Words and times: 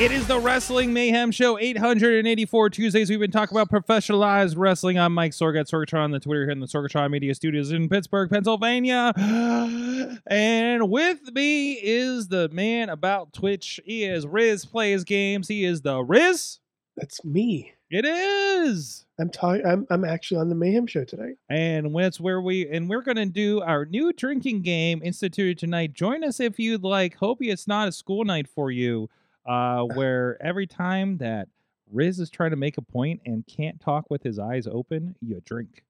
It 0.00 0.10
is 0.10 0.26
the 0.26 0.40
Wrestling 0.40 0.92
Mayhem 0.92 1.30
Show, 1.30 1.56
884 1.56 2.70
Tuesdays. 2.70 3.08
We've 3.08 3.20
been 3.20 3.30
talking 3.30 3.56
about 3.56 3.70
professionalized 3.70 4.54
wrestling. 4.56 4.98
I'm 4.98 5.14
Mike 5.14 5.30
Sorg 5.30 5.58
at 5.58 5.68
Sorgatron 5.68 6.02
on 6.02 6.10
the 6.10 6.18
Twitter 6.18 6.42
here 6.42 6.50
in 6.50 6.58
the 6.58 6.66
Sorgatron 6.66 7.12
Media 7.12 7.32
Studios 7.32 7.70
in 7.70 7.88
Pittsburgh, 7.88 8.28
Pennsylvania. 8.30 9.12
And 10.26 10.90
with 10.90 11.32
me 11.34 11.72
is 11.74 12.28
the 12.28 12.48
man 12.50 12.88
about 12.88 13.32
Twitch. 13.32 13.80
He 13.84 14.04
is 14.04 14.26
Riz 14.26 14.64
Plays 14.64 15.02
Games. 15.04 15.48
He 15.48 15.64
is 15.64 15.82
the 15.82 16.02
Riz. 16.02 16.60
That's 16.96 17.24
me. 17.24 17.72
It 17.90 18.04
is. 18.04 19.04
I'm 19.18 19.30
talking. 19.30 19.66
I'm 19.66 19.86
I'm 19.90 20.04
actually 20.04 20.40
on 20.40 20.48
the 20.48 20.54
Mayhem 20.54 20.86
show 20.86 21.04
today. 21.04 21.34
And 21.48 21.94
that's 21.96 22.20
where 22.20 22.40
we 22.40 22.68
and 22.68 22.88
we're 22.88 23.02
gonna 23.02 23.26
do 23.26 23.60
our 23.60 23.84
new 23.84 24.12
drinking 24.12 24.62
game 24.62 25.00
instituted 25.02 25.58
tonight. 25.58 25.92
Join 25.92 26.24
us 26.24 26.40
if 26.40 26.58
you'd 26.58 26.84
like. 26.84 27.16
Hope 27.16 27.38
it's 27.40 27.66
not 27.66 27.88
a 27.88 27.92
school 27.92 28.24
night 28.24 28.48
for 28.48 28.70
you, 28.70 29.08
uh, 29.46 29.82
where 29.82 30.36
every 30.44 30.66
time 30.66 31.18
that 31.18 31.48
Riz 31.92 32.18
is 32.18 32.30
trying 32.30 32.50
to 32.50 32.56
make 32.56 32.78
a 32.78 32.82
point 32.82 33.20
and 33.26 33.46
can't 33.46 33.80
talk 33.80 34.06
with 34.10 34.22
his 34.22 34.38
eyes 34.38 34.66
open, 34.66 35.14
you 35.20 35.40
drink. 35.44 35.82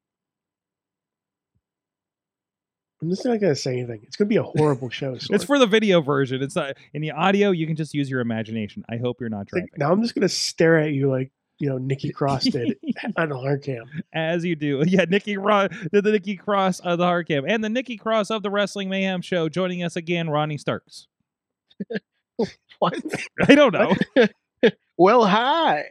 I'm 3.02 3.10
just 3.10 3.24
not 3.24 3.38
gonna 3.40 3.54
say 3.54 3.72
anything. 3.78 4.00
It's 4.04 4.16
gonna 4.16 4.28
be 4.28 4.36
a 4.36 4.42
horrible 4.42 4.88
show. 4.88 5.16
It's 5.30 5.44
for 5.44 5.58
the 5.58 5.66
video 5.66 6.00
version. 6.00 6.42
It's 6.42 6.56
not 6.56 6.76
in 6.94 7.02
the 7.02 7.10
audio. 7.10 7.50
You 7.50 7.66
can 7.66 7.76
just 7.76 7.92
use 7.92 8.08
your 8.08 8.20
imagination. 8.20 8.84
I 8.88 8.96
hope 8.96 9.20
you're 9.20 9.28
not 9.28 9.46
driving. 9.46 9.68
now 9.76 9.92
I'm 9.92 10.00
just 10.02 10.14
gonna 10.14 10.28
stare 10.28 10.78
at 10.78 10.92
you 10.92 11.10
like 11.10 11.30
you 11.58 11.68
know 11.68 11.76
Nikki 11.78 12.10
Cross 12.10 12.44
did 12.44 12.78
on 13.16 13.30
a 13.30 13.36
hard 13.38 13.62
cam. 13.62 13.84
as 14.12 14.44
you 14.44 14.56
do. 14.56 14.82
Yeah, 14.86 15.04
Nikki 15.08 15.36
Ro- 15.36 15.68
the, 15.92 16.00
the 16.02 16.12
Nikki 16.12 16.36
Cross 16.36 16.80
of 16.80 16.98
the 16.98 17.04
Hard 17.04 17.28
Cam 17.28 17.44
and 17.46 17.62
the 17.62 17.68
Nikki 17.68 17.96
Cross 17.98 18.30
of 18.30 18.42
the 18.42 18.50
Wrestling 18.50 18.88
Mayhem 18.88 19.20
Show. 19.20 19.48
Joining 19.48 19.82
us 19.82 19.96
again, 19.96 20.30
Ronnie 20.30 20.58
Starks. 20.58 21.06
What? 22.80 23.00
I 23.48 23.54
don't 23.54 23.72
know. 23.72 23.94
Well, 24.96 25.24
hi. 25.26 25.90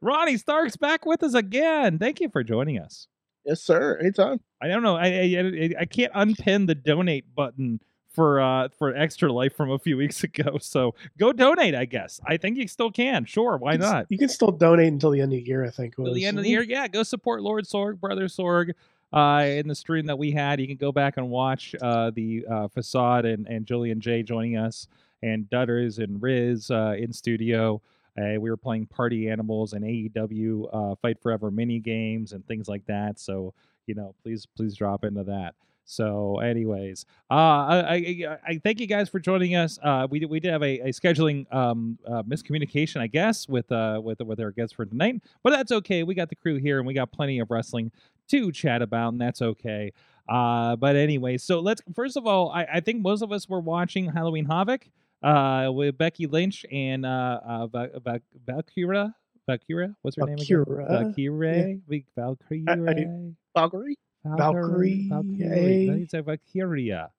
Ronnie 0.00 0.36
Starks 0.38 0.76
back 0.76 1.04
with 1.06 1.22
us 1.22 1.34
again. 1.34 1.98
Thank 1.98 2.20
you 2.20 2.28
for 2.30 2.42
joining 2.42 2.78
us. 2.78 3.06
Yes, 3.44 3.60
sir. 3.62 3.98
Anytime. 4.00 4.40
I 4.62 4.68
don't 4.68 4.82
know. 4.82 4.96
I 4.96 5.06
I, 5.06 5.38
I, 5.38 5.70
I 5.80 5.84
can't 5.84 6.12
unpin 6.14 6.66
the 6.66 6.74
donate 6.74 7.34
button 7.34 7.80
for 8.08 8.40
uh 8.40 8.68
for 8.78 8.96
extra 8.96 9.30
life 9.32 9.54
from 9.54 9.70
a 9.70 9.78
few 9.78 9.96
weeks 9.98 10.24
ago. 10.24 10.56
So 10.58 10.94
go 11.18 11.32
donate. 11.32 11.74
I 11.74 11.84
guess. 11.84 12.20
I 12.26 12.36
think 12.38 12.56
you 12.56 12.66
still 12.66 12.90
can. 12.90 13.26
Sure, 13.26 13.58
why 13.58 13.72
You 13.72 13.78
can 13.78 13.86
s- 13.86 13.92
not? 13.92 14.06
You 14.08 14.18
can 14.18 14.28
still 14.30 14.50
donate 14.50 14.92
until 14.92 15.10
the 15.10 15.20
end 15.20 15.32
of 15.34 15.38
the 15.38 15.46
year. 15.46 15.64
I 15.64 15.70
think. 15.70 15.96
Till 15.96 16.14
the 16.14 16.24
end 16.24 16.38
of 16.38 16.44
the 16.44 16.50
year, 16.50 16.62
yeah. 16.62 16.88
Go 16.88 17.02
support 17.02 17.42
Lord 17.42 17.64
Sorg, 17.66 18.00
Brother 18.00 18.24
Sorg. 18.26 18.72
Uh, 19.14 19.44
in 19.44 19.68
the 19.68 19.74
stream 19.76 20.06
that 20.06 20.18
we 20.18 20.32
had, 20.32 20.60
you 20.60 20.66
can 20.66 20.76
go 20.76 20.90
back 20.90 21.16
and 21.18 21.30
watch 21.30 21.72
uh, 21.80 22.10
the 22.10 22.44
uh, 22.50 22.66
facade 22.68 23.24
and 23.24 23.46
and 23.46 23.64
Julian 23.64 24.00
J 24.00 24.24
joining 24.24 24.56
us 24.56 24.88
and 25.22 25.48
Dutters 25.48 26.02
and 26.02 26.20
Riz 26.20 26.68
uh, 26.70 26.96
in 26.98 27.12
studio. 27.12 27.80
Uh, 28.18 28.40
we 28.40 28.50
were 28.50 28.56
playing 28.56 28.86
Party 28.86 29.28
Animals 29.30 29.72
and 29.72 29.84
AEW 29.84 30.68
uh, 30.72 30.94
Fight 30.96 31.20
Forever 31.22 31.52
mini 31.52 31.78
games 31.78 32.32
and 32.32 32.44
things 32.46 32.66
like 32.68 32.84
that. 32.86 33.20
So 33.20 33.54
you 33.86 33.94
know, 33.94 34.16
please 34.22 34.46
please 34.56 34.74
drop 34.76 35.04
into 35.04 35.22
that. 35.24 35.54
So, 35.86 36.38
anyways, 36.38 37.04
uh, 37.30 37.34
I, 37.34 37.84
I 38.24 38.38
I 38.46 38.60
thank 38.64 38.80
you 38.80 38.86
guys 38.86 39.10
for 39.10 39.20
joining 39.20 39.54
us. 39.54 39.78
Uh, 39.82 40.06
we 40.10 40.18
did 40.18 40.30
we 40.30 40.40
did 40.40 40.50
have 40.50 40.62
a, 40.62 40.80
a 40.80 40.88
scheduling 40.88 41.52
um 41.54 41.98
uh, 42.08 42.22
miscommunication, 42.22 43.00
I 43.00 43.06
guess, 43.06 43.46
with 43.48 43.70
uh 43.70 44.00
with 44.02 44.20
with 44.20 44.40
our 44.40 44.50
guests 44.50 44.74
for 44.74 44.86
tonight, 44.86 45.22
but 45.42 45.50
that's 45.50 45.70
okay. 45.72 46.02
We 46.02 46.14
got 46.14 46.30
the 46.30 46.36
crew 46.36 46.56
here, 46.56 46.78
and 46.78 46.86
we 46.86 46.94
got 46.94 47.12
plenty 47.12 47.38
of 47.38 47.50
wrestling 47.50 47.92
to 48.28 48.52
chat 48.52 48.82
about, 48.82 49.12
and 49.12 49.20
that's 49.20 49.42
okay. 49.42 49.92
Uh, 50.28 50.76
but 50.76 50.96
anyway, 50.96 51.36
so 51.36 51.60
let's 51.60 51.82
first 51.94 52.16
of 52.16 52.26
all, 52.26 52.50
I, 52.50 52.64
I 52.74 52.80
think 52.80 53.02
most 53.02 53.22
of 53.22 53.30
us 53.32 53.48
were 53.48 53.60
watching 53.60 54.06
Halloween 54.06 54.46
Havoc 54.46 54.88
uh 55.22 55.70
with 55.72 55.96
Becky 55.96 56.26
Lynch 56.26 56.66
and 56.70 57.06
uh, 57.06 57.40
uh 57.46 57.66
Va- 57.66 58.00
Va- 58.02 58.20
Valkyra. 58.46 59.14
Valkyra, 59.48 59.94
what's 60.02 60.16
her 60.16 60.22
name 60.24 60.34
again? 60.38 60.46
Valkyra, 60.64 60.88
Valkyrie. 60.88 61.82
Valkyrie. 62.16 63.08
Valkyrie. 63.54 63.98
Valkyrie. 64.24 65.08
Valkyrie, 65.08 65.08
Valkyrie. 65.10 66.22
Valkyria. 66.22 67.10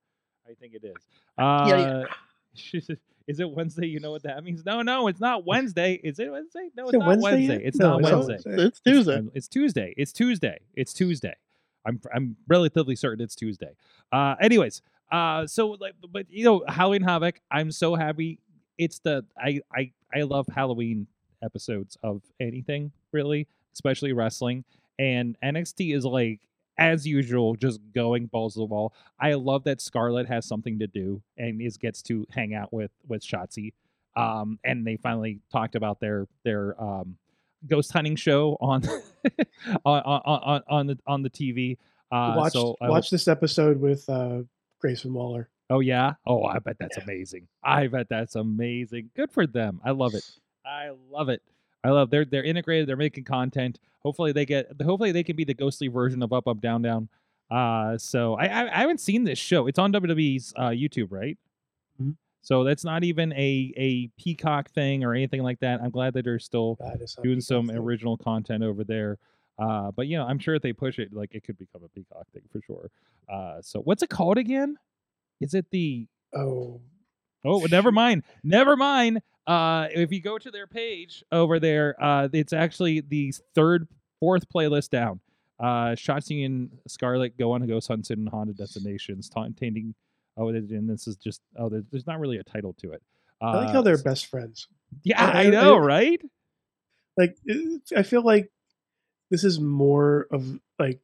I 0.49 0.53
think 0.55 0.73
it 0.73 0.83
is. 0.83 0.95
Yeah, 1.67 1.77
yeah. 1.77 2.95
Is 3.27 3.39
it 3.39 3.49
Wednesday? 3.49 3.87
You 3.87 3.99
know 3.99 4.11
what 4.11 4.23
that 4.23 4.43
means? 4.43 4.63
No, 4.65 4.81
no, 4.81 5.07
it's 5.07 5.19
not 5.19 5.45
Wednesday. 5.45 5.99
Is 6.03 6.19
it 6.19 6.31
Wednesday? 6.31 6.69
No, 6.75 6.85
it's 6.85 6.93
it 6.93 6.97
not 6.99 7.07
Wednesday 7.07 7.31
Wednesday. 7.47 7.65
It's 7.65 7.77
No, 7.77 7.97
not 7.97 8.01
it's 8.01 8.11
Wednesday. 8.11 8.49
Wednesday. 8.49 8.63
It's 8.67 8.79
Tuesday. 8.79 9.17
It's, 9.17 9.29
it's 9.35 9.47
Tuesday. 9.47 9.93
It's 9.97 10.13
Tuesday. 10.13 10.59
It's 10.75 10.93
Tuesday. 10.93 11.35
I'm 11.87 11.99
I'm 12.13 12.35
relatively 12.47 12.95
certain 12.95 13.23
it's 13.23 13.35
Tuesday. 13.35 13.71
Uh, 14.11 14.35
anyways, 14.41 14.81
uh, 15.11 15.45
so 15.47 15.69
like, 15.79 15.93
but 16.11 16.25
you 16.29 16.43
know, 16.43 16.63
Halloween 16.67 17.01
Havoc. 17.03 17.39
I'm 17.51 17.71
so 17.71 17.95
happy. 17.95 18.39
It's 18.77 18.99
the 18.99 19.25
I 19.39 19.61
I 19.73 19.91
I 20.13 20.21
love 20.21 20.47
Halloween 20.53 21.07
episodes 21.43 21.97
of 22.03 22.21
anything 22.39 22.91
really, 23.11 23.47
especially 23.73 24.13
wrestling. 24.13 24.63
And 24.97 25.37
NXT 25.43 25.95
is 25.95 26.05
like 26.05 26.39
as 26.77 27.05
usual, 27.07 27.55
just 27.55 27.79
going 27.93 28.27
balls 28.27 28.53
to 28.53 28.59
the 28.59 28.65
wall. 28.65 28.93
I 29.19 29.33
love 29.33 29.63
that 29.65 29.81
Scarlett 29.81 30.27
has 30.27 30.45
something 30.45 30.79
to 30.79 30.87
do 30.87 31.21
and 31.37 31.61
is 31.61 31.77
gets 31.77 32.01
to 32.03 32.25
hang 32.31 32.53
out 32.53 32.73
with 32.73 32.91
with 33.07 33.23
Shotzi. 33.23 33.73
Um, 34.15 34.59
and 34.63 34.85
they 34.87 34.97
finally 34.97 35.39
talked 35.51 35.75
about 35.75 35.99
their 35.99 36.27
their 36.43 36.81
um, 36.81 37.17
ghost 37.67 37.91
hunting 37.91 38.15
show 38.15 38.57
on 38.61 38.83
on, 39.85 40.01
on 40.01 40.21
on 40.25 40.61
on 40.67 40.87
the 40.87 40.97
on 41.05 41.21
the 41.21 41.29
TV. 41.29 41.77
Uh, 42.11 42.35
watch 42.37 42.53
so 42.53 42.75
watch 42.81 43.09
this 43.09 43.27
episode 43.27 43.79
with 43.79 44.07
uh, 44.09 44.39
Grayson 44.79 45.13
Waller. 45.13 45.49
oh 45.69 45.79
yeah. 45.79 46.13
Oh, 46.25 46.43
I 46.43 46.59
bet 46.59 46.77
that's 46.79 46.97
amazing. 46.97 47.47
I 47.63 47.87
bet 47.87 48.07
that's 48.09 48.35
amazing. 48.35 49.09
Good 49.15 49.31
for 49.31 49.47
them. 49.47 49.81
I 49.83 49.91
love 49.91 50.13
it. 50.13 50.23
I 50.65 50.91
love 51.11 51.29
it. 51.29 51.41
I 51.85 51.91
love 51.91 52.09
they're 52.09 52.25
they're 52.25 52.43
integrated. 52.43 52.87
They're 52.89 52.95
making 52.97 53.23
content. 53.25 53.79
Hopefully 53.99 54.31
they 54.31 54.45
get. 54.45 54.71
Hopefully 54.83 55.11
they 55.11 55.23
can 55.23 55.35
be 55.35 55.43
the 55.43 55.53
ghostly 55.53 55.87
version 55.87 56.21
of 56.23 56.33
Up 56.33 56.47
Up 56.47 56.59
Down 56.61 56.81
Down. 56.81 57.09
Uh, 57.51 57.97
so 57.97 58.33
I 58.35 58.45
I, 58.47 58.61
I 58.77 58.79
haven't 58.81 58.99
seen 58.99 59.23
this 59.23 59.37
show. 59.39 59.67
It's 59.67 59.77
on 59.79 59.93
WWE's 59.93 60.53
uh, 60.57 60.69
YouTube, 60.69 61.07
right? 61.11 61.37
Mhm. 62.01 62.15
So 62.41 62.63
that's 62.63 62.83
not 62.83 63.03
even 63.03 63.31
a 63.33 63.73
a 63.77 64.07
Peacock 64.21 64.69
thing 64.71 65.03
or 65.03 65.13
anything 65.13 65.43
like 65.43 65.59
that. 65.59 65.81
I'm 65.81 65.91
glad 65.91 66.13
that 66.15 66.25
they're 66.25 66.39
still 66.39 66.77
doing 67.23 67.41
some 67.41 67.65
original. 67.69 67.83
original 67.85 68.17
content 68.17 68.63
over 68.63 68.83
there. 68.83 69.17
Uh, 69.57 69.91
but 69.91 70.07
you 70.07 70.17
know, 70.17 70.25
I'm 70.25 70.37
sure 70.39 70.55
if 70.55 70.61
they 70.61 70.73
push 70.73 70.99
it, 70.99 71.13
like 71.13 71.33
it 71.33 71.43
could 71.43 71.57
become 71.57 71.83
a 71.83 71.87
Peacock 71.89 72.25
thing 72.33 72.43
for 72.51 72.61
sure. 72.61 72.89
Uh, 73.29 73.61
so 73.61 73.79
what's 73.81 74.03
it 74.03 74.09
called 74.09 74.37
again? 74.37 74.77
Is 75.39 75.53
it 75.53 75.65
the? 75.71 76.07
Oh, 76.35 76.81
Oh, 77.45 77.59
well, 77.59 77.67
never 77.69 77.91
mind. 77.91 78.23
Never 78.43 78.75
mind. 78.75 79.21
Uh, 79.47 79.87
if 79.91 80.11
you 80.11 80.21
go 80.21 80.37
to 80.39 80.49
their 80.49 80.65
page 80.67 81.23
over 81.31 81.59
there, 81.59 81.95
uh, 82.03 82.27
it's 82.33 82.51
actually 82.53 83.01
the 83.01 83.33
third, 83.53 83.87
fourth 84.19 84.49
playlist 84.49 84.89
down. 84.89 85.19
Uh, 85.59 85.89
Shotzi 85.95 86.45
and 86.45 86.69
Scarlett 86.87 87.37
go 87.37 87.51
on 87.51 87.65
ghost 87.67 87.87
hunts 87.87 88.09
in 88.09 88.25
haunted 88.27 88.57
destinations, 88.57 89.29
taunting. 89.29 89.93
Oh, 90.37 90.49
and 90.49 90.89
this 90.89 91.07
is 91.07 91.15
just 91.15 91.39
oh, 91.57 91.69
there's, 91.69 91.83
there's 91.91 92.07
not 92.07 92.19
really 92.19 92.37
a 92.37 92.43
title 92.43 92.73
to 92.79 92.91
it. 92.91 93.01
Uh, 93.41 93.45
I 93.45 93.55
like 93.65 93.69
how 93.73 93.81
they're 93.81 93.97
best 94.01 94.25
friends. 94.25 94.67
Yeah, 95.03 95.23
I- 95.23 95.43
I, 95.45 95.49
know, 95.49 95.75
I- 95.75 95.79
right? 95.79 96.21
Like 97.17 97.37
it- 97.45 97.83
I 97.95 98.03
feel 98.03 98.21
like 98.23 98.51
this 99.31 99.43
is 99.45 99.59
more 99.59 100.27
of 100.31 100.59
like 100.79 100.99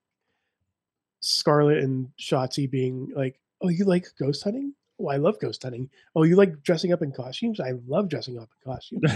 Scarlett 1.21 1.77
and 1.83 2.09
Shotzi 2.19 2.69
being 2.69 3.11
like, 3.15 3.39
"Oh, 3.61 3.69
you 3.69 3.85
like 3.85 4.07
ghost 4.19 4.43
hunting? 4.43 4.73
Oh, 5.01 5.07
I 5.07 5.17
love 5.17 5.39
ghost 5.39 5.63
hunting. 5.63 5.89
Oh, 6.15 6.23
you 6.23 6.35
like 6.35 6.61
dressing 6.63 6.93
up 6.93 7.01
in 7.01 7.11
costumes? 7.11 7.59
I 7.59 7.73
love 7.87 8.09
dressing 8.09 8.37
up 8.37 8.49
in 8.65 8.71
costumes." 8.71 9.03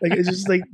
like 0.00 0.12
it's 0.12 0.28
just 0.28 0.48
like, 0.48 0.64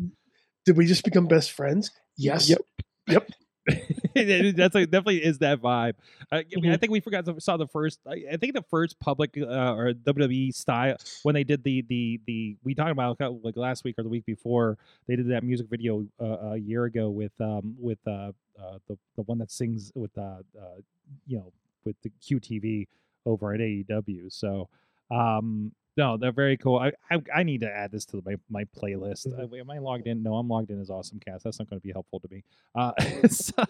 did 0.65 0.77
we 0.77 0.87
just 0.87 1.05
become 1.05 1.27
best 1.27 1.53
friends? 1.53 1.91
Yes. 2.17 2.49
Yep. 2.49 2.61
Yep. 3.09 3.31
That's 4.15 4.75
like, 4.75 4.91
definitely 4.91 5.23
is 5.23 5.39
that 5.39 5.61
vibe. 5.61 5.95
Uh, 6.33 6.37
I, 6.37 6.45
mean, 6.61 6.71
I 6.71 6.77
Mhm. 6.77 6.81
think 6.81 6.93
we 6.93 7.01
forgot 7.01 7.25
to, 7.27 7.41
saw 7.41 7.57
the 7.57 7.67
first. 7.67 8.01
I, 8.07 8.25
I 8.33 8.37
think 8.37 8.55
the 8.55 8.65
first 8.71 8.99
public 8.99 9.37
uh, 9.37 9.75
or 9.75 9.93
WWE 9.93 10.55
style 10.55 10.97
when 11.23 11.35
they 11.35 11.45
did 11.45 11.63
the 11.65 11.83
the 11.83 12.21
the 12.27 12.57
we 12.65 12.75
talked 12.75 12.91
about 12.91 13.21
like 13.43 13.57
last 13.57 13.85
week 13.85 13.97
or 13.99 14.03
the 14.03 14.09
week 14.09 14.25
before 14.25 14.79
they 15.07 15.17
did 15.17 15.29
that 15.29 15.45
music 15.45 15.69
video 15.69 16.07
uh, 16.21 16.53
a 16.53 16.57
year 16.57 16.85
ago 16.85 17.11
with 17.11 17.33
um 17.41 17.77
with 17.79 17.99
uh, 18.07 18.33
uh 18.59 18.79
the 18.89 18.99
the 19.17 19.23
one 19.23 19.39
that 19.39 19.51
sings 19.51 19.93
with 19.95 20.17
uh, 20.17 20.41
uh 20.59 20.81
you 21.27 21.37
know 21.39 21.53
with 21.85 21.97
the 22.03 22.11
QTV 22.23 22.87
over 23.27 23.53
at 23.55 23.61
AEW. 23.61 24.33
So 24.33 24.69
um 25.11 25.73
No, 25.97 26.17
they're 26.17 26.33
very 26.33 26.57
cool. 26.57 26.79
I, 26.79 26.93
I 27.11 27.23
I 27.37 27.43
need 27.43 27.61
to 27.61 27.71
add 27.71 27.91
this 27.93 28.05
to 28.07 28.23
my 28.25 28.37
my 28.49 28.65
playlist. 28.65 29.27
Uh, 29.37 29.55
am 29.57 29.71
I 29.71 29.79
logged 29.79 30.07
in? 30.07 30.23
No, 30.23 30.35
I'm 30.37 30.49
logged 30.49 30.71
in 30.71 30.81
as 30.81 30.91
Awesome 30.91 31.19
Cast. 31.21 31.45
That's 31.45 31.59
not 31.59 31.69
going 31.69 31.81
to 31.81 31.85
be 31.87 31.93
helpful 31.93 32.21
to 32.21 32.29
me. 32.31 32.45
Uh, 32.75 32.93
so, 33.31 33.65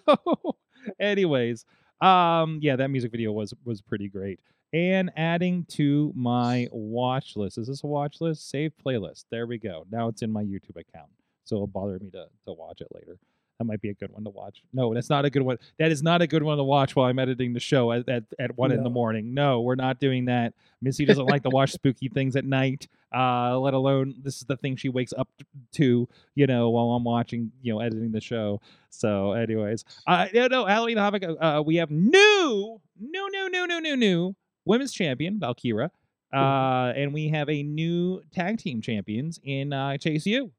anyways, 1.00 1.65
um, 2.00 2.59
yeah, 2.62 2.77
that 2.77 2.89
music 2.89 3.11
video 3.11 3.33
was 3.33 3.55
was 3.65 3.81
pretty 3.81 4.09
great. 4.09 4.41
And 4.73 5.11
adding 5.17 5.65
to 5.71 6.12
my 6.15 6.69
watch 6.73 7.37
list. 7.37 7.56
Is 7.56 7.69
this 7.69 7.83
a 7.85 7.87
watch 7.87 8.21
list? 8.21 8.50
Save 8.50 8.73
playlist. 8.85 9.25
There 9.31 9.47
we 9.47 9.59
go. 9.59 9.87
Now 9.91 10.09
it's 10.09 10.21
in 10.23 10.31
my 10.31 10.45
YouTube 10.45 10.77
account, 10.77 11.11
so 11.45 11.56
it'll 11.56 11.67
bother 11.67 11.99
me 11.99 12.11
to 12.11 12.27
to 12.47 12.53
watch 12.53 12.81
it 12.83 12.89
later. 12.93 13.19
That 13.59 13.65
might 13.65 13.81
be 13.81 13.89
a 13.89 13.95
good 13.95 14.13
one 14.13 14.23
to 14.23 14.31
watch. 14.31 14.63
No, 14.73 14.95
that's 14.95 15.11
not 15.11 15.25
a 15.25 15.31
good 15.31 15.43
one. 15.43 15.59
That 15.81 15.91
is 15.91 16.01
not 16.01 16.23
a 16.23 16.29
good 16.29 16.45
one 16.45 16.59
to 16.59 16.65
watch 16.65 16.95
while 16.95 17.07
I'm 17.07 17.19
editing 17.19 17.53
the 17.53 17.61
show 17.61 17.91
at, 17.91 18.09
at, 18.09 18.23
at 18.39 18.57
one 18.57 18.71
in 18.71 18.85
the 18.85 18.91
morning. 18.91 19.35
No, 19.35 19.63
we're 19.63 19.75
not 19.75 19.99
doing 19.99 20.27
that. 20.27 20.55
Missy 20.81 21.05
doesn't 21.05 21.27
like 21.27 21.43
to 21.43 21.51
watch 21.51 21.73
spooky 21.73 22.09
things 22.09 22.37
at 22.37 22.45
night. 22.45 22.87
Uh, 23.13 23.59
let 23.59 23.75
alone 23.75 24.15
this 24.23 24.37
is 24.37 24.45
the 24.45 24.57
thing 24.57 24.77
she 24.77 24.89
wakes 24.89 25.13
up 25.19 25.29
to, 25.73 26.09
you 26.37 26.47
know, 26.47 26.71
while 26.71 26.91
I'm 26.91 27.03
watching, 27.03 27.51
you 27.61 27.73
know, 27.73 27.81
editing 27.81 28.13
the 28.13 28.21
show. 28.21 28.61
So, 28.91 29.33
anyways, 29.33 29.85
uh, 30.07 30.29
no, 30.33 30.47
no, 30.47 30.65
Halloween 30.67 30.99
Havoc. 30.99 31.25
Uh, 31.41 31.61
we 31.67 31.77
have 31.77 31.91
new, 31.91 32.81
new, 33.01 33.29
new, 33.33 33.51
new, 33.51 33.67
new, 33.67 33.81
new, 33.81 33.97
new 33.97 34.37
women's 34.67 34.93
champion 34.93 35.41
Valkyra, 35.41 35.91
uh, 36.33 36.93
and 36.95 37.13
we 37.13 37.29
have 37.31 37.49
a 37.49 37.65
new 37.65 38.23
tag 38.33 38.59
team 38.59 38.81
champions 38.81 39.41
in 39.43 39.73
uh, 39.73 39.97
Chase 39.97 40.27
U. 40.27 40.53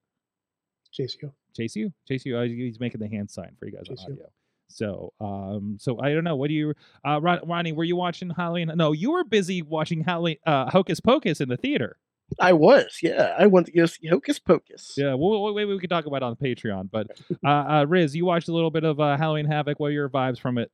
Chase 0.91 1.15
you. 1.21 1.31
Chase 1.59 1.75
you, 1.75 1.91
chase 2.07 2.25
you. 2.25 2.37
Uh, 2.37 2.43
he's 2.43 2.79
making 2.79 3.01
the 3.01 3.07
hand 3.09 3.29
sign 3.29 3.55
for 3.59 3.65
you 3.65 3.73
guys 3.73 3.87
Chase 3.87 4.03
on 4.07 4.15
you. 4.15 4.25
So, 4.69 5.13
um, 5.19 5.77
so 5.79 5.99
I 5.99 6.13
don't 6.13 6.23
know. 6.23 6.35
What 6.35 6.47
do 6.47 6.53
you, 6.53 6.73
uh, 7.05 7.19
Ron- 7.21 7.41
Ronnie? 7.45 7.71
Were 7.71 7.83
you 7.83 7.95
watching 7.95 8.29
Halloween? 8.29 8.71
No, 8.75 8.91
you 8.91 9.11
were 9.11 9.23
busy 9.23 9.61
watching 9.61 10.03
Halloween, 10.03 10.37
uh, 10.45 10.69
Hocus 10.69 10.99
Pocus 10.99 11.41
in 11.41 11.49
the 11.49 11.57
theater. 11.57 11.97
I 12.39 12.53
was, 12.53 12.99
yeah. 13.01 13.33
I 13.39 13.47
went 13.47 13.65
to 13.65 13.71
go 13.71 13.87
see 13.87 14.07
Hocus 14.07 14.37
Pocus. 14.37 14.93
Yeah, 14.95 15.15
well, 15.15 15.51
wait, 15.53 15.65
we 15.65 15.79
could 15.79 15.89
talk 15.89 16.05
about 16.05 16.17
it 16.17 16.23
on 16.23 16.35
Patreon. 16.35 16.89
But 16.91 17.07
uh, 17.43 17.49
uh, 17.49 17.85
Riz, 17.89 18.15
you 18.15 18.25
watched 18.25 18.47
a 18.47 18.53
little 18.53 18.69
bit 18.69 18.83
of 18.83 18.99
uh, 18.99 19.17
Halloween 19.17 19.45
Havoc. 19.47 19.79
What 19.79 19.87
are 19.87 19.91
your 19.91 20.07
vibes 20.09 20.39
from 20.39 20.59
it? 20.59 20.71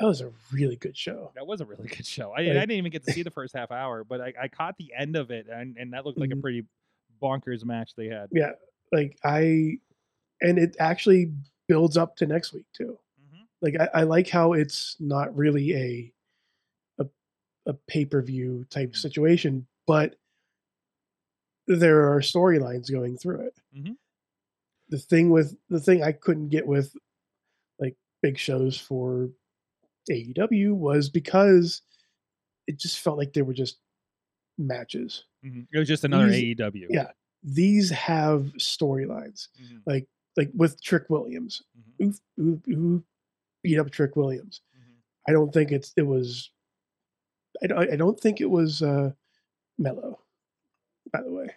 That 0.00 0.06
was 0.06 0.22
a 0.22 0.30
really 0.50 0.76
good 0.76 0.96
show. 0.96 1.32
That 1.34 1.46
was 1.46 1.60
a 1.60 1.66
really 1.66 1.88
good 1.88 2.06
show. 2.06 2.32
I, 2.32 2.40
I 2.40 2.44
didn't 2.44 2.70
even 2.72 2.90
get 2.90 3.04
to 3.04 3.12
see 3.12 3.22
the 3.22 3.30
first 3.30 3.54
half 3.54 3.70
hour, 3.70 4.04
but 4.04 4.20
I, 4.22 4.32
I 4.44 4.48
caught 4.48 4.76
the 4.78 4.92
end 4.98 5.16
of 5.16 5.30
it, 5.30 5.46
and, 5.52 5.76
and 5.76 5.92
that 5.92 6.06
looked 6.06 6.18
like 6.18 6.30
a 6.30 6.34
Mhm. 6.34 6.40
pretty 6.40 6.62
bonkers 7.20 7.64
match 7.64 7.90
they 7.96 8.06
had. 8.06 8.28
Yeah, 8.32 8.52
like 8.92 9.18
I, 9.24 9.78
and 10.40 10.58
it 10.58 10.76
actually 10.78 11.32
builds 11.68 11.96
up 11.96 12.16
to 12.16 12.26
next 12.26 12.52
week 12.52 12.66
too. 12.72 12.98
Mhm. 13.20 13.46
Like 13.60 13.74
I, 13.80 14.00
I 14.00 14.02
like 14.04 14.28
how 14.28 14.52
it's 14.54 14.96
not 15.00 15.36
really 15.36 15.74
a 15.74 16.12
a, 17.02 17.06
a 17.66 17.74
pay 17.86 18.04
per 18.04 18.22
view 18.22 18.64
type 18.70 18.96
situation, 18.96 19.66
but 19.86 20.16
there 21.66 22.10
are 22.12 22.20
storylines 22.20 22.90
going 22.90 23.16
through 23.18 23.40
it. 23.40 23.54
Mhm. 23.76 23.96
The 24.88 24.98
thing 24.98 25.30
with 25.30 25.56
the 25.68 25.80
thing 25.80 26.02
I 26.02 26.12
couldn't 26.12 26.48
get 26.48 26.66
with 26.66 26.96
like 27.78 27.96
big 28.22 28.38
shows 28.38 28.78
for 28.78 29.28
AEW 30.10 30.72
was 30.74 31.10
because 31.10 31.82
it 32.66 32.78
just 32.78 32.98
felt 33.00 33.18
like 33.18 33.34
they 33.34 33.42
were 33.42 33.52
just 33.54 33.78
matches. 34.56 35.24
Mhm. 35.44 35.66
It 35.72 35.78
was 35.78 35.88
just 35.88 36.04
another 36.04 36.30
These- 36.30 36.56
AEW. 36.56 36.86
Yeah, 36.90 37.10
these 37.42 37.90
have 37.90 38.44
storylines 38.58 39.48
Mhm. 39.60 39.82
like 39.86 40.08
like 40.38 40.50
with 40.54 40.82
Trick 40.82 41.10
Williams, 41.10 41.62
Mhm. 42.00 42.18
who, 42.38 42.62
who, 42.66 42.74
who 42.74 43.04
beat 43.62 43.78
up 43.78 43.90
Trick 43.90 44.16
Williams. 44.16 44.62
Mhm. 44.78 44.94
I 45.28 45.32
don't 45.32 45.52
think 45.52 45.72
it's 45.72 45.92
it 45.98 46.02
was. 46.06 46.50
I 47.62 47.66
don't, 47.66 47.92
I 47.92 47.96
don't 47.96 48.18
think 48.20 48.40
it 48.40 48.48
was 48.50 48.82
uh, 48.82 49.12
Melo. 49.78 50.20
By 51.12 51.22
the 51.22 51.32
way, 51.32 51.48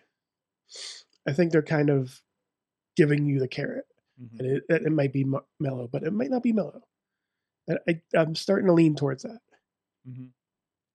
I 1.28 1.34
think 1.34 1.52
they're 1.52 1.62
kind 1.62 1.90
of 1.92 2.22
giving 2.98 3.26
you 3.26 3.40
the 3.40 3.48
carrot, 3.48 3.86
Mhm. 4.22 4.40
and 4.40 4.48
it, 4.48 4.64
it 4.70 4.92
might 4.92 5.14
be 5.14 5.26
Melo, 5.60 5.88
but 5.88 6.04
it 6.04 6.12
might 6.12 6.32
not 6.32 6.44
be 6.44 6.54
Melo. 6.54 6.82
And 7.68 7.80
I, 7.88 8.02
I'm 8.16 8.36
starting 8.36 8.68
to 8.68 8.74
lean 8.74 8.96
towards 8.96 9.24
that. 9.24 9.42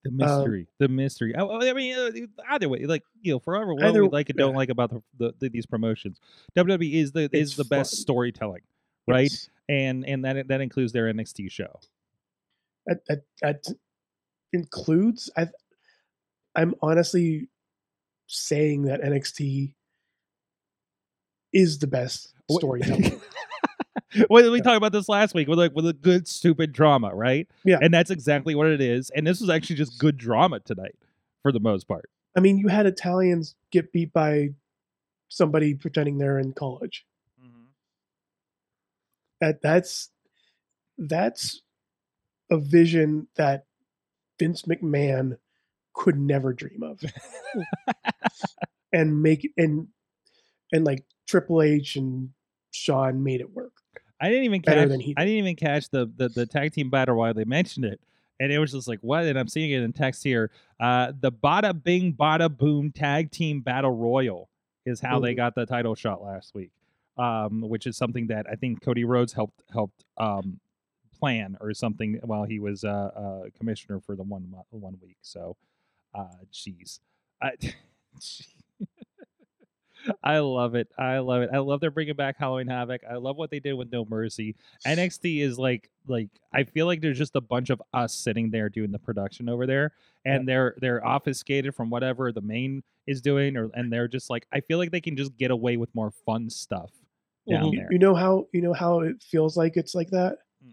Mhm. 0.08 0.18
The 0.18 0.24
Um, 0.24 0.38
mystery, 0.38 0.66
the 0.78 0.88
mystery. 0.88 1.34
I, 1.36 1.42
I 1.44 1.72
mean, 1.72 1.94
uh, 1.96 2.10
either 2.50 2.68
way, 2.68 2.84
like 2.86 3.02
you 3.22 3.32
know, 3.32 3.38
forever, 3.38 3.74
what 3.74 3.84
Either- 3.84 4.02
we 4.04 4.08
like 4.10 4.28
and 4.30 4.38
don't 4.38 4.52
yeah. 4.52 4.56
like 4.56 4.68
about 4.70 4.90
the, 4.90 5.02
the, 5.18 5.34
the 5.38 5.48
these 5.50 5.66
promotions, 5.66 6.20
WWE 6.56 6.94
is 6.94 7.12
the 7.12 7.28
is 7.32 7.56
the 7.56 7.64
best 7.64 7.92
fun. 7.94 8.00
storytelling, 8.00 8.62
right? 9.08 9.30
Yes. 9.30 9.48
And 9.68 10.04
and 10.06 10.24
that 10.24 10.48
that 10.48 10.60
includes 10.60 10.92
their 10.92 11.12
NXT 11.12 11.50
show. 11.50 11.80
that, 12.86 12.98
that, 13.08 13.22
that 13.42 13.64
includes 14.52 15.28
I 15.36 15.48
I'm 16.54 16.74
honestly 16.80 17.48
saying 18.28 18.82
that 18.82 19.00
NXT 19.02 19.74
is 21.52 21.78
the 21.78 21.86
best 21.86 22.32
storytelling. 22.50 23.20
well, 24.30 24.50
we 24.50 24.60
talked 24.60 24.76
about 24.76 24.92
this 24.92 25.08
last 25.08 25.34
week 25.34 25.48
with 25.48 25.58
like 25.58 25.74
with 25.74 25.86
a 25.86 25.92
good 25.92 26.28
stupid 26.28 26.72
drama, 26.72 27.14
right? 27.14 27.48
Yeah. 27.64 27.78
and 27.80 27.92
that's 27.92 28.10
exactly 28.10 28.54
what 28.54 28.68
it 28.68 28.80
is. 28.80 29.10
And 29.10 29.26
this 29.26 29.40
was 29.40 29.50
actually 29.50 29.76
just 29.76 29.98
good 29.98 30.16
drama 30.16 30.60
tonight, 30.60 30.96
for 31.42 31.52
the 31.52 31.60
most 31.60 31.88
part. 31.88 32.08
I 32.36 32.40
mean, 32.40 32.58
you 32.58 32.68
had 32.68 32.86
Italians 32.86 33.54
get 33.72 33.92
beat 33.92 34.12
by 34.12 34.50
somebody 35.28 35.74
pretending 35.74 36.18
they're 36.18 36.38
in 36.38 36.52
college. 36.52 37.04
Mm-hmm. 37.42 37.64
That 39.40 39.62
that's 39.62 40.10
that's 40.98 41.62
a 42.50 42.58
vision 42.58 43.28
that 43.36 43.66
Vince 44.38 44.62
McMahon 44.62 45.38
could 45.94 46.18
never 46.18 46.52
dream 46.52 46.82
of. 46.82 47.00
and 48.92 49.22
make 49.22 49.50
and 49.56 49.88
and 50.72 50.84
like 50.84 51.04
Triple 51.26 51.62
H 51.62 51.96
and 51.96 52.30
Shawn 52.70 53.24
made 53.24 53.40
it 53.40 53.52
work. 53.52 53.72
I 54.20 54.28
didn't 54.28 54.44
even 54.44 54.62
catch. 54.62 54.76
I 54.76 54.84
did. 54.86 55.14
didn't 55.16 55.28
even 55.28 55.56
catch 55.56 55.90
the, 55.90 56.10
the 56.16 56.28
the 56.28 56.46
tag 56.46 56.72
team 56.72 56.90
battle 56.90 57.16
while 57.16 57.34
they 57.34 57.44
mentioned 57.44 57.84
it, 57.84 58.00
and 58.40 58.50
it 58.50 58.58
was 58.58 58.72
just 58.72 58.88
like 58.88 59.00
what? 59.00 59.24
And 59.24 59.38
I'm 59.38 59.48
seeing 59.48 59.70
it 59.70 59.82
in 59.82 59.92
text 59.92 60.22
here. 60.22 60.50
Uh, 60.80 61.12
the 61.18 61.32
Bada 61.32 61.82
Bing 61.82 62.14
Bada 62.14 62.54
Boom 62.54 62.92
Tag 62.92 63.30
Team 63.30 63.60
Battle 63.60 63.90
Royal 63.90 64.48
is 64.84 65.00
how 65.00 65.18
they 65.18 65.34
got 65.34 65.54
the 65.54 65.66
title 65.66 65.94
shot 65.94 66.22
last 66.22 66.54
week, 66.54 66.70
um, 67.18 67.62
which 67.62 67.86
is 67.86 67.96
something 67.96 68.28
that 68.28 68.46
I 68.50 68.54
think 68.54 68.82
Cody 68.82 69.04
Rhodes 69.04 69.32
helped 69.32 69.62
helped 69.72 70.04
um, 70.16 70.60
plan 71.18 71.56
or 71.60 71.74
something 71.74 72.20
while 72.22 72.44
he 72.44 72.58
was 72.58 72.84
uh, 72.84 72.88
uh, 72.88 73.42
commissioner 73.58 74.00
for 74.00 74.16
the 74.16 74.22
one 74.22 74.54
one 74.70 74.98
week. 75.02 75.16
So, 75.22 75.56
uh, 76.14 76.44
jeez, 76.52 77.00
I, 77.42 77.52
I 80.22 80.38
love 80.38 80.74
it. 80.74 80.88
I 80.98 81.18
love 81.18 81.42
it. 81.42 81.50
I 81.52 81.58
love 81.58 81.80
they're 81.80 81.90
bringing 81.90 82.14
back 82.14 82.36
Halloween 82.38 82.66
Havoc. 82.68 83.02
I 83.08 83.14
love 83.16 83.36
what 83.36 83.50
they 83.50 83.60
did 83.60 83.74
with 83.74 83.90
No 83.92 84.04
Mercy. 84.04 84.54
NXT 84.86 85.40
is 85.40 85.58
like 85.58 85.90
like 86.06 86.28
I 86.52 86.64
feel 86.64 86.86
like 86.86 87.00
there's 87.00 87.18
just 87.18 87.36
a 87.36 87.40
bunch 87.40 87.70
of 87.70 87.82
us 87.92 88.14
sitting 88.14 88.50
there 88.50 88.68
doing 88.68 88.92
the 88.92 88.98
production 88.98 89.48
over 89.48 89.66
there, 89.66 89.92
and 90.24 90.46
they're 90.48 90.74
they're 90.80 91.04
obfuscated 91.06 91.74
from 91.74 91.90
whatever 91.90 92.32
the 92.32 92.40
main 92.40 92.82
is 93.06 93.20
doing, 93.20 93.56
or 93.56 93.70
and 93.74 93.92
they're 93.92 94.08
just 94.08 94.30
like 94.30 94.46
I 94.52 94.60
feel 94.60 94.78
like 94.78 94.90
they 94.90 95.00
can 95.00 95.16
just 95.16 95.36
get 95.36 95.50
away 95.50 95.76
with 95.76 95.94
more 95.94 96.10
fun 96.24 96.50
stuff 96.50 96.90
down 97.48 97.72
you, 97.72 97.78
there. 97.78 97.88
you 97.92 97.98
know 97.98 98.14
how 98.14 98.46
you 98.52 98.60
know 98.60 98.72
how 98.72 99.00
it 99.00 99.22
feels 99.22 99.56
like 99.56 99.76
it's 99.76 99.94
like 99.94 100.10
that 100.10 100.38
Hmm. 100.64 100.70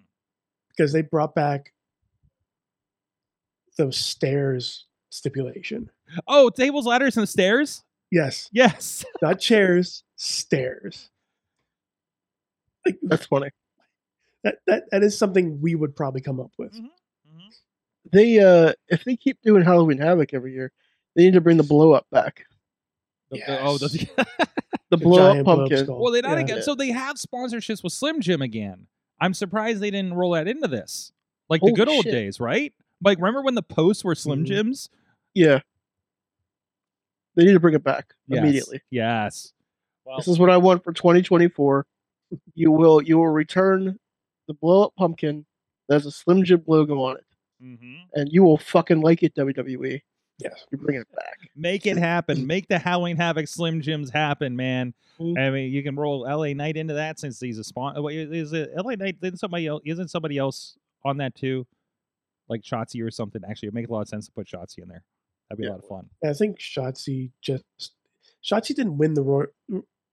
because 0.69 0.91
they 0.93 1.01
brought 1.01 1.35
back 1.35 1.71
those 3.77 3.97
stairs 3.97 4.85
stipulation. 5.09 5.89
Oh, 6.27 6.49
tables, 6.49 6.85
ladders, 6.85 7.17
and 7.17 7.27
stairs. 7.29 7.83
Yes, 8.13 8.47
Yes. 8.53 9.03
not 9.23 9.39
chairs, 9.39 10.03
stairs. 10.17 11.09
Like 12.85 12.97
That's 13.01 13.25
funny. 13.25 13.49
that, 14.43 14.57
that 14.67 14.83
that 14.91 15.03
is 15.03 15.17
something 15.17 15.59
we 15.61 15.73
would 15.73 15.95
probably 15.95 16.21
come 16.21 16.39
up 16.39 16.51
with. 16.59 16.73
Mhm. 16.73 16.89
They 18.11 18.39
uh 18.39 18.73
if 18.89 19.03
they 19.03 19.15
keep 19.15 19.41
doing 19.41 19.63
Halloween 19.63 19.97
Havoc 19.97 20.33
every 20.33 20.53
year, 20.53 20.71
they 21.15 21.23
need 21.23 21.33
to 21.33 21.41
bring 21.41 21.57
the 21.57 21.63
blow 21.63 21.93
up 21.93 22.05
back. 22.11 22.45
The- 23.31 23.39
the- 23.47 23.61
oh, 23.61 23.77
the- 23.79 23.87
The, 23.87 24.97
The 24.97 24.97
blow 24.97 25.29
up 25.29 25.33
giant 25.33 25.45
blow-up 25.45 25.87
well, 25.99 26.11
they 26.13 26.21
not 26.21 26.37
Yeah. 26.37 26.43
again. 26.43 26.61
So 26.61 26.75
they 26.75 26.89
have 26.91 27.15
sponsorships 27.15 27.83
with 27.83 27.93
Slim 27.93 28.21
Jim 28.21 28.43
again. 28.43 28.85
I'm 29.19 29.33
surprised 29.33 29.79
they 29.79 29.89
didn't 29.89 30.13
roll 30.13 30.33
that 30.33 30.47
into 30.47 30.67
this, 30.67 31.11
like 31.49 31.61
the 31.61 31.67
Holy 31.69 31.73
good 31.77 31.87
old 31.89 32.03
shit. 32.03 32.11
days, 32.11 32.39
right? 32.39 32.73
Like 33.03 33.17
remember 33.17 33.41
when 33.41 33.55
the 33.55 33.63
posts 33.63 34.03
were 34.03 34.13
Slim 34.13 34.43
Mhm. 34.43 34.47
Jims? 34.47 34.89
Yeah. 35.33 35.61
They 37.35 37.45
need 37.45 37.53
to 37.53 37.59
bring 37.59 37.73
it 37.75 37.83
back 37.83 38.13
Yes. 38.27 38.39
immediately. 38.39 38.81
Yes. 38.91 39.53
Well, 40.05 40.17
This 40.17 40.27
is 40.27 40.37
what 40.39 40.49
I 40.49 40.57
want 40.57 40.83
for 40.83 40.93
2024. 40.93 41.85
You 42.55 42.71
will 42.71 43.01
you 43.01 43.17
will 43.17 43.27
return 43.29 43.99
the 44.47 44.53
blow 44.53 44.83
up 44.85 44.93
pumpkin 44.97 45.45
that 45.87 45.95
has 45.95 46.05
a 46.05 46.11
Slim 46.11 46.43
Jim 46.43 46.63
logo 46.67 46.99
on 47.01 47.17
it, 47.17 47.25
mhm. 47.63 47.99
and 48.13 48.29
you 48.31 48.43
will 48.43 48.57
fucking 48.57 49.01
like 49.01 49.21
it, 49.23 49.33
WWE. 49.35 50.01
Yes. 50.39 50.65
you 50.71 50.77
bring 50.79 50.99
it 50.99 51.07
back. 51.15 51.37
make 51.55 51.85
it 51.85 51.95
happen. 51.95 52.45
Make 52.47 52.67
the 52.67 52.79
Halloween 52.79 53.17
Havoc 53.17 53.47
Slim 53.47 53.81
Jims 53.81 54.09
happen, 54.09 54.55
man. 54.55 54.93
Mhm. 55.19 55.37
I 55.37 55.51
mean, 55.51 55.71
you 55.71 55.83
can 55.83 55.95
roll 55.95 56.25
LA 56.27 56.53
Knight 56.55 56.75
into 56.75 56.95
that 56.95 57.19
since 57.19 57.39
he's 57.39 57.59
a 57.59 57.63
sponsor. 57.63 58.01
Is 58.09 58.51
it 58.51 58.71
LA 58.75 58.95
Knight? 58.95 59.21
Then 59.21 59.37
somebody 59.37 59.67
else 59.67 59.83
isn't 59.85 60.09
somebody 60.09 60.37
else 60.39 60.75
on 61.05 61.17
that 61.17 61.35
too, 61.35 61.67
like 62.49 62.61
Shotzi 62.61 63.05
or 63.05 63.11
something. 63.11 63.43
Actually, 63.47 63.67
it 63.69 63.73
makes 63.75 63.89
a 63.89 63.93
lot 63.93 64.01
of 64.01 64.07
sense 64.09 64.25
to 64.25 64.31
put 64.31 64.47
Shotzi 64.47 64.79
in 64.79 64.87
there 64.89 65.03
That'd 65.55 65.57
be 65.59 65.63
Yeah. 65.65 65.69
a 65.69 65.73
lot 65.73 65.79
of 65.83 65.87
fun. 65.87 66.09
I 66.23 66.33
think 66.33 66.59
Shotzi 66.59 67.31
just 67.41 67.63
Shotzi 68.43 68.75
didn't 68.75 68.97
win 68.97 69.13
the 69.13 69.21
Roy, 69.23 69.45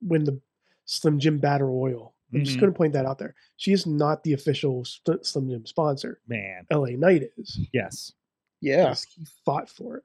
win 0.02 0.24
the 0.24 0.40
Slim 0.84 1.18
Jim 1.18 1.38
Battle 1.38 1.68
Royal. 1.68 2.14
I'm 2.32 2.44
just 2.44 2.56
Mhm. 2.56 2.60
going 2.60 2.72
to 2.72 2.76
point 2.76 2.92
that 2.92 3.06
out 3.06 3.18
there. 3.18 3.34
She 3.56 3.72
is 3.72 3.86
not 3.86 4.22
the 4.22 4.32
official 4.34 4.84
Slim 4.84 5.48
Jim 5.48 5.66
sponsor. 5.66 6.20
Man, 6.28 6.64
LA 6.70 6.90
Knight 6.96 7.30
is. 7.36 7.58
yes. 7.72 8.12
Yeah. 8.60 8.94
He 9.16 9.24
fought 9.44 9.68
for 9.68 9.96
it. 9.98 10.04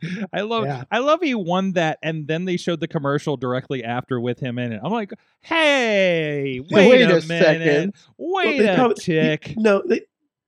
I 0.32 0.42
love 0.42 0.64
Yeah. 0.66 0.84
I 0.90 0.98
love 0.98 1.22
he 1.22 1.34
won 1.34 1.72
that 1.72 1.98
and 2.02 2.28
then 2.28 2.44
they 2.44 2.56
showed 2.56 2.80
the 2.80 2.86
commercial 2.88 3.36
directly 3.36 3.82
after 3.82 4.20
with 4.20 4.38
him 4.40 4.58
in 4.58 4.72
it. 4.72 4.80
I'm 4.84 4.92
like, 4.92 5.12
hey, 5.40 6.60
wait, 6.70 6.88
Wait 6.90 7.02
a, 7.02 7.18
a 7.18 7.22
minute. 7.26 7.44
second. 7.44 7.94
Wait 8.18 8.58
they 8.58 8.68
a 8.68 8.74
probably- 8.76 8.94
tick. 9.02 9.54
No, 9.56 9.82
they 9.86 10.02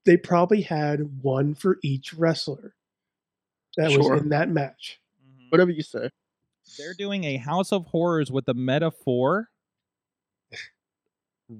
they 0.04 0.16
probably 0.16 0.60
had 0.62 1.22
one 1.22 1.54
for 1.54 1.78
each 1.82 2.14
wrestler 2.14 2.74
that 3.80 3.90
Sure. 3.92 4.12
was 4.14 4.22
in 4.22 4.28
that 4.30 4.48
match. 4.48 5.00
Whatever 5.50 5.70
you 5.70 5.82
say. 5.82 6.10
They're 6.78 6.94
doing 6.94 7.24
a 7.24 7.36
House 7.36 7.72
of 7.72 7.86
Horrors 7.86 8.30
with 8.30 8.46
the 8.46 8.54
Meta-Four. 8.54 9.48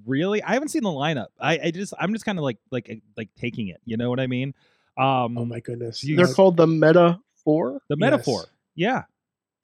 Really? 0.06 0.40
I 0.42 0.52
haven't 0.52 0.68
seen 0.68 0.84
the 0.84 0.90
lineup. 0.90 1.26
I, 1.40 1.58
I 1.64 1.70
just 1.72 1.92
I'm 1.98 2.12
just 2.12 2.24
kind 2.24 2.38
of 2.38 2.44
like 2.44 2.58
like 2.70 3.02
like 3.16 3.28
taking 3.36 3.68
it. 3.68 3.80
You 3.84 3.96
know 3.96 4.08
what 4.08 4.20
I 4.20 4.28
mean? 4.28 4.54
Um 4.96 5.36
Oh 5.36 5.44
my 5.44 5.58
goodness! 5.60 6.04
you- 6.04 6.16
They're 6.16 6.32
called 6.32 6.56
the 6.56 6.66
Meta-Four. 6.66 7.18
Four. 7.44 7.80
the 7.88 7.96
Yes. 7.98 8.10
Meta-Four. 8.12 8.44
Yeah, 8.76 9.02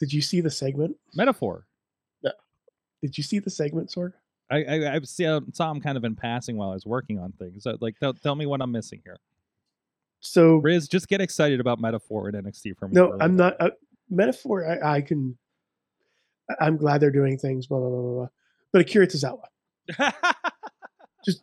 Did 0.00 0.12
you 0.12 0.20
see 0.20 0.40
the 0.40 0.50
segment? 0.50 0.96
Meta-Four. 1.14 1.66
Yeah. 2.22 2.32
Did 3.02 3.16
you 3.16 3.22
see 3.22 3.38
the 3.38 3.50
segment, 3.50 3.90
Sorg? 3.90 4.14
I 4.50 4.64
I, 4.64 4.94
I 4.96 5.00
saw, 5.02 5.40
saw 5.52 5.70
him 5.70 5.80
kind 5.80 5.96
of 5.96 6.04
in 6.04 6.16
passing 6.16 6.56
while 6.56 6.70
I 6.70 6.74
was 6.74 6.86
working 6.86 7.18
on 7.20 7.32
things. 7.32 7.62
So 7.62 7.76
like 7.80 7.96
tell, 7.98 8.12
tell 8.14 8.34
me 8.34 8.46
what 8.46 8.60
I'm 8.60 8.72
missing 8.72 9.00
here. 9.04 9.18
So 10.20 10.56
Riz, 10.56 10.88
just 10.88 11.08
get 11.08 11.20
excited 11.20 11.60
about 11.60 11.80
Meta-Four 11.80 12.28
and 12.28 12.46
NXT 12.46 12.76
for 12.76 12.88
me. 12.88 12.94
no, 12.94 13.16
I'm 13.20 13.36
not. 13.36 13.54
Uh, 13.60 13.70
Meta-Four, 14.10 14.66
I, 14.84 14.96
I 14.96 15.00
can. 15.00 15.36
I'm 16.60 16.76
glad 16.76 17.00
they're 17.00 17.10
doing 17.10 17.38
things. 17.38 17.66
Blah 17.66 17.78
blah 17.78 17.88
blah 17.88 18.00
blah. 18.00 18.12
blah. 18.14 18.28
But 18.72 18.80
Akira 18.82 19.06
Tozawa, 19.06 19.42
just 21.24 21.42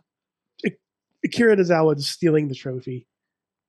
Akira 1.25 1.55
Tozawa 1.55 1.97
is 1.97 2.07
stealing 2.07 2.47
the 2.47 2.55
trophy, 2.55 3.07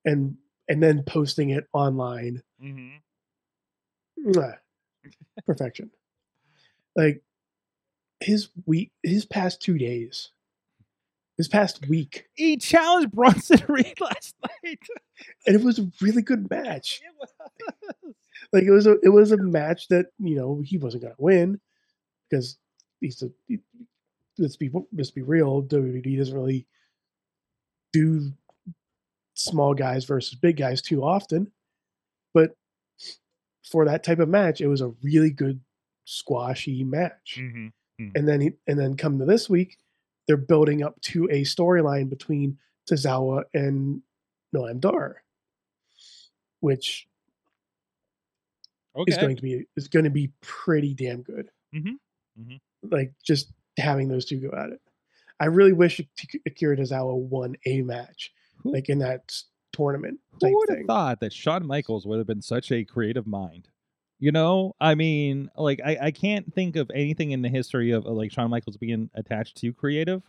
and 0.05 0.37
and 0.69 0.83
then 0.83 1.03
posting 1.05 1.51
it 1.51 1.67
online. 1.73 2.43
Mhm. 2.63 2.99
Perfection. 5.47 5.91
Like 6.97 7.23
his 8.21 8.49
week, 8.67 8.93
his 9.03 9.25
past 9.27 9.61
two 9.61 9.77
days, 9.77 10.31
his 11.37 11.49
past 11.49 11.87
week, 11.89 12.27
He 12.35 12.57
challenged 12.57 13.13
Bronson 13.13 13.61
Reed 13.69 14.01
last 14.01 14.35
night. 14.63 14.79
and 15.47 15.57
it 15.57 15.63
was 15.63 15.79
a 15.79 15.91
really 16.01 16.23
good 16.23 16.49
match. 16.51 17.01
It 17.11 17.15
was. 17.19 18.15
Like 18.53 18.65
it 18.65 18.71
was 18.71 18.87
a 18.87 18.97
it 19.03 19.09
was 19.09 19.33
a 19.33 19.37
match 19.37 19.89
that 19.89 20.07
you 20.19 20.37
know 20.37 20.61
he 20.65 20.77
wasn't 20.77 21.03
gonna 21.05 21.15
win 21.19 21.61
because 22.29 22.59
he's 23.01 23.23
a 23.23 23.31
he- 23.49 23.59
let's 24.39 24.57
be 24.57 24.71
let's 24.93 25.11
be 25.11 25.23
real 25.23 25.63
WWE 25.63 26.19
doesn't 26.19 26.35
really 26.35 26.67
do 27.93 28.33
small 29.35 29.73
guys 29.75 30.05
versus 30.05 30.39
big 30.39 30.57
guys 30.57 30.83
too 30.83 31.03
often, 31.03 31.51
but 32.35 32.55
for 33.71 33.85
that 33.87 34.05
type 34.05 34.19
of 34.19 34.29
match, 34.29 34.61
it 34.61 34.69
was 34.69 34.81
a 34.83 34.93
really 35.03 35.31
good 35.31 35.61
squashy 36.05 36.85
match. 36.85 37.39
Mhm. 37.41 37.73
And 38.15 38.29
then 38.29 38.41
he, 38.41 38.53
and 38.67 38.79
then 38.79 38.97
come 38.97 39.19
to 39.19 39.25
this 39.25 39.49
week, 39.49 39.79
they're 40.27 40.37
building 40.37 40.83
up 40.83 41.01
to 41.03 41.25
a 41.31 41.43
storyline 41.43 42.09
between 42.09 42.59
Tozawa 42.91 43.45
and 43.55 44.03
Noam 44.55 44.81
Dar, 44.81 45.23
which 46.61 47.09
Okay. 48.97 49.11
is 49.13 49.19
going 49.19 49.37
to 49.37 49.43
be 49.43 49.67
is 49.77 49.89
going 49.89 50.05
to 50.05 50.11
be 50.11 50.33
pretty 50.41 50.95
damn 50.95 51.23
good. 51.23 51.51
Mhm, 51.75 51.99
mhm. 52.41 52.61
Like 52.83 53.13
just 53.25 53.53
having 53.77 54.09
those 54.09 54.25
two 54.25 54.39
go 54.41 54.57
at 54.57 54.71
it. 54.71 54.81
I 55.41 55.47
really 55.47 55.73
wish 55.73 55.99
Ak- 56.01 56.41
Akira 56.47 56.77
Tozawa 56.77 57.17
won 57.17 57.57
a 57.67 57.83
match, 57.83 58.33
Who- 58.59 58.73
like 58.73 58.89
in 58.89 58.99
that 59.01 59.35
tournament 59.73 60.21
Who 60.41 60.57
would 60.57 60.69
have 60.71 60.87
thought 60.87 61.19
that 61.21 61.33
Shawn 61.33 61.67
Michaels 61.67 62.07
would 62.07 62.19
have 62.19 62.27
been 62.29 62.41
such 62.43 62.71
a 62.71 62.85
creative 62.85 63.27
mind? 63.27 63.69
You 64.21 64.33
know, 64.33 64.75
I 64.81 64.95
mean, 64.95 65.51
like 65.57 65.81
I, 65.85 65.99
I 66.01 66.11
can't 66.11 66.53
think 66.55 66.77
of 66.77 66.91
anything 66.95 67.33
in 67.33 67.43
the 67.43 67.49
history 67.49 67.91
of 67.91 68.07
uh, 68.07 68.11
like 68.11 68.31
Shawn 68.33 68.49
Michaels 68.51 68.77
being 68.77 69.11
attached 69.15 69.57
to 69.59 69.73
creative, 69.73 70.23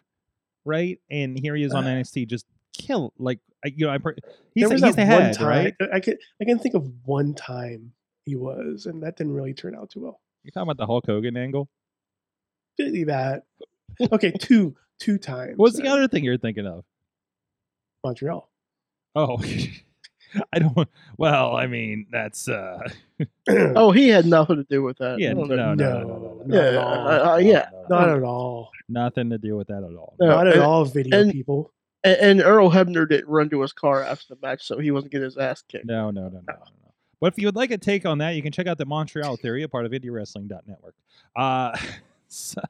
right? 0.65 0.99
And 1.09 1.37
here 1.39 1.55
he 1.55 1.63
is 1.63 1.73
on 1.73 1.85
Uh, 1.85 1.89
NXT, 1.91 2.27
just 2.27 2.45
kill 2.73 3.13
like 3.17 3.39
I- 3.63 3.73
you 3.75 3.85
know, 3.85 3.91
I 3.91 3.99
per- 3.99 4.15
he's, 4.53 4.69
he's 4.69 4.81
that 4.81 4.95
the 4.95 5.01
one 5.05 5.07
head, 5.21 5.33
time 5.35 5.47
right? 5.47 5.75
I 5.93 5.99
can 5.99 6.17
I 6.41 6.45
can 6.45 6.59
think 6.59 6.75
of 6.75 6.91
one 7.05 7.33
time 7.35 7.93
he 8.25 8.35
was, 8.35 8.85
and 8.87 9.03
that 9.03 9.15
didn't 9.17 9.33
really 9.33 9.53
turn 9.53 9.75
out 9.75 9.91
too 9.91 10.01
well. 10.01 10.19
You're 10.43 10.51
talking 10.51 10.63
about 10.69 10.77
the 10.77 10.85
Hulk 10.87 11.05
Hogan 11.05 11.37
angle. 11.37 11.69
Really 12.79 13.05
that 13.05 13.43
okay, 14.11 14.31
two 14.31 14.75
two 14.99 15.17
times. 15.19 15.53
What's 15.57 15.77
the 15.77 15.87
other 15.87 16.07
thing 16.07 16.23
you're 16.23 16.37
thinking 16.37 16.65
of? 16.67 16.83
Montreal? 18.03 18.49
Oh, 19.15 19.37
I 20.53 20.59
don't. 20.59 20.89
Well, 21.17 21.55
I 21.55 21.67
mean, 21.67 22.07
that's 22.11 22.47
uh, 22.47 22.79
Oh, 23.49 23.91
he 23.91 24.09
had 24.09 24.25
nothing 24.25 24.57
to 24.57 24.63
do 24.63 24.83
with 24.83 24.97
that. 24.99 25.19
yeah, 25.19 25.33
no, 25.33 25.43
no, 25.43 25.55
no, 25.55 25.73
no, 25.73 25.75
No, 25.75 25.99
no, 25.99 26.07
no, 26.07 26.45
not 26.45 26.47
no, 26.47 26.59
at 26.67 26.73
no, 26.73 26.81
all. 26.81 26.95
no, 27.05 27.09
Uh, 27.09 27.33
uh, 27.33 27.37
yeah. 27.37 27.69
no, 27.73 27.79
no, 27.89 27.99
Not 28.05 28.09
at 28.17 28.23
all. 28.23 28.69
nothing 28.89 29.29
to 29.29 29.37
do 29.37 29.55
with 29.55 29.67
that 29.67 29.83
at 29.83 29.95
all. 29.95 30.15
No, 30.19 30.27
Not 30.27 30.47
at 30.47 30.53
and- 30.53 30.63
all. 30.63 30.85
Video 30.85 31.21
and- 31.21 31.31
people. 31.31 31.71
And, 32.03 32.17
and 32.19 32.41
Earl 32.41 32.69
Hebner 32.69 33.07
didn't 33.09 33.27
run 33.29 33.49
to 33.49 33.61
his 33.61 33.73
car 33.73 34.03
after 34.03 34.35
the 34.35 34.39
match, 34.41 34.63
so 34.63 34.77
he 34.77 34.91
wasn't 34.91 35.11
getting 35.11 35.25
his 35.25 35.37
ass 35.37 35.63
kicked. 35.63 35.85
No, 35.85 36.11
no, 36.11 36.23
no, 36.23 36.29
no, 36.29 36.39
no, 36.47 36.53
no. 36.53 36.91
But 37.19 37.33
if 37.33 37.39
you 37.39 37.47
would 37.47 37.55
like 37.55 37.71
a 37.71 37.77
take 37.79 38.05
on 38.05 38.17
that, 38.19 38.31
you 38.31 38.43
can 38.43 38.51
check 38.51 38.67
out 38.67 38.77
the 38.77 38.85
Montreal 38.85 39.37
Theory, 39.37 39.63
a 39.63 39.67
part 39.69 39.85
of 39.87 39.91
IndieWrestling.network. 39.91 40.93
Uh, 41.35 41.75
so, 42.27 42.61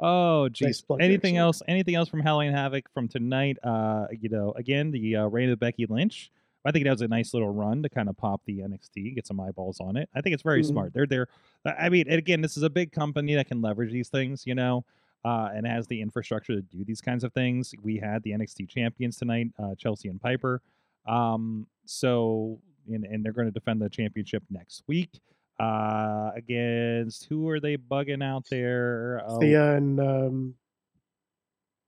oh, 0.00 0.48
geez. 0.48 0.80
plug 0.80 0.98
there, 0.98 1.06
anything 1.06 1.34
Sorg. 1.34 1.38
else? 1.38 1.62
Anything 1.68 1.94
else 1.94 2.08
from 2.08 2.20
Halloween 2.20 2.52
Havoc 2.52 2.90
from 2.92 3.08
tonight? 3.08 3.58
Uh, 3.62 4.06
you 4.20 4.28
know, 4.28 4.52
again, 4.56 4.90
the 4.90 5.16
uh, 5.16 5.26
reign 5.26 5.50
of 5.50 5.58
Becky 5.60 5.86
Lynch. 5.86 6.30
I 6.66 6.72
think 6.72 6.84
that 6.84 6.90
was 6.90 7.00
a 7.02 7.08
nice 7.08 7.32
little 7.32 7.50
run 7.50 7.82
to 7.82 7.88
kind 7.88 8.08
of 8.08 8.16
pop 8.16 8.42
the 8.44 8.58
NXT, 8.60 9.14
get 9.14 9.26
some 9.26 9.38
eyeballs 9.40 9.80
on 9.80 9.96
it. 9.96 10.08
I 10.14 10.20
think 10.20 10.34
it's 10.34 10.42
very 10.42 10.62
Mhm. 10.62 10.66
smart. 10.66 10.92
They're 10.92 11.06
there. 11.06 11.28
I 11.64 11.88
mean, 11.88 12.08
again, 12.10 12.40
this 12.40 12.56
is 12.56 12.62
a 12.62 12.70
big 12.70 12.92
company 12.92 13.34
that 13.36 13.46
can 13.46 13.62
leverage 13.62 13.92
these 13.92 14.08
things, 14.08 14.46
you 14.46 14.54
know, 14.54 14.84
uh, 15.24 15.50
and 15.54 15.66
has 15.66 15.86
the 15.86 16.00
infrastructure 16.00 16.54
to 16.54 16.62
do 16.62 16.84
these 16.84 17.00
kinds 17.00 17.24
of 17.24 17.32
things. 17.32 17.74
We 17.82 17.98
had 17.98 18.22
the 18.22 18.32
NXT 18.32 18.66
champions 18.66 19.16
tonight, 19.16 19.48
uh, 19.58 19.74
Chelsea 19.76 20.08
and 20.08 20.20
Piper. 20.20 20.60
Um, 21.06 21.66
so, 21.84 22.60
and, 22.88 23.04
and 23.04 23.24
they're 23.24 23.32
going 23.32 23.46
to 23.48 23.52
defend 23.52 23.80
the 23.80 23.88
championship 23.88 24.42
next 24.50 24.82
week 24.86 25.20
uh, 25.58 26.32
against 26.34 27.26
who 27.26 27.48
are 27.48 27.60
they 27.60 27.76
bugging 27.76 28.22
out 28.22 28.44
there? 28.50 29.22
Oh, 29.26 29.38
Thea 29.40 29.76
and 29.76 29.98
um, 30.00 30.54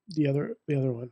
the 0.08 0.26
other 0.26 0.56
the 0.66 0.76
other 0.76 0.90
one. 0.92 1.10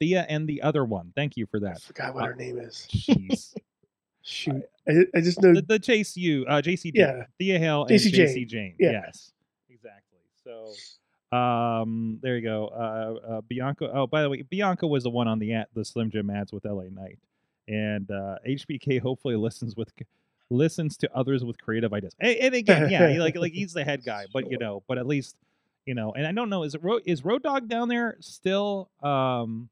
Thea 0.00 0.26
and 0.28 0.48
the 0.48 0.62
other 0.62 0.84
one. 0.84 1.12
Thank 1.14 1.36
you 1.36 1.46
for 1.46 1.60
that. 1.60 1.76
I 1.76 1.78
forgot 1.78 2.14
what 2.14 2.24
her 2.24 2.34
name 2.34 2.58
is. 2.58 2.88
Jeez. 2.90 3.54
Shoot, 4.22 4.62
I, 4.86 4.92
I 5.14 5.20
just 5.22 5.40
know. 5.42 5.54
the, 5.54 5.62
the 5.62 5.78
Chase 5.78 6.14
U, 6.16 6.44
uh, 6.46 6.60
JC, 6.60 6.90
Yeah. 6.94 7.24
Thea 7.38 7.58
Hale 7.58 7.82
and 7.82 7.88
Jacy 7.90 8.10
Jayne. 8.10 8.26
Jacy 8.26 8.44
Jayne. 8.44 8.74
Yeah. 8.78 8.90
Yes, 9.06 9.32
exactly. 9.70 10.18
So, 10.44 11.36
um, 11.36 12.18
there 12.22 12.36
you 12.36 12.42
go. 12.42 12.66
Uh, 12.68 13.32
uh, 13.36 13.40
Bianca. 13.42 13.90
Oh, 13.92 14.06
by 14.06 14.22
the 14.22 14.28
way, 14.28 14.42
Bianca 14.42 14.86
was 14.86 15.04
the 15.04 15.10
one 15.10 15.26
on 15.26 15.38
the 15.38 15.54
ad, 15.54 15.66
the 15.74 15.84
Slim 15.86 16.10
Jim 16.10 16.28
ads 16.28 16.52
with 16.52 16.66
LA 16.66 16.84
Knight, 16.92 17.18
and 17.66 18.10
uh, 18.10 18.36
HBK 18.46 19.00
hopefully 19.00 19.36
listens 19.36 19.74
with 19.74 19.90
listens 20.50 20.96
to 20.98 21.10
others 21.16 21.42
with 21.42 21.58
creative 21.60 21.92
ideas. 21.94 22.12
And, 22.20 22.36
and 22.36 22.54
again, 22.54 22.90
yeah, 22.90 23.06
like 23.18 23.36
like 23.36 23.52
he's 23.52 23.72
the 23.72 23.84
head 23.84 24.04
guy, 24.04 24.26
but 24.34 24.50
you 24.50 24.58
know, 24.60 24.82
but 24.86 24.98
at 24.98 25.06
least 25.06 25.34
you 25.86 25.94
know. 25.94 26.12
And 26.12 26.26
I 26.26 26.32
don't 26.32 26.50
know, 26.50 26.62
is 26.64 26.74
it 26.74 26.82
Ro- 26.84 27.00
is 27.06 27.24
Road 27.24 27.42
Dog 27.42 27.68
down 27.68 27.88
there 27.88 28.16
still? 28.20 28.90
Um, 29.02 29.70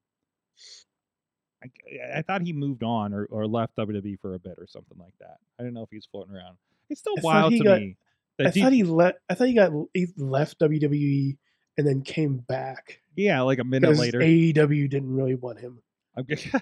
I, 1.62 2.19
I 2.19 2.23
thought 2.23 2.43
he 2.43 2.53
moved 2.53 2.83
on 2.85 3.12
or, 3.12 3.27
or 3.31 3.47
left 3.47 3.77
WWE 3.77 4.19
for 4.21 4.35
a 4.35 4.38
bit 4.38 4.55
or 4.59 4.67
something 4.69 4.97
like 4.99 5.15
that. 5.21 5.38
I 5.59 5.65
don't 5.65 5.75
know 5.75 5.83
if 5.83 5.91
he's 5.91 6.07
floating 6.07 6.35
around. 6.35 6.57
It's 6.88 7.00
still 7.00 7.15
I 7.19 7.23
wild 7.23 7.53
to 7.53 7.59
got- 7.65 7.81
me. 7.81 7.97
I 8.41 8.50
he- 8.50 8.62
thought 8.62 8.73
he 8.73 8.85
let. 8.85 9.17
I 9.29 9.35
thought 9.35 9.49
he 9.49 9.55
got 9.55 9.73
he 9.95 10.07
left 10.17 10.61
WWE 10.61 11.37
and 11.77 11.87
then 11.87 12.03
came 12.03 12.37
back 12.37 13.00
yeah, 13.17 13.41
like 13.41 13.59
a 13.59 13.65
minute 13.65 13.97
later. 13.97 14.21
AEW 14.21 14.88
didn't 14.88 15.12
really 15.12 15.35
want 15.35 15.59
him. 15.59 15.83
I'm 16.17 16.25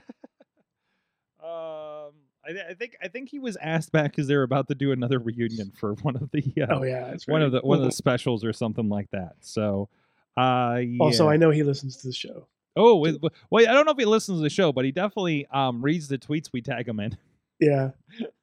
um, 1.45 2.12
I, 2.45 2.53
th- 2.53 2.65
I 2.71 2.75
think 2.75 2.97
I 3.03 3.09
think 3.09 3.29
he 3.29 3.38
was 3.38 3.57
asked 3.61 3.93
back 3.93 4.12
because 4.12 4.26
they 4.26 4.37
were 4.37 4.43
about 4.43 4.69
to 4.69 4.75
do 4.75 4.93
another 4.93 5.19
reunion 5.19 5.71
for 5.79 5.95
one 5.97 6.17
of 6.17 6.31
the 6.31 6.43
uh, 6.62 6.67
Oh 6.79 6.83
yeah, 6.83 7.09
that's 7.11 7.26
one 7.26 7.43
of 7.43 7.53
the 7.53 7.61
one 7.61 7.79
of 7.79 7.85
the 7.85 7.93
specials 7.93 8.43
or 8.45 8.53
something 8.55 8.88
like 8.88 9.11
that. 9.11 9.35
So, 9.41 9.88
uh, 10.37 10.81
yeah. 10.83 10.99
Also, 11.00 11.29
I 11.29 11.37
know 11.37 11.50
he 11.50 11.62
listens 11.62 11.99
to 11.99 12.07
the 12.07 12.15
show. 12.15 12.49
Oh 12.76 12.97
wait, 12.97 13.12
w- 13.14 13.30
wait, 13.50 13.68
I 13.68 13.73
don't 13.73 13.85
know 13.87 13.92
if 13.92 13.99
he 13.99 14.04
listens 14.04 14.38
to 14.38 14.42
the 14.42 14.50
show, 14.50 14.73
but 14.73 14.85
he 14.85 14.92
definitely 14.92 15.47
um 15.50 15.83
reads 15.83 16.09
the 16.09 16.18
tweets 16.18 16.50
we 16.52 16.61
tag 16.62 16.88
him 16.88 17.00
in 17.00 17.16
Yeah. 17.61 17.90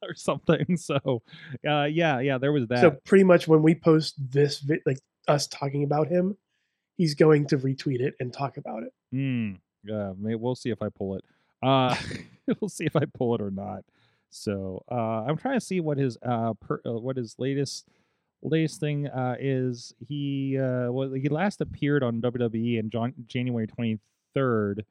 or 0.01 0.15
something. 0.15 0.77
So, 0.77 1.21
uh, 1.67 1.83
yeah, 1.83 2.19
yeah, 2.19 2.37
there 2.39 2.51
was 2.51 2.67
that. 2.67 2.81
So 2.81 2.91
pretty 3.05 3.23
much 3.23 3.47
when 3.47 3.61
we 3.61 3.75
post 3.75 4.15
this, 4.31 4.59
vi- 4.59 4.81
like 4.85 4.97
us 5.27 5.47
talking 5.47 5.83
about 5.83 6.07
him, 6.07 6.35
he's 6.97 7.13
going 7.15 7.47
to 7.47 7.57
retweet 7.57 7.99
it 8.01 8.15
and 8.19 8.33
talk 8.33 8.57
about 8.57 8.83
it. 8.83 8.93
Mm, 9.13 9.59
yeah, 9.83 10.13
may, 10.17 10.35
we'll 10.35 10.55
see 10.55 10.71
if 10.71 10.81
I 10.81 10.89
pull 10.89 11.15
it. 11.15 11.23
Uh, 11.61 11.95
we'll 12.59 12.69
see 12.69 12.85
if 12.85 12.95
I 12.95 13.05
pull 13.05 13.35
it 13.35 13.41
or 13.41 13.51
not. 13.51 13.83
So 14.31 14.83
uh, 14.91 15.25
I'm 15.27 15.37
trying 15.37 15.59
to 15.59 15.65
see 15.65 15.79
what 15.79 15.97
his 15.99 16.17
uh, 16.25 16.53
per, 16.55 16.81
uh 16.85 16.93
what 16.93 17.17
his 17.17 17.35
latest 17.37 17.87
latest 18.41 18.79
thing 18.79 19.07
uh, 19.07 19.35
is. 19.39 19.93
He 19.99 20.57
uh, 20.57 20.91
well, 20.91 21.13
he 21.13 21.29
last 21.29 21.61
appeared 21.61 22.01
on 22.03 22.19
WWE 22.19 22.79
in 22.79 22.89
Jan- 22.89 23.13
January 23.27 23.67
23rd 24.35 24.83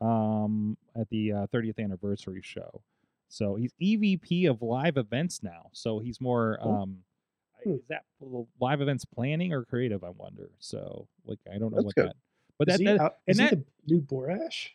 um, 0.00 0.76
at 0.98 1.08
the 1.10 1.32
uh, 1.32 1.46
30th 1.48 1.78
anniversary 1.82 2.40
show. 2.42 2.82
So 3.28 3.56
he's 3.56 3.72
EVP 3.80 4.48
of 4.48 4.62
live 4.62 4.96
events 4.96 5.42
now. 5.42 5.66
So 5.72 5.98
he's 5.98 6.20
more 6.20 6.58
Oh. 6.62 6.70
um, 6.82 6.98
Hmm. 7.64 7.70
is 7.72 7.80
that 7.88 8.04
live 8.60 8.80
events 8.80 9.04
planning 9.04 9.52
or 9.52 9.64
creative? 9.64 10.04
I 10.04 10.10
wonder. 10.10 10.50
So 10.60 11.08
like 11.26 11.40
I 11.52 11.58
don't 11.58 11.72
know 11.72 11.78
That's 11.82 11.86
what 11.86 11.94
good. 11.96 12.06
that. 12.10 12.16
But 12.56 12.68
is 12.68 12.78
that, 12.78 12.84
that 12.84 13.00
out, 13.00 13.16
and 13.26 13.36
he 13.36 13.42
that- 13.44 13.50
the 13.86 13.94
new 13.94 14.00
Borash? 14.00 14.68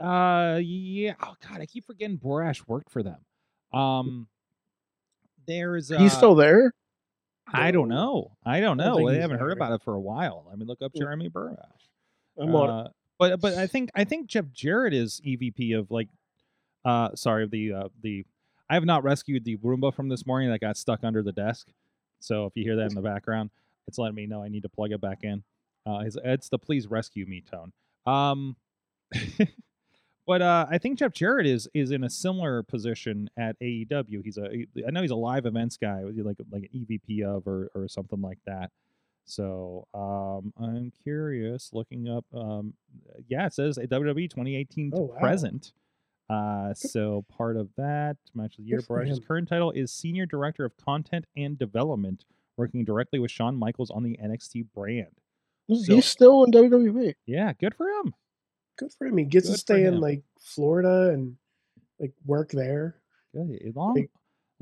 uh 0.00 0.58
yeah 0.62 1.12
oh 1.22 1.34
god 1.46 1.60
i 1.60 1.66
keep 1.66 1.84
forgetting 1.84 2.16
borash 2.16 2.66
worked 2.66 2.90
for 2.90 3.02
them 3.02 3.18
um 3.74 4.26
there's 5.46 5.92
uh, 5.92 5.98
He's 5.98 6.14
still 6.14 6.34
there. 6.34 6.72
i 7.52 7.70
don't 7.70 7.90
know 7.90 8.32
i 8.42 8.58
don't 8.60 8.80
I 8.80 8.84
don't 8.84 8.92
know 9.02 9.06
think 9.08 9.10
i 9.18 9.20
haven't 9.20 9.38
heard 9.38 9.50
there. 9.50 9.56
about 9.66 9.72
it 9.74 9.82
for 9.82 9.92
a 9.94 10.00
while 10.00 10.48
i 10.50 10.56
mean 10.56 10.66
look 10.66 10.80
up 10.80 10.94
jeremy 10.94 11.28
borash 11.28 11.58
I'm 12.40 12.54
on 12.54 12.70
uh, 12.70 12.88
but 13.22 13.40
but 13.40 13.54
i 13.54 13.66
think 13.68 13.88
i 13.94 14.02
think 14.02 14.26
jeff 14.26 14.46
jarrett 14.52 14.92
is 14.92 15.20
evp 15.24 15.78
of 15.78 15.90
like 15.90 16.08
uh 16.84 17.14
sorry 17.14 17.46
the 17.46 17.72
uh 17.72 17.88
the 18.02 18.24
i 18.68 18.74
have 18.74 18.84
not 18.84 19.04
rescued 19.04 19.44
the 19.44 19.56
roomba 19.58 19.94
from 19.94 20.08
this 20.08 20.26
morning 20.26 20.50
that 20.50 20.60
got 20.60 20.76
stuck 20.76 21.04
under 21.04 21.22
the 21.22 21.32
desk. 21.32 21.68
So 22.18 22.46
if 22.46 22.52
you 22.54 22.64
hear 22.64 22.76
that 22.76 22.88
in 22.88 22.94
the 22.94 23.02
background 23.02 23.50
it's 23.86 23.98
letting 23.98 24.16
me 24.16 24.26
know 24.26 24.42
i 24.42 24.48
need 24.48 24.62
to 24.62 24.68
plug 24.68 24.90
it 24.92 25.00
back 25.00 25.20
in. 25.22 25.44
Uh 25.86 26.00
it's, 26.04 26.16
it's 26.24 26.48
the 26.48 26.58
please 26.58 26.86
rescue 26.88 27.26
me 27.26 27.42
tone. 27.48 27.72
Um 28.06 28.56
but 30.26 30.40
uh 30.40 30.66
i 30.70 30.78
think 30.78 30.98
jeff 30.98 31.12
jarrett 31.12 31.46
is 31.46 31.68
is 31.74 31.90
in 31.90 32.04
a 32.04 32.10
similar 32.10 32.62
position 32.62 33.28
at 33.36 33.56
aew 33.60 34.24
he's 34.24 34.38
a 34.38 34.48
i 34.86 34.90
know 34.90 35.02
he's 35.02 35.10
a 35.10 35.16
live 35.16 35.44
events 35.44 35.76
guy 35.76 36.02
like 36.02 36.38
like 36.50 36.62
an 36.62 36.68
evp 36.74 37.22
of 37.24 37.46
or 37.46 37.70
or 37.74 37.88
something 37.88 38.22
like 38.22 38.38
that 38.46 38.70
so 39.24 39.86
um, 39.94 40.52
I'm 40.62 40.92
curious, 41.02 41.70
looking 41.72 42.08
up. 42.08 42.24
Um, 42.34 42.74
yeah, 43.28 43.46
it 43.46 43.54
says 43.54 43.78
WWE 43.78 44.28
2018 44.30 44.90
to 44.92 44.96
Oh, 44.96 45.00
wow. 45.02 45.18
present. 45.18 45.72
Uh, 46.30 46.72
so 46.74 47.24
part 47.36 47.56
of 47.56 47.68
that 47.76 48.16
match 48.34 48.58
of 48.58 48.64
the 48.64 48.70
year. 48.70 48.80
Borash's 48.80 49.20
current 49.20 49.48
title 49.48 49.70
is 49.72 49.92
Senior 49.92 50.24
Director 50.26 50.64
of 50.64 50.76
Content 50.76 51.26
and 51.36 51.58
Development, 51.58 52.24
working 52.56 52.84
directly 52.84 53.18
with 53.18 53.30
Shawn 53.30 53.56
Michaels 53.56 53.90
on 53.90 54.02
the 54.02 54.18
NXT 54.22 54.66
brand. 54.74 55.08
So- 55.68 55.94
He's 55.94 56.06
still 56.06 56.44
in 56.44 56.50
WWE. 56.50 57.14
Yeah, 57.26 57.52
good 57.52 57.74
for 57.74 57.86
him. 57.88 58.14
Good 58.78 58.92
for 58.98 59.06
him. 59.06 59.18
He 59.18 59.24
gets 59.24 59.46
Good 59.48 59.52
to 59.52 59.58
stay 59.58 59.84
in 59.84 60.00
like 60.00 60.22
Florida 60.40 61.10
and 61.12 61.36
like 62.00 62.12
work 62.24 62.50
there. 62.50 62.96
Good. 63.34 63.60
A 63.64 63.72
long, 63.78 63.94
Big- 63.94 64.10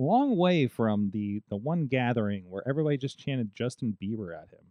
long 0.02 0.36
way 0.36 0.66
from 0.66 1.10
the 1.10 1.42
the 1.48 1.56
one 1.56 1.86
gathering 1.86 2.48
where 2.50 2.66
everybody 2.68 2.96
just 2.96 3.18
chanted 3.18 3.54
Justin 3.54 3.96
Bieber 4.02 4.34
at 4.36 4.48
him. 4.50 4.64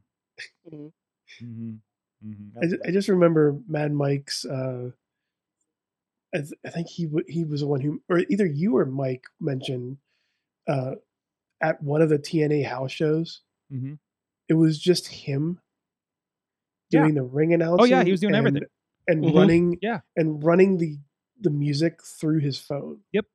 Mhm. 0.71 0.91
hmm 1.39 1.71
hmm 2.23 2.59
I, 2.61 2.67
ju- 2.67 2.81
I 2.87 2.91
just 2.91 3.07
remember 3.09 3.57
Mad 3.67 3.91
Mike's. 3.93 4.45
Uh, 4.45 4.91
I, 6.33 6.37
th- 6.39 6.53
I 6.65 6.69
think 6.69 6.87
he 6.87 7.05
w- 7.05 7.25
he 7.27 7.43
was 7.43 7.61
the 7.61 7.67
one 7.67 7.81
who, 7.81 8.01
or 8.09 8.19
either 8.29 8.45
you 8.45 8.77
or 8.77 8.85
Mike 8.85 9.25
mentioned 9.39 9.97
uh, 10.67 10.95
at 11.61 11.81
one 11.81 12.01
of 12.01 12.09
the 12.09 12.19
TNA 12.19 12.65
house 12.67 12.91
shows. 12.91 13.41
hmm 13.71 13.93
It 14.47 14.53
was 14.53 14.77
just 14.79 15.07
him 15.07 15.59
Yeah. 16.91 17.01
doing 17.01 17.15
the 17.15 17.23
ring 17.23 17.53
announcing. 17.53 17.81
Oh, 17.81 17.85
yeah, 17.85 18.03
he 18.03 18.11
was 18.11 18.19
doing 18.21 18.35
and, 18.35 18.47
everything. 18.47 18.69
and 19.07 19.23
Mhm. 19.23 19.35
running. 19.35 19.77
Yeah. 19.81 20.01
and 20.15 20.43
running 20.43 20.77
the 20.77 20.97
the 21.41 21.49
music 21.49 21.99
through 22.03 22.39
his 22.39 22.59
phone. 22.59 22.99
Yep, 23.13 23.25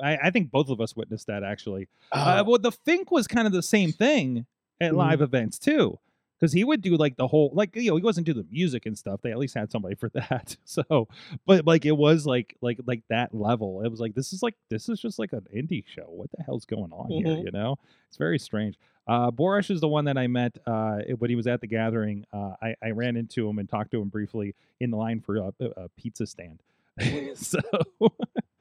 I, 0.00 0.16
I 0.24 0.30
think 0.30 0.50
both 0.50 0.68
of 0.70 0.80
us 0.80 0.94
witnessed 0.96 1.26
that 1.26 1.42
actually. 1.44 1.88
Uh, 2.12 2.40
Uh, 2.40 2.44
well, 2.46 2.58
the 2.58 2.72
Fink 2.72 3.10
was 3.10 3.26
kind 3.26 3.46
of 3.46 3.52
the 3.52 3.62
same 3.62 3.92
thing 3.92 4.46
at 4.80 4.92
Mhm. 4.92 4.96
live 4.96 5.20
events 5.20 5.58
too, 5.58 5.98
because 6.38 6.52
he 6.52 6.64
would 6.64 6.80
do 6.82 6.96
like 6.96 7.16
the 7.16 7.26
whole 7.28 7.50
like 7.54 7.74
you 7.76 7.90
know 7.90 7.96
he 7.96 8.02
wasn't 8.02 8.26
do 8.26 8.34
the 8.34 8.46
music 8.50 8.86
and 8.86 8.96
stuff. 8.98 9.20
They 9.22 9.30
at 9.30 9.38
least 9.38 9.54
had 9.54 9.70
somebody 9.70 9.94
for 9.94 10.08
that. 10.14 10.56
So, 10.64 11.08
but 11.46 11.64
like 11.66 11.84
it 11.84 11.96
was 11.96 12.26
like 12.26 12.56
like 12.60 12.80
like 12.86 13.02
that 13.08 13.34
level. 13.34 13.82
It 13.82 13.88
was 13.88 14.00
like 14.00 14.14
this 14.14 14.32
is 14.32 14.42
like 14.42 14.54
this 14.70 14.88
is 14.88 15.00
just 15.00 15.18
like 15.18 15.32
an 15.32 15.46
indie 15.54 15.84
show. 15.86 16.06
What 16.08 16.30
the 16.36 16.42
hell's 16.42 16.64
going 16.64 16.92
on 16.92 17.10
here? 17.10 17.36
Mhm. 17.36 17.44
You 17.44 17.50
know, 17.52 17.78
it's 18.08 18.16
very 18.16 18.38
strange. 18.38 18.76
Uh, 19.06 19.30
Borash 19.30 19.70
is 19.70 19.80
the 19.82 19.88
one 19.88 20.06
that 20.06 20.16
I 20.16 20.26
met 20.28 20.56
uh, 20.66 21.00
when 21.18 21.28
he 21.28 21.36
was 21.36 21.46
at 21.46 21.60
the 21.60 21.66
gathering. 21.66 22.24
Uh, 22.32 22.52
I, 22.62 22.74
I 22.82 22.90
ran 22.92 23.16
into 23.16 23.46
him 23.46 23.58
and 23.58 23.68
talked 23.68 23.90
to 23.90 24.00
him 24.00 24.08
briefly 24.08 24.54
in 24.80 24.90
the 24.90 24.96
line 24.96 25.20
for 25.20 25.36
a, 25.36 25.52
a 25.60 25.88
pizza 25.90 26.26
stand. 26.26 26.62
so 27.34 27.58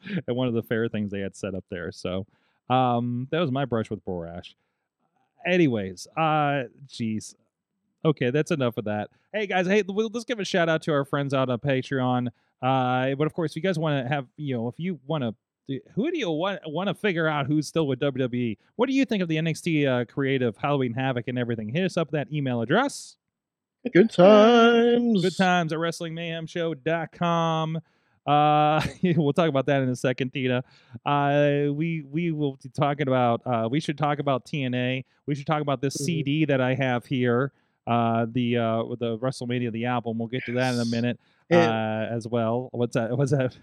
at 0.28 0.36
one 0.36 0.48
of 0.48 0.54
the 0.54 0.64
fair 0.64 0.88
things 0.88 1.12
they 1.12 1.20
had 1.20 1.36
set 1.36 1.54
up 1.56 1.66
there. 1.70 1.92
So 1.92 2.26
um, 2.70 3.28
that 3.32 3.40
was 3.40 3.52
my 3.52 3.66
brush 3.66 3.90
with 3.90 4.04
Borash. 4.06 4.54
Anyways, 5.46 6.08
uh, 6.18 6.64
jeez. 6.88 7.36
Okay, 8.06 8.30
that's 8.32 8.52
enough 8.52 8.78
of 8.78 8.86
that. 8.86 9.10
Hey 9.34 9.48
guys, 9.48 9.68
hey, 9.68 9.84
we'll- 9.88 10.10
let's 10.14 10.24
give 10.26 10.40
a 10.40 10.46
shout 10.46 10.70
out 10.70 10.82
to 10.84 10.94
our 10.94 11.04
friends 11.06 11.34
out 11.34 11.50
on 11.50 11.60
Patreon. 11.60 12.28
Uh, 12.62 13.16
but 13.16 13.28
of 13.28 13.34
course, 13.34 13.52
if 13.52 13.56
you 13.58 13.62
guys 13.62 13.78
want 13.78 14.06
to 14.06 14.10
have, 14.14 14.26
you 14.38 14.56
know, 14.56 14.68
if 14.70 14.76
you 14.80 15.00
want 15.06 15.24
to, 15.24 15.36
who 15.96 16.12
do 16.12 16.18
you 16.18 16.30
want 16.30 16.60
want 16.66 16.88
to 16.88 16.94
figure 16.94 17.28
out 17.28 17.48
who's 17.48 17.68
still 17.68 17.88
with 17.88 18.00
WWE? 18.00 18.58
What 18.76 18.88
do 18.88 18.94
you 18.94 19.06
think 19.06 19.24
of 19.24 19.30
the 19.30 19.38
NXT 19.38 19.88
uh, 19.88 20.04
creative 20.06 20.56
Halloween 20.58 20.94
Havoc 20.94 21.28
and 21.28 21.38
everything? 21.40 21.70
Hit 21.70 21.84
us 21.86 21.96
up 21.98 22.10
at 22.10 22.12
that 22.14 22.32
email 22.34 22.62
address. 22.62 23.16
Good 23.94 24.12
times. 24.12 25.22
Good 25.22 25.36
times 25.38 25.72
at 25.74 25.80
WrestlingMayhemShow.com. 25.80 27.80
Uh, 28.26 28.82
we'll 29.18 29.34
talk 29.34 29.50
about 29.50 29.66
that 29.66 29.82
in 29.84 29.90
a 29.90 29.96
second, 29.96 30.32
Tina. 30.32 30.64
Uh, 31.06 31.66
we 31.74 32.04
we 32.10 32.32
will 32.32 32.58
be 32.62 32.70
talking 32.70 33.08
about. 33.08 33.42
Uh, 33.46 33.68
we 33.70 33.80
should 33.80 33.98
talk 33.98 34.20
about 34.20 34.46
TNA. 34.46 35.04
We 35.26 35.36
should 35.36 35.48
talk 35.48 35.62
about 35.62 35.82
this 35.82 35.96
Mhm. 35.98 36.06
CD 36.06 36.46
that 36.46 36.62
I 36.62 36.76
have 36.76 37.06
here. 37.06 37.52
Uh, 37.86 38.26
the 38.32 38.58
uh, 38.58 38.84
the 39.00 39.18
WrestleMania 39.18 39.72
the 39.72 39.86
album. 39.86 40.18
We'll 40.18 40.30
get 40.30 40.46
to 40.46 40.54
that 40.54 40.74
in 40.74 40.80
a 40.80 40.86
minute. 40.86 41.20
And 41.50 41.70
Uh, 41.72 42.08
as 42.16 42.28
well. 42.28 42.70
What's 42.72 42.94
that? 42.96 43.18
What's 43.18 43.32
that? 43.32 43.58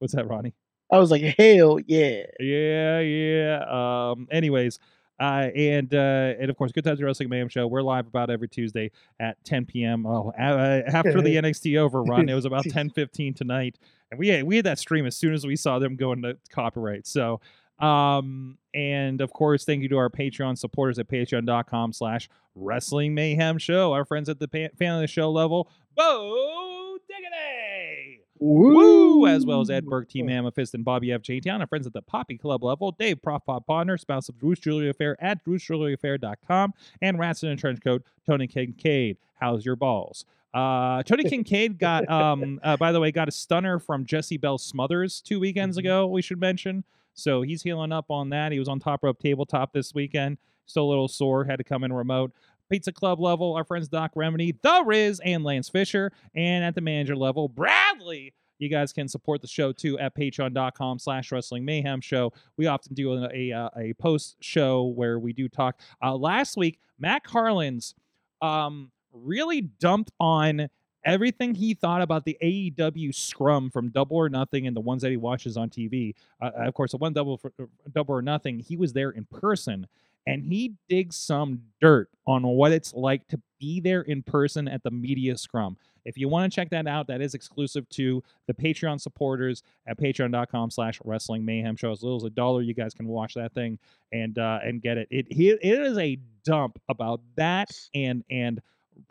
What's 0.00 0.14
that, 0.14 0.26
Ronnie? 0.28 0.54
I 0.92 0.98
was 0.98 1.10
like, 1.10 1.22
hell 1.38 1.78
yeah. 1.86 2.24
Yeah, 2.40 3.00
yeah. 3.00 3.64
Um. 4.10 4.26
Anyways, 4.30 4.78
uh, 5.18 5.48
and 5.54 5.94
uh, 5.94 6.34
and 6.38 6.50
of 6.50 6.56
course, 6.56 6.72
Good 6.72 6.84
Times 6.84 7.02
Wrestling 7.02 7.28
Mayhem 7.28 7.48
Show. 7.48 7.66
We're 7.66 7.82
live 7.82 8.06
about 8.06 8.30
every 8.30 8.48
Tuesday 8.48 8.90
at 9.18 9.42
10 9.44 9.64
p.m. 9.66 10.06
Oh, 10.06 10.32
uh, 10.38 10.82
after 10.86 11.22
the 11.22 11.36
NXT 11.36 11.78
overrun, 11.78 12.28
it 12.28 12.34
was 12.34 12.44
about 12.44 12.64
10:15 12.66 13.34
tonight, 13.34 13.78
and 14.10 14.18
we 14.18 14.28
had, 14.28 14.44
we 14.44 14.56
had 14.56 14.66
that 14.66 14.78
stream 14.78 15.06
as 15.06 15.16
soon 15.16 15.32
as 15.32 15.46
we 15.46 15.56
saw 15.56 15.78
them 15.78 15.96
go 15.96 16.12
into 16.12 16.36
copyright. 16.50 17.06
So, 17.06 17.40
um, 17.78 18.58
and 18.74 19.20
of 19.20 19.32
course, 19.32 19.64
thank 19.64 19.82
you 19.82 19.88
to 19.88 19.96
our 19.96 20.10
Patreon 20.10 20.58
supporters 20.58 20.98
at 20.98 21.08
Patreon.com/slash 21.08 22.28
Wrestling 22.54 23.14
Mayhem 23.14 23.58
Show. 23.58 23.92
Our 23.92 24.04
friends 24.04 24.28
at 24.28 24.38
the 24.38 24.48
pa- 24.48 24.74
fan 24.78 24.94
of 24.96 25.00
the 25.00 25.06
show 25.06 25.30
level, 25.30 25.70
Bo 25.96 26.98
Diggity. 27.08 28.25
Woo! 28.38 29.26
As 29.26 29.44
well 29.46 29.60
as 29.60 29.70
Ed 29.70 29.86
Burke, 29.86 30.08
Team 30.08 30.28
Amethyst, 30.28 30.74
and 30.74 30.84
Bobby 30.84 31.12
F. 31.12 31.22
J. 31.22 31.40
Town, 31.40 31.60
our 31.60 31.66
friends 31.66 31.86
at 31.86 31.92
the 31.92 32.02
Poppy 32.02 32.36
Club 32.36 32.62
level, 32.62 32.92
Dave 32.92 33.22
Prof 33.22 33.44
Pop 33.46 33.66
Bonner, 33.66 33.96
spouse 33.96 34.28
of 34.28 34.38
Bruce 34.38 34.58
Jewelry 34.60 34.88
Affair 34.90 35.16
at 35.20 35.44
BruceJewelryAffair.com, 35.44 36.74
and 37.02 37.18
Rats 37.18 37.42
in 37.42 37.50
a 37.50 37.56
Trench 37.56 37.80
Coat, 37.82 38.02
Tony 38.26 38.46
Kincaid. 38.46 39.18
How's 39.34 39.64
your 39.64 39.76
balls? 39.76 40.24
Uh, 40.54 41.02
Tony 41.02 41.24
Kincaid 41.28 41.78
got, 41.78 42.08
um, 42.10 42.60
uh, 42.62 42.76
by 42.76 42.92
the 42.92 43.00
way, 43.00 43.10
got 43.12 43.28
a 43.28 43.32
stunner 43.32 43.78
from 43.78 44.04
Jessie 44.04 44.36
Belle 44.38 44.58
Smothers 44.58 45.20
two 45.20 45.40
weekends 45.40 45.76
Mhm. 45.76 45.80
ago, 45.80 46.06
we 46.06 46.22
should 46.22 46.40
mention. 46.40 46.84
So 47.14 47.42
he's 47.42 47.62
healing 47.62 47.92
up 47.92 48.10
on 48.10 48.28
that. 48.30 48.52
He 48.52 48.58
was 48.58 48.68
on 48.68 48.78
Top 48.78 49.02
Rope 49.02 49.18
Tabletop 49.18 49.72
this 49.72 49.94
weekend. 49.94 50.38
Still 50.66 50.84
a 50.84 50.88
little 50.90 51.08
sore, 51.08 51.44
had 51.44 51.56
to 51.58 51.64
come 51.64 51.84
in 51.84 51.92
remote. 51.92 52.32
Pizza 52.70 52.92
Club 52.92 53.20
level, 53.20 53.54
our 53.54 53.64
friends 53.64 53.88
Doc 53.88 54.12
Remedy, 54.14 54.56
The 54.62 54.82
Riz, 54.84 55.20
and 55.24 55.44
Lance 55.44 55.68
Fisher. 55.68 56.12
And 56.34 56.64
at 56.64 56.74
the 56.74 56.80
manager 56.80 57.16
level, 57.16 57.48
Bradley. 57.48 58.34
You 58.58 58.70
guys 58.70 58.92
can 58.92 59.06
support 59.06 59.42
the 59.42 59.48
show 59.48 59.72
too 59.72 59.98
at 59.98 60.16
patreon.com 60.16 60.98
slash 60.98 61.30
wrestling 61.30 61.64
mayhem 61.64 62.00
show. 62.00 62.32
We 62.56 62.66
often 62.66 62.94
do 62.94 63.12
a, 63.12 63.28
a, 63.32 63.52
uh, 63.52 63.68
a 63.76 63.92
post 63.94 64.36
show 64.40 64.84
where 64.84 65.18
we 65.18 65.34
do 65.34 65.48
talk. 65.48 65.78
Uh, 66.02 66.16
last 66.16 66.56
week, 66.56 66.78
Matt 66.98 67.22
Carlins 67.22 67.94
um, 68.40 68.90
really 69.12 69.60
dumped 69.60 70.10
on 70.18 70.68
everything 71.04 71.54
he 71.54 71.74
thought 71.74 72.02
about 72.02 72.24
the 72.24 72.36
AEW 72.42 73.14
scrum 73.14 73.70
from 73.70 73.90
Double 73.90 74.16
or 74.16 74.28
Nothing 74.28 74.66
and 74.66 74.76
the 74.76 74.80
ones 74.80 75.02
that 75.02 75.10
he 75.10 75.16
watches 75.16 75.56
on 75.56 75.70
TV. 75.70 76.14
Uh, 76.40 76.50
of 76.56 76.74
course, 76.74 76.90
the 76.90 76.96
one 76.96 77.12
double 77.12 77.38
for, 77.38 77.52
Double 77.92 78.14
or 78.14 78.22
Nothing, 78.22 78.58
he 78.58 78.76
was 78.76 78.92
there 78.92 79.10
in 79.10 79.24
person 79.26 79.86
and 80.26 80.44
he 80.44 80.74
digs 80.88 81.16
some 81.16 81.62
dirt 81.80 82.08
on 82.26 82.42
what 82.42 82.72
it's 82.72 82.92
like 82.92 83.26
to 83.28 83.40
be 83.58 83.80
there 83.80 84.02
in 84.02 84.22
person 84.22 84.68
at 84.68 84.82
the 84.82 84.90
media 84.90 85.36
scrum. 85.38 85.76
If 86.04 86.16
you 86.16 86.28
want 86.28 86.50
to 86.50 86.54
check 86.54 86.70
that 86.70 86.86
out, 86.86 87.08
that 87.08 87.20
is 87.20 87.34
exclusive 87.34 87.88
to 87.90 88.22
the 88.46 88.54
Patreon 88.54 89.00
supporters 89.00 89.62
at 89.88 89.98
patreon.com 89.98 90.70
slash 90.70 91.00
wrestling 91.04 91.44
mayhem 91.44 91.76
show. 91.76 91.90
As 91.90 92.02
little 92.02 92.16
as 92.16 92.24
a 92.24 92.30
dollar, 92.30 92.62
you 92.62 92.74
guys 92.74 92.94
can 92.94 93.08
watch 93.08 93.34
that 93.34 93.52
thing 93.54 93.78
and 94.12 94.38
uh, 94.38 94.60
and 94.62 94.80
get 94.80 94.98
it. 94.98 95.08
It 95.10 95.26
it 95.30 95.80
is 95.80 95.98
a 95.98 96.18
dump 96.44 96.80
about 96.88 97.20
that 97.36 97.70
and 97.94 98.24
and 98.30 98.60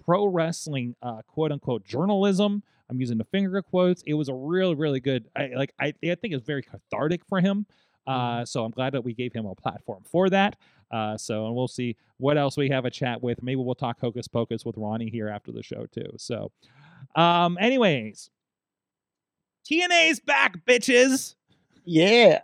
pro 0.04 0.25
wrestling 0.25 0.95
uh, 1.01 1.21
quote 1.28 1.51
unquote 1.51 1.86
journalism. 1.86 2.63
I'm 2.89 2.99
using 2.99 3.17
the 3.17 3.25
finger 3.25 3.62
quotes. 3.62 4.04
It 4.06 4.13
was 4.13 4.30
a 4.30 4.34
really 4.34 4.75
really 4.75 4.99
good. 4.99 5.28
I 5.36 5.51
like 5.56 5.73
I 5.80 5.93
I 6.04 6.15
think 6.15 6.34
it's 6.34 6.45
very 6.45 6.63
cathartic 6.63 7.25
for 7.25 7.41
him. 7.41 7.65
Uh, 8.08 8.45
so 8.45 8.63
I'm 8.63 8.71
glad 8.71 8.93
that 8.93 9.04
we 9.04 9.13
gave 9.13 9.34
him 9.34 9.45
a 9.45 9.56
platform 9.56 10.04
for 10.10 10.30
that. 10.30 10.58
Uh, 10.91 11.17
so 11.17 11.48
and 11.48 11.56
we'll 11.56 11.67
see 11.67 11.95
what 12.17 12.38
else 12.38 12.58
we 12.58 12.69
have 12.69 12.86
a 12.86 12.91
chat 12.91 13.21
with. 13.21 13.41
Maybe 13.43 13.58
we'll 13.58 13.76
talk 13.76 14.00
hocus 14.00 14.28
pocus 14.28 14.63
with 14.65 14.76
Ronnie 14.78 15.10
here 15.10 15.28
after 15.30 15.52
the 15.52 15.63
show 15.63 15.86
too. 15.88 16.13
So, 16.17 16.52
um, 17.15 17.58
anyways, 17.60 18.30
TNA's 19.69 20.19
back, 20.19 20.65
bitches. 20.65 21.36
Yeah. 21.84 22.41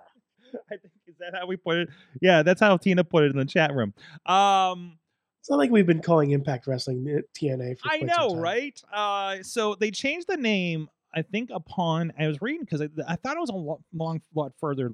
I 0.71 0.77
think 0.77 0.93
is 1.07 1.15
that 1.19 1.33
how 1.39 1.45
we 1.45 1.55
put 1.55 1.77
it? 1.77 1.89
Yeah, 2.21 2.43
that's 2.43 2.59
how 2.59 2.77
Tina 2.77 3.03
put 3.03 3.23
it 3.23 3.31
in 3.31 3.37
the 3.37 3.45
chat 3.45 3.73
room. 3.73 3.93
Um, 4.25 4.97
It's 5.39 5.49
not 5.49 5.57
like 5.57 5.71
we've 5.71 5.85
been 5.85 6.01
calling 6.01 6.31
Impact 6.31 6.67
Wrestling 6.67 7.05
uh, 7.07 7.21
TNA 7.37 7.79
for 7.79 7.89
I 7.89 7.99
know, 7.99 8.35
right? 8.35 8.79
Uh, 8.91 9.37
so 9.43 9.75
they 9.75 9.91
changed 9.91 10.27
the 10.27 10.37
name. 10.37 10.89
I 11.13 11.21
think 11.21 11.49
upon 11.53 12.13
I 12.17 12.27
was 12.27 12.41
reading 12.41 12.61
because 12.61 12.81
I, 12.81 12.87
I 13.07 13.15
thought 13.17 13.35
it 13.35 13.39
was 13.39 13.49
a 13.49 13.55
lot, 13.55 13.81
long 13.93 14.21
lot 14.33 14.53
further 14.59 14.93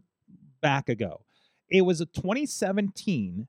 back 0.62 0.90
ago. 0.90 1.22
It 1.70 1.82
was 1.82 2.02
a 2.02 2.06
2017, 2.06 3.48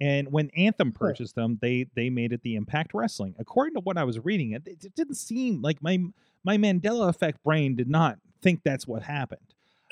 and 0.00 0.30
when 0.30 0.50
Anthem 0.56 0.92
purchased 0.92 1.34
them, 1.34 1.58
they 1.60 1.86
they 1.94 2.10
made 2.10 2.32
it 2.32 2.42
the 2.42 2.54
Impact 2.56 2.92
Wrestling. 2.94 3.34
According 3.38 3.74
to 3.74 3.80
what 3.80 3.96
I 3.96 4.04
was 4.04 4.18
reading, 4.24 4.52
it, 4.52 4.66
it 4.66 4.94
didn't 4.94 5.14
seem 5.16 5.62
like 5.62 5.82
my 5.82 5.98
my 6.44 6.56
Mandela 6.56 7.08
effect 7.08 7.42
brain 7.42 7.76
did 7.76 7.88
not 7.88 8.18
think 8.42 8.60
that's 8.64 8.86
what 8.86 9.02
happened. 9.02 9.40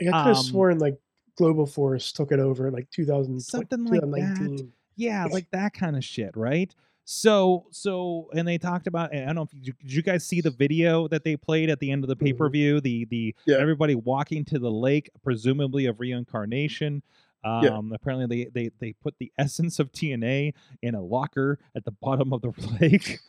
Like, 0.01 0.15
I 0.15 0.25
could 0.25 0.29
have 0.29 0.37
Um, 0.39 0.45
sworn 0.45 0.79
like 0.79 0.99
Global 1.37 1.67
Force 1.67 2.13
took 2.13 2.33
it 2.33 2.39
over 2.39 2.71
like 2.71 2.91
2000, 2.91 3.41
Something 3.41 3.85
like 3.87 4.01
that. 4.03 4.67
Yeah, 4.97 5.25
like 5.31 5.51
that 5.51 5.73
kind 5.75 5.97
of 5.97 6.05
shit, 6.05 6.37
right? 6.37 6.73
So, 7.07 7.67
so, 7.71 8.31
and 8.33 8.49
they 8.49 8.57
talked 8.57 8.87
about. 8.87 9.15
I 9.15 9.25
don't 9.27 9.35
know 9.35 9.43
if 9.43 9.51
you, 9.53 9.73
did 9.83 9.93
you 9.93 10.03
guys 10.03 10.25
see 10.25 10.41
the 10.41 10.51
video 10.51 11.07
that 11.09 11.23
they 11.23 11.37
played 11.37 11.69
at 11.69 11.79
the 11.81 11.91
end 11.91 12.03
of 12.05 12.09
the 12.09 12.17
pay 12.17 12.33
per 12.33 12.49
view. 12.49 12.81
The 12.81 13.05
the 13.07 13.35
Yeah. 13.47 13.57
everybody 13.59 13.95
walking 13.95 14.45
to 14.47 14.59
the 14.59 14.71
lake, 14.71 15.11
presumably 15.23 15.87
of 15.87 16.01
reincarnation. 16.01 17.03
Um, 17.45 17.63
Yeah. 17.65 17.81
Apparently, 17.95 18.27
they 18.27 18.51
they 18.51 18.71
they 18.79 18.93
put 18.95 19.15
the 19.19 19.33
essence 19.39 19.79
of 19.79 19.93
TNA 19.93 20.55
in 20.83 20.95
a 20.95 21.03
locker 21.03 21.59
at 21.77 21.85
the 21.85 21.93
bottom 21.93 22.33
of 22.33 22.43
the 22.43 22.53
lake. 22.81 23.21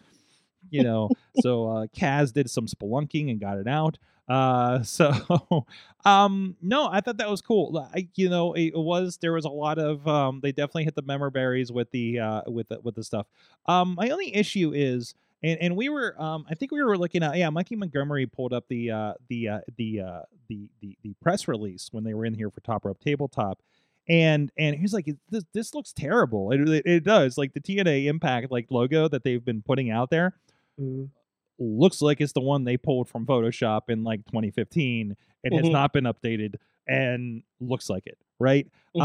you 0.71 0.84
know, 0.84 1.10
so 1.41 1.67
uh, 1.67 1.86
Kaz 1.95 2.34
did 2.34 2.49
some 2.49 2.65
spelunking 2.67 3.30
and 3.30 3.39
got 3.39 3.58
it 3.58 3.67
out. 3.67 3.97
Uh, 4.28 4.82
so, 4.84 5.65
um, 6.06 6.56
no, 6.62 6.89
I 6.91 7.01
thought 7.01 7.17
that 7.17 7.30
was 7.30 7.41
cool. 7.41 7.88
I, 7.93 8.08
you 8.15 8.30
know, 8.30 8.54
it 8.54 8.71
was 8.75 9.17
there 9.17 9.34
was 9.34 9.45
a 9.45 9.49
lot 9.49 9.78
of 9.78 10.08
um, 10.08 10.39
they 10.41 10.51
definitely 10.51 10.86
hit 10.86 10.95
the 10.95 11.04
member 11.04 11.30
berries 11.30 11.71
with 11.71 11.91
the 11.91 12.19
uh 12.19 12.41
with 12.47 12.69
the, 12.69 12.80
with 12.82 12.95
the 12.95 13.04
stuff. 13.04 13.28
Um, 13.67 13.95
my 13.95 14.10
only 14.10 14.36
issue 14.36 14.71
is. 14.73 15.13
And, 15.43 15.60
and 15.62 15.75
we 15.75 15.89
were 15.89 16.19
um 16.19 16.45
I 16.49 16.56
think 16.56 16.71
we 16.71 16.82
were 16.82 16.97
looking 16.97 17.21
at 17.21 17.38
yeah 17.38 17.49
Mikey 17.51 17.75
Montgomery 17.75 18.25
pulled 18.25 18.54
up 18.54 18.63
the 18.67 18.89
uh 18.89 19.13
the 19.28 19.49
uh 19.49 19.60
the 19.78 19.99
uh 20.01 20.21
the 20.47 20.69
the, 20.82 20.97
the 21.04 21.13
press 21.21 21.47
release 21.47 21.89
when 21.91 22.04
they 22.04 22.15
were 22.15 22.25
in 22.25 22.34
here 22.34 22.49
for 22.49 22.62
Top 22.62 22.84
Rope 22.86 22.99
Tabletop 22.99 23.62
and 24.07 24.51
and 24.57 24.75
he's 24.75 24.93
like 24.93 25.07
this 25.29 25.43
this 25.53 25.73
looks 25.73 25.91
terrible 25.93 26.51
it, 26.51 26.67
it, 26.69 26.85
it 26.85 27.03
does 27.03 27.37
like 27.37 27.53
the 27.53 27.59
TNA 27.61 28.05
Impact 28.05 28.51
like 28.51 28.67
logo 28.69 29.07
that 29.07 29.23
they've 29.23 29.43
been 29.43 29.61
putting 29.61 29.89
out 29.91 30.09
there 30.09 30.35
Mhm. 30.79 31.09
looks 31.57 32.01
like 32.01 32.19
it's 32.21 32.33
the 32.33 32.41
one 32.41 32.65
they 32.65 32.77
pulled 32.77 33.07
from 33.09 33.25
Photoshop 33.25 33.83
in 33.89 34.03
like 34.03 34.25
2015 34.25 35.15
and 35.43 35.53
has 35.53 35.65
Mhm. 35.65 35.71
not 35.71 35.93
been 35.93 36.03
updated 36.03 36.55
and 36.87 37.43
looks 37.59 37.89
like 37.89 38.05
it, 38.05 38.17
right? 38.39 38.67
Mhm. 38.95 39.01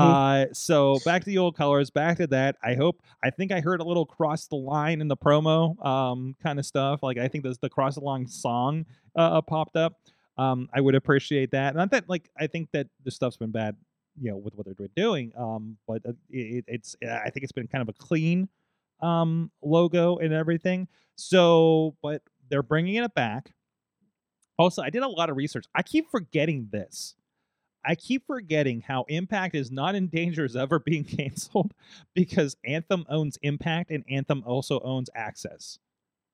Uh 0.50 0.52
so 0.52 0.98
back 1.04 1.22
to 1.22 1.26
the 1.30 1.38
old 1.38 1.56
colors, 1.56 1.90
back 1.90 2.18
to 2.18 2.26
that. 2.26 2.56
I 2.62 2.74
hope 2.74 3.00
I 3.22 3.30
think 3.30 3.52
I 3.52 3.60
heard 3.60 3.80
a 3.80 3.84
little 3.84 4.04
cross 4.06 4.46
the 4.48 4.56
line 4.56 5.00
in 5.00 5.08
the 5.08 5.16
promo 5.16 5.82
um 5.84 6.34
kind 6.42 6.58
of 6.58 6.66
stuff. 6.66 7.02
Like 7.02 7.16
I 7.18 7.28
think 7.28 7.44
there's 7.44 7.58
the 7.58 7.70
cross 7.70 7.94
the 7.94 8.00
line 8.02 8.26
song 8.26 8.84
uh 9.16 9.40
popped 9.42 9.76
up. 9.76 9.94
Um 10.36 10.68
I 10.74 10.80
would 10.80 10.94
appreciate 10.94 11.52
that. 11.52 11.74
Not 11.76 11.90
that 11.92 12.08
like 12.08 12.28
I 12.38 12.48
think 12.48 12.70
that 12.72 12.88
the 13.04 13.10
stuff's 13.10 13.36
been 13.36 13.50
bad, 13.52 13.76
you 14.20 14.30
know, 14.30 14.36
with 14.36 14.54
what 14.54 14.66
they're 14.78 14.88
doing. 14.96 15.32
Um 15.36 15.76
but 15.86 16.02
uh, 16.06 16.12
it, 16.30 16.64
it's 16.66 16.96
I 17.02 17.30
think 17.30 17.44
it's 17.44 17.52
been 17.52 17.68
kind 17.68 17.82
of 17.82 17.88
a 17.88 17.92
clean 17.92 18.48
um 19.00 19.50
logo 19.62 20.18
and 20.18 20.32
everything. 20.32 20.88
So, 21.16 21.96
but 22.02 22.22
they're 22.48 22.62
bringing 22.62 22.96
it 22.96 23.14
back. 23.14 23.52
Also, 24.58 24.82
I 24.82 24.90
did 24.90 25.02
a 25.02 25.08
lot 25.08 25.30
of 25.30 25.36
research. 25.36 25.66
I 25.74 25.82
keep 25.82 26.10
forgetting 26.10 26.68
this. 26.70 27.14
I 27.84 27.94
keep 27.94 28.26
forgetting 28.26 28.82
how 28.82 29.04
Impact 29.08 29.54
is 29.54 29.70
not 29.70 29.94
in 29.94 30.08
danger 30.08 30.44
of 30.44 30.56
ever 30.56 30.78
being 30.84 31.04
canceled 31.04 31.72
because 32.14 32.56
Anthem 32.64 33.04
owns 33.08 33.38
Impact 33.42 33.90
and 33.90 34.04
Anthem 34.10 34.42
also 34.46 34.80
owns 34.80 35.08
Access. 35.14 35.78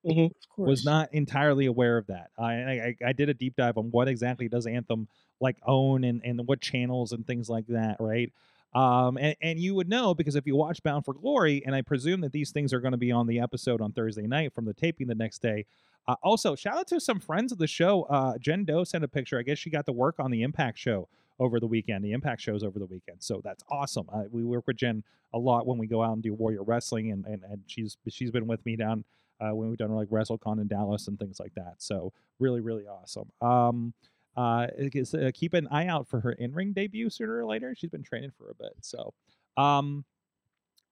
Of 0.05 0.49
course. 0.55 0.67
Was 0.67 0.85
not 0.85 1.13
entirely 1.13 1.65
aware 1.65 1.97
of 1.97 2.07
that. 2.07 2.29
I, 2.37 2.53
I 2.53 2.95
I 3.07 3.13
did 3.13 3.27
a 3.27 3.33
deep 3.33 3.55
dive 3.57 3.77
on 3.77 3.91
what 3.91 4.07
exactly 4.07 4.47
does 4.47 4.65
Anthem 4.65 5.09
like 5.39 5.57
own 5.65 6.03
and 6.03 6.21
and 6.23 6.47
what 6.47 6.61
channels 6.61 7.11
and 7.11 7.25
things 7.25 7.49
like 7.49 7.67
that, 7.67 7.97
right? 7.99 8.31
Um, 8.73 9.17
and, 9.17 9.35
and 9.41 9.59
you 9.59 9.73
would 9.75 9.89
know 9.89 10.13
because 10.13 10.35
if 10.35 10.45
you 10.45 10.55
watch 10.55 10.83
Bound 10.83 11.05
for 11.05 11.13
Glory, 11.13 11.63
and 11.65 11.73
I 11.73 11.81
presume 11.81 12.21
that 12.21 12.31
these 12.31 12.51
things 12.51 12.73
are 12.73 12.79
going 12.79 12.91
to 12.91 12.97
be 12.97 13.11
on 13.11 13.25
the 13.25 13.39
episode 13.39 13.81
on 13.81 13.91
Thursday 13.91 14.27
night 14.27 14.53
from 14.53 14.65
the 14.65 14.73
taping 14.73 15.07
the 15.07 15.15
next 15.15 15.41
day. 15.41 15.65
Uh, 16.07 16.15
also, 16.21 16.55
shout 16.55 16.77
out 16.77 16.87
to 16.87 16.99
some 16.99 17.19
friends 17.19 17.51
of 17.51 17.57
the 17.57 17.67
show. 17.67 18.03
Uh, 18.03 18.37
Jen 18.37 18.65
Doe 18.65 18.83
sent 18.83 19.03
a 19.03 19.07
picture. 19.07 19.39
I 19.39 19.41
guess 19.41 19.57
she 19.57 19.69
got 19.69 19.85
to 19.87 19.91
work 19.91 20.15
on 20.19 20.31
the 20.31 20.43
Impact 20.43 20.77
show 20.77 21.07
over 21.39 21.59
the 21.59 21.67
weekend. 21.67 22.03
The 22.03 22.13
Impact 22.13 22.41
shows 22.41 22.63
over 22.63 22.79
the 22.79 22.85
weekend, 22.85 23.17
so 23.19 23.41
that's 23.43 23.63
awesome. 23.69 24.07
Uh, 24.13 24.23
we 24.31 24.43
work 24.43 24.67
with 24.67 24.77
Jen 24.77 25.03
a 25.33 25.39
lot 25.39 25.65
when 25.65 25.77
we 25.77 25.87
go 25.87 26.03
out 26.03 26.13
and 26.13 26.23
do 26.23 26.33
Warrior 26.33 26.63
Wrestling, 26.63 27.11
and 27.11 27.25
and, 27.25 27.43
and 27.43 27.61
she's 27.67 27.97
she's 28.09 28.31
been 28.31 28.47
with 28.47 28.65
me 28.65 28.75
down 28.75 29.03
uh, 29.39 29.53
when 29.53 29.69
we've 29.69 29.77
done 29.77 29.91
like 29.91 30.09
WrestleCon 30.09 30.61
in 30.61 30.67
Dallas 30.67 31.07
and 31.07 31.19
things 31.19 31.39
like 31.39 31.53
that. 31.55 31.75
So 31.77 32.13
really, 32.39 32.61
really 32.61 32.85
awesome. 32.85 33.31
Um, 33.41 33.93
uh, 34.37 34.67
I 34.79 34.89
guess, 34.91 35.13
uh, 35.13 35.31
keep 35.33 35.53
an 35.53 35.67
eye 35.71 35.87
out 35.87 36.07
for 36.07 36.19
her 36.21 36.31
in-ring 36.33 36.73
debut 36.73 37.09
sooner 37.09 37.37
or 37.37 37.45
later. 37.45 37.73
She's 37.75 37.89
been 37.89 38.03
training 38.03 38.31
for 38.37 38.49
a 38.51 38.55
bit, 38.55 38.73
so. 38.81 39.13
Um, 39.57 40.05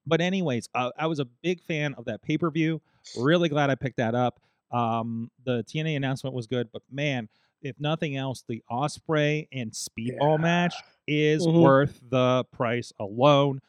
but 0.08 0.22
anyways, 0.22 0.68
uh, 0.76 0.92
I 0.98 1.08
was 1.08 1.20
a 1.20 1.26
big 1.26 1.62
fan 1.62 1.94
of 1.96 2.06
that 2.06 2.22
pay-per-view. 2.22 2.82
Really 3.20 3.50
glad 3.50 3.70
I 3.70 3.76
picked 3.76 3.98
that 3.98 4.16
up. 4.16 4.40
Um, 4.72 5.30
the 5.46 5.64
TNA 5.64 5.96
announcement 5.96 6.36
was 6.36 6.48
good, 6.48 6.70
but 6.74 6.82
man, 6.92 7.30
if 7.62 7.80
nothing 7.80 8.16
else, 8.18 8.44
the 8.48 8.62
Ospreay 8.70 9.48
and 9.52 9.72
Speedball 9.72 10.40
match 10.40 10.76
is 11.08 11.46
Mhm. 11.46 11.62
worth 11.62 12.02
the 12.10 12.44
price 12.52 12.92
alone. 13.00 13.62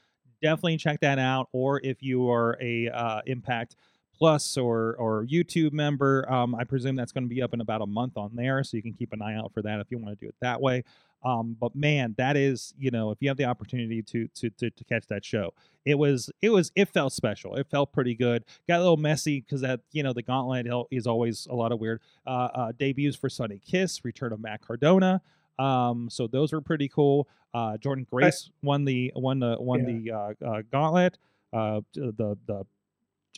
Definitely 0.43 0.77
check 0.79 1.01
that 1.01 1.19
out. 1.19 1.49
Or 1.53 1.81
if 1.83 2.03
you 2.03 2.29
are 2.31 2.59
a 2.61 2.89
uh, 2.89 3.23
Impact 3.27 3.77
Plus 4.19 4.57
or 4.57 4.95
or 4.99 5.27
YouTube 5.27 5.73
member, 5.73 6.31
um, 6.33 6.55
I 6.55 6.65
presume 6.65 6.97
that's 6.97 7.13
going 7.13 7.25
to 7.25 7.35
be 7.35 7.43
up 7.43 7.53
in 7.53 7.61
about 7.61 7.83
a 7.83 7.87
month 7.87 8.17
on 8.17 8.31
there, 8.35 8.65
so 8.65 8.77
you 8.77 8.83
can 8.83 8.93
keep 8.93 9.13
an 9.13 9.21
eye 9.21 9.37
out 9.37 9.53
for 9.53 9.63
that 9.63 9.81
if 9.81 9.91
you 9.91 9.99
want 9.99 10.19
to 10.19 10.25
do 10.25 10.29
it 10.29 10.35
that 10.41 10.61
way. 10.61 10.85
Um, 11.23 11.57
but 11.61 11.75
man, 11.75 12.15
that 12.19 12.37
is 12.37 12.73
you 12.79 12.91
know 12.91 13.11
if 13.11 13.19
you 13.21 13.29
have 13.29 13.37
the 13.37 13.45
opportunity 13.45 14.03
to 14.03 14.29
to 14.29 14.51
to, 14.51 14.71
to 14.71 14.85
catch 14.85 15.07
that 15.09 15.25
show, 15.25 15.53
it 15.85 15.97
was 15.97 16.31
it 16.41 16.51
was 16.51 16.73
it 16.75 16.89
felt 16.89 17.13
special. 17.13 17.57
It 17.57 17.67
felt 17.71 17.93
pretty 17.93 18.15
good. 18.15 18.45
Got 18.69 18.77
a 18.77 18.81
little 18.81 18.97
messy 18.97 19.41
because 19.41 19.61
that 19.61 19.81
you 19.93 20.03
know 20.03 20.13
the 20.13 20.23
gauntlet 20.23 20.67
is 20.91 21.07
always 21.07 21.47
a 21.51 21.55
lot 21.55 21.73
of 21.73 21.81
weird 21.81 22.01
uh, 22.27 22.49
uh, 22.55 22.73
debuts 22.79 23.17
for 23.17 23.29
Sunny 23.29 23.61
Kiss, 23.65 24.05
return 24.05 24.33
of 24.33 24.41
Matt 24.41 24.63
Cardona. 24.67 25.21
Um, 25.59 26.09
so 26.11 26.27
those 26.27 26.53
were 26.53 26.61
pretty 26.61 26.89
cool. 26.89 27.29
Uh, 27.55 27.77
Jordynne 27.79 28.09
Grace 28.09 28.51
won 28.63 28.85
the 28.85 29.13
won 29.17 29.41
the 29.41 29.57
won 29.59 29.85
the 29.85 30.13
uh, 30.13 30.33
uh, 30.47 30.63
gauntlet. 30.71 31.19
Uh, 31.53 31.81
the 31.95 32.37
the 32.47 32.67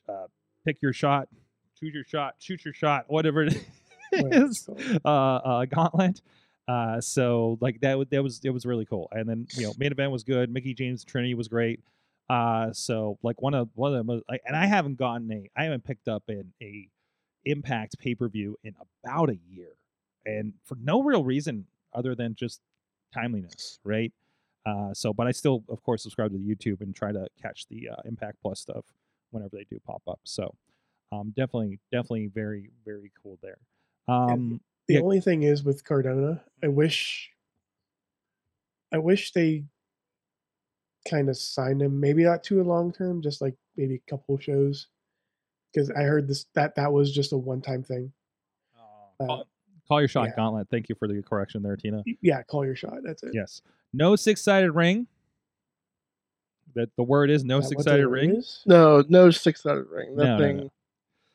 uh, 0.09 0.27
pick 0.69 0.83
your 0.83 0.93
shot, 0.93 1.29
choose 1.81 1.95
your 1.95 2.05
shot, 2.05 2.35
shoot 2.39 2.65
your 2.65 2.75
shot, 2.75 3.07
whatever 3.09 3.49
it's 4.13 4.69
Uh, 5.05 5.09
uh, 5.09 5.65
gauntlet. 5.67 6.23
Uh, 6.67 7.01
so 7.01 7.59
like 7.61 7.81
that, 7.81 8.09
that 8.11 8.23
was 8.23 8.41
it 8.45 8.51
was 8.51 8.67
really 8.67 8.85
cool. 8.85 9.09
And 9.13 9.29
then 9.29 9.47
you 9.55 9.67
know 9.67 9.73
main 9.79 9.93
event 9.93 10.13
was 10.13 10.25
good. 10.25 10.51
Mickie 10.51 10.75
James 10.75 11.05
Trinity 11.05 11.35
was 11.35 11.49
great. 11.49 11.81
Uh, 12.29 12.73
so 12.73 13.19
like 13.23 13.41
one 13.41 13.55
of 13.55 13.69
one 13.75 13.95
of 13.95 14.07
them, 14.07 14.23
like, 14.29 14.43
and 14.47 14.57
I 14.57 14.67
haven't 14.67 14.99
gotten 14.99 15.31
a, 15.33 15.51
I 15.57 15.65
haven't 15.65 15.85
picked 15.85 16.09
up 16.09 16.25
in 16.29 16.53
a 16.63 16.89
Impact 17.45 17.99
pay 17.99 18.15
per 18.15 18.29
view 18.29 18.59
in 18.65 18.75
about 19.05 19.31
a 19.31 19.39
year, 19.49 19.71
and 20.27 20.53
for 20.65 20.77
no 20.83 21.03
real 21.03 21.25
reason 21.25 21.67
other 21.95 22.15
than 22.15 22.35
just 22.35 22.61
timeliness, 23.15 23.79
right? 23.85 24.13
Uh, 24.67 24.93
so, 24.93 25.15
but 25.15 25.27
I 25.27 25.31
still, 25.31 25.65
of 25.71 25.83
course, 25.83 26.03
subscribe 26.03 26.33
to 26.33 26.37
the 26.37 26.45
YouTube 26.45 26.83
and 26.83 26.95
try 26.95 27.13
to 27.13 27.27
catch 27.41 27.67
the 27.69 27.89
uh, 27.91 28.03
Impact 28.05 28.39
Plus 28.43 28.61
stuff 28.61 28.85
whenever 29.31 29.57
they 29.57 29.65
do 29.65 29.81
pop 29.87 30.03
up. 30.07 30.21
So, 30.25 30.55
um, 31.13 31.33
definitely, 31.37 31.81
definitely 31.93 32.29
very, 32.29 32.71
very 32.85 33.13
cool 33.23 33.39
there. 33.43 33.59
Um, 34.09 34.61
The 34.87 34.95
Yeah. 34.95 35.01
only 35.01 35.21
thing 35.21 35.43
is 35.43 35.65
with 35.65 35.85
Cardona, 35.85 36.43
I 36.63 36.69
wish, 36.69 37.31
I 38.91 38.97
wish 38.97 39.33
they 39.33 39.67
kind 41.07 41.29
of 41.29 41.37
signed 41.37 41.83
him. 41.83 42.01
Maybe 42.01 42.25
not 42.25 42.43
too 42.43 42.63
long 42.63 42.91
term, 42.93 43.21
just 43.21 43.43
like 43.43 43.55
maybe 43.77 43.97
a 43.97 44.11
couple 44.11 44.35
of 44.35 44.43
shows, 44.43 44.89
because 45.71 45.91
I 45.91 46.05
heard 46.05 46.27
this 46.27 46.45
that 46.55 46.75
that 46.77 46.91
was 46.91 47.13
just 47.13 47.33
a 47.33 47.37
one 47.37 47.61
time 47.61 47.83
thing. 47.83 48.13
call, 49.21 49.45
call 49.87 50.01
your 50.01 50.09
shot, 50.09 50.29
yeah. 50.29 50.37
Gauntlet. 50.37 50.69
Thank 50.71 50.89
you 50.89 50.95
for 50.95 51.07
the 51.07 51.23
correction 51.23 51.63
there, 51.63 51.77
Tina. 51.77 52.03
Yeah, 52.23 52.43
call 52.45 52.65
your 52.65 52.77
shot. 52.77 53.03
That's 53.03 53.23
it. 53.23 53.35
Yes, 53.35 53.61
no 53.93 54.17
six 54.17 54.41
sided 54.43 54.73
ring. 54.73 55.07
That 56.79 56.95
the 56.97 57.03
word 57.03 57.29
is 57.31 57.45
no 57.45 57.59
Is 57.59 57.69
six 57.69 57.85
sided 57.85 58.07
ring. 58.07 58.37
is? 58.37 58.63
No, 58.67 59.05
no 59.09 59.31
six 59.31 59.63
sided 59.63 59.87
ring. 59.91 60.17
No, 60.17 60.23
That 60.25 60.31
no, 60.31 60.39
thing. 60.39 60.57
no. 60.59 60.63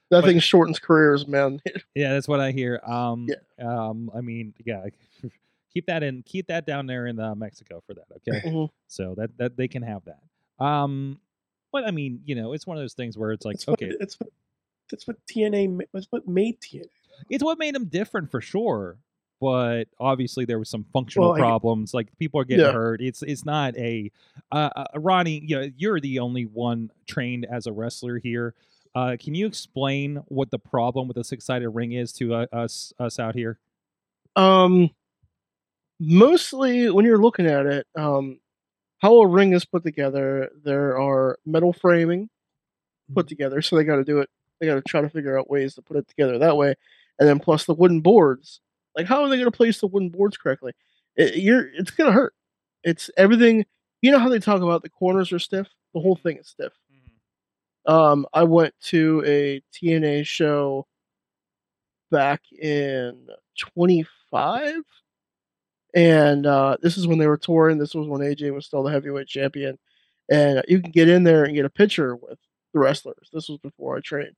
That 0.09 0.21
But- 0.21 0.25
thing 0.25 0.39
shortens 0.39 0.79
careers, 0.79 1.27
man. 1.27 1.59
Yeah, 1.95 2.13
that's 2.13 2.27
what 2.27 2.39
I 2.39 2.51
hear. 2.51 2.79
Um, 2.85 3.27
Yeah. 3.29 3.65
um, 3.89 4.09
I 4.15 4.21
mean, 4.21 4.53
yeah, 4.65 4.85
keep 5.73 5.85
that 5.87 6.01
in, 6.03 6.23
keep 6.23 6.47
that 6.47 6.65
down 6.65 6.85
there 6.87 7.07
in 7.07 7.19
uh, 7.19 7.35
Mexico 7.35 7.81
for 7.85 7.93
that. 7.95 8.05
Okay, 8.27 8.47
Mhm. 8.49 8.69
so 8.87 9.15
that 9.15 9.37
that 9.37 9.57
they 9.57 9.67
can 9.67 9.81
have 9.83 10.03
that. 10.05 10.23
Um, 10.63 11.19
but 11.71 11.85
I 11.87 11.91
mean, 11.91 12.21
you 12.25 12.35
know, 12.35 12.53
it's 12.53 12.65
one 12.67 12.77
of 12.77 12.83
those 12.83 12.93
things 12.93 13.17
where 13.17 13.31
it's 13.31 13.45
like, 13.45 13.55
That's 13.55 13.67
what, 13.67 13.81
okay, 13.81 13.95
that's 13.99 14.19
what 14.19 14.29
that's 14.89 15.07
what 15.07 15.17
TNA 15.25 15.81
that's 15.93 16.07
what 16.11 16.27
made 16.27 16.59
TNA. 16.61 16.85
it's 17.29 17.43
what 17.43 17.57
made 17.57 17.73
them 17.75 17.85
different 17.85 18.29
for 18.31 18.39
sure. 18.41 18.97
But 19.43 19.89
obviously, 19.99 20.45
there 20.45 20.57
was 20.57 20.69
some 20.69 20.85
functional 20.93 21.31
Well, 21.31 21.35
I 21.35 21.39
problems. 21.39 21.93
Like 21.93 22.17
people 22.17 22.39
are 22.39 22.45
getting 22.45 22.65
Yeah. 22.65 22.71
hurt. 22.71 23.01
It's 23.01 23.21
it's 23.23 23.43
not 23.43 23.75
a 23.77 24.09
uh, 24.53 24.69
uh, 24.73 24.85
Ronnie. 24.95 25.43
You 25.45 25.59
know, 25.59 25.69
you're 25.75 25.99
the 25.99 26.19
only 26.19 26.45
one 26.45 26.91
trained 27.07 27.45
as 27.51 27.67
a 27.67 27.73
wrestler 27.73 28.19
here. 28.19 28.55
Uh, 28.95 29.17
can 29.19 29.35
you 29.35 29.45
explain 29.45 30.23
what 30.27 30.49
the 30.49 30.59
problem 30.59 31.09
with 31.09 31.15
the 31.15 31.25
six 31.25 31.43
sided 31.43 31.69
ring 31.69 31.91
is 31.91 32.13
to 32.13 32.33
uh, 32.33 32.45
us 32.53 32.93
us 32.99 33.19
out 33.19 33.35
here? 33.35 33.59
Um, 34.37 34.91
mostly 35.99 36.89
when 36.89 37.03
you're 37.03 37.21
looking 37.21 37.45
at 37.45 37.65
it, 37.65 37.85
um, 37.97 38.39
how 38.99 39.17
a 39.17 39.27
ring 39.27 39.51
is 39.51 39.65
put 39.65 39.83
together, 39.83 40.51
there 40.63 40.97
are 40.97 41.37
metal 41.45 41.73
framing 41.73 42.29
put 43.13 43.27
together, 43.27 43.61
so 43.61 43.75
they 43.75 43.83
got 43.83 43.97
to 43.97 44.05
do 44.05 44.19
it. 44.19 44.29
They 44.61 44.67
got 44.67 44.75
to 44.75 44.81
try 44.81 45.01
to 45.01 45.09
figure 45.09 45.37
out 45.37 45.49
ways 45.49 45.75
to 45.75 45.81
put 45.81 45.97
it 45.97 46.07
together 46.07 46.39
that 46.39 46.55
way, 46.55 46.75
and 47.19 47.27
then 47.27 47.39
plus 47.39 47.65
the 47.65 47.73
wooden 47.73 47.99
boards. 47.99 48.61
Like, 48.95 49.07
how 49.07 49.23
are 49.23 49.29
they 49.29 49.37
going 49.37 49.51
to 49.51 49.57
place 49.57 49.79
the 49.79 49.87
wooden 49.87 50.09
boards 50.09 50.37
correctly? 50.37 50.73
It, 51.15 51.37
you're, 51.37 51.67
it's 51.73 51.91
going 51.91 52.09
to 52.09 52.13
hurt. 52.13 52.33
It's 52.83 53.09
everything. 53.17 53.65
You 54.01 54.11
know 54.11 54.19
how 54.19 54.29
they 54.29 54.39
talk 54.39 54.61
about 54.61 54.83
the 54.83 54.89
corners 54.89 55.31
are 55.31 55.39
stiff. 55.39 55.67
The 55.93 56.01
whole 56.01 56.15
thing 56.15 56.37
is 56.37 56.47
stiff. 56.47 56.73
Um, 57.85 58.25
I 58.33 58.43
went 58.43 58.73
to 58.85 59.23
a 59.25 59.61
TNA 59.73 60.25
show 60.25 60.87
back 62.11 62.41
in 62.51 63.27
25 63.57 64.75
and 65.95 66.45
uh, 66.45 66.77
this 66.81 66.97
is 66.97 67.07
when 67.07 67.17
they 67.17 67.27
were 67.27 67.37
touring 67.37 67.77
this 67.77 67.95
was 67.95 68.07
when 68.07 68.21
aj 68.21 68.53
was 68.53 68.65
still 68.65 68.83
the 68.83 68.91
heavyweight 68.91 69.27
champion 69.27 69.77
and 70.29 70.63
you 70.67 70.79
can 70.79 70.91
get 70.91 71.09
in 71.09 71.23
there 71.23 71.43
and 71.43 71.55
get 71.55 71.65
a 71.65 71.69
picture 71.69 72.15
with 72.15 72.37
the 72.73 72.79
wrestlers 72.79 73.29
this 73.33 73.49
was 73.49 73.57
before 73.59 73.97
i 73.97 73.99
trained 73.99 74.35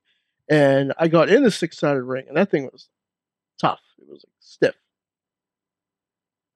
and 0.50 0.94
i 0.98 1.08
got 1.08 1.30
in 1.30 1.44
the 1.44 1.52
six-sided 1.52 2.02
ring 2.02 2.26
and 2.28 2.38
that 2.38 2.50
thing 2.50 2.64
was 2.72 2.88
tough 3.60 3.82
it 4.00 4.08
was 4.08 4.24
like 4.26 4.34
stiff 4.40 4.76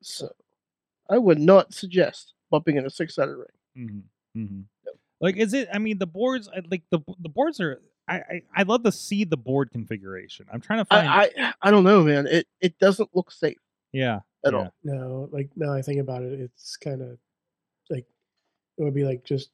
so 0.02 0.30
i 1.10 1.18
would 1.18 1.40
not 1.40 1.74
suggest 1.74 2.34
bumping 2.52 2.78
in 2.78 2.86
a 2.86 2.90
six-sided 2.90 3.36
ring 3.36 3.48
Mm-hmm. 3.78 4.42
Mm-hmm. 4.42 4.62
Like, 5.22 5.38
is 5.38 5.54
it? 5.54 5.68
I 5.74 5.80
mean, 5.80 5.98
the 5.98 6.08
boards. 6.08 6.50
Like 6.70 6.84
the 6.92 7.00
the 7.20 7.30
boards 7.30 7.60
are. 7.60 7.82
I, 8.08 8.16
I 8.16 8.42
I 8.56 8.64
love 8.64 8.84
to 8.84 8.92
see 8.92 9.24
the 9.24 9.38
board 9.38 9.72
configuration. 9.72 10.48
I'm 10.52 10.62
trying 10.62 10.80
to 10.80 10.86
find. 10.86 11.08
I, 11.08 11.30
I 11.38 11.54
i 11.62 11.72
don't 11.72 11.84
know 11.84 12.04
man 12.04 12.26
it 12.26 12.48
it 12.60 12.80
doesn't 12.80 13.10
look 13.14 13.32
safe 13.32 13.60
yeah. 13.92 14.22
at 14.44 14.54
yeah. 14.54 14.58
all 14.60 14.74
No, 14.84 15.30
like 15.32 15.52
now 15.56 15.74
I 15.74 15.84
think 15.84 16.00
about 16.00 16.24
it, 16.24 16.40
it's 16.40 16.76
kind 16.76 17.04
of 17.04 17.20
like 17.90 18.08
it 18.78 18.84
would 18.84 18.96
be 18.96 19.04
like 19.04 19.24
just 19.26 19.52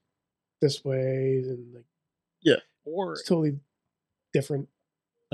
this 0.62 0.86
way 0.86 1.44
and 1.46 1.74
like 1.76 1.86
yeah, 2.44 2.58
Or 2.86 3.14
it's 3.14 3.28
totally 3.28 3.60
different. 4.32 4.70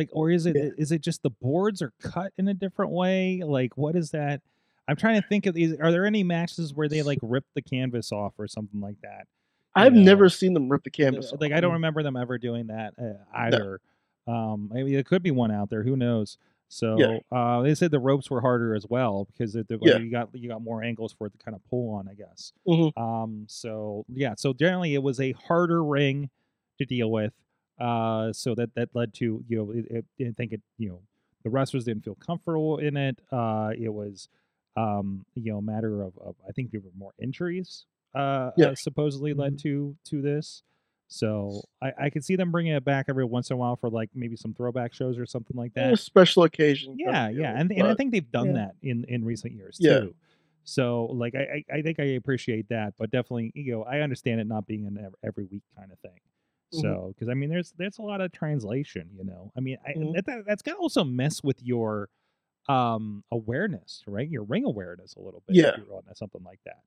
Like, 0.01 0.09
or 0.11 0.29
is 0.31 0.45
it? 0.45 0.55
Yeah. 0.55 0.69
Is 0.77 0.91
it 0.91 1.01
just 1.01 1.21
the 1.23 1.29
boards 1.29 1.81
are 1.81 1.93
cut 2.01 2.33
in 2.37 2.47
a 2.47 2.53
different 2.53 2.91
way? 2.91 3.41
Like, 3.45 3.77
what 3.77 3.95
is 3.95 4.11
that? 4.11 4.41
I'm 4.87 4.95
trying 4.95 5.21
to 5.21 5.27
think 5.27 5.45
of 5.45 5.53
these. 5.53 5.77
Are 5.79 5.91
there 5.91 6.05
any 6.05 6.23
matches 6.23 6.73
where 6.73 6.89
they 6.89 7.01
like 7.03 7.19
rip 7.21 7.45
the 7.53 7.61
canvas 7.61 8.11
off 8.11 8.33
or 8.37 8.47
something 8.47 8.81
like 8.81 8.99
that? 9.01 9.27
i've 9.73 9.95
Yeah. 9.95 10.01
never 10.03 10.27
seen 10.27 10.53
them 10.53 10.67
rip 10.69 10.83
the 10.83 10.89
canvas 10.89 11.31
like 11.39 11.51
off. 11.51 11.57
I 11.57 11.61
don't 11.61 11.73
remember 11.73 12.03
them 12.03 12.17
ever 12.17 12.37
doing 12.37 12.67
that 12.67 12.93
uh, 13.01 13.23
either. 13.33 13.79
Um, 14.27 14.69
maybe 14.73 14.93
there 14.93 15.03
could 15.03 15.23
be 15.23 15.31
one 15.31 15.49
out 15.51 15.69
there. 15.69 15.83
Who 15.83 15.95
knows? 15.95 16.37
So 16.67 17.19
uh, 17.31 17.61
they 17.61 17.75
said 17.75 17.91
the 17.91 17.99
ropes 17.99 18.29
were 18.29 18.41
harder 18.41 18.75
as 18.75 18.85
well 18.89 19.25
because 19.31 19.55
it, 19.55 19.67
Yeah. 19.81 19.97
you 19.97 20.09
got 20.11 20.29
you 20.33 20.49
got 20.49 20.61
more 20.61 20.83
angles 20.83 21.13
for 21.13 21.27
it 21.27 21.33
to 21.33 21.37
kind 21.37 21.55
of 21.55 21.61
pull 21.69 21.93
on, 21.93 22.07
I 22.09 22.13
guess. 22.15 22.51
Mhm. 22.67 22.97
Um, 22.97 23.45
so 23.47 24.05
yeah, 24.09 24.33
so 24.37 24.51
generally 24.53 24.93
it 24.93 25.03
was 25.03 25.19
a 25.21 25.31
harder 25.33 25.83
ring 25.83 26.29
to 26.77 26.85
deal 26.85 27.09
with. 27.11 27.33
Uh, 27.81 28.31
so 28.31 28.53
that 28.55 28.69
that 28.75 28.89
led 28.93 29.13
to 29.15 29.43
you 29.47 29.57
know 29.57 29.71
it, 29.71 29.85
it, 30.19 30.27
I 30.29 30.31
think 30.37 30.53
it 30.53 30.61
you 30.77 30.89
know 30.89 31.01
the 31.43 31.49
wrestlers 31.49 31.85
didn't 31.85 32.03
feel 32.03 32.15
comfortable 32.15 32.77
in 32.77 32.95
it. 32.97 33.19
Uh, 33.31 33.71
it 33.77 33.89
was 34.01 34.29
um 34.77 35.25
you 35.35 35.51
know 35.51 35.57
a 35.57 35.61
matter 35.61 36.01
of, 36.01 36.17
of 36.19 36.35
I 36.47 36.51
think 36.53 36.71
there 36.71 36.79
were 36.79 36.95
more 36.97 37.13
injuries 37.19 37.85
uh, 38.15 38.51
Yeah. 38.55 38.67
uh 38.67 38.75
supposedly 38.75 39.33
led 39.33 39.57
to 39.59 39.95
to 40.05 40.21
this. 40.21 40.63
So 41.07 41.61
I, 41.81 41.91
I 42.03 42.09
could 42.09 42.23
see 42.23 42.37
them 42.37 42.51
bringing 42.51 42.73
it 42.73 42.85
back 42.85 43.07
every 43.09 43.25
once 43.25 43.49
in 43.49 43.55
a 43.55 43.57
while 43.57 43.75
for 43.75 43.89
like 43.89 44.09
maybe 44.15 44.37
some 44.37 44.53
throwback 44.53 44.93
shows 44.93 45.17
or 45.17 45.25
something 45.25 45.57
like 45.57 45.73
that. 45.73 45.99
special 45.99 46.43
occasion 46.43 46.95
Yeah, 46.97 47.29
yeah, 47.29 47.59
and 47.59 47.69
and 47.71 47.85
I 47.87 47.95
think 47.95 48.11
they've 48.11 48.31
done 48.31 48.47
Yeah. 48.53 48.67
that 48.67 48.75
in 48.81 49.03
in 49.09 49.25
recent 49.25 49.53
years 49.53 49.77
too. 49.77 50.13
So 50.63 51.05
like 51.07 51.35
I, 51.35 51.63
I 51.73 51.77
I 51.79 51.81
think 51.81 51.99
I 51.99 52.03
appreciate 52.21 52.69
that, 52.69 52.93
but 52.97 53.09
definitely 53.11 53.51
you 53.55 53.73
know 53.73 53.83
I 53.83 53.99
understand 54.01 54.39
it 54.39 54.47
not 54.47 54.67
being 54.67 54.85
an 54.85 55.11
every 55.23 55.45
week 55.45 55.63
kind 55.75 55.91
of 55.91 55.99
thing. 55.99 56.19
Mhm. 56.73 56.81
So 56.81 57.13
because 57.13 57.29
I 57.29 57.33
mean 57.33 57.49
there's 57.49 57.71
there's 57.77 57.97
a 57.97 58.01
lot 58.01 58.21
of 58.21 58.31
translation, 58.31 59.09
you 59.17 59.23
know. 59.23 59.51
I 59.57 59.59
mean 59.59 59.77
I, 59.85 59.93
Mhm. 59.93 60.13
that, 60.15 60.25
that 60.25 60.45
that's 60.45 60.61
gonna 60.61 60.77
also 60.77 61.03
mess 61.03 61.43
with 61.43 61.61
your 61.61 62.09
um 62.69 63.23
awareness, 63.31 64.03
right? 64.07 64.29
Your 64.29 64.43
ring 64.43 64.65
awareness 64.65 65.15
a 65.15 65.19
little 65.21 65.43
bit. 65.47 65.55
Yeah. 65.57 65.69
if 65.69 65.77
you're 65.79 65.95
on 65.95 66.03
something 66.15 66.43
like 66.43 66.59
that. 66.65 66.81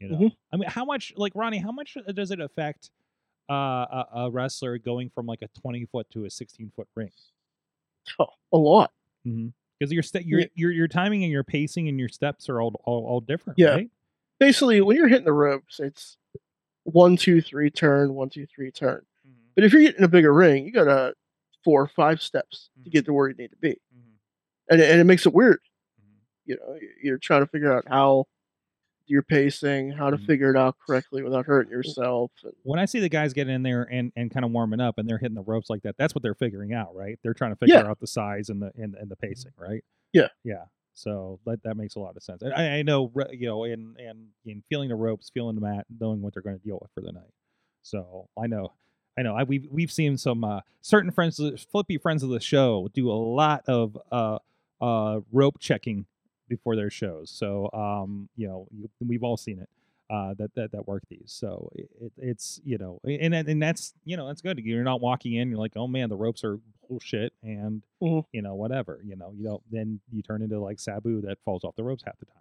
You 0.00 0.08
know, 0.10 0.18
Mhm. 0.18 0.36
I 0.52 0.56
mean, 0.56 0.68
how 0.68 0.84
much 0.84 1.12
like 1.16 1.32
Ronnie? 1.34 1.58
How 1.58 1.72
much 1.72 1.96
uh, 1.96 2.12
does 2.12 2.30
it 2.30 2.40
affect 2.40 2.90
uh, 3.48 3.54
a, 3.54 4.06
a 4.14 4.30
wrestler 4.30 4.76
going 4.78 5.08
from 5.10 5.24
like 5.26 5.40
a 5.42 5.48
20 5.60 5.84
foot 5.86 6.08
to 6.10 6.24
a 6.24 6.30
16 6.30 6.70
foot 6.76 6.88
ring? 6.94 7.10
Oh, 8.18 8.26
a 8.52 8.56
lot. 8.58 8.92
because 9.24 9.92
your 9.92 10.02
ste- 10.02 10.24
your, 10.24 10.40
Yeah. 10.40 10.46
your 10.54 10.70
your 10.70 10.88
timing 10.88 11.22
and 11.24 11.32
your 11.32 11.44
pacing 11.44 11.88
and 11.88 11.98
your 11.98 12.08
steps 12.08 12.48
are 12.48 12.60
all 12.60 12.74
all, 12.84 13.04
all 13.06 13.20
different. 13.20 13.58
Yeah. 13.58 13.70
right? 13.70 13.90
Basically, 14.38 14.80
when 14.80 14.96
you're 14.96 15.08
hitting 15.08 15.24
the 15.24 15.32
ropes, 15.32 15.80
it's 15.80 16.16
one, 16.84 17.16
two, 17.16 17.40
three, 17.40 17.70
turn, 17.70 18.14
one, 18.14 18.28
two, 18.30 18.46
three, 18.46 18.70
turn. 18.70 19.04
Mm-hmm. 19.56 19.62
But 19.62 19.64
if 19.64 19.72
you're 19.72 19.82
getting 19.82 20.04
a 20.04 20.08
bigger 20.08 20.32
ring, 20.32 20.64
you 20.66 20.72
got 20.72 20.88
a 20.88 21.14
four 21.64 21.82
or 21.82 21.88
five 21.88 22.22
steps 22.22 22.70
to 22.84 22.88
Mhm. 22.90 22.92
get 22.92 23.04
to 23.06 23.12
where 23.12 23.28
you 23.28 23.34
need 23.34 23.50
to 23.50 23.56
be, 23.56 23.70
Mm-hmm. 23.94 24.10
and 24.70 24.80
it- 24.80 24.90
and 24.90 25.00
it 25.00 25.04
makes 25.04 25.26
it 25.26 25.32
weird. 25.34 25.60
You 26.44 26.56
know, 26.56 26.78
you're 27.02 27.18
trying 27.18 27.40
to 27.42 27.46
figure 27.48 27.72
out 27.72 27.84
how 27.88 28.26
you're 29.08 29.22
pacing, 29.22 29.90
how 29.90 30.10
to 30.10 30.16
Mhm. 30.16 30.26
figure 30.26 30.50
it 30.50 30.56
out 30.56 30.76
correctly 30.84 31.22
without 31.22 31.46
hurting 31.46 31.70
yourself. 31.72 32.30
When 32.62 32.78
I 32.78 32.84
see 32.86 32.98
the 33.00 33.08
guys 33.08 33.32
getting 33.32 33.54
in 33.54 33.62
there 33.62 33.82
and, 33.82 34.12
and 34.16 34.30
kind 34.30 34.44
of 34.44 34.50
warming 34.52 34.80
up 34.80 34.98
and 34.98 35.08
they're 35.08 35.18
hitting 35.18 35.34
the 35.36 35.42
ropes 35.42 35.70
like 35.70 35.82
that, 35.82 35.96
that's 35.96 36.14
what 36.14 36.22
they're 36.22 36.34
figuring 36.34 36.72
out, 36.72 36.94
right? 36.94 37.18
They're 37.22 37.34
trying 37.34 37.52
to 37.52 37.56
figure 37.56 37.76
Yeah. 37.76 37.86
out 37.88 37.98
the 38.00 38.06
size 38.06 38.48
and 38.48 38.60
the 38.62 38.72
and, 38.76 38.94
and 38.96 39.08
the 39.10 39.16
pacing, 39.16 39.52
right? 39.56 39.84
Yeah. 40.12 40.28
yeah. 40.44 40.66
So 40.92 41.40
that 41.46 41.62
that 41.64 41.76
makes 41.76 41.94
a 41.96 42.00
lot 42.00 42.16
of 42.16 42.22
sense. 42.22 42.42
And 42.42 42.52
I, 42.54 42.78
I 42.78 42.82
know, 42.82 43.12
you 43.32 43.46
know, 43.46 43.64
in 43.64 43.96
and 43.98 44.28
in 44.44 44.62
feeling 44.62 44.88
the 44.88 44.94
ropes, 44.96 45.30
feeling 45.30 45.54
the 45.56 45.60
mat, 45.60 45.86
knowing 46.00 46.20
what 46.22 46.32
they're 46.34 46.42
going 46.42 46.58
to 46.58 46.64
deal 46.64 46.78
with 46.80 46.90
for 46.92 47.00
the 47.00 47.12
night. 47.12 47.32
So 47.82 48.28
I 48.38 48.46
know, 48.46 48.72
I 49.18 49.22
know. 49.22 49.34
I, 49.34 49.44
we've 49.44 49.66
we've 49.70 49.90
seen 49.90 50.16
some 50.18 50.44
uh, 50.44 50.60
certain 50.82 51.10
friends, 51.10 51.40
flippy 51.70 51.98
friends 51.98 52.22
of 52.22 52.28
the 52.30 52.40
show, 52.40 52.88
do 52.92 53.10
a 53.10 53.14
lot 53.14 53.64
of 53.66 53.96
uh, 54.12 54.38
uh, 54.80 55.20
rope 55.32 55.56
checking 55.58 56.06
before 56.48 56.76
their 56.76 56.90
shows. 56.90 57.30
So 57.30 57.70
um, 57.72 58.28
you 58.36 58.46
know, 58.46 58.68
we've 59.00 59.22
all 59.22 59.36
seen 59.36 59.58
it 59.60 59.68
uh, 60.10 60.34
that 60.38 60.54
that 60.54 60.72
that 60.72 60.86
work 60.86 61.02
these. 61.08 61.32
So 61.34 61.70
it, 61.74 61.88
it, 62.00 62.12
it's 62.18 62.60
you 62.64 62.76
know, 62.78 63.00
and 63.04 63.34
and 63.34 63.62
that's 63.62 63.94
you 64.04 64.16
know 64.16 64.26
that's 64.26 64.42
good. 64.42 64.58
You're 64.58 64.84
not 64.84 65.00
walking 65.00 65.32
in. 65.34 65.48
You're 65.48 65.58
like, 65.58 65.72
oh 65.76 65.86
man, 65.86 66.08
the 66.10 66.16
ropes 66.16 66.44
are 66.44 66.58
bullshit, 66.88 67.32
and 67.42 67.82
Mhm. 68.02 68.24
you 68.32 68.42
know 68.42 68.54
whatever. 68.54 69.00
You 69.04 69.16
know, 69.16 69.32
you 69.36 69.44
don't. 69.44 69.62
Then 69.70 70.00
you 70.12 70.22
turn 70.22 70.42
into 70.42 70.60
like 70.60 70.78
Sabu 70.78 71.22
that 71.22 71.38
falls 71.44 71.64
off 71.64 71.74
the 71.74 71.84
ropes 71.84 72.04
half 72.04 72.18
the 72.18 72.26
time. 72.26 72.34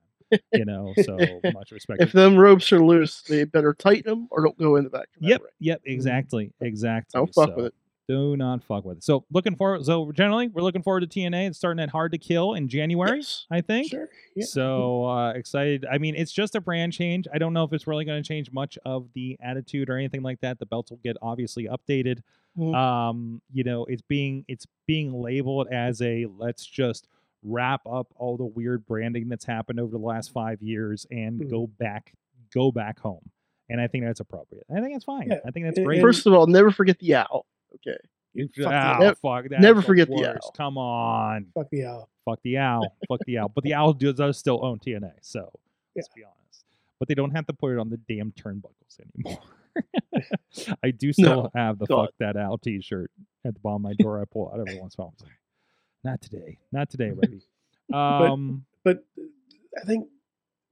You 0.53 0.65
know, 0.65 0.93
so 1.03 1.17
much 1.53 1.71
respect. 1.71 2.01
if 2.01 2.11
them 2.11 2.37
ropes 2.37 2.71
are 2.71 2.83
loose, 2.83 3.21
they 3.23 3.43
better 3.43 3.73
tighten 3.73 4.09
them 4.09 4.27
or 4.31 4.43
don't 4.43 4.57
go 4.57 4.75
in 4.75 4.83
the 4.83 4.89
back. 4.89 5.07
Yep, 5.19 5.41
ring. 5.41 5.51
yep, 5.59 5.81
exactly, 5.85 6.51
exactly. 6.61 7.19
Don't 7.19 7.33
fuck 7.33 7.49
So, 7.49 7.55
with 7.55 7.65
it. 7.67 7.73
Do 8.07 8.37
not 8.37 8.63
fuck 8.63 8.85
with 8.85 8.97
it. 8.97 9.03
So 9.03 9.25
looking 9.31 9.55
forward. 9.55 9.83
So 9.83 10.11
generally, 10.11 10.47
we're 10.47 10.61
looking 10.61 10.83
forward 10.83 10.99
to 11.01 11.07
TNA. 11.07 11.47
It's 11.47 11.57
starting 11.57 11.81
at 11.81 11.89
Hard 11.89 12.11
to 12.11 12.19
Kill 12.19 12.53
in 12.53 12.67
January, 12.67 13.17
Yes. 13.17 13.47
I 13.49 13.61
think. 13.61 13.89
Sure. 13.89 14.07
Yeah. 14.35 14.45
So 14.45 15.05
uh, 15.05 15.31
excited. 15.31 15.87
I 15.91 15.97
mean, 15.97 16.13
it's 16.15 16.31
just 16.31 16.53
a 16.53 16.61
brand 16.61 16.93
change. 16.93 17.27
I 17.33 17.39
don't 17.39 17.51
know 17.51 17.63
if 17.63 17.73
it's 17.73 17.87
really 17.87 18.05
going 18.05 18.21
to 18.21 18.27
change 18.27 18.51
much 18.51 18.77
of 18.85 19.07
the 19.15 19.37
attitude 19.41 19.89
or 19.89 19.97
anything 19.97 20.21
like 20.21 20.39
that. 20.41 20.59
The 20.59 20.67
belts 20.67 20.91
will 20.91 20.99
get 21.03 21.17
obviously 21.23 21.67
updated. 21.67 22.19
Mhm. 22.59 22.75
Um, 22.75 23.41
you 23.51 23.63
know, 23.63 23.85
it's 23.85 24.03
being 24.03 24.45
it's 24.47 24.67
being 24.85 25.11
labeled 25.11 25.67
as 25.71 25.99
a 26.03 26.27
let's 26.37 26.63
just 26.63 27.07
wrap 27.45 27.81
up 27.87 28.07
all 28.17 28.35
the 28.37 28.45
weird 28.45 28.85
branding 28.85 29.29
that's 29.29 29.45
happened 29.45 29.79
over 29.79 29.91
the 29.91 30.03
last 30.03 30.31
five 30.31 30.61
years 30.61 31.05
and 31.11 31.39
Mhm. 31.39 31.49
go 31.49 31.67
back 31.67 32.13
go 32.53 32.71
back 32.71 32.99
home. 32.99 33.29
And 33.69 33.81
I 33.81 33.87
think 33.87 34.05
that's 34.05 34.19
appropriate. 34.19 34.65
I 34.69 34.79
think 34.79 34.93
that's 34.93 35.03
fine. 35.05 35.27
Yeah, 35.29 35.39
I 35.45 35.51
think 35.51 35.65
that's 35.65 35.79
great. 35.79 36.01
First 36.01 36.25
of 36.25 36.33
all, 36.33 36.47
never 36.47 36.71
forget 36.71 36.99
the 36.99 37.15
owl. 37.15 37.45
Okay. 37.75 37.97
You- 38.33 38.47
fuck 38.47 38.55
the 38.55 38.69
ow, 38.73 39.03
owl. 39.03 39.15
fuck, 39.15 39.49
Never 39.51 39.75
that's 39.75 39.87
forget 39.87 40.07
the 40.07 40.29
owl. 40.29 40.51
Come 40.55 40.77
on. 40.77 41.47
Fuck 41.53 41.69
the 41.71 41.85
owl. 41.85 42.09
Fuck 42.25 42.39
the 42.43 42.57
owl. 42.57 42.95
Fuck 43.09 43.19
the 43.25 43.37
owl. 43.39 43.49
But 43.49 43.63
the 43.63 43.73
owl 43.73 43.93
does, 43.93 44.15
does 44.15 44.37
still 44.37 44.63
own 44.63 44.79
TNA, 44.79 45.13
so 45.21 45.51
let's 45.95 46.07
be 46.09 46.23
honest. 46.23 46.65
But 46.99 47.07
they 47.09 47.13
don't 47.15 47.31
have 47.31 47.45
to 47.47 47.53
put 47.53 47.73
it 47.73 47.79
on 47.79 47.89
the 47.89 47.97
damn 47.97 48.31
turnbuckles 48.31 48.99
anymore. 49.15 49.39
I 50.83 50.91
do 50.91 51.11
still 51.11 51.51
have 51.55 51.77
the 51.79 51.85
God. 51.85 52.05
fuck 52.05 52.13
that 52.19 52.37
owl 52.37 52.57
t 52.57 52.81
shirt 52.81 53.11
at 53.43 53.53
the 53.53 53.59
bottom 53.59 53.85
of 53.85 53.89
my 53.89 53.93
drawer. 53.99 54.21
I 54.21 54.25
pull 54.25 54.49
out 54.53 54.59
every 54.59 54.79
once 54.79 54.95
in 54.95 55.01
a 55.01 55.05
while. 55.05 55.13
I 56.07 56.11
was 56.11 56.19
like, 56.21 56.21
not 56.21 56.21
today, 56.21 56.57
not 56.71 56.89
today, 56.89 57.11
Reggie. 57.15 57.41
Um, 57.93 58.65
but 58.83 59.05
I 59.81 59.85
think 59.85 60.07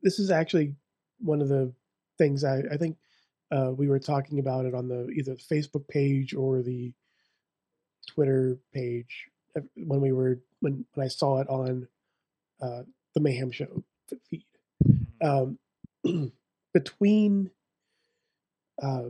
this 0.02 0.20
is 0.20 0.32
actually 0.32 0.76
one 1.20 1.42
of 1.42 1.50
the 1.50 1.74
things 2.18 2.44
I, 2.44 2.62
I 2.72 2.78
think 2.78 2.98
uh, 3.52 3.72
we 3.76 3.88
were 3.88 4.00
talking 4.00 4.40
about 4.40 4.66
it 4.66 4.74
on 4.74 4.88
the 4.88 5.08
either 5.10 5.36
the 5.36 5.56
Facebook 5.56 5.88
page 5.88 6.34
or 6.34 6.62
the 6.62 6.92
Twitter 8.08 8.58
page 8.74 9.28
uh, 9.58 9.62
when 9.76 10.02
we 10.02 10.12
were 10.12 10.40
when, 10.62 10.86
when 10.94 11.06
I 11.06 11.10
saw 11.10 11.40
it 11.40 11.50
on 11.50 11.88
uh, 12.62 12.84
the 13.14 13.20
Mayhem 13.20 13.52
Show 13.52 13.84
feed. 14.30 14.46
Um, 15.22 15.58
between 16.74 17.52
uh, 18.82 19.04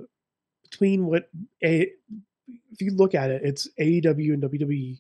between 0.63 1.05
what 1.05 1.29
a 1.63 1.89
if 2.71 2.81
you 2.81 2.91
look 2.91 3.15
at 3.15 3.31
it, 3.31 3.41
it's 3.43 3.69
AEW 3.79 4.33
and 4.33 4.43
WWE 4.43 4.99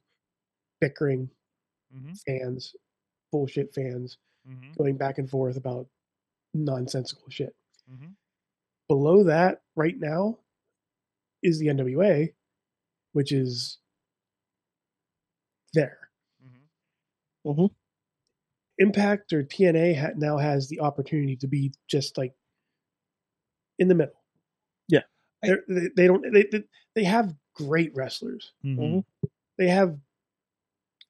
bickering 0.83 1.29
mhm, 1.95 2.19
fans, 2.25 2.75
bullshit 3.31 3.73
fans, 3.73 4.17
mhm, 4.47 4.75
going 4.77 4.97
back 4.97 5.17
and 5.17 5.29
forth 5.29 5.55
about 5.55 5.87
nonsensical 6.53 7.29
shit. 7.29 7.55
mhm. 7.89 8.15
Below 8.89 9.23
that, 9.23 9.61
right 9.75 9.97
now, 9.97 10.39
is 11.41 11.57
the 11.59 11.67
NWA, 11.67 12.33
which 13.13 13.31
is 13.31 13.79
there. 15.73 16.09
Mhm. 17.45 17.73
Impact 18.79 19.31
or 19.33 19.43
TNA 19.43 19.93
ha- 19.93 20.13
now 20.15 20.37
has 20.37 20.67
the 20.67 20.79
opportunity 20.81 21.35
to 21.37 21.47
be 21.47 21.71
just 21.87 22.17
like 22.17 22.33
in 23.79 23.87
the 23.87 23.95
middle. 23.95 24.21
Yeah. 24.87 25.03
I- 25.43 25.47
They're, 25.47 25.63
they 25.67 25.87
they 25.95 26.07
don't 26.07 26.21
they, 26.33 26.43
they 26.51 26.63
they 26.95 27.03
have 27.03 27.35
great 27.53 27.93
wrestlers. 27.95 28.51
Mhm. 28.63 29.03
They 29.57 29.67
have 29.67 29.99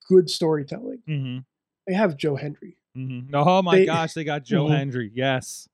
good 0.08 0.30
storytelling. 0.30 1.02
Mhm. 1.08 1.46
They 1.88 1.94
have 1.94 2.16
Joe 2.18 2.36
Hendry, 2.36 2.78
Mhm. 2.96 3.30
Oh 3.34 3.62
my 3.62 3.80
They- 3.80 3.86
gosh, 3.86 4.14
they 4.14 4.24
got 4.24 4.44
Joe 4.46 4.66
Mhm. 4.68 4.78
Hendry. 4.78 5.12
Yes, 5.14 5.68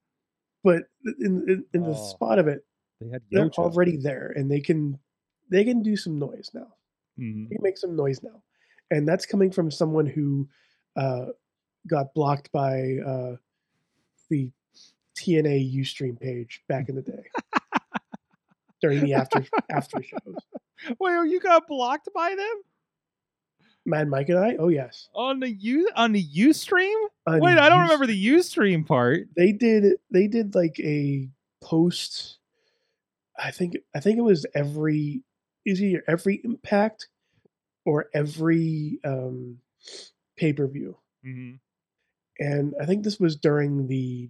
but 0.63 0.83
in 1.19 1.47
in, 1.49 1.65
in 1.73 1.81
the 1.83 1.95
Oh. 1.95 2.09
spot 2.13 2.39
of 2.39 2.47
it, 2.47 2.65
they 2.99 3.09
had 3.09 3.21
they're 3.31 3.49
already 3.51 3.97
there, 3.97 4.31
and 4.35 4.49
they 4.49 4.59
can 4.61 4.99
they 5.49 5.63
can 5.63 5.81
do 5.81 5.95
some 5.95 6.17
noise 6.19 6.51
now. 6.53 6.75
Mhm. 7.19 7.49
They 7.49 7.55
can 7.55 7.63
make 7.63 7.77
some 7.77 7.95
noise 7.95 8.21
now, 8.23 8.41
and 8.91 9.07
that's 9.07 9.25
coming 9.25 9.51
from 9.51 9.69
someone 9.71 10.05
who 10.05 10.47
uh, 10.95 11.27
got 11.87 12.13
blocked 12.13 12.51
by 12.51 12.97
uh, 13.05 13.35
the 14.29 14.51
TNA 15.15 15.59
UStream 15.75 16.19
page 16.19 16.63
back 16.67 16.89
in 16.89 16.95
the 16.95 17.01
day 17.01 17.23
during 18.81 19.01
the 19.01 19.13
after 19.13 19.45
after 19.71 20.01
shows. 20.01 20.35
Wait, 20.99 21.29
you 21.29 21.39
got 21.39 21.67
blocked 21.67 22.07
by 22.13 22.35
them 22.35 22.61
Mad 23.89 24.08
Mike 24.08 24.30
and 24.30 24.39
I, 24.39 24.56
oh 24.58 24.69
yes, 24.69 25.10
on 25.13 25.39
the 25.39 25.49
U 25.49 25.89
on 25.95 26.12
the 26.12 26.23
UStream? 26.23 26.95
on 27.28 27.39
Wait, 27.41 27.58
I 27.58 27.67
don't 27.69 27.80
Ust- 27.82 27.89
remember 27.89 28.06
the 28.08 28.15
U 28.15 28.41
stream 28.43 28.84
part. 28.84 29.28
They 29.36 29.52
did 29.52 29.95
they 30.12 30.28
did 30.28 30.56
like 30.56 30.80
a 30.80 31.28
post. 31.62 32.38
I 33.38 33.52
think 33.52 33.78
I 33.95 33.99
think 33.99 34.17
it 34.17 34.21
was 34.23 34.45
every 34.56 35.21
is 35.65 35.82
either 35.82 36.04
every 36.08 36.41
Impact 36.43 37.08
or 37.86 38.08
every 38.13 38.99
um, 39.04 39.58
pay 40.38 40.54
per 40.54 40.67
view. 40.67 40.97
Mm-hmm. 41.25 41.56
and 42.45 42.73
I 42.82 42.86
think 42.86 43.04
this 43.04 43.19
was 43.19 43.36
during 43.36 43.88
the 43.88 44.30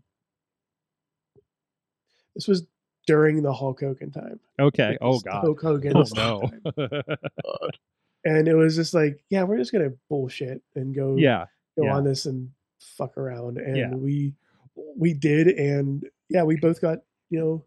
this 2.35 2.47
was 2.47 2.65
during 3.05 3.41
the 3.43 3.53
Hulk 3.53 3.81
Hogan 3.81 4.11
time. 4.11 4.39
Okay. 4.59 4.89
Like, 4.89 4.97
Oh 5.01 5.19
god. 5.19 5.41
Hulk 5.41 5.61
Hogan. 5.61 5.93
Oh 5.95 6.03
time. 6.03 6.61
no. 6.65 7.01
And 8.25 8.47
it 8.47 8.55
was 8.55 8.75
just 8.75 8.93
like, 8.93 9.23
yeah, 9.29 9.43
we're 9.43 9.57
just 9.57 9.71
gonna 9.71 9.91
bullshit 10.09 10.61
and 10.75 10.93
go 10.93 11.15
yeah. 11.17 11.45
go 11.77 11.85
yeah. 11.85 11.95
on 11.95 12.03
this 12.03 12.25
and 12.25 12.49
fuck 12.79 13.17
around. 13.17 13.57
And 13.57 13.77
Yeah. 13.77 13.93
we 13.93 14.33
we 14.97 15.13
did, 15.13 15.47
and 15.47 16.03
yeah, 16.29 16.43
we 16.43 16.57
both 16.57 16.81
got 16.81 16.99
you 17.29 17.39
know, 17.39 17.65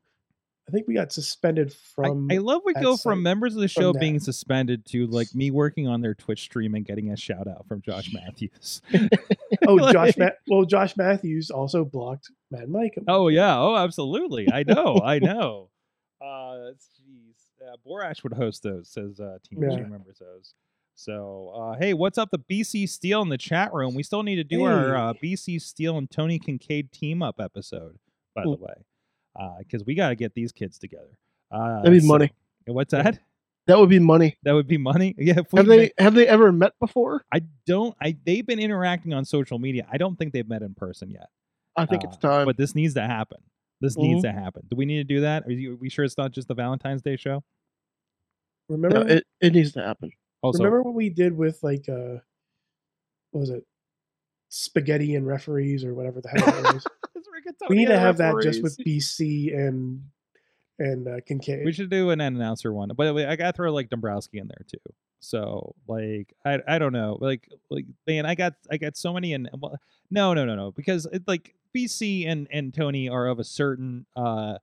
I 0.68 0.72
think 0.72 0.86
we 0.86 0.94
got 0.94 1.12
suspended 1.12 1.72
from. 1.72 2.28
I 2.30 2.38
love 2.38 2.62
we 2.64 2.74
go 2.74 2.96
from 2.96 3.22
members 3.22 3.54
of 3.54 3.60
the 3.60 3.68
show 3.68 3.92
being 3.92 4.20
suspended 4.20 4.84
to 4.86 5.06
like 5.06 5.34
me 5.34 5.50
working 5.62 5.88
on 5.88 6.00
their 6.00 6.14
Twitch 6.14 6.42
stream 6.42 6.74
and 6.74 6.84
getting 6.84 7.10
a 7.10 7.16
shout 7.16 7.48
out 7.48 7.66
from 7.66 7.82
Josh 7.82 8.10
Mathews. 8.14 8.80
oh, 9.66 9.92
Josh. 9.92 10.16
Like- 10.16 10.18
Ma- 10.18 10.56
well, 10.56 10.64
Josh 10.64 10.96
Mathews 10.96 11.50
also 11.50 11.84
blocked 11.84 12.30
Mad 12.50 12.68
Mike. 12.68 12.94
Oh 13.08 13.28
yeah. 13.28 13.58
Oh, 13.58 13.76
absolutely. 13.76 14.52
I 14.52 14.62
know. 14.62 15.00
I 15.02 15.18
know. 15.18 15.70
Uh, 16.20 16.58
that's 16.66 16.88
jeez. 17.00 17.31
Uh, 17.62 17.76
Borash 17.86 18.22
would 18.24 18.32
host 18.34 18.62
those. 18.62 18.88
Says 18.88 19.20
uh, 19.20 19.38
Team 19.48 19.62
Yeah. 19.62 19.70
Stream 19.70 19.90
members 19.90 20.18
those. 20.18 20.54
So, 20.94 21.52
uh, 21.56 21.78
hey, 21.78 21.94
what's 21.94 22.18
up, 22.18 22.30
the 22.30 22.38
BC 22.38 22.88
Steele 22.88 23.22
in 23.22 23.28
the 23.30 23.38
chat 23.38 23.72
room? 23.72 23.94
We 23.94 24.02
still 24.02 24.22
need 24.22 24.36
to 24.36 24.44
do 24.44 24.64
our 24.64 24.94
uh, 24.94 25.14
BC 25.14 25.60
Steele 25.62 25.96
and 25.96 26.10
Tony 26.10 26.38
Kincaid 26.38 26.92
team 26.92 27.22
up 27.22 27.40
episode, 27.40 27.96
by 28.34 28.42
the 28.42 28.50
way, 28.50 28.74
because 29.60 29.84
we 29.86 29.94
got 29.94 30.10
to 30.10 30.14
get 30.16 30.34
these 30.34 30.52
kids 30.52 30.78
together. 30.78 31.16
Uh, 31.50 31.78
That'd 31.78 31.92
be 31.92 32.00
so- 32.00 32.06
money. 32.06 32.30
What's 32.66 32.92
that? 32.92 33.18
That 33.68 33.78
would 33.78 33.88
be 33.88 34.00
money. 34.00 34.36
That 34.42 34.52
would 34.52 34.66
be 34.66 34.76
money. 34.76 35.14
Yeah. 35.18 35.40
Have 35.54 35.66
they 35.66 35.92
have 35.98 36.14
they 36.14 36.26
ever 36.26 36.50
met 36.52 36.72
before? 36.80 37.24
I 37.32 37.42
don't. 37.66 37.96
I 38.02 38.16
they've 38.26 38.44
been 38.46 38.58
interacting 38.58 39.14
on 39.14 39.24
social 39.24 39.58
media. 39.60 39.86
I 39.90 39.98
don't 39.98 40.16
think 40.18 40.32
they've 40.32 40.48
met 40.48 40.62
in 40.62 40.74
person 40.74 41.10
yet. 41.10 41.28
I 41.76 41.86
think 41.86 42.02
it's 42.04 42.16
Uh, 42.16 42.28
time. 42.28 42.46
But 42.46 42.56
this 42.56 42.74
needs 42.74 42.94
to 42.94 43.02
happen. 43.02 43.38
This 43.82 43.96
needs 43.96 44.22
to 44.22 44.32
happen. 44.32 44.62
Do 44.70 44.76
we 44.76 44.84
need 44.84 44.98
to 44.98 45.04
do 45.04 45.20
that? 45.22 45.44
Are, 45.44 45.50
you, 45.50 45.72
are 45.74 45.76
we 45.76 45.90
sure 45.90 46.04
it's 46.04 46.16
not 46.16 46.30
just 46.30 46.46
the 46.46 46.54
Valentine's 46.54 47.02
Day 47.02 47.16
show? 47.16 47.42
Remember? 48.68 49.04
No, 49.04 49.14
it, 49.16 49.24
it 49.40 49.52
needs 49.52 49.72
to 49.72 49.82
happen. 49.82 50.12
Also, 50.40 50.62
remember 50.62 50.82
what 50.82 50.94
we 50.94 51.08
did 51.08 51.36
with 51.36 51.60
like 51.62 51.88
uh, 51.88 52.18
what 53.32 53.40
was 53.40 53.50
it? 53.50 53.64
Spaghetti 54.48 55.16
and 55.16 55.26
referees 55.26 55.84
or 55.84 55.94
whatever 55.94 56.20
the 56.20 56.28
hell 56.28 56.48
it 56.48 56.74
was. 56.74 56.86
We 57.68 57.76
need 57.76 57.86
to 57.86 57.92
and 57.92 58.02
have 58.02 58.16
that 58.18 58.34
just 58.42 58.62
with. 58.62 58.76
BC 58.86 59.54
and 59.56 60.02
and 60.78 61.08
uh, 61.08 61.20
Kincaid. 61.26 61.64
We 61.64 61.72
should 61.72 61.90
do 61.90 62.10
an 62.10 62.20
announcer 62.20 62.72
one, 62.72 62.90
but 62.96 63.14
wait, 63.14 63.26
I 63.26 63.36
gotta 63.36 63.52
throw 63.52 63.72
like 63.72 63.88
Dombrowski 63.88 64.38
in 64.38 64.48
there 64.48 64.64
too. 64.66 64.78
So 65.22 65.74
like 65.86 66.34
I 66.44 66.58
I 66.66 66.78
don't 66.78 66.92
know 66.92 67.16
like 67.20 67.48
like 67.70 67.86
man 68.06 68.26
I 68.26 68.34
got 68.34 68.54
I 68.70 68.76
got 68.76 68.96
so 68.96 69.12
many 69.12 69.34
and 69.34 69.48
well, 69.60 69.78
no 70.10 70.34
no 70.34 70.44
no 70.44 70.56
no 70.56 70.72
because 70.72 71.06
it, 71.06 71.22
like 71.28 71.54
BC 71.72 72.26
and 72.26 72.48
and 72.50 72.74
Tony 72.74 73.08
are 73.08 73.28
of 73.28 73.38
a 73.38 73.44
certain 73.44 74.04
uh 74.16 74.58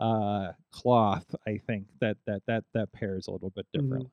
uh 0.00 0.52
cloth 0.72 1.34
I 1.46 1.58
think 1.58 1.88
that 2.00 2.16
that 2.26 2.42
that 2.46 2.64
that 2.74 2.92
pairs 2.92 3.26
a 3.28 3.32
little 3.32 3.50
bit 3.50 3.66
Mhm. 3.76 3.82
differently. 3.82 4.10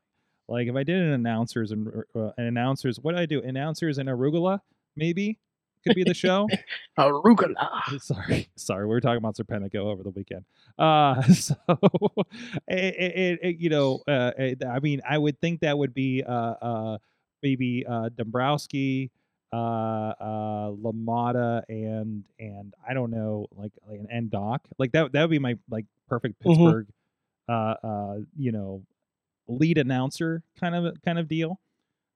Like 0.49 0.67
if 0.67 0.75
I 0.75 0.83
did 0.83 1.01
an 1.01 1.11
announcers 1.11 1.71
and 1.71 1.87
uh, 2.15 2.31
an 2.37 2.45
announcers 2.45 2.99
what 2.99 3.15
do 3.15 3.21
I 3.21 3.25
do 3.25 3.41
announcers 3.41 3.97
and 3.97 4.09
arugula 4.09 4.61
maybe 4.97 5.39
could 5.85 5.95
be 5.95 6.03
the 6.03 6.13
show. 6.13 6.47
Arugula. 6.99 7.81
sorry 7.99 8.47
sorry 8.55 8.85
we 8.85 8.89
were 8.89 9.01
talking 9.01 9.17
about 9.17 9.35
serpentico 9.35 9.75
over 9.85 10.01
the 10.03 10.09
weekend 10.09 10.43
uh 10.79 11.21
so 11.33 11.55
it, 12.67 12.95
it, 12.95 13.39
it 13.41 13.55
you 13.59 13.69
know 13.69 14.01
uh 14.07 14.31
i 14.69 14.79
mean 14.79 15.01
i 15.07 15.17
would 15.17 15.39
think 15.41 15.59
that 15.61 15.77
would 15.77 15.93
be 15.93 16.23
uh 16.23 16.31
uh 16.31 16.97
maybe 17.43 17.85
uh 17.87 18.09
dombrowski 18.15 19.11
uh 19.53 19.55
uh 19.57 20.69
lamada 20.71 21.61
and 21.69 22.23
and 22.39 22.73
i 22.87 22.93
don't 22.93 23.11
know 23.11 23.45
like 23.55 23.71
like 23.87 23.99
an 23.99 24.07
end 24.09 24.31
doc 24.31 24.61
like 24.79 24.91
that 24.93 25.11
that 25.11 25.21
would 25.21 25.29
be 25.31 25.39
my 25.39 25.57
like 25.69 25.85
perfect 26.07 26.41
Mhm. 26.43 26.47
pittsburgh 26.55 26.87
uh 27.49 27.75
uh 27.83 28.15
you 28.37 28.51
know 28.51 28.81
lead 29.47 29.77
announcer 29.77 30.41
kind 30.59 30.73
of 30.75 30.95
kind 31.03 31.19
of 31.19 31.27
deal 31.27 31.59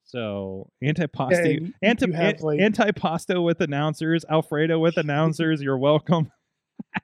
so 0.10 0.68
antiposto 0.84 1.38
and 1.38 1.68
you 1.68 1.74
anti 1.84 2.12
have, 2.12 2.42
like- 2.42 2.60
antipasto 2.60 3.44
with 3.44 3.62
announcers, 3.62 4.26
Alfredo 4.28 4.80
with 4.80 4.98
announcers. 4.98 5.62
You're 5.62 5.78
welcome. 5.78 6.32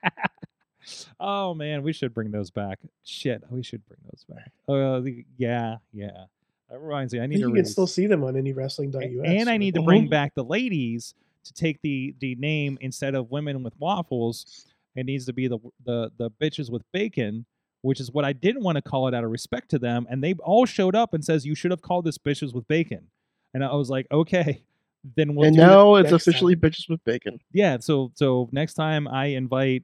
oh 1.19 1.53
man, 1.53 1.83
we 1.83 1.93
should 1.93 2.15
bring 2.15 2.31
those 2.31 2.49
back. 2.49 2.79
Shit, 3.03 3.43
we 3.51 3.61
should 3.61 3.85
bring 3.85 3.99
those 4.11 4.25
back. 4.27 4.51
Uh, 4.67 5.01
yeah, 5.37 5.77
yeah. 5.93 6.25
That 6.71 6.79
reminds 6.79 7.13
me. 7.13 7.19
I 7.19 7.27
need 7.27 7.35
to 7.35 7.41
you 7.41 7.53
can 7.53 7.65
still 7.65 7.85
see 7.85 8.07
them 8.07 8.23
on 8.23 8.33
indiewrestling.us. 8.33 8.95
a- 9.03 9.23
and 9.27 9.49
I 9.49 9.57
need 9.57 9.75
to 9.75 9.83
bring 9.83 10.09
back 10.09 10.33
the 10.33 10.43
ladies 10.43 11.13
to 11.43 11.53
take 11.53 11.79
the 11.83 12.15
the 12.19 12.33
name 12.35 12.79
instead 12.81 13.13
of 13.13 13.29
women 13.29 13.61
with 13.61 13.73
waffles. 13.79 14.65
It 14.95 15.05
needs 15.05 15.25
to 15.27 15.33
be 15.33 15.47
the 15.47 15.59
the 15.85 16.11
the 16.17 16.31
bitches 16.31 16.71
with 16.71 16.81
bacon, 16.91 17.45
which 17.85 17.99
is 17.99 18.11
what 18.11 18.25
I 18.25 18.33
didn't 18.33 18.63
want 18.63 18.77
to 18.77 18.81
call 18.81 19.07
it 19.07 19.13
out 19.13 19.23
of 19.23 19.29
respect 19.29 19.69
to 19.69 19.79
them. 19.79 20.07
And 20.09 20.23
they 20.23 20.33
all 20.43 20.65
showed 20.65 20.95
up 20.95 21.13
and 21.13 21.23
says 21.23 21.45
you 21.45 21.53
should 21.53 21.69
have 21.69 21.83
called 21.83 22.05
this 22.05 22.17
bitches 22.17 22.51
with 22.51 22.67
bacon. 22.67 23.09
And 23.53 23.63
I 23.63 23.75
was 23.75 23.91
like, 23.91 24.07
okay, 24.11 24.63
then 25.15 25.35
we'll 25.35 25.47
and 25.47 25.55
do 25.55 25.61
it. 25.61 25.65
now 25.65 25.95
it's 25.95 26.11
officially 26.11 26.55
time. 26.55 26.71
bitches 26.71 26.89
with 26.89 27.03
bacon. 27.03 27.39
yeah. 27.51 27.77
So 27.79 28.11
so 28.15 28.49
next 28.51 28.73
time 28.73 29.07
I 29.07 29.27
invite 29.27 29.83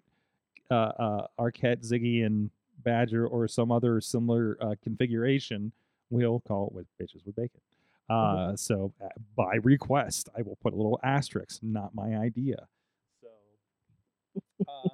uh, 0.72 0.74
uh 0.74 1.28
Arquette, 1.40 1.88
Ziggy, 1.88 2.26
and 2.26 2.50
Badger 2.84 3.28
or 3.28 3.48
some 3.48 3.72
other 3.72 4.02
similar 4.02 4.58
uh, 4.60 4.74
configuration, 4.84 5.72
we'll 6.10 6.40
call 6.40 6.68
it 6.68 6.74
with 6.74 6.88
bitches 7.00 7.24
with 7.24 7.36
bacon. 7.36 7.62
Uh, 8.10 8.56
so 8.56 8.92
uh, 9.02 9.10
by 9.38 9.58
request, 9.62 10.28
I 10.36 10.42
will 10.42 10.58
put 10.64 10.74
a 10.74 10.76
little 10.76 11.00
asterisk, 11.04 11.60
not 11.62 11.94
my 11.94 12.18
idea. 12.18 12.68
So, 13.22 14.42
um, 14.68 14.90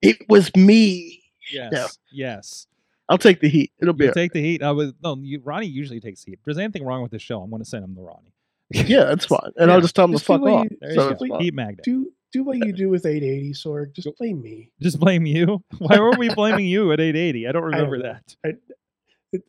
It 0.00 0.28
was 0.28 0.54
me. 0.54 1.21
Yes, 1.50 1.98
yes. 2.10 2.66
I'll 3.08 3.18
take 3.18 3.40
the 3.40 3.48
heat. 3.48 3.72
It'll 3.80 3.94
be 3.94 4.04
You 4.04 4.10
all 4.10 4.14
take 4.14 4.32
the 4.32 4.40
heat. 4.42 4.62
I 4.62 4.70
with, 4.72 4.94
no, 5.02 5.16
you, 5.20 5.40
Ronnie 5.44 5.66
usually 5.66 6.00
takes 6.00 6.24
heat. 6.24 6.34
If 6.34 6.44
there's 6.44 6.58
anything 6.58 6.84
wrong 6.84 7.02
with 7.02 7.10
the 7.10 7.18
show, 7.18 7.40
I'm 7.42 7.50
going 7.50 7.62
to 7.62 7.68
send 7.68 7.84
him 7.84 7.94
to 7.96 8.00
Ronnie. 8.00 8.32
yeah, 8.70 9.04
that's 9.04 9.26
fine. 9.26 9.50
And 9.56 9.68
Yeah. 9.68 9.74
I'll 9.74 9.80
just 9.80 9.94
tell 9.94 10.04
him 10.06 10.12
to 10.12 10.16
Just 10.18 10.26
do 10.26 10.32
fuck 10.38 10.42
off. 10.42 10.64
you- 10.70 10.78
There 10.80 10.94
So 10.94 11.04
you 11.06 11.10
it's 11.10 11.22
go. 11.22 11.28
fine. 11.28 11.40
Heat 11.40 11.54
magnet. 11.54 11.80
Do 11.84 12.12
do 12.32 12.44
what 12.44 12.56
you 12.56 12.72
do 12.72 12.88
with 12.88 13.04
880, 13.04 13.52
Sorg. 13.52 13.92
Just 13.92 14.08
blame 14.16 14.40
me. 14.40 14.70
Just 14.80 14.98
blame 14.98 15.26
you. 15.26 15.62
Why 15.78 15.98
were 15.98 16.12
we 16.16 16.28
blaming 16.34 16.64
you 16.64 16.90
at 16.92 17.00
880? 17.00 17.46
I 17.46 17.52
don't 17.52 17.62
I 17.74 17.76
don't 17.78 17.90
remember 17.90 18.02
that. 18.08 18.36
I, 18.46 18.52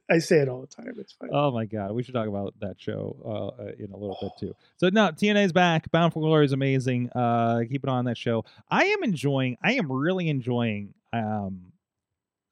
I 0.09 0.17
say 0.17 0.37
it 0.39 0.49
all 0.49 0.59
the 0.61 0.67
time. 0.67 0.93
It's 0.97 1.13
fine. 1.13 1.29
Oh 1.31 1.51
my 1.51 1.65
god, 1.65 1.91
we 1.93 2.03
should 2.03 2.13
talk 2.13 2.27
about 2.27 2.53
that 2.59 2.75
show 2.81 3.15
uh, 3.25 3.61
uh, 3.63 3.71
in 3.79 3.91
a 3.93 3.97
little 3.97 4.17
bit 4.21 4.31
too. 4.39 4.55
So 4.77 4.89
no, 4.89 5.09
TNA's 5.11 5.53
back. 5.53 5.89
Bound 5.91 6.11
for 6.13 6.19
Glory 6.21 6.43
is 6.45 6.51
amazing. 6.51 7.09
Uh, 7.11 7.61
keep 7.69 7.83
it 7.83 7.89
on 7.89 8.03
that 8.05 8.17
show. 8.17 8.43
I 8.69 8.85
am 8.85 9.03
enjoying. 9.03 9.57
I 9.63 9.73
am 9.73 9.89
really 9.91 10.27
enjoying. 10.27 10.93
Um, 11.13 11.72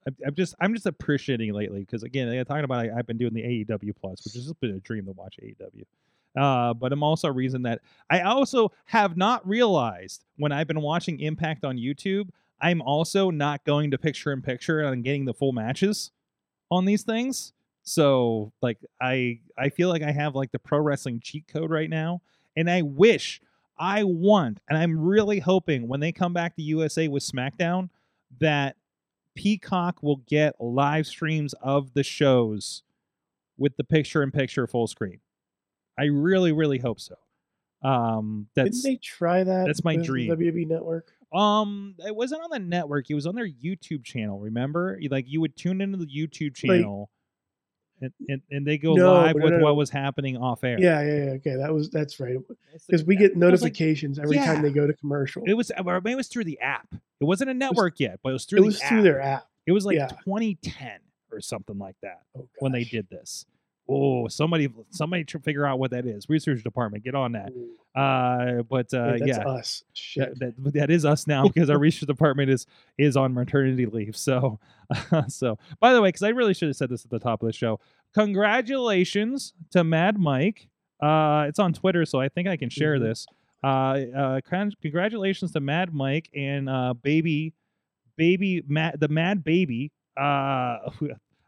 I'm, 0.07 0.15
I'm 0.25 0.35
just 0.35 0.55
I'm 0.59 0.73
just 0.73 0.85
appreciating 0.85 1.53
lately 1.53 1.81
because 1.81 2.03
again, 2.03 2.35
like, 2.35 2.47
talking 2.47 2.63
about 2.63 2.85
I, 2.85 2.89
I've 2.97 3.07
been 3.07 3.17
doing 3.17 3.33
the 3.33 3.41
AEW 3.41 3.93
Plus, 3.99 4.23
which 4.23 4.33
has 4.33 4.51
been 4.53 4.71
a 4.71 4.79
dream 4.79 5.05
to 5.05 5.11
watch 5.11 5.37
AEW. 5.41 5.83
Uh, 6.35 6.73
but 6.73 6.93
I'm 6.93 7.03
also 7.03 7.27
a 7.27 7.31
reason 7.31 7.63
that 7.63 7.81
I 8.09 8.21
also 8.21 8.71
have 8.85 9.17
not 9.17 9.45
realized 9.47 10.23
when 10.37 10.51
I've 10.51 10.67
been 10.67 10.81
watching 10.81 11.19
Impact 11.19 11.65
on 11.65 11.77
YouTube, 11.77 12.29
I'm 12.61 12.81
also 12.81 13.31
not 13.31 13.65
going 13.65 13.91
to 13.91 13.97
picture 13.97 14.31
in 14.31 14.41
picture 14.41 14.79
and 14.79 15.03
getting 15.03 15.25
the 15.25 15.33
full 15.33 15.51
matches 15.51 16.11
on 16.69 16.85
these 16.85 17.03
things. 17.03 17.53
So 17.83 18.53
like 18.61 18.77
I 19.01 19.39
I 19.57 19.69
feel 19.69 19.89
like 19.89 20.03
I 20.03 20.11
have 20.11 20.35
like 20.35 20.51
the 20.51 20.59
pro 20.59 20.79
wrestling 20.79 21.19
cheat 21.19 21.47
code 21.47 21.71
right 21.71 21.89
now, 21.89 22.21
and 22.55 22.69
I 22.69 22.81
wish 22.83 23.41
I 23.77 24.03
want, 24.03 24.59
and 24.69 24.77
I'm 24.77 24.99
really 24.99 25.39
hoping 25.39 25.87
when 25.87 25.99
they 25.99 26.11
come 26.11 26.33
back 26.33 26.55
to 26.55 26.61
USA 26.61 27.07
with 27.07 27.23
SmackDown 27.23 27.89
that 28.39 28.75
Peacock 29.35 30.01
will 30.03 30.17
get 30.27 30.55
live 30.59 31.07
streams 31.07 31.53
of 31.61 31.93
the 31.93 32.03
shows 32.03 32.83
with 33.57 33.75
the 33.77 33.83
picture 33.83 34.23
in 34.23 34.31
picture 34.31 34.67
full 34.67 34.87
screen. 34.87 35.19
I 35.97 36.05
really 36.05 36.51
really 36.51 36.79
hope 36.79 36.99
so. 36.99 37.15
Um, 37.83 38.47
that's 38.55 38.81
Didn't 38.81 38.83
they 38.93 38.99
try 39.01 39.43
that? 39.43 39.65
that's 39.65 39.83
my 39.83 39.95
dream. 39.95 40.31
WWE 40.31 40.67
Network. 40.67 41.11
um, 41.33 41.95
it 42.05 42.15
wasn't 42.15 42.43
on 42.43 42.49
the 42.51 42.59
network. 42.59 43.09
It 43.09 43.15
was 43.15 43.25
on 43.25 43.33
their 43.35 43.49
YouTube 43.49 44.03
channel. 44.03 44.39
Remember, 44.39 44.99
like 45.09 45.25
you 45.27 45.41
would 45.41 45.55
tune 45.55 45.81
into 45.81 45.97
the 45.97 46.05
YouTube 46.05 46.55
Like- 46.67 46.79
channel, 46.81 47.09
and, 48.01 48.11
and 48.27 48.41
and 48.51 48.65
they 48.67 48.77
go 48.77 48.93
No, 48.95 49.13
live 49.13 49.35
no, 49.35 49.43
with 49.43 49.53
no, 49.53 49.59
no. 49.59 49.63
what 49.65 49.75
was 49.75 49.89
happening 49.89 50.35
off 50.37 50.63
air. 50.63 50.77
Yeah, 50.79 51.01
yeah, 51.01 51.07
yeah. 51.25 51.29
Okay, 51.31 51.55
that 51.55 51.73
was 51.73 51.89
that's 51.89 52.19
right. 52.19 52.37
Because 52.87 53.03
we 53.03 53.15
get 53.15 53.31
it 53.31 53.37
was 53.37 53.41
like- 53.43 53.51
notifications 53.51 54.19
every 54.19 54.37
time 54.37 54.61
they 54.61 54.71
go 54.71 54.87
to 54.87 54.93
commercial. 54.93 55.43
It 55.45 55.53
was, 55.53 55.71
uh, 55.71 55.83
or 55.85 56.01
maybe 56.01 56.13
it 56.13 56.15
was 56.17 56.27
through 56.27 56.45
the 56.45 56.59
app. 56.59 56.87
It 57.19 57.23
wasn't 57.25 57.49
a 57.51 57.53
network 57.53 57.99
yet, 57.99 58.19
but 58.23 58.29
it 58.29 58.33
was 58.33 58.45
through 58.45 58.59
It 58.59 58.61
the 58.61 58.67
was 58.67 58.81
app. 58.81 58.89
through 58.89 59.01
their 59.03 59.21
app. 59.21 59.47
It 59.67 59.71
was 59.71 59.85
like 59.85 59.95
yeah. 59.97 60.07
2010 60.25 60.99
or 61.31 61.39
something 61.39 61.77
like 61.77 61.95
that 62.01 62.21
Oh, 62.37 62.47
when 62.59 62.71
they 62.71 62.83
did 62.83 63.07
this. 63.09 63.45
Oh, 63.93 64.27
somebody, 64.29 64.69
somebody, 64.89 65.25
figure 65.43 65.65
out 65.65 65.79
what 65.79 65.91
that 65.91 66.05
is. 66.05 66.29
Research 66.29 66.63
department, 66.63 67.03
get 67.03 67.13
on 67.13 67.33
that. 67.33 67.51
Uh, 67.93 68.61
but 68.63 68.93
uh, 68.93 69.17
that's 69.17 69.25
yeah, 69.25 69.39
us. 69.47 69.83
Shit. 69.93 70.39
that, 70.39 70.53
that, 70.63 70.73
that 70.73 70.89
is 70.89 71.03
us 71.03 71.27
now 71.27 71.43
because 71.47 71.69
our 71.69 71.77
research 71.77 72.07
department 72.07 72.49
is 72.49 72.65
is 72.97 73.17
on 73.17 73.33
maternity 73.33 73.85
leave. 73.85 74.15
So, 74.15 74.59
so 75.27 75.57
by 75.79 75.93
the 75.93 76.01
way, 76.01 76.09
because 76.09 76.23
I 76.23 76.29
really 76.29 76.53
should 76.53 76.69
have 76.69 76.77
said 76.77 76.89
this 76.89 77.03
at 77.03 77.11
the 77.11 77.19
top 77.19 77.43
of 77.43 77.47
the 77.47 77.53
show. 77.53 77.79
Congratulations 78.13 79.53
to 79.71 79.83
Mad 79.83 80.17
Mike. 80.17 80.69
Uh, 81.01 81.45
it's 81.47 81.59
on 81.59 81.73
Twitter, 81.73 82.05
so 82.05 82.19
I 82.19 82.29
think 82.29 82.47
I 82.47 82.57
can 82.57 82.69
share 82.69 82.97
Mhm. 82.97 83.01
this. 83.01 83.27
Uh, 83.63 83.67
uh, 83.67 84.41
con- 84.41 84.71
congratulations 84.81 85.51
to 85.51 85.59
Mad 85.59 85.93
Mike 85.93 86.29
and 86.35 86.69
uh, 86.69 86.93
baby, 86.93 87.53
baby, 88.17 88.63
Mad, 88.67 88.99
the 88.99 89.07
Mad 89.07 89.43
Baby. 89.43 89.91
Uh, 90.17 90.77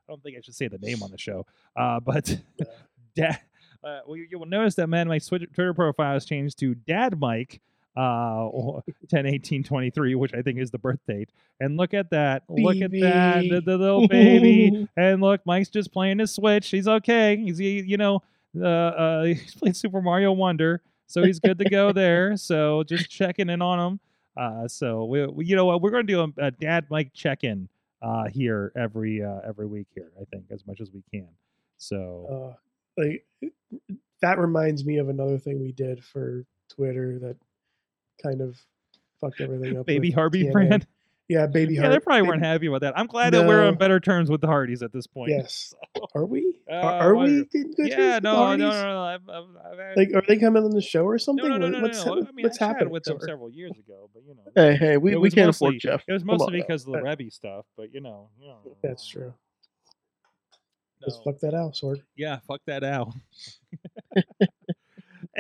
I 0.08 0.12
don't 0.12 0.22
think 0.22 0.38
I 0.38 0.42
should 0.42 0.56
say 0.56 0.68
the 0.68 0.78
name 0.78 1.02
on 1.04 1.12
the 1.12 1.18
show. 1.20 1.46
Uh, 1.76 2.00
but 2.00 2.38
dad, 3.16 3.40
uh, 3.84 4.00
well, 4.06 4.18
you, 4.18 4.28
you 4.30 4.40
will 4.40 4.46
notice 4.46 4.76
that 4.76 4.88
Mad 4.88 5.08
Mike's 5.08 5.28
Twitter, 5.28 5.74
profile 5.74 6.14
has 6.14 6.26
changed 6.26 6.60
to 6.60 6.76
Dad 6.76 7.20
Mike 7.20 7.62
uh 7.96 8.50
10 9.10 9.28
18 9.28 9.64
23 9.64 10.16
which 10.16 10.34
i 10.34 10.42
think 10.42 10.58
is 10.58 10.72
the 10.72 10.80
birth 10.80 11.00
date. 11.08 11.30
And 11.60 11.78
look 11.78 11.94
at 11.94 12.10
that 12.10 12.44
look 12.50 12.78
at 12.78 12.90
that 12.90 13.44
the, 13.48 13.62
the 13.62 13.78
little 13.78 14.08
baby. 14.08 14.88
And 14.98 15.22
look 15.22 15.42
mike's 15.46 15.70
just 15.70 15.94
playing 15.94 16.18
his 16.18 16.32
switch. 16.34 16.70
He's 16.70 16.88
okay. 16.88 17.38
He's 17.38 17.60
he- 17.60 17.82
you 17.84 17.98
know 17.98 18.24
uh, 18.60 18.66
uh 18.66 19.24
he's 19.26 19.54
played 19.54 19.76
super 19.76 20.02
mario 20.02 20.32
wonder 20.32 20.82
so 21.06 21.24
he's 21.24 21.40
good 21.40 21.60
to 21.60 21.70
go 21.70 21.92
there. 21.92 22.36
So 22.36 22.82
just 22.84 23.12
checking 23.12 23.50
in 23.50 23.62
on 23.62 23.80
him. 23.80 24.00
Uh 24.36 24.68
so 24.68 25.06
we, 25.06 25.28
we 25.28 25.46
you 25.46 25.56
know 25.56 25.66
what? 25.66 25.82
We're 25.84 25.92
gonna 25.92 26.04
do 26.04 26.22
a, 26.22 26.46
a 26.48 26.50
dad 26.50 26.88
mike 26.90 27.12
check-in 27.14 27.70
uh 28.04 28.26
here 28.32 28.72
every 28.76 29.24
uh 29.24 29.40
every 29.48 29.66
week 29.66 29.88
here 29.96 30.12
i 30.22 30.26
think 30.26 30.46
as 30.52 30.66
much 30.68 30.82
as 30.82 30.92
we 30.92 31.04
can 31.12 31.30
so 31.78 32.56
uh, 32.98 33.02
like 33.02 33.26
that 34.22 34.40
reminds 34.40 34.86
me 34.86 34.98
of 34.98 35.10
another 35.10 35.38
thing 35.38 35.62
we 35.62 35.74
did 35.74 36.04
for 36.04 36.46
Twitter 36.70 37.20
that 37.20 37.36
kind 38.22 38.42
of 38.42 38.58
fucked 39.20 39.42
everything 39.42 39.78
up. 39.78 39.86
baby 39.88 40.12
harvey 40.12 40.46
TNA. 40.46 40.52
brand 40.54 40.88
Yeah, 41.34 41.48
baby 41.48 41.74
yeah 41.76 41.90
they 41.90 42.00
probably 42.00 42.22
baby- 42.22 42.30
weren't 42.30 42.44
happy 42.44 42.68
about 42.68 42.82
that 42.82 42.98
i'm 42.98 43.08
glad 43.08 43.34
that 43.34 43.48
we're 43.48 43.66
on 43.68 43.76
better 43.76 44.00
terms 44.00 44.30
with 44.30 44.42
the 44.42 44.48
hardys 44.48 44.82
at 44.84 44.92
this 44.94 45.08
point 45.08 45.30
Yes. 45.32 45.74
Are 46.16 46.26
we? 46.26 46.54
Uh, 46.70 46.76
are 46.76 47.00
are 47.12 47.16
we 47.16 47.26
in 47.40 47.44
good 47.52 47.76
terms 47.78 47.90
yeah, 47.90 48.16
with 48.16 48.24
the 48.24 48.32
no, 48.32 48.56
no, 48.56 48.56
no, 48.56 48.70
no, 48.72 48.84
no. 48.94 49.02
I've, 49.04 49.30
I've, 49.30 49.44
I've 49.80 49.98
Like, 49.98 50.10
are 50.16 50.24
they 50.28 50.38
coming 50.38 50.64
on 50.64 50.72
the 50.72 50.82
show 50.82 51.06
or 51.06 51.18
something? 51.20 51.48
no, 51.48 51.58
no, 51.58 51.70
no, 51.70 51.82
what's 51.82 52.06
no. 52.06 52.16
hap- 52.18 52.28
I 52.30 52.32
mean, 52.32 52.44
what's 52.46 52.62
I 52.62 52.68
happening? 52.68 52.90
with 52.92 53.04
them 53.04 53.20
several 53.22 53.50
years 53.50 53.72
ago, 53.78 54.10
but 54.14 54.24
you 54.28 54.36
know, 54.36 54.44
Hey, 54.56 54.76
hey, 54.76 54.98
we, 54.98 55.16
we 55.16 55.30
can't 55.32 55.48
mostly- 55.48 55.70
afford 55.78 55.80
Jeff. 55.82 56.04
it 56.08 56.14
was 56.14 56.24
mostly 56.26 56.46
on 56.62 56.66
because 56.68 56.86
of 56.88 56.94
the 56.94 57.00
Uh, 57.00 57.04
Reby 57.04 57.32
stuff. 57.32 57.66
But 57.78 57.94
you 57.94 58.02
know, 58.02 58.30
you 58.40 58.48
know 58.48 58.58
That's 58.84 59.08
true. 59.08 59.34
No. 61.02 61.08
Let's 61.08 61.20
fuck 61.24 61.40
that 61.40 61.54
out, 61.54 61.74
Sorg. 61.74 62.02
Yeah, 62.16 62.40
fuck 62.48 62.62
that 62.68 62.84
out. 62.84 63.14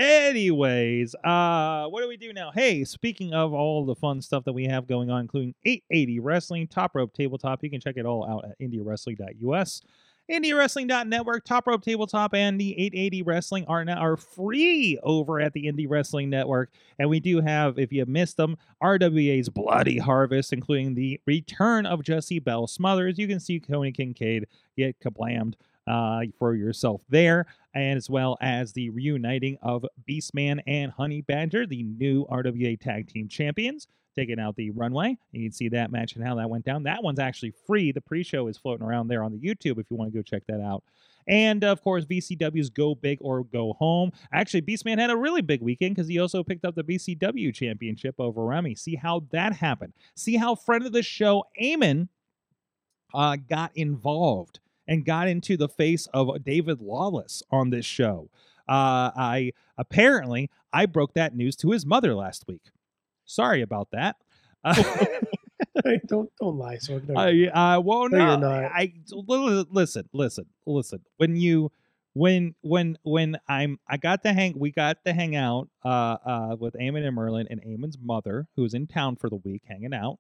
Anyways, 0.03 1.15
uh, 1.23 1.85
what 1.87 2.01
do 2.01 2.09
we 2.09 2.17
do 2.17 2.33
now? 2.33 2.51
Hey, 2.53 2.83
speaking 2.83 3.33
of 3.33 3.53
all 3.53 3.85
the 3.85 3.95
fun 3.95 4.21
stuff 4.21 4.43
that 4.43 4.51
we 4.51 4.65
have 4.65 4.85
going 4.85 5.09
on, 5.09 5.21
including 5.21 5.55
880 5.63 6.19
Wrestling, 6.19 6.67
Top 6.67 6.93
Rope 6.93 7.13
Tabletop, 7.13 7.63
you 7.63 7.69
can 7.69 7.79
check 7.79 7.95
it 7.95 8.05
all 8.05 8.29
out 8.29 8.43
at 8.43 8.59
IndieWrestling.us. 8.59 9.81
IndieWrestling.network, 10.29 11.45
Top 11.45 11.67
Rope 11.67 11.83
Tabletop, 11.83 12.33
and 12.33 12.59
the 12.59 12.71
880 12.71 13.21
Wrestling 13.21 13.65
are 13.69 13.85
now 13.85 13.97
are 13.97 14.17
free 14.17 14.99
over 15.03 15.39
at 15.39 15.53
the 15.53 15.67
Indie 15.67 15.89
Wrestling 15.89 16.29
Network. 16.29 16.73
And 16.99 17.09
we 17.09 17.21
do 17.21 17.39
have, 17.39 17.79
if 17.79 17.93
you 17.93 18.05
missed 18.05 18.35
them, 18.35 18.57
RWA's 18.83 19.47
Bloody 19.47 19.99
Harvest, 19.99 20.51
including 20.51 20.95
the 20.95 21.21
return 21.25 21.85
of 21.85 22.03
Jessie 22.03 22.39
Belle 22.39 22.67
Smothers. 22.67 23.17
You 23.17 23.29
can 23.29 23.39
see 23.39 23.61
Tony 23.61 23.93
Kincaid 23.93 24.47
get 24.75 24.99
kablammed 24.99 25.53
uh, 25.87 26.21
for 26.39 26.55
yourself 26.55 27.01
there, 27.09 27.45
as 27.75 28.09
well 28.09 28.37
as 28.41 28.73
the 28.73 28.89
reuniting 28.89 29.57
of 29.61 29.85
Beastman 30.09 30.61
and 30.67 30.91
Honey 30.91 31.21
Badger, 31.21 31.65
the 31.65 31.83
new 31.83 32.25
RWA 32.27 32.79
Tag 32.79 33.07
Team 33.07 33.27
Champions, 33.27 33.87
taking 34.15 34.39
out 34.39 34.55
the 34.55 34.69
runway. 34.71 35.17
You 35.31 35.43
can 35.43 35.51
see 35.51 35.69
that 35.69 35.91
match 35.91 36.15
and 36.15 36.25
how 36.25 36.35
that 36.35 36.49
went 36.49 36.65
down. 36.65 36.83
That 36.83 37.03
one's 37.03 37.19
actually 37.19 37.53
free. 37.65 37.91
The 37.91 38.01
pre-show 38.01 38.47
is 38.47 38.57
floating 38.57 38.85
around 38.85 39.07
there 39.07 39.23
on 39.23 39.31
the 39.31 39.39
YouTube 39.39 39.79
if 39.79 39.89
you 39.89 39.97
want 39.97 40.11
to 40.11 40.17
go 40.17 40.21
check 40.21 40.43
that 40.47 40.61
out. 40.61 40.83
And 41.27 41.63
of 41.63 41.81
course, 41.81 42.05
VCW's 42.05 42.69
Go 42.69 42.95
Big 42.95 43.17
or 43.21 43.43
Go 43.45 43.73
Home. 43.73 44.11
Actually, 44.33 44.61
Beastman 44.61 44.99
had 44.99 45.09
a 45.09 45.17
really 45.17 45.41
big 45.41 45.61
weekend 45.61 45.95
because 45.95 46.09
he 46.09 46.19
also 46.19 46.43
picked 46.43 46.65
up 46.65 46.75
the 46.75 46.83
BCW 46.83 47.53
championship 47.53 48.15
over 48.19 48.43
Remy. 48.43 48.75
See 48.75 48.95
how 48.95 49.23
that 49.31 49.53
happened. 49.53 49.93
See 50.15 50.35
how 50.35 50.55
friend 50.55 50.85
of 50.85 50.91
the 50.91 51.03
show, 51.03 51.45
Eamon, 51.61 52.09
uh, 53.13 53.37
got 53.49 53.71
involved 53.75 54.59
and 54.87 55.05
got 55.05 55.27
into 55.27 55.57
the 55.57 55.69
face 55.69 56.07
of 56.13 56.43
David 56.43 56.81
Lawless 56.81 57.43
on 57.51 57.69
this 57.69 57.85
show. 57.85 58.29
Uh, 58.67 59.11
I 59.15 59.51
apparently 59.77 60.49
I 60.71 60.85
broke 60.85 61.13
that 61.13 61.35
news 61.35 61.55
to 61.57 61.71
his 61.71 61.85
mother 61.85 62.15
last 62.15 62.45
week. 62.47 62.71
Sorry 63.25 63.61
about 63.61 63.89
that. 63.91 64.17
Uh, 65.85 65.91
don't 66.07 66.29
don't 66.39 66.57
lie. 66.57 66.77
No, 66.89 67.19
I 67.19 67.29
you're 67.29 67.47
not. 67.47 67.55
I 67.55 67.77
won't. 67.77 68.11
No, 68.11 68.35
not. 68.35 68.65
I 68.65 68.93
listen, 69.11 70.07
listen, 70.11 70.45
listen. 70.65 70.99
When 71.17 71.35
you 71.35 71.71
when 72.13 72.53
when 72.61 72.97
when 73.03 73.37
I'm 73.47 73.79
I 73.87 73.97
got 73.97 74.23
to 74.23 74.33
hang 74.33 74.53
we 74.57 74.71
got 74.71 75.03
to 75.05 75.13
hang 75.13 75.35
out 75.35 75.69
uh 75.83 76.17
uh 76.25 76.55
with 76.59 76.75
Eamon 76.75 77.05
and 77.05 77.15
Merlin 77.15 77.47
and 77.49 77.61
Eamon's 77.63 77.97
mother 77.99 78.47
who's 78.55 78.73
in 78.73 78.87
town 78.87 79.15
for 79.15 79.29
the 79.29 79.37
week 79.37 79.63
hanging 79.67 79.93
out 79.93 80.19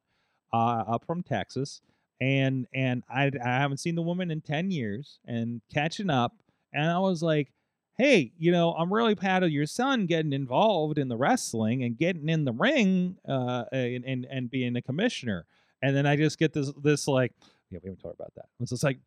uh 0.51 0.83
up 0.87 1.05
from 1.05 1.21
Texas 1.21 1.81
and 2.23 2.67
and 2.73 3.03
I 3.09 3.29
I 3.43 3.59
haven't 3.59 3.77
seen 3.77 3.95
the 3.95 4.01
woman 4.01 4.31
in 4.31 4.39
10 4.39 4.71
years 4.71 5.19
and 5.25 5.61
catching 5.73 6.09
up 6.09 6.33
and 6.71 6.89
I 6.89 6.99
was 6.99 7.21
like 7.21 7.51
hey 7.97 8.31
you 8.37 8.51
know 8.51 8.73
I'm 8.73 8.93
really 8.93 9.13
proud 9.13 9.43
of 9.43 9.51
your 9.51 9.65
son 9.65 10.05
getting 10.05 10.31
involved 10.31 10.97
in 10.97 11.09
the 11.09 11.17
wrestling 11.17 11.83
and 11.83 11.97
getting 11.97 12.29
in 12.29 12.45
the 12.45 12.53
ring 12.53 13.17
uh 13.27 13.65
and 13.73 14.05
and, 14.05 14.25
and 14.29 14.49
being 14.49 14.75
a 14.75 14.81
commissioner. 14.81 15.45
And 15.81 15.93
then 15.97 16.05
I 16.05 16.15
just 16.15 16.39
get 16.39 16.53
this 16.53 16.71
this 16.81 17.07
like 17.07 17.33
yeah 17.69 17.79
we 17.83 17.89
haven't 17.89 18.01
talked 18.01 18.15
about 18.15 18.33
that. 18.35 18.45
It's 18.61 18.71
just 18.71 18.83
like 18.83 18.99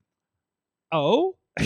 oh 0.93 1.37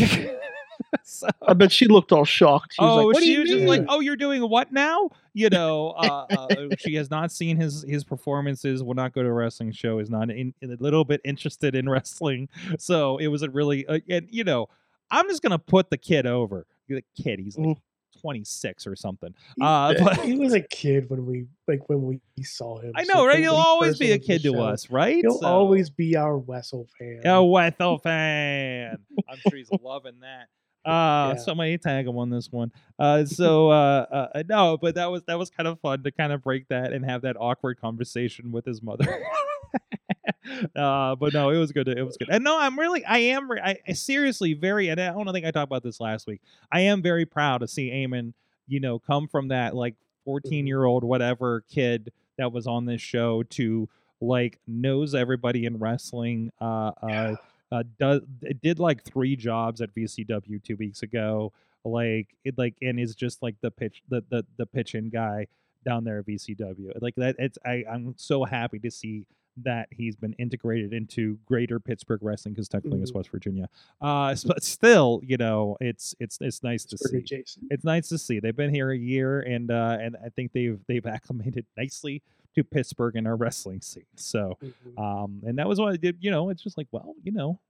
so, 1.05 1.28
I 1.47 1.53
bet 1.55 1.70
she 1.72 1.87
looked 1.87 2.12
all 2.12 2.24
shocked. 2.24 2.74
She 2.74 2.83
was 2.83 2.91
oh, 2.91 2.97
like, 2.97 3.05
what 3.07 3.16
do 3.18 3.24
she 3.24 3.33
you 3.33 3.41
was 3.41 3.51
just 3.51 3.64
like, 3.64 3.81
mean?" 3.81 3.89
"Oh, 3.91 4.01
you're 4.01 4.16
doing 4.16 4.43
what 4.49 4.72
now?" 4.72 5.11
You 5.35 5.49
know, 5.51 5.91
uh, 5.91 6.26
uh, 6.31 6.66
she 6.78 6.95
has 6.95 7.11
not 7.11 7.31
seen 7.33 7.57
his 7.57 7.85
his 7.89 8.05
performances. 8.05 8.83
Will 8.83 8.95
not 8.95 9.12
go 9.12 9.22
to 9.22 9.28
a 9.28 9.33
wrestling 9.33 9.72
show. 9.72 9.99
Is 9.99 10.11
not 10.11 10.31
in, 10.31 10.55
in 10.61 10.72
a 10.72 10.76
little 10.76 11.05
bit 11.05 11.20
interested 11.24 11.74
in 11.74 11.89
wrestling. 11.89 12.49
So 12.78 13.18
it 13.18 13.28
was 13.28 13.43
a 13.43 13.51
really, 13.51 13.87
uh, 13.87 14.01
and 14.09 14.26
you 14.31 14.45
know, 14.45 14.68
I'm 15.11 15.28
just 15.28 15.43
gonna 15.43 15.59
put 15.59 15.91
the 15.91 15.99
kid 15.99 16.26
over. 16.26 16.66
The 16.89 17.05
kid, 17.16 17.39
he's 17.39 17.57
like 17.57 17.68
Mhm. 17.76 17.81
26 18.20 18.87
or 18.87 18.97
something. 18.97 19.33
He- 19.57 19.62
Uh, 19.62 19.95
but 20.03 20.20
he 20.24 20.35
was 20.37 20.53
a 20.53 20.61
kid 20.61 21.09
when 21.09 21.24
we 21.26 21.47
like 21.68 21.89
when 21.89 22.03
we 22.03 22.20
saw 22.43 22.78
him. 22.81 22.93
I 22.97 23.05
so 23.05 23.12
know, 23.14 23.24
right? 23.26 23.35
when 23.35 23.43
He'll 23.45 23.55
always 23.55 23.99
be 23.99 24.09
a 24.09 24.11
went 24.14 24.22
to 24.22 24.26
the 24.28 24.33
kid 24.35 24.43
to 24.43 24.53
show, 24.55 24.62
us, 24.64 24.91
right? 24.91 25.18
He'll 25.22 25.39
So- 25.39 25.47
always 25.47 25.89
be 25.91 26.16
our 26.16 26.37
Wessel 26.37 26.89
fan. 26.99 27.24
a 27.24 27.45
Wethel 27.45 27.99
fan. 27.99 28.99
I'm 29.28 29.39
sure 29.49 29.57
he's 29.57 29.70
loving 29.81 30.18
that. 30.20 30.49
Uh, 30.85 31.35
Yeah. 31.35 31.37
somebody 31.37 31.76
tag 31.78 32.07
him 32.07 32.16
on 32.16 32.31
this 32.31 32.51
one. 32.51 32.72
Uh, 32.99 33.24
so 33.24 33.70
uh, 33.70 34.28
uh, 34.35 34.43
no, 34.49 34.78
but 34.81 34.95
that 34.95 35.11
was 35.11 35.22
that 35.24 35.39
was 35.39 35.51
kind 35.51 35.68
of 35.68 35.78
fun 35.81 36.03
to 36.03 36.11
kind 36.11 36.33
of 36.33 36.43
break 36.43 36.68
that 36.68 36.93
and 36.93 37.05
have 37.05 37.22
that 37.22 37.37
awkward 37.39 37.81
conversation 37.81 38.51
with 38.53 38.64
his 38.64 38.83
mother. 38.83 39.05
uh, 40.76 41.14
but 41.16 41.33
no, 41.33 41.51
it 41.51 41.59
was 41.59 41.72
good. 41.72 41.89
It 41.89 42.03
was 42.03 42.16
good. 42.16 42.28
And 42.31 42.45
no, 42.45 42.59
I'm 42.59 42.78
really, 42.78 43.05
I 43.05 43.18
am, 43.18 43.51
I, 43.53 43.76
I 43.87 43.93
seriously 43.93 44.55
very, 44.55 44.89
and 44.89 45.01
I 45.01 45.12
don't 45.12 45.33
think 45.33 45.47
I 45.47 45.51
talked 45.51 45.68
about 45.68 45.83
this 45.83 46.01
last 46.01 46.26
week. 46.26 46.41
I 46.72 46.81
am 46.81 47.03
very 47.03 47.26
proud 47.26 47.59
to 47.59 47.68
see 47.68 47.91
Eamon, 47.91 48.33
you 48.66 48.81
know, 48.81 48.99
come 48.99 49.28
from 49.28 49.49
that 49.49 49.74
like 49.74 49.95
14 50.24 50.66
year 50.66 50.85
old 50.85 51.05
whatever 51.05 51.64
kid 51.70 52.12
that 52.39 52.53
was 52.53 52.66
on 52.66 52.87
this 52.87 53.01
show 53.01 53.43
to 53.45 53.89
like 54.20 54.59
knows 54.66 55.14
everybody 55.14 55.64
in 55.64 55.78
wrestling. 55.78 56.51
Uh, 56.61 56.93
uh, 57.03 57.35
uh, 57.72 57.82
does 57.98 58.22
it 58.42 58.60
did 58.60 58.78
like 58.78 59.04
three 59.04 59.36
jobs 59.36 59.80
at 59.80 59.94
VCW 59.94 60.62
two 60.62 60.76
weeks 60.76 61.02
ago. 61.02 61.52
Like 61.84 62.36
it, 62.44 62.58
like 62.58 62.74
and 62.82 63.00
is 63.00 63.14
just 63.14 63.42
like 63.42 63.56
the 63.62 63.70
pitch, 63.70 64.02
the 64.08 64.22
the 64.30 64.44
the 64.58 64.66
pitching 64.66 65.08
guy 65.10 65.46
down 65.84 66.04
there 66.04 66.18
at 66.18 66.26
VCW. 66.26 66.92
Like 67.00 67.14
that, 67.16 67.36
it's 67.38 67.58
I 67.64 67.84
I'm 67.90 68.14
so 68.18 68.44
happy 68.44 68.78
to 68.80 68.90
see 68.90 69.26
that 69.62 69.88
he's 69.90 70.14
been 70.14 70.32
integrated 70.34 70.92
into 70.92 71.36
greater 71.44 71.80
Pittsburgh 71.80 72.20
wrestling 72.22 72.54
because 72.54 72.68
technically 72.68 73.00
it's 73.02 73.10
Mhm. 73.10 73.16
West 73.16 73.30
Virginia. 73.30 73.68
Uh, 74.00 74.34
but 74.46 74.62
still, 74.62 75.20
you 75.24 75.36
know, 75.36 75.76
it's 75.80 76.14
it's 76.20 76.38
it's 76.40 76.62
nice 76.62 76.84
to 76.86 76.98
see 76.98 77.16
adjacent. 77.18 77.66
it's 77.70 77.84
nice 77.84 78.08
to 78.10 78.18
see. 78.18 78.40
They've 78.40 78.54
been 78.56 78.72
here 78.74 78.90
a 78.90 78.96
year, 78.98 79.40
and 79.40 79.70
uh, 79.70 79.96
and 80.00 80.16
I 80.24 80.28
think 80.28 80.52
they've 80.52 80.78
they've 80.86 81.04
acclimated 81.16 81.64
nicely 81.76 82.22
to 82.55 82.64
Pittsburgh 82.64 83.16
and 83.16 83.26
our 83.26 83.36
wrestling 83.36 83.80
scene. 83.80 84.05
So, 84.16 84.59
Mhm. 84.62 84.98
um, 84.98 85.42
and 85.46 85.59
that 85.59 85.68
was 85.68 85.78
what 85.80 85.92
I 85.92 85.96
did. 85.96 86.18
You 86.20 86.30
know, 86.30 86.48
it's 86.51 86.62
just 86.62 86.76
like, 86.76 86.88
well, 86.90 87.14
you 87.22 87.32
know, 87.32 87.61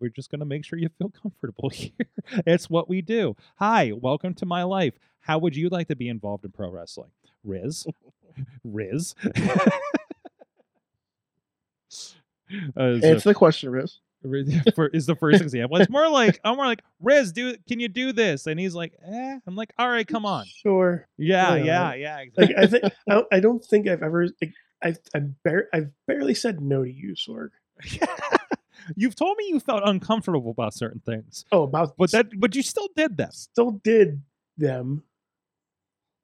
we're 0.00 0.10
just 0.10 0.30
gonna 0.30 0.44
make 0.44 0.64
sure 0.64 0.78
you 0.78 0.88
feel 0.98 1.10
comfortable 1.10 1.68
here. 1.72 1.92
it's 2.46 2.68
what 2.70 2.88
we 2.88 3.02
do. 3.02 3.36
Hi, 3.56 3.92
welcome 3.92 4.34
to 4.34 4.46
my 4.46 4.62
life. 4.64 4.94
How 5.20 5.38
would 5.38 5.54
you 5.56 5.68
like 5.68 5.88
to 5.88 5.96
be 5.96 6.08
involved 6.08 6.44
in 6.44 6.52
pro 6.52 6.70
wrestling, 6.70 7.10
Riz? 7.44 7.86
Riz. 8.64 9.14
Uh, 12.76 13.00
so- 13.00 13.06
Answer 13.08 13.30
the 13.30 13.34
question, 13.34 13.70
Riz. 13.70 13.98
Is 14.92 15.06
the 15.06 15.16
first 15.16 15.40
example. 15.42 15.76
It's 15.78 15.90
more 15.90 16.08
like 16.08 16.40
I'm 16.44 16.56
more 16.56 16.66
like 16.66 16.82
Riz, 17.00 17.32
do 17.32 17.56
can 17.68 17.78
you 17.80 17.88
do 17.88 18.12
this? 18.12 18.46
And 18.46 18.58
he's 18.58 18.74
like, 18.74 18.92
eh. 19.06 19.38
I'm 19.46 19.54
like, 19.56 19.72
all 19.78 19.88
right, 19.88 20.06
come 20.06 20.24
on. 20.26 20.44
Sure. 20.46 21.06
Yeah, 21.18 21.54
Yeah. 21.56 21.94
yeah, 21.94 21.94
yeah. 21.94 22.24
Like 22.36 22.50
I 22.56 22.66
think 22.66 22.84
I, 23.08 23.14
don't- 23.14 23.26
I 23.32 23.40
don't 23.40 23.64
think 23.64 23.88
I've 23.88 24.02
ever 24.02 24.26
like 24.40 24.52
I've 24.82 24.98
I've, 25.14 25.42
bar- 25.44 25.68
I've 25.72 25.90
barely 26.06 26.34
said 26.34 26.60
no 26.60 26.84
to 26.84 26.90
you, 26.90 27.14
Sorg. 27.14 27.50
You've 28.96 29.16
told 29.16 29.36
me 29.38 29.46
you 29.48 29.58
felt 29.60 29.82
uncomfortable 29.84 30.50
about 30.52 30.72
certain 30.74 31.00
things, 31.00 31.44
Oh, 31.50 31.62
about 31.64 31.96
but 31.96 32.10
that 32.12 32.26
but 32.38 32.54
you 32.54 32.62
still 32.62 32.88
did 32.94 33.16
them. 33.16 33.30
still 33.32 33.72
did 33.82 34.22
them 34.56 35.02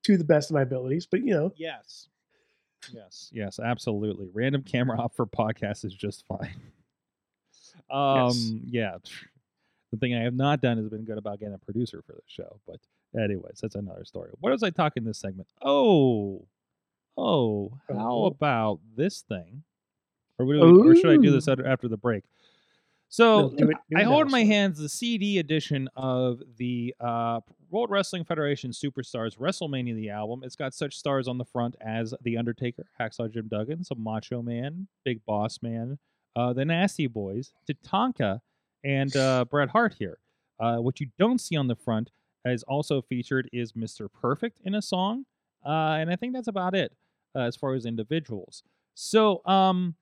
to 0.05 0.17
the 0.17 0.25
best 0.25 0.51
of 0.51 0.55
my 0.55 0.63
abilities, 0.63 1.07
but 1.07 1.21
you 1.25 1.33
know, 1.35 1.53
Yes. 1.57 2.09
Yes, 2.93 3.31
yes, 3.33 3.59
absolutely. 3.61 4.29
Random 4.33 4.63
camera 4.63 4.99
op 5.01 5.15
for 5.15 5.25
podcast 5.27 5.85
is 5.85 5.95
just 5.95 6.25
fine. 6.27 6.55
Um, 7.93 8.63
yeah. 8.67 8.97
The 9.91 9.99
thing 9.99 10.15
I 10.15 10.23
have 10.23 10.35
not 10.35 10.61
done 10.63 10.79
has 10.79 10.89
been 10.89 11.05
good 11.05 11.19
about 11.19 11.39
getting 11.39 11.55
a 11.55 11.59
producer 11.59 12.03
for 12.07 12.13
the 12.15 12.23
show, 12.27 12.59
but 12.67 12.77
anyways, 13.21 13.59
that's 13.61 13.75
another 13.75 14.05
story. 14.07 14.31
What 14.41 14.51
was 14.53 14.63
I 14.63 14.71
talking 14.71 15.05
this 15.05 15.19
segment? 15.19 15.49
Oh, 15.61 16.47
oh, 17.19 17.73
how 17.91 18.25
about 18.25 18.81
this 18.97 19.21
thing? 19.21 19.65
Or, 20.39 20.47
we- 20.47 20.59
or 20.59 20.95
should 20.97 21.11
I 21.11 21.17
do 21.23 21.31
this 21.31 21.47
after, 21.47 21.89
the 21.89 21.99
break? 21.99 22.25
So 23.11 23.51
do 23.51 23.69
it- 23.71 23.77
do 23.91 23.99
I 23.99 24.05
hold 24.05 24.25
in 24.27 24.33
my 24.33 24.45
hands 24.45 24.79
the 24.79 24.89
CD 24.89 25.39
edition 25.39 25.89
of 25.95 26.41
the 26.57 26.95
uh, 26.99 27.41
World 27.71 27.91
Wrestling 27.91 28.25
Federation 28.25 28.71
Superstars 28.71 29.37
WrestleMania 29.37 29.95
the 29.95 30.09
album. 30.09 30.41
It's 30.43 30.57
got 30.57 30.73
such 30.73 30.97
stars 30.97 31.29
on 31.29 31.37
the 31.37 31.45
front 31.45 31.77
as 31.83 32.15
The 32.23 32.39
Undertaker, 32.39 32.87
Hacksaw 32.99 33.31
Jim 33.31 33.49
Duggan, 33.49 33.85
some 33.85 34.03
Macho 34.03 34.41
Man, 34.41 34.89
Big 35.05 35.23
Boss 35.27 35.59
Man, 35.61 35.99
uh, 36.37 36.53
the 36.53 36.65
Nasty 36.65 37.07
Boys, 37.07 37.53
Tatanka, 37.69 38.41
and 38.85 39.15
uh, 39.17 39.45
Bret 39.51 39.71
Hart 39.71 39.97
here. 39.99 40.19
Uh, 40.59 40.77
what 40.77 41.01
you 41.01 41.09
don't 41.19 41.41
see 41.41 41.57
on 41.57 41.67
the 41.67 41.77
front 41.77 42.11
is 42.45 42.63
also 42.65 43.03
featured 43.03 43.49
is 43.53 43.73
Mr. 43.73 44.09
Perfect 44.13 44.61
in 44.65 44.75
a 44.75 44.83
song, 44.83 45.27
uh, 45.65 45.97
and 45.99 46.11
I 46.11 46.17
think 46.17 46.35
that's 46.35 46.49
about 46.49 46.75
it 46.75 46.93
uh, 47.35 47.41
as 47.41 47.57
far 47.57 47.75
as 47.75 47.87
individuals. 47.87 48.63
So, 48.95 49.45
um, 49.47 49.95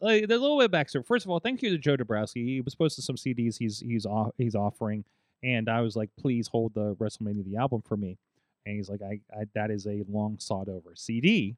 like, 0.00 0.26
there's 0.26 0.38
a 0.38 0.42
little 0.42 0.58
bit 0.58 0.66
of 0.66 0.70
backstory. 0.72 1.06
First 1.06 1.24
of 1.26 1.30
all, 1.30 1.38
thank 1.38 1.62
you 1.62 1.70
to 1.70 1.78
Joe 1.78 1.96
Dombrowski. 1.96 2.44
He 2.44 2.60
was 2.60 2.74
posting 2.74 3.02
some 3.02 3.16
CDs 3.16 3.58
he's 3.58 3.80
he's 3.80 4.06
off, 4.06 4.32
he's 4.38 4.54
offering, 4.54 5.04
and 5.42 5.68
I 5.68 5.80
was 5.80 5.96
like, 5.96 6.10
please 6.18 6.48
hold 6.48 6.74
the 6.74 6.94
WrestleMania 6.96 7.44
the 7.44 7.56
album 7.56 7.82
for 7.86 7.96
me. 7.96 8.18
And 8.64 8.76
he's 8.76 8.88
like, 8.88 9.02
I, 9.02 9.20
I 9.36 9.44
that 9.54 9.70
is 9.70 9.86
a 9.86 10.04
long 10.08 10.38
sought 10.38 10.68
over 10.68 10.92
CD. 10.94 11.56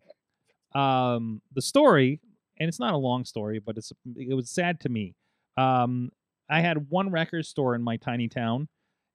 Um, 0.75 1.41
the 1.55 1.63
story, 1.63 2.21
and 2.59 2.69
it's 2.69 2.81
not 2.81 2.95
a 2.95 2.99
long 2.99 3.25
story, 3.25 3.59
but 3.59 3.77
it's 3.77 3.93
it 4.17 4.35
was 4.35 4.51
sad 4.51 4.81
to 4.81 4.89
me. 4.89 5.15
Um, 5.57 6.11
I 6.49 6.61
had 6.61 6.91
one 6.91 7.11
record 7.11 7.47
store 7.47 7.75
in 7.75 7.83
my 7.83 7.97
tiny 7.97 8.29
town, 8.29 8.69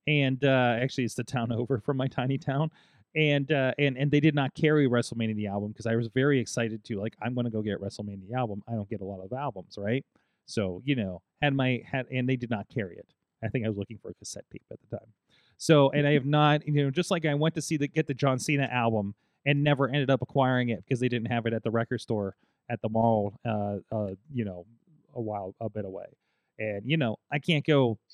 and 0.08 0.44
uh, 0.44 0.78
actually 0.82 1.06
it's 1.06 1.16
the 1.16 1.24
town 1.24 1.52
over 1.52 1.80
from 1.80 1.98
my 1.98 2.08
tiny 2.08 2.38
town, 2.38 2.72
and 3.16 3.52
uh, 3.52 3.74
and 3.78 3.98
and 3.98 4.12
they 4.12 4.20
did 4.20 4.36
not 4.36 4.54
carry 4.56 4.88
WrestleMania 4.88 5.36
the 5.36 5.48
album 5.48 5.72
because 5.72 5.86
I 5.86 5.96
was 5.96 6.08
very 6.08 6.40
excited 6.40 6.84
to 6.86 7.00
like 7.00 7.16
I'm 7.22 7.36
gonna 7.36 7.50
go 7.50 7.62
get 7.62 7.82
WrestleMania 7.82 8.28
the 8.30 8.36
album. 8.36 8.62
I 8.68 8.74
don't 8.74 8.90
get 8.90 9.02
a 9.02 9.06
lot 9.06 9.24
of 9.24 9.32
albums, 9.34 9.76
right? 9.78 10.06
So 10.46 10.82
you 10.86 10.96
know, 10.96 11.22
had 11.42 11.54
my 11.54 11.82
had 11.90 12.08
and 12.12 12.28
they 12.28 12.36
did 12.36 12.50
not 12.50 12.68
carry 12.74 12.98
it. 12.98 13.08
I 13.44 13.48
think 13.48 13.66
I 13.66 13.70
was 13.70 13.78
looking 13.78 13.98
for 14.02 14.10
a 14.10 14.14
cassette 14.16 14.46
tape 14.52 14.64
at 14.72 14.80
the 14.82 14.98
time. 14.98 15.08
So 15.58 15.92
and 15.92 16.08
I 16.08 16.14
have 16.14 16.26
not, 16.40 16.68
you 16.68 16.84
know, 16.84 16.92
just 16.92 17.12
like 17.12 17.26
I 17.26 17.34
went 17.36 17.56
to 17.56 17.62
see 17.62 17.78
the 17.78 17.88
get 17.88 18.08
the 18.08 18.14
John 18.14 18.40
Cena 18.40 18.68
album 18.72 19.16
and 19.46 19.64
never 19.64 19.88
ended 19.88 20.10
up 20.10 20.22
acquiring 20.22 20.70
it 20.70 20.84
because 20.84 21.00
they 21.00 21.08
didn't 21.08 21.32
have 21.32 21.46
it 21.46 21.54
at 21.54 21.64
the 21.64 21.72
record 21.72 22.02
store 22.02 22.36
at 22.70 22.82
the 22.82 22.90
mall. 22.90 23.34
Uh, 23.46 23.78
uh, 23.92 24.12
you 24.34 24.46
know, 24.46 24.66
a 25.16 25.22
while 25.22 25.56
a 25.60 25.70
bit 25.70 25.86
away, 25.86 26.06
and 26.58 26.84
you 26.86 26.98
know 26.98 27.18
I 27.32 27.40
can't 27.40 27.66
go. 27.66 27.98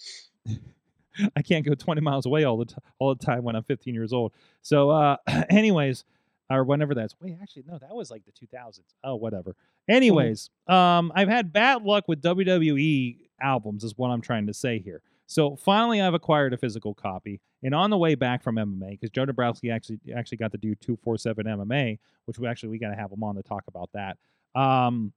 I 1.37 1.41
can't 1.41 1.65
go 1.65 1.73
20 1.75 2.01
miles 2.01 2.25
away 2.25 2.43
all 2.43 2.57
the 2.57 2.65
t- 2.65 2.75
all 2.99 3.15
the 3.15 3.25
time 3.25 3.43
when 3.43 3.55
I'm 3.55 3.63
15 3.63 3.93
years 3.93 4.11
old. 4.11 4.33
So, 4.61 4.89
uh, 4.89 5.15
anyways, 5.49 6.03
or 6.49 6.63
whenever 6.63 6.93
that's 6.93 7.15
wait, 7.21 7.37
actually 7.41 7.63
no, 7.67 7.77
that 7.77 7.95
was 7.95 8.11
like 8.11 8.23
the 8.25 8.31
2000s. 8.31 8.79
Oh, 9.03 9.15
whatever. 9.15 9.55
Anyways, 9.87 10.49
um, 10.67 11.11
I've 11.15 11.27
had 11.27 11.53
bad 11.53 11.83
luck 11.83 12.05
with 12.07 12.21
WWE 12.21 13.17
albums, 13.41 13.83
is 13.83 13.97
what 13.97 14.09
I'm 14.09 14.21
trying 14.21 14.47
to 14.47 14.53
say 14.53 14.79
here. 14.79 15.01
So 15.27 15.55
finally, 15.55 16.01
I've 16.01 16.13
acquired 16.13 16.53
a 16.53 16.57
physical 16.57 16.93
copy, 16.93 17.41
and 17.63 17.73
on 17.73 17.89
the 17.89 17.97
way 17.97 18.15
back 18.15 18.43
from 18.43 18.55
MMA, 18.55 18.91
because 18.91 19.09
Joe 19.09 19.25
Dombrowski 19.25 19.71
actually 19.71 19.99
actually 20.15 20.37
got 20.37 20.51
to 20.51 20.57
do 20.57 20.75
247 20.75 21.45
MMA, 21.45 21.97
which 22.25 22.37
we 22.37 22.47
actually 22.47 22.69
we 22.69 22.79
got 22.79 22.89
to 22.89 22.95
have 22.95 23.11
him 23.11 23.23
on 23.23 23.35
to 23.35 23.43
talk 23.43 23.63
about 23.67 23.89
that. 23.93 24.17
Um, 24.55 25.13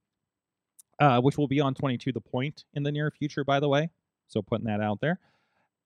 uh, 0.99 1.21
which 1.21 1.37
will 1.37 1.47
be 1.47 1.61
on 1.61 1.73
22 1.73 2.11
The 2.11 2.19
Point 2.19 2.65
in 2.73 2.83
the 2.83 2.91
near 2.91 3.09
future, 3.09 3.45
by 3.45 3.59
the 3.61 3.69
way. 3.69 3.89
So 4.27 4.41
putting 4.41 4.67
that 4.67 4.81
out 4.81 4.99
there. 4.99 5.19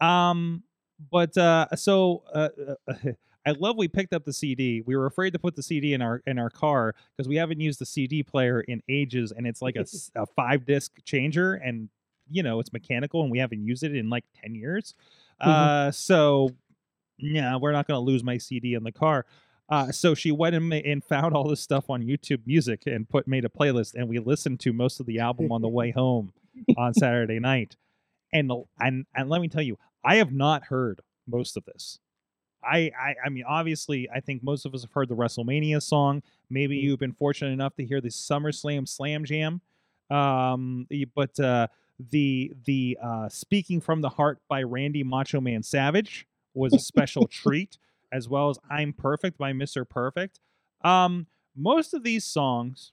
Um, 0.01 0.63
but 1.11 1.37
uh, 1.37 1.67
so 1.75 2.23
uh, 2.33 2.49
uh, 2.87 2.93
I 3.45 3.51
love 3.51 3.77
we 3.77 3.87
picked 3.87 4.13
up 4.13 4.23
the 4.23 4.33
CD. 4.33 4.81
We 4.85 4.95
were 4.95 5.05
afraid 5.05 5.33
to 5.33 5.39
put 5.39 5.55
the 5.55 5.63
CD 5.63 5.93
in 5.93 6.01
our 6.01 6.21
in 6.25 6.39
our 6.39 6.49
car 6.49 6.95
because 7.15 7.27
we 7.27 7.35
haven't 7.35 7.59
used 7.59 7.79
the 7.79 7.85
CD 7.85 8.23
player 8.23 8.61
in 8.61 8.81
ages, 8.89 9.33
and 9.35 9.45
it's 9.45 9.61
like 9.61 9.75
a, 9.75 9.85
a 10.15 10.25
five 10.25 10.65
disc 10.65 10.93
changer, 11.05 11.55
and 11.55 11.89
you 12.29 12.43
know 12.43 12.59
it's 12.59 12.71
mechanical, 12.71 13.21
and 13.21 13.31
we 13.31 13.39
haven't 13.39 13.65
used 13.65 13.83
it 13.83 13.95
in 13.95 14.09
like 14.09 14.23
ten 14.41 14.55
years. 14.55 14.95
Uh, 15.41 15.91
so 15.91 16.49
yeah, 17.17 17.57
we're 17.57 17.73
not 17.73 17.87
gonna 17.87 17.99
lose 17.99 18.23
my 18.23 18.37
CD 18.37 18.75
in 18.75 18.83
the 18.83 18.91
car. 18.91 19.25
Uh, 19.69 19.91
so 19.91 20.13
she 20.13 20.31
went 20.31 20.55
and, 20.55 20.71
and 20.73 21.03
found 21.03 21.33
all 21.33 21.47
this 21.47 21.61
stuff 21.61 21.89
on 21.89 22.03
YouTube 22.03 22.41
Music 22.45 22.83
and 22.85 23.07
put 23.07 23.27
made 23.27 23.45
a 23.45 23.49
playlist, 23.49 23.95
and 23.95 24.07
we 24.07 24.19
listened 24.19 24.59
to 24.61 24.73
most 24.73 24.99
of 24.99 25.05
the 25.05 25.19
album 25.19 25.51
on 25.51 25.61
the 25.61 25.69
way 25.69 25.91
home 25.95 26.33
on 26.77 26.93
Saturday 26.93 27.39
night. 27.39 27.75
And 28.31 28.51
and 28.79 29.05
and 29.15 29.29
let 29.29 29.41
me 29.41 29.47
tell 29.47 29.61
you, 29.61 29.77
I 30.03 30.15
have 30.15 30.31
not 30.31 30.65
heard 30.65 31.01
most 31.27 31.55
of 31.57 31.65
this. 31.65 31.99
I, 32.63 32.91
I 32.99 33.15
I 33.25 33.29
mean, 33.29 33.43
obviously, 33.47 34.09
I 34.13 34.19
think 34.19 34.43
most 34.43 34.65
of 34.65 34.73
us 34.73 34.81
have 34.81 34.91
heard 34.91 35.09
the 35.09 35.15
WrestleMania 35.15 35.81
song. 35.81 36.23
Maybe 36.49 36.77
you've 36.77 36.99
been 36.99 37.13
fortunate 37.13 37.51
enough 37.51 37.75
to 37.75 37.85
hear 37.85 38.01
the 38.01 38.09
SummerSlam 38.09 38.87
Slam 38.87 39.25
Jam. 39.25 39.61
Um, 40.09 40.87
but 41.15 41.39
uh, 41.39 41.67
the 42.11 42.53
the 42.65 42.97
uh, 43.03 43.29
"Speaking 43.29 43.81
from 43.81 44.01
the 44.01 44.09
Heart" 44.09 44.39
by 44.47 44.63
Randy 44.63 45.03
Macho 45.03 45.41
Man 45.41 45.63
Savage 45.63 46.27
was 46.53 46.73
a 46.73 46.79
special 46.79 47.27
treat, 47.31 47.77
as 48.13 48.29
well 48.29 48.49
as 48.49 48.59
"I'm 48.69 48.93
Perfect" 48.93 49.37
by 49.37 49.51
Mr. 49.51 49.87
Perfect. 49.87 50.39
Um, 50.83 51.27
most 51.55 51.93
of 51.93 52.03
these 52.03 52.23
songs, 52.25 52.91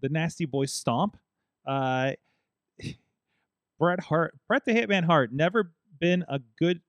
the 0.00 0.08
Nasty 0.08 0.44
Boy 0.44 0.66
Stomp, 0.66 1.16
uh, 1.66 2.12
Bret 3.78 4.00
Hart, 4.00 4.34
Bret 4.46 4.64
the 4.64 4.72
Hitman 4.72 5.04
Hart, 5.04 5.32
never 5.32 5.72
been 5.98 6.24
a 6.28 6.40
good, 6.58 6.80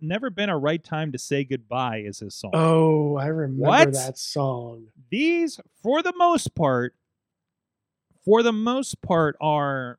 never 0.00 0.30
been 0.30 0.48
a 0.48 0.58
right 0.58 0.82
time 0.82 1.12
to 1.12 1.18
say 1.18 1.44
goodbye 1.44 1.98
is 1.98 2.20
his 2.20 2.34
song. 2.34 2.50
Oh, 2.54 3.16
I 3.16 3.26
remember 3.26 3.64
What? 3.66 3.92
that 3.92 4.18
song. 4.18 4.88
These, 5.10 5.60
for 5.82 6.02
the 6.02 6.12
most 6.16 6.54
part, 6.54 6.94
for 8.24 8.42
the 8.42 8.52
most 8.52 9.02
part, 9.02 9.36
are 9.40 9.98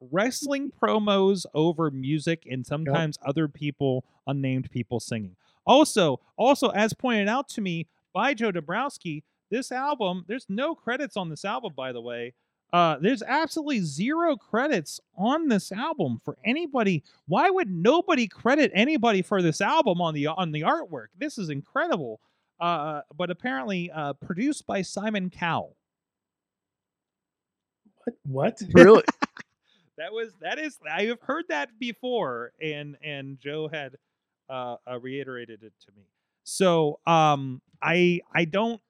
wrestling 0.00 0.70
promos 0.70 1.46
over 1.54 1.90
music 1.90 2.46
and 2.50 2.66
sometimes 2.66 3.16
other 3.24 3.48
people, 3.48 4.04
unnamed 4.26 4.70
people 4.70 5.00
singing. 5.00 5.36
Also, 5.66 6.20
also 6.36 6.68
as 6.70 6.92
pointed 6.92 7.28
out 7.28 7.48
to 7.50 7.60
me 7.60 7.88
by 8.12 8.34
Joe 8.34 8.52
Dombrowski, 8.52 9.24
this 9.50 9.70
album, 9.72 10.24
there's 10.28 10.46
no 10.48 10.74
credits 10.74 11.16
on 11.16 11.28
this 11.28 11.44
album, 11.44 11.72
by 11.76 11.92
the 11.92 12.00
way. 12.00 12.34
Uh, 12.72 12.96
there's 13.00 13.22
absolutely 13.22 13.80
zero 13.80 14.36
credits 14.36 15.00
on 15.16 15.48
this 15.48 15.70
album 15.70 16.20
for 16.24 16.36
anybody. 16.44 17.02
Why 17.26 17.48
would 17.48 17.70
nobody 17.70 18.26
credit 18.26 18.72
anybody 18.74 19.22
for 19.22 19.40
this 19.40 19.60
album 19.60 20.00
on 20.00 20.14
the 20.14 20.26
on 20.26 20.50
the 20.50 20.62
artwork? 20.62 21.06
This 21.16 21.38
is 21.38 21.48
incredible. 21.48 22.20
Uh, 22.58 23.02
but 23.16 23.30
apparently 23.30 23.90
uh, 23.90 24.14
produced 24.14 24.66
by 24.66 24.82
Simon 24.82 25.30
Cowell. 25.30 25.76
What? 28.04 28.14
What? 28.24 28.62
Really? 28.74 29.02
That 29.98 30.12
was 30.12 30.34
that 30.42 30.58
is 30.58 30.76
I 30.86 31.04
have 31.04 31.22
heard 31.22 31.46
that 31.48 31.78
before, 31.78 32.52
and 32.60 32.98
and 33.02 33.38
Joe 33.40 33.66
had 33.66 33.96
uh, 34.48 34.76
uh 34.90 34.98
reiterated 34.98 35.62
it 35.62 35.72
to 35.84 35.92
me. 35.96 36.04
So 36.44 37.00
um 37.06 37.60
I 37.82 38.20
I 38.34 38.44
don't 38.44 38.80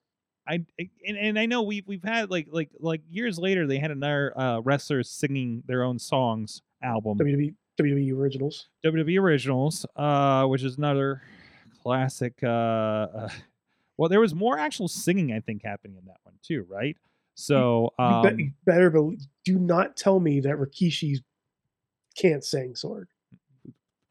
I 0.46 0.64
and, 1.06 1.16
and 1.16 1.38
I 1.38 1.46
know 1.46 1.62
we've 1.62 1.86
we've 1.86 2.04
had 2.04 2.30
like 2.30 2.48
like 2.50 2.70
like 2.78 3.02
years 3.08 3.38
later 3.38 3.66
they 3.66 3.78
had 3.78 3.90
another 3.90 4.38
uh 4.38 4.60
wrestlers 4.60 5.10
singing 5.10 5.62
their 5.66 5.82
own 5.82 5.98
songs 5.98 6.62
album 6.82 7.18
WWE 7.18 7.54
WWE 7.80 8.16
originals. 8.16 8.68
WWE 8.84 9.20
originals 9.20 9.86
uh 9.96 10.44
which 10.46 10.62
is 10.62 10.76
another 10.76 11.22
classic 11.82 12.34
uh, 12.42 12.46
uh 12.46 13.28
well 13.96 14.08
there 14.08 14.20
was 14.20 14.34
more 14.34 14.58
actual 14.58 14.88
singing 14.88 15.32
I 15.32 15.40
think 15.40 15.62
happening 15.64 15.96
in 15.96 16.04
that 16.06 16.18
one 16.22 16.34
too 16.42 16.66
right 16.68 16.96
so 17.34 17.92
um 17.98 18.38
you 18.38 18.52
better 18.64 18.90
believe. 18.90 19.20
Do 19.44 19.58
not 19.58 19.96
tell 19.96 20.20
me 20.20 20.40
that 20.40 20.56
Rikishi 20.56 21.22
can't 22.16 22.42
sing 22.44 22.74
Sorg. 22.74 23.06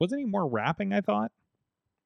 Wasn't 0.05 0.19
he 0.21 0.25
more 0.25 0.47
rapping 0.47 0.93
I 0.93 1.01
thought 1.01 1.31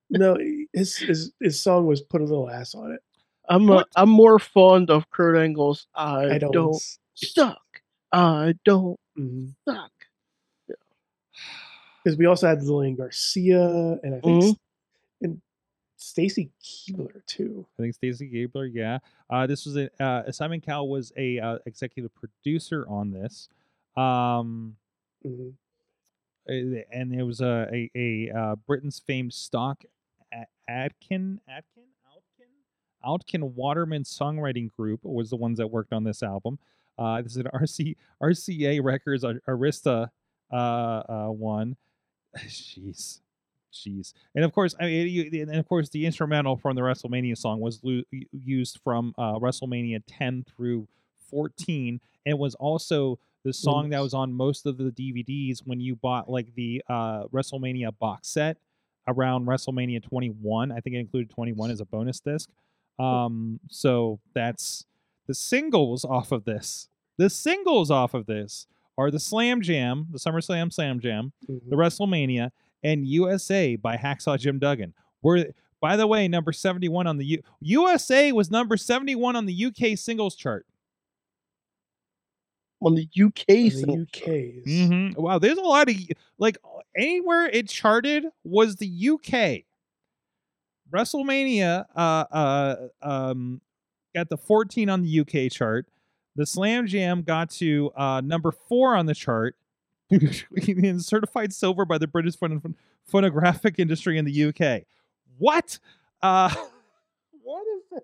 No, 0.09 0.37
his 0.73 0.95
his 0.97 1.33
his 1.41 1.59
song 1.61 1.85
was 1.85 2.01
put 2.01 2.21
a 2.21 2.23
little 2.23 2.49
ass 2.49 2.73
on 2.75 2.91
it. 2.93 3.01
I'm 3.49 3.67
What? 3.67 3.87
I'm 3.95 4.09
more 4.09 4.39
fond 4.39 4.89
of 4.89 5.09
Kurt 5.11 5.35
Angle's 5.37 5.87
I, 5.95 6.35
I 6.35 6.37
don't. 6.37 6.51
don't, 6.53 6.81
suck. 7.15 7.81
I 8.11 8.53
don't 8.65 8.99
suck. 9.67 9.91
Yeah. 10.67 10.75
Because 12.03 12.13
suck. 12.13 12.19
we 12.19 12.25
also 12.27 12.47
had 12.47 12.63
Lillian 12.63 12.95
Garcia 12.95 13.99
and 14.03 14.15
I 14.15 14.19
think 14.21 14.43
Mhm. 14.43 14.55
And 15.21 15.41
Stacy 15.97 16.49
Keibler 16.63 17.25
too. 17.25 17.65
I 17.77 17.81
think 17.83 17.95
Stacy 17.95 18.27
Gabler, 18.27 18.65
yeah. 18.65 18.99
Uh, 19.29 19.45
this 19.47 19.65
was 19.65 19.75
a 19.75 19.89
uh, 20.01 20.31
Simon 20.31 20.61
Cowell 20.61 20.87
was 20.89 21.11
a 21.17 21.39
uh, 21.39 21.57
executive 21.65 22.13
producer 22.15 22.85
on 22.87 23.11
this, 23.11 23.49
um, 23.97 24.77
Mhm. 25.25 25.53
Eh, 26.49 26.81
and 26.91 27.13
it 27.13 27.23
was 27.23 27.41
a 27.41 27.67
a, 27.71 27.91
a 27.95 28.37
uh, 28.37 28.55
Britain's 28.67 28.99
famed 28.99 29.33
stock 29.33 29.83
A- 30.33 30.45
Aitken 30.69 31.39
Outkin 31.49 31.83
Outkin 33.05 33.53
Waterman 33.53 34.03
songwriting 34.03 34.69
group 34.75 35.01
was 35.03 35.29
the 35.29 35.35
ones 35.35 35.57
that 35.59 35.67
worked 35.67 35.93
on 35.93 36.03
this 36.03 36.23
album. 36.23 36.59
Uh, 36.97 37.21
this 37.21 37.33
is 37.33 37.37
an 37.37 37.47
RC 37.53 37.95
RCA 38.21 38.83
Records 38.83 39.23
Ar- 39.23 39.41
Arista 39.47 40.09
uh, 40.51 40.55
uh, 40.55 41.27
one. 41.27 41.77
Jeez. 42.37 43.21
Jeez, 43.71 44.13
and 44.33 44.43
of 44.43 44.51
course, 44.51 44.73
I 44.79 44.85
mean, 44.87 45.31
and 45.35 45.55
of 45.55 45.67
course, 45.67 45.89
the 45.89 46.07
instrumental 46.07 46.57
from 46.57 46.75
the 46.75 46.81
WrestleMania 46.81 47.37
song 47.37 47.59
was 47.59 47.79
u- 47.83 48.03
used 48.31 48.79
from 48.83 49.13
uh, 49.15 49.33
WrestleMania 49.33 50.01
10 50.07 50.43
through 50.43 50.87
14, 51.29 52.01
and 52.25 52.39
was 52.39 52.55
also 52.55 53.19
the 53.45 53.53
song 53.53 53.89
that 53.91 54.01
was 54.01 54.13
on 54.13 54.33
most 54.33 54.65
of 54.65 54.77
the 54.77 54.91
DVDs 54.91 55.59
when 55.65 55.79
you 55.79 55.95
bought 55.95 56.29
like 56.29 56.53
the 56.55 56.81
uh, 56.89 57.23
WrestleMania 57.33 57.97
box 57.97 58.27
set 58.27 58.57
around 59.07 59.45
WrestleMania 59.47 60.03
21. 60.03 60.71
I 60.71 60.79
think 60.81 60.95
it 60.95 60.99
included 60.99 61.29
21 61.29 61.71
as 61.71 61.79
a 61.79 61.85
bonus 61.85 62.19
disc. 62.19 62.49
Um, 62.99 63.59
so 63.69 64.19
that's 64.35 64.85
the 65.27 65.33
singles 65.33 66.03
off 66.03 66.31
of 66.31 66.43
this. 66.45 66.89
The 67.17 67.29
singles 67.29 67.89
off 67.91 68.13
of 68.13 68.25
this 68.25 68.67
are 68.97 69.09
the 69.09 69.19
Slam 69.19 69.61
Jam, 69.61 70.07
the 70.11 70.19
SummerSlam 70.19 70.71
Slam 70.73 70.99
Jam, 70.99 71.31
Mhm. 71.49 71.69
the 71.69 71.75
WrestleMania, 71.77 72.51
and 72.83 73.07
USA 73.07 73.75
by 73.77 73.95
Hacksaw 73.97 74.37
Jim 74.37 74.59
Duggan. 74.59 74.93
Were 75.21 75.45
by 75.81 75.95
the 75.95 76.07
way, 76.07 76.27
number 76.27 76.51
71 76.51 77.07
on 77.07 77.17
the 77.17 77.25
U- 77.25 77.41
USA 77.61 78.33
was 78.33 78.51
number 78.51 78.75
71 78.75 79.37
on 79.37 79.45
the 79.45 79.53
UK 79.53 79.95
singles 79.97 80.35
chart. 80.35 80.65
On 82.81 82.95
the 82.95 83.07
UK 83.21 83.45
The 83.47 83.69
single 83.71 83.97
UKs. 83.97 84.65
Mhm. 84.65 85.17
Wow, 85.17 85.37
there's 85.39 85.57
a 85.57 85.61
lot 85.61 85.89
of 85.89 85.95
like 86.37 86.57
anywhere 86.95 87.45
it 87.47 87.67
charted 87.67 88.25
was 88.43 88.77
the 88.77 88.87
UK. 88.87 89.65
WrestleMania 90.91 91.85
uh 91.95 92.25
uh 92.31 92.75
um 93.01 93.61
got 94.15 94.29
the 94.29 94.37
14 94.37 94.89
on 94.89 95.03
the 95.03 95.19
UK 95.19 95.51
chart. 95.51 95.87
The 96.35 96.45
Slam 96.45 96.87
Jam 96.87 97.21
got 97.21 97.49
to 97.51 97.91
uh 97.95 98.21
number 98.21 98.51
4 98.51 98.95
on 98.95 99.05
the 99.05 99.15
chart. 99.15 99.55
and 100.09 101.03
certified 101.03 101.53
silver 101.53 101.85
by 101.85 101.99
the 101.99 102.07
British 102.07 102.35
phon- 102.35 102.75
phonographic 103.05 103.77
industry 103.77 104.17
in 104.17 104.25
the 104.25 104.45
UK. 104.45 104.83
What? 105.37 105.77
Uh 106.23 106.49
what 107.43 107.65
is 107.67 107.83
this? 107.91 108.01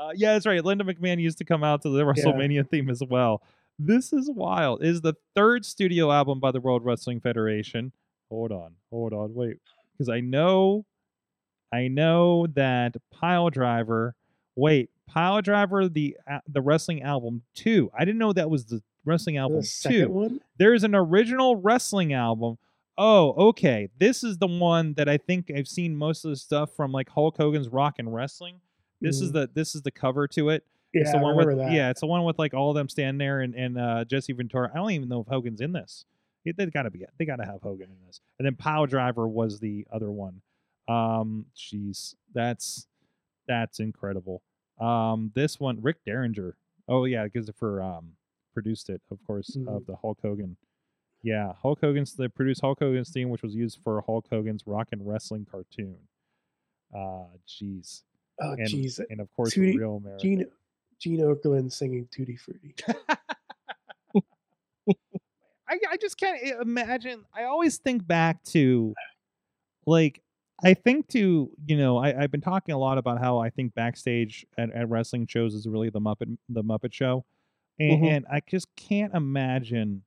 Uh, 0.00 0.12
yeah, 0.14 0.32
that's 0.32 0.46
right. 0.46 0.64
Linda 0.64 0.84
McMahon 0.84 1.20
used 1.20 1.38
to 1.38 1.44
come 1.44 1.62
out 1.62 1.82
to 1.82 1.90
the 1.90 2.02
WrestleMania 2.04 2.68
theme 2.68 2.88
as 2.88 3.02
well. 3.06 3.42
This 3.78 4.12
is 4.12 4.30
wild. 4.34 4.82
It 4.82 4.88
is 4.88 5.00
the 5.02 5.14
third 5.34 5.64
studio 5.64 6.10
album 6.10 6.40
by 6.40 6.52
the 6.52 6.60
World 6.60 6.84
Wrestling 6.84 7.20
Federation. 7.20 7.92
Hold 8.30 8.52
on, 8.52 8.74
hold 8.90 9.12
on, 9.12 9.34
wait, 9.34 9.56
because 9.92 10.08
I 10.08 10.20
know, 10.20 10.86
I 11.72 11.88
know 11.88 12.46
that 12.54 12.96
Piledriver. 13.22 14.12
Wait, 14.56 14.90
Piledriver, 15.10 15.92
the 15.92 16.16
uh, 16.30 16.38
the 16.46 16.62
wrestling 16.62 17.02
album 17.02 17.42
two. 17.54 17.90
I 17.96 18.04
didn't 18.04 18.18
know 18.18 18.32
that 18.32 18.50
was 18.50 18.66
the 18.66 18.82
wrestling 19.04 19.36
album 19.36 19.60
The 19.60 19.88
two. 19.88 20.08
one. 20.08 20.40
There's 20.58 20.84
an 20.84 20.94
original 20.94 21.56
wrestling 21.56 22.12
album. 22.12 22.56
Oh, 22.96 23.48
okay. 23.48 23.88
This 23.98 24.22
is 24.22 24.38
the 24.38 24.46
one 24.46 24.94
that 24.94 25.08
I 25.08 25.16
think 25.16 25.50
I've 25.54 25.68
seen 25.68 25.96
most 25.96 26.24
of 26.24 26.30
the 26.30 26.36
stuff 26.36 26.70
from, 26.76 26.92
like 26.92 27.08
Hulk 27.08 27.36
Hogan's 27.38 27.68
Rock 27.68 27.94
and 27.98 28.14
Wrestling. 28.14 28.60
This 29.00 29.20
is 29.20 29.30
Mhm. 29.30 29.34
the 29.34 29.50
this 29.54 29.74
is 29.74 29.82
the 29.82 29.90
cover 29.90 30.26
to 30.28 30.50
it. 30.50 30.64
Yeah, 30.92 31.02
It's 31.02 31.12
the 31.12 31.18
one 31.18 31.36
with 31.36 31.56
that. 31.56 31.72
yeah, 31.72 31.90
it's 31.90 32.00
the 32.00 32.06
one 32.06 32.24
with 32.24 32.38
like 32.38 32.52
all 32.54 32.70
of 32.70 32.74
them 32.76 32.88
standing 32.88 33.18
there 33.18 33.40
and 33.40 33.54
and 33.54 33.78
uh, 33.78 34.04
Jesse 34.04 34.32
Ventura. 34.32 34.70
I 34.72 34.76
don't 34.78 34.90
even 34.90 35.08
know 35.08 35.20
if 35.20 35.26
Hogan's 35.28 35.60
in 35.60 35.72
this. 35.72 36.04
It, 36.44 36.56
they 36.56 36.66
gotta 36.66 36.90
be. 36.90 37.04
They 37.18 37.24
gotta 37.26 37.44
have 37.44 37.62
Hogan 37.62 37.90
in 37.90 38.06
this. 38.06 38.20
And 38.38 38.46
then 38.46 38.56
Power 38.56 38.86
Driver 38.86 39.28
was 39.28 39.60
the 39.60 39.86
other 39.92 40.10
one. 40.10 40.42
Um, 40.88 41.46
jeez, 41.56 42.14
that's 42.32 42.86
that's 43.46 43.78
incredible. 43.80 44.42
Um, 44.80 45.32
this 45.34 45.60
one, 45.60 45.80
Rick 45.82 46.04
Derringer. 46.04 46.56
Oh 46.88 47.04
yeah, 47.04 47.24
because 47.24 47.48
for 47.50 47.82
um 47.82 48.16
produced 48.52 48.90
it, 48.90 49.00
of 49.10 49.22
course, 49.24 49.54
of 49.54 49.62
Mhm. 49.62 49.86
the 49.86 49.96
Hulk 49.96 50.18
Hogan. 50.22 50.56
Yeah, 51.22 51.52
Hulk 51.52 51.80
Hogan's 51.82 52.14
they 52.16 52.26
produced 52.28 52.62
Hulk 52.62 52.78
Hogan's 52.80 53.10
theme, 53.12 53.28
which 53.30 53.42
was 53.42 53.54
used 53.54 53.78
for 53.84 54.00
Hulk 54.00 54.26
Hogan's 54.28 54.66
Rock 54.66 54.88
and 54.90 55.06
Wrestling 55.06 55.44
cartoon. 55.44 56.08
Uh, 56.92 57.26
jeez, 57.46 58.02
Oh, 58.40 58.52
and 58.52 58.68
jeez. 58.68 59.00
and 59.10 59.20
of 59.20 59.28
course, 59.36 59.54
Tootie- 59.54 59.76
Real 59.78 59.96
America. 59.96 60.22
Gene 60.22 60.46
Gene 60.98 61.20
Okerlund 61.20 61.72
singing 61.72 62.06
Tutti 62.10 62.36
Frutti. 62.36 62.74
I, 65.68 65.78
I 65.92 65.96
just 66.00 66.16
can't 66.18 66.40
imagine. 66.60 67.24
I 67.34 67.44
always 67.44 67.78
think 67.78 68.04
back 68.06 68.42
to, 68.46 68.92
like, 69.86 70.20
I 70.64 70.74
think 70.74 71.08
to 71.08 71.50
you 71.66 71.76
know 71.78 71.96
I, 71.96 72.22
I've 72.22 72.30
been 72.30 72.40
talking 72.42 72.74
a 72.74 72.78
lot 72.78 72.98
about 72.98 73.18
how 73.18 73.38
I 73.38 73.48
think 73.50 73.74
backstage 73.74 74.44
at, 74.58 74.70
at 74.74 74.88
wrestling 74.90 75.26
shows 75.26 75.54
is 75.54 75.66
really 75.66 75.88
the 75.90 76.00
Muppet 76.00 76.36
the 76.50 76.62
Muppet 76.62 76.92
Show, 76.92 77.24
and, 77.78 78.02
Mhm. 78.02 78.10
and 78.10 78.26
I 78.30 78.40
just 78.46 78.68
can't 78.76 79.14
imagine, 79.14 80.02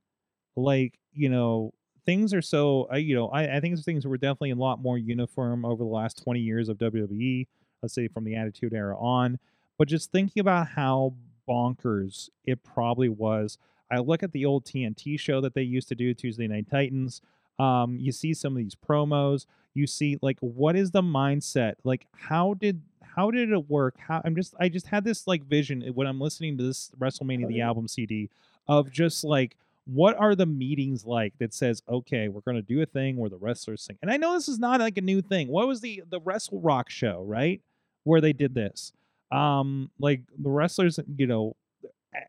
like 0.54 0.98
you 1.12 1.28
know 1.28 1.72
things 2.06 2.32
are 2.34 2.42
so 2.42 2.86
I 2.90 2.98
you 2.98 3.16
know 3.16 3.28
I, 3.30 3.56
I 3.56 3.60
think 3.60 3.82
things 3.82 4.06
were 4.06 4.16
definitely 4.18 4.50
a 4.50 4.56
lot 4.56 4.80
more 4.80 4.96
uniform 4.98 5.64
over 5.64 5.82
the 5.82 5.90
last 5.90 6.22
twenty 6.22 6.40
years 6.40 6.68
of 6.68 6.76
WWE. 6.78 7.46
Let's 7.82 7.94
say 7.94 8.08
from 8.08 8.24
the 8.24 8.34
Attitude 8.34 8.72
Era 8.72 8.96
on, 8.98 9.38
but 9.78 9.88
just 9.88 10.10
thinking 10.10 10.40
about 10.40 10.68
how 10.68 11.14
bonkers 11.48 12.30
it 12.46 12.62
probably 12.64 13.08
was 13.08 13.58
I 13.90 13.98
look 13.98 14.22
at 14.22 14.32
the 14.32 14.44
old 14.44 14.64
TNT 14.64 15.18
show 15.18 15.40
that 15.40 15.54
they 15.54 15.62
used 15.62 15.88
to 15.88 15.94
do, 15.94 16.14
Tuesday 16.14 16.48
Night 16.48 16.66
Titans. 16.70 17.20
Um, 17.58 17.96
you 17.98 18.12
see 18.12 18.34
some 18.34 18.54
of 18.54 18.58
these 18.58 18.74
promos. 18.74 19.46
You 19.74 19.86
see 19.86 20.18
like 20.20 20.38
what 20.40 20.76
is 20.76 20.90
the 20.90 21.02
mindset? 21.02 21.74
Like 21.84 22.06
how 22.12 22.54
did 22.54 22.82
how 23.02 23.30
did 23.30 23.50
it 23.50 23.70
work? 23.70 23.96
How 23.98 24.22
I'm 24.24 24.34
just 24.34 24.54
I 24.58 24.68
just 24.68 24.88
had 24.88 25.04
this 25.04 25.26
like 25.26 25.44
vision 25.44 25.82
when 25.94 26.06
I'm 26.06 26.20
listening 26.20 26.58
to 26.58 26.64
this 26.64 26.90
WrestleMania 26.98 27.48
the 27.48 27.60
album 27.60 27.88
CD 27.88 28.30
of 28.66 28.90
just 28.90 29.24
like 29.24 29.56
what 29.86 30.16
are 30.16 30.34
the 30.34 30.46
meetings 30.46 31.04
like 31.04 31.34
that 31.38 31.52
says 31.52 31.82
okay 31.88 32.28
we're 32.28 32.40
going 32.40 32.56
to 32.56 32.62
do 32.62 32.80
a 32.80 32.86
thing 32.86 33.16
where 33.16 33.30
the 33.30 33.36
wrestlers 33.36 33.82
sing? 33.82 33.98
And 34.02 34.10
i 34.10 34.16
know 34.16 34.34
this 34.34 34.48
is 34.48 34.58
not 34.58 34.80
like 34.80 34.98
a 34.98 35.02
new 35.02 35.20
thing. 35.22 35.48
What 35.48 35.68
was 35.68 35.80
the 35.80 36.02
the 36.08 36.20
wrestle 36.20 36.60
rock 36.60 36.90
show 36.90 37.22
right 37.26 37.60
where 38.04 38.20
they 38.20 38.32
did 38.32 38.54
this? 38.54 38.92
Um 39.30 39.90
like 39.98 40.22
the 40.38 40.50
wrestlers 40.50 40.98
you 41.16 41.26
know 41.26 41.56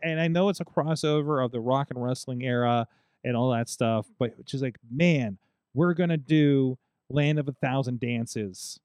and 0.02 0.20
i 0.20 0.28
know 0.28 0.50
it's 0.50 0.60
a 0.60 0.66
crossover 0.66 1.44
of 1.44 1.52
the 1.52 1.60
rock 1.60 1.88
and 1.92 2.04
wrestling 2.04 2.44
era 2.44 2.88
and 3.24 3.36
all 3.36 3.52
that 3.52 3.70
stuff 3.70 4.08
but 4.20 4.34
it's 4.40 4.52
just 4.52 4.64
like 4.64 4.78
man 4.92 5.38
we're 5.74 5.94
going 5.94 6.10
to 6.10 6.18
do 6.18 6.78
land 7.10 7.38
of 7.38 7.48
a 7.48 7.54
thousand 7.54 8.00
dances 8.00 8.80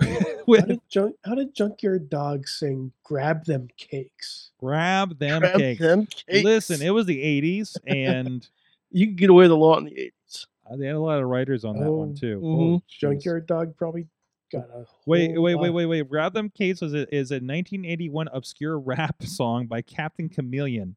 How 0.48 0.56
did, 0.66 0.80
junk, 0.88 1.16
how 1.24 1.34
did 1.36 1.54
Junkyard 1.54 2.10
Dog 2.10 2.48
sing 2.48 2.92
"Grab 3.04 3.44
Them 3.44 3.68
Cakes"? 3.76 4.50
grab 4.58 5.18
them 5.18 5.40
Grab 5.40 5.56
cakes 5.56 5.80
them 5.80 6.06
cakes. 6.06 6.44
listen 6.44 6.82
it 6.82 6.90
was 6.90 7.06
the 7.06 7.22
80s 7.22 7.76
and 7.86 8.48
you 8.90 9.06
could 9.08 9.16
get 9.16 9.30
away 9.30 9.44
with 9.44 9.50
a 9.52 9.56
lot 9.56 9.78
in 9.78 9.84
the 9.86 9.92
eighties. 9.98 10.46
Uh, 10.70 10.76
They 10.76 10.86
had 10.86 10.96
a 10.96 11.00
lot 11.00 11.20
of 11.20 11.28
writers 11.28 11.64
on 11.64 11.78
that 11.78 11.90
one 11.90 12.10
Oh, 12.16 12.20
too. 12.20 12.40
mhm. 12.40 12.56
Holy. 12.56 12.82
Junkyard 12.88 13.46
Dog 13.46 13.76
probably 13.76 14.06
got 14.52 14.64
a 14.74 14.84
Wait, 15.06 15.34
whole 15.34 15.42
wait, 15.44 15.54
wait, 15.56 15.66
lot- 15.68 15.74
wait, 15.74 15.86
wait. 15.86 16.08
Grab 16.08 16.32
them 16.34 16.50
Cates 16.50 16.80
was 16.80 16.92
a, 16.94 17.02
is 17.14 17.30
a 17.30 17.36
1981 17.36 18.28
obscure 18.32 18.78
rap 18.78 19.22
song 19.22 19.66
by 19.66 19.80
Captain 19.82 20.28
Chameleon. 20.28 20.96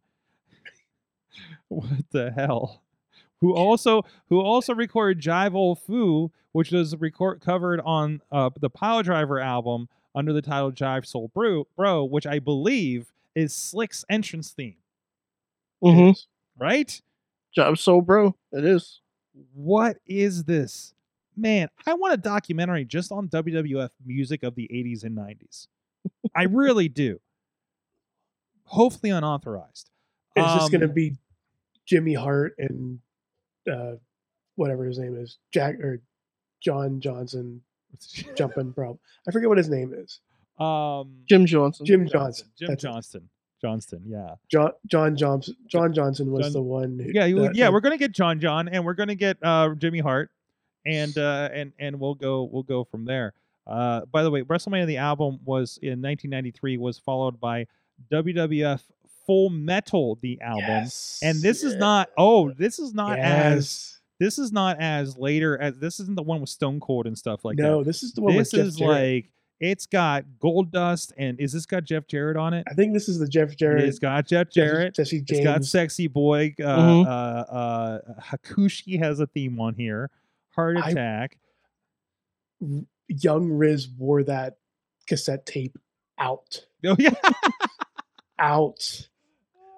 what 1.67 2.09
the 2.11 2.31
hell? 2.31 2.81
Who 3.45 3.55
also 3.55 4.03
who 4.29 4.39
also 4.41 4.73
recorded 4.73 5.21
Jive 5.23 5.53
Ol' 5.53 5.75
Foo, 5.75 6.31
which 6.51 6.71
was 6.71 6.95
record 6.97 7.41
covered 7.41 7.79
on 7.85 8.21
uh, 8.31 8.49
the 8.59 8.69
Piledriver 8.71 9.43
album 9.43 9.87
under 10.15 10.33
the 10.33 10.41
title 10.41 10.71
Jive 10.71 11.05
Soul 11.05 11.29
Bro, 11.33 11.67
Bro, 11.75 12.05
which 12.05 12.25
I 12.25 12.39
believe 12.39 13.11
is 13.35 13.53
Slick's 13.53 14.03
entrance 14.09 14.51
theme, 14.51 14.77
Mm-hmm. 15.83 16.07
Yes. 16.07 16.27
right? 16.57 17.01
Jive 17.55 17.77
Soul 17.77 18.01
bro. 18.01 18.35
It 18.51 18.65
is. 18.65 19.01
what 19.53 19.97
is 20.07 20.45
this? 20.45 20.93
Man, 21.37 21.67
I 21.85 21.93
want 21.93 22.13
a 22.13 22.17
documentary 22.17 22.85
just 22.85 23.11
on 23.11 23.27
WWF 23.27 23.89
music 24.05 24.41
of 24.43 24.55
the 24.55 24.67
80s 24.73 25.03
and 25.03 25.17
90s. 25.17 25.67
I 26.35 26.43
really 26.43 26.87
do. 26.87 27.19
Hopefully 28.63 29.11
unauthorized. 29.11 29.89
It's 30.35 30.53
just 30.53 30.71
gonna 30.71 30.85
Um, 30.85 30.93
be 30.93 31.17
Jimmy 31.85 32.13
Hart 32.13 32.55
and 32.57 32.99
uh, 33.71 33.93
whatever 34.55 34.85
his 34.85 34.97
name 34.99 35.15
is, 35.17 35.37
Jack 35.51 35.75
or 35.79 36.01
John 36.61 36.99
Johnson 37.01 37.61
jumping. 38.35 38.73
Prob 38.73 38.97
I 39.27 39.31
forget 39.31 39.49
what 39.49 39.57
his 39.57 39.69
name 39.69 39.93
is. 39.93 40.19
um 40.59 41.15
Jim 41.27 41.45
Johnson. 41.45 41.85
Jim 41.85 42.07
Johnson. 42.07 42.47
Jim 42.57 42.67
That's 42.69 42.83
it. 42.83 42.87
Johnston. 42.87 43.29
Johnston, 43.61 44.01
yeah. 44.05 44.35
John 44.51 44.71
John 44.87 45.15
Johnson. 45.15 45.55
John 45.67 45.93
Johnson 45.93 46.31
was 46.31 46.45
John- 46.47 46.53
the 46.53 46.61
one. 46.61 46.99
Who, 46.99 47.11
Yeah, 47.11 47.27
that- 47.27 47.55
yeah, 47.55 47.65
that- 47.65 47.73
we're 47.73 47.79
gonna 47.79 47.97
get 47.97 48.11
John 48.11 48.39
John 48.39 48.67
and 48.67 48.85
we're 48.85 48.93
gonna 48.93 49.15
get 49.15 49.37
uh 49.41 49.73
Jimmy 49.75 49.99
Hart 49.99 50.29
and 50.85 51.17
uh 51.17 51.49
and 51.53 51.71
and 51.79 51.99
we'll 51.99 52.15
go 52.15 52.43
we'll 52.43 52.63
go 52.63 52.83
from 52.83 53.05
there. 53.05 53.33
Uh 53.65 54.01
by 54.05 54.21
the 54.23 54.29
way, 54.29 54.43
WrestleMania 54.43 54.85
the 54.85 54.97
album 54.97 55.39
was 55.45 55.79
in 55.81 56.01
1993 56.01 56.77
was 56.77 56.99
followed 56.99 57.39
by 57.39 57.65
WWF 58.11 58.81
Full 59.25 59.49
Metal 59.49 60.17
the 60.21 60.39
album. 60.41 60.65
Yes. 60.67 61.19
and 61.23 61.41
this 61.41 61.63
is 61.63 61.75
not 61.75 62.09
oh 62.17 62.51
this 62.51 62.79
is 62.79 62.93
not 62.93 63.17
as 63.19 63.99
this 64.19 64.37
is 64.39 64.51
not 64.51 64.79
as 64.79 65.17
later 65.17 65.57
as 65.59 65.77
this 65.79 65.99
isn't 65.99 66.15
the 66.15 66.23
one 66.23 66.39
with 66.41 66.49
stone 66.49 66.79
cold 66.79 67.07
and 67.07 67.17
stuff 67.17 67.43
like 67.43 67.57
no, 67.57 67.63
that 67.63 67.69
No, 67.69 67.83
this 67.83 68.03
is 68.03 68.13
the 68.13 68.21
one 68.21 68.35
this 68.35 68.51
with 68.53 68.59
Jeff 68.61 68.67
is 68.67 68.75
Jarrett. 68.77 69.13
like 69.15 69.31
it's 69.59 69.85
got 69.85 70.25
gold 70.39 70.71
dust 70.71 71.13
and 71.17 71.39
is 71.39 71.53
this 71.53 71.65
got 71.65 71.85
jeff 71.85 72.05
jarrett 72.07 72.35
on 72.37 72.53
it 72.53 72.65
I 72.69 72.73
think 72.73 72.91
this 72.93 73.07
is 73.07 73.19
the 73.19 73.27
Jeff 73.27 73.55
Jarrett. 73.55 73.85
it's 73.85 73.99
got 73.99 74.25
jeff 74.27 74.47
Jesse- 74.49 74.67
jarrett 74.67 74.95
Jesse 74.95 75.23
it's 75.27 75.39
got 75.43 75.63
sexy 75.63 76.07
boy 76.07 76.53
uh, 76.59 76.63
Mhm. 76.63 77.05
uh 77.07 77.09
uh 77.09 77.99
hakushi 78.21 78.99
has 79.01 79.19
a 79.21 79.27
theme 79.27 79.59
on 79.61 79.73
here 79.75 80.09
heart 80.49 80.75
I- 80.77 80.89
attack 80.91 81.37
Young 83.07 83.49
Riz 83.51 83.87
wore 83.87 84.23
that 84.23 84.57
cassette 85.07 85.45
tape 85.45 85.77
out, 86.17 86.65
oh 86.85 86.95
yeah 86.99 87.13
out. 88.39 89.07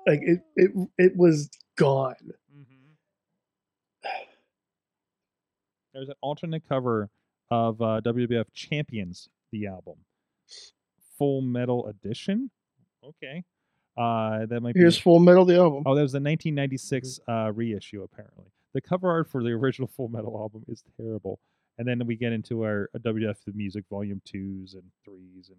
Like 0.08 0.22
it, 0.24 0.39
it, 0.55 0.72
it 0.97 1.18
was 1.18 1.49
gone. 1.76 2.16
there's 5.93 6.10
an 6.10 6.16
alternate 6.22 6.64
cover 6.68 7.10
of 7.51 7.82
uh, 7.82 8.01
wwf 8.03 8.45
champions 8.53 9.30
the 9.51 9.68
album 9.68 9.95
full 11.18 11.41
metal 11.41 11.88
edition 11.88 12.51
okay 13.03 13.43
uh 13.97 14.45
that 14.45 14.62
might 14.62 14.74
be 14.76 14.80
Here's 14.80 14.97
Full 14.97 15.20
Metal 15.20 15.43
the 15.43 15.55
album. 15.58 15.84
Oh, 15.86 15.95
that 15.95 16.03
was 16.03 16.12
the 16.12 16.18
1996 16.20 17.20
uh, 17.28 17.51
reissue. 17.51 18.03
Apparently, 18.03 18.45
the 18.74 18.82
cover 18.82 19.10
art 19.10 19.28
for 19.28 19.41
the 19.43 19.49
original 19.53 19.88
Full 19.88 20.08
Metal 20.08 20.38
album 20.38 20.64
is 20.68 20.84
terrible. 20.97 21.39
And 21.80 21.88
then 21.88 22.05
we 22.05 22.16
get 22.16 22.32
into 22.32 22.64
our 22.64 22.89
uh, 22.93 22.99
WWF 22.99 23.38
the 23.45 23.53
Music 23.53 23.86
Volume 23.89 24.22
twos 24.24 24.76
and 24.76 24.84
threes 25.03 25.49
and 25.49 25.58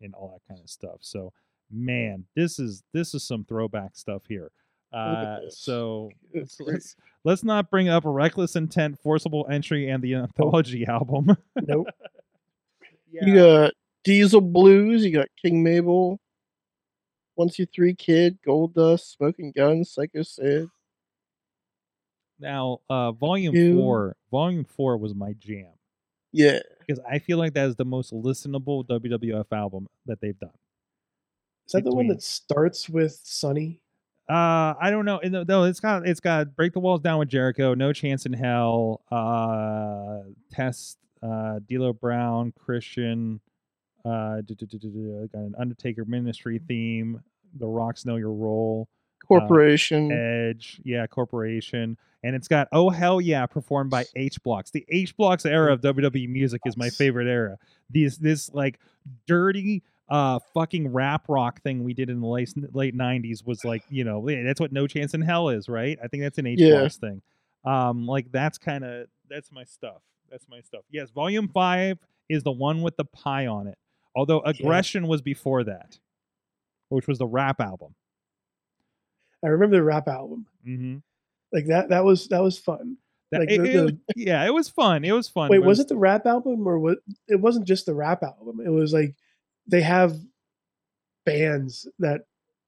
and 0.00 0.14
all 0.14 0.28
that 0.28 0.48
kind 0.48 0.62
of 0.62 0.70
stuff. 0.70 0.98
So, 1.00 1.32
man, 1.70 2.24
this 2.34 2.58
is 2.58 2.82
this 2.92 3.14
is 3.14 3.22
some 3.26 3.44
throwback 3.44 3.96
stuff 3.96 4.22
here. 4.28 4.50
Uh, 4.92 5.38
so 5.48 6.10
let's, 6.34 6.60
let's 6.60 6.96
let's 7.24 7.44
not 7.44 7.70
bring 7.70 7.88
up 7.88 8.04
Reckless 8.06 8.56
Intent, 8.56 8.98
Forcible 9.02 9.46
Entry, 9.50 9.88
and 9.88 10.02
the 10.02 10.14
Anthology 10.14 10.86
album. 10.88 11.36
Nope. 11.62 11.88
You 13.10 13.34
got 13.34 13.72
Diesel 14.02 14.40
Blues. 14.40 15.04
You 15.04 15.12
got 15.12 15.28
King 15.40 15.62
Mabel. 15.62 16.20
One 17.36 17.48
Two 17.48 17.66
Three 17.66 17.94
Kid, 17.94 18.38
Gold 18.44 18.74
Dust, 18.74 19.12
Smoking 19.16 19.52
Guns, 19.56 19.90
Psycho 19.90 20.22
Sid. 20.22 20.68
Now, 22.38 22.80
uh, 22.90 23.12
Volume 23.12 23.76
four, 23.76 24.16
Volume 24.30 24.64
four 24.64 24.96
was 24.96 25.14
my 25.14 25.34
jam. 25.38 25.72
Yeah. 26.32 26.58
because 26.80 27.02
I 27.08 27.20
feel 27.20 27.38
like 27.38 27.54
that 27.54 27.68
is 27.68 27.76
the 27.76 27.84
most 27.84 28.12
listenable 28.12 28.84
WWF 28.86 29.46
album 29.52 29.86
that 30.06 30.20
they've 30.20 30.38
done. 30.38 30.50
Is 31.66 31.72
that 31.72 31.84
the 31.84 31.94
one 31.94 32.08
that 32.08 32.22
starts 32.22 32.88
with 32.88 33.18
Sonny? 33.22 33.80
Uh, 34.28 34.74
I 34.80 34.90
don't 34.90 35.04
know. 35.04 35.20
No, 35.22 35.44
no, 35.46 35.64
it's 35.64 35.80
got 35.80 36.06
it's 36.06 36.20
got 36.20 36.56
Break 36.56 36.72
the 36.72 36.80
Walls 36.80 37.00
Down 37.00 37.18
with 37.18 37.28
Jericho, 37.28 37.74
No 37.74 37.92
Chance 37.92 38.24
in 38.26 38.32
Hell, 38.32 39.02
uh, 39.10 40.20
Test, 40.50 40.98
uh, 41.22 41.58
D'Lo 41.68 41.92
Brown, 41.92 42.52
Christian, 42.58 43.40
uh, 44.04 44.40
got 44.40 45.34
an 45.34 45.54
Undertaker 45.58 46.04
Ministry 46.06 46.58
theme, 46.66 47.20
The 47.58 47.66
Rocks 47.66 48.06
Know 48.06 48.16
Your 48.16 48.32
Role, 48.32 48.88
Corporation. 49.26 50.10
Edge, 50.10 50.80
yeah, 50.84 51.06
Corporation, 51.06 51.98
and 52.22 52.34
it's 52.34 52.48
got 52.48 52.68
Oh 52.72 52.88
Hell 52.88 53.20
Yeah 53.20 53.44
performed 53.44 53.90
by 53.90 54.06
H 54.16 54.42
Blocks. 54.42 54.70
The 54.70 54.86
H 54.88 55.14
Blocks 55.18 55.44
era 55.44 55.70
of 55.70 55.82
WWE 55.82 56.30
music 56.30 56.62
is 56.64 56.78
my 56.78 56.88
favorite 56.88 57.28
era. 57.28 57.58
These 57.90 58.16
this 58.16 58.50
like 58.54 58.80
dirty 59.26 59.82
uh 60.08 60.38
fucking 60.52 60.92
rap 60.92 61.24
rock 61.28 61.62
thing 61.62 61.82
we 61.82 61.94
did 61.94 62.10
in 62.10 62.20
the 62.20 62.26
late 62.26 62.52
late 62.74 62.94
90s 62.96 63.44
was 63.46 63.64
like, 63.64 63.82
you 63.88 64.04
know, 64.04 64.24
that's 64.44 64.60
what 64.60 64.70
No 64.72 64.86
Chance 64.86 65.14
in 65.14 65.22
Hell 65.22 65.48
is, 65.48 65.68
right? 65.68 65.98
I 66.02 66.08
think 66.08 66.22
that's 66.22 66.38
an 66.38 66.46
H 66.46 66.58
Yeah. 66.60 66.86
Thing. 66.88 67.22
Um 67.64 68.06
like 68.06 68.30
that's 68.30 68.58
kind 68.58 68.84
of 68.84 69.06
that's 69.30 69.50
my 69.50 69.64
stuff. 69.64 70.02
That's 70.30 70.46
my 70.48 70.60
stuff. 70.60 70.82
Yes, 70.90 71.10
volume 71.10 71.48
5 71.48 71.98
is 72.28 72.42
the 72.42 72.52
one 72.52 72.82
with 72.82 72.96
the 72.96 73.04
pie 73.06 73.46
on 73.46 73.66
it. 73.66 73.78
Although 74.14 74.40
Aggression 74.40 75.06
was 75.08 75.22
before 75.22 75.64
that, 75.64 75.98
which 76.90 77.06
was 77.08 77.18
the 77.18 77.26
rap 77.26 77.60
album. 77.60 77.94
I 79.44 79.48
remember 79.48 79.76
the 79.76 79.82
rap 79.82 80.08
album. 80.08 80.46
Mhm. 80.66 81.02
Like 81.52 81.66
that. 81.66 81.88
That 81.90 82.04
was 82.04 82.28
that 82.28 82.42
was 82.42 82.58
fun. 82.58 82.96
That, 83.30 83.40
Like 83.40 83.50
it- 83.50 83.58
the- 83.62 83.86
it- 84.08 84.16
yeah, 84.16 84.44
it 84.46 84.52
was 84.52 84.68
fun. 84.68 85.04
It 85.04 85.12
was 85.12 85.28
fun. 85.28 85.48
Wait, 85.50 85.58
but 85.58 85.66
was 85.66 85.80
it 85.80 85.88
the 85.88 85.96
rap 85.96 86.26
album 86.26 86.66
or 86.68 86.78
what? 86.78 86.98
It 87.28 87.36
wasn't 87.40 87.66
just 87.66 87.86
the 87.86 87.94
rap 87.94 88.22
album. 88.22 88.60
It 88.64 88.68
was 88.70 88.92
like 88.92 89.14
they 89.66 89.80
have 89.82 90.16
bands 91.26 91.88
that 91.98 92.22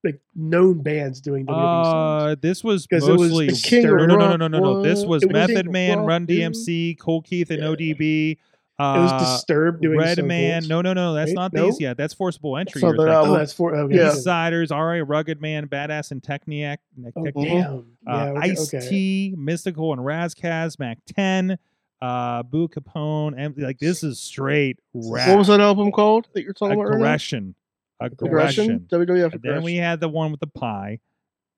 like 0.05 0.21
known 0.35 0.83
bands 0.83 1.21
doing 1.21 1.47
WWE 1.47 1.55
songs. 1.85 2.33
Uh, 2.33 2.37
this 2.41 2.63
was 2.63 2.87
'Cause 2.87 3.09
it 3.09 3.13
was 3.13 3.31
mostly 3.31 3.47
the 3.49 3.53
King 3.63 3.83
no, 3.87 3.95
of 3.95 4.09
no, 4.09 4.17
no, 4.17 4.29
no, 4.29 4.37
no, 4.37 4.49
no, 4.49 4.59
no. 4.59 4.83
This 4.83 5.05
was- 5.05 5.23
was 5.25 5.31
Method 5.33 5.71
Man, 5.71 5.99
Rock, 5.99 6.09
Run. 6.09 6.27
DMC, 6.27 6.95
Kool 7.01 7.23
Keith 7.23 7.51
and 7.51 7.61
Yeah. 7.63 7.69
ODB. 7.69 8.31
It 8.33 8.39
was 8.79 9.11
Uh, 9.11 9.19
Disturbed 9.37 9.81
doing 9.83 9.99
Red 9.99 10.19
So 10.19 10.23
Man. 10.27 10.61
Cold. 10.63 10.69
No, 10.69 10.83
no, 10.83 10.93
no. 10.93 11.15
That's 11.15 11.31
Right? 11.31 11.35
not 11.35 11.53
No? 11.55 11.65
these 11.67 11.81
yet. 11.81 11.97
That's 11.97 12.13
Forcible 12.15 12.59
Entry. 12.59 12.83
not 12.83 12.89
you're 12.95 13.07
that 13.07 13.15
thinking. 13.15 13.35
Oh, 13.35 13.39
that's 13.39 13.53
for 13.55 13.75
okay. 13.75 13.97
Yeah. 13.97 14.11
Insiders, 14.11 14.71
R.A. 14.71 15.03
Rugged 15.03 15.41
Man, 15.41 15.67
Badass 15.67 16.11
and 16.13 16.23
Techniac. 16.23 16.81
Oh 17.17 17.25
Techniac, 17.25 17.65
damn. 17.65 17.75
uh, 17.75 17.83
Yeah. 18.07 18.25
okay, 18.33 18.51
Ice 18.51 18.75
okay. 18.75 18.87
T, 18.89 19.35
Mystikal 19.37 19.93
and 19.95 20.03
Razkaz, 20.03 20.79
Mack 20.79 20.99
10, 21.07 21.59
uh, 22.03 22.43
Boo 22.43 22.69
Capone. 22.69 23.35
And 23.37 23.57
like 23.59 23.79
this 23.79 24.03
is 24.03 24.21
straight 24.21 24.79
rap. 24.95 25.29
What 25.29 25.39
was 25.39 25.47
that 25.49 25.61
album 25.61 25.93
called 25.93 26.29
that 26.35 26.43
you're 26.43 26.53
talking 26.53 26.75
about 26.75 26.89
right? 26.91 26.97
Aggression. 26.97 27.55
Aggression. 28.01 28.29
Aggression. 28.29 28.87
WWF 28.91 29.33
And 29.35 29.43
then 29.43 29.63
we 29.63 29.77
had 29.77 30.01
the 30.01 30.09
one 30.09 30.31
with 30.31 30.41
the 30.41 30.47
pie. 30.47 31.01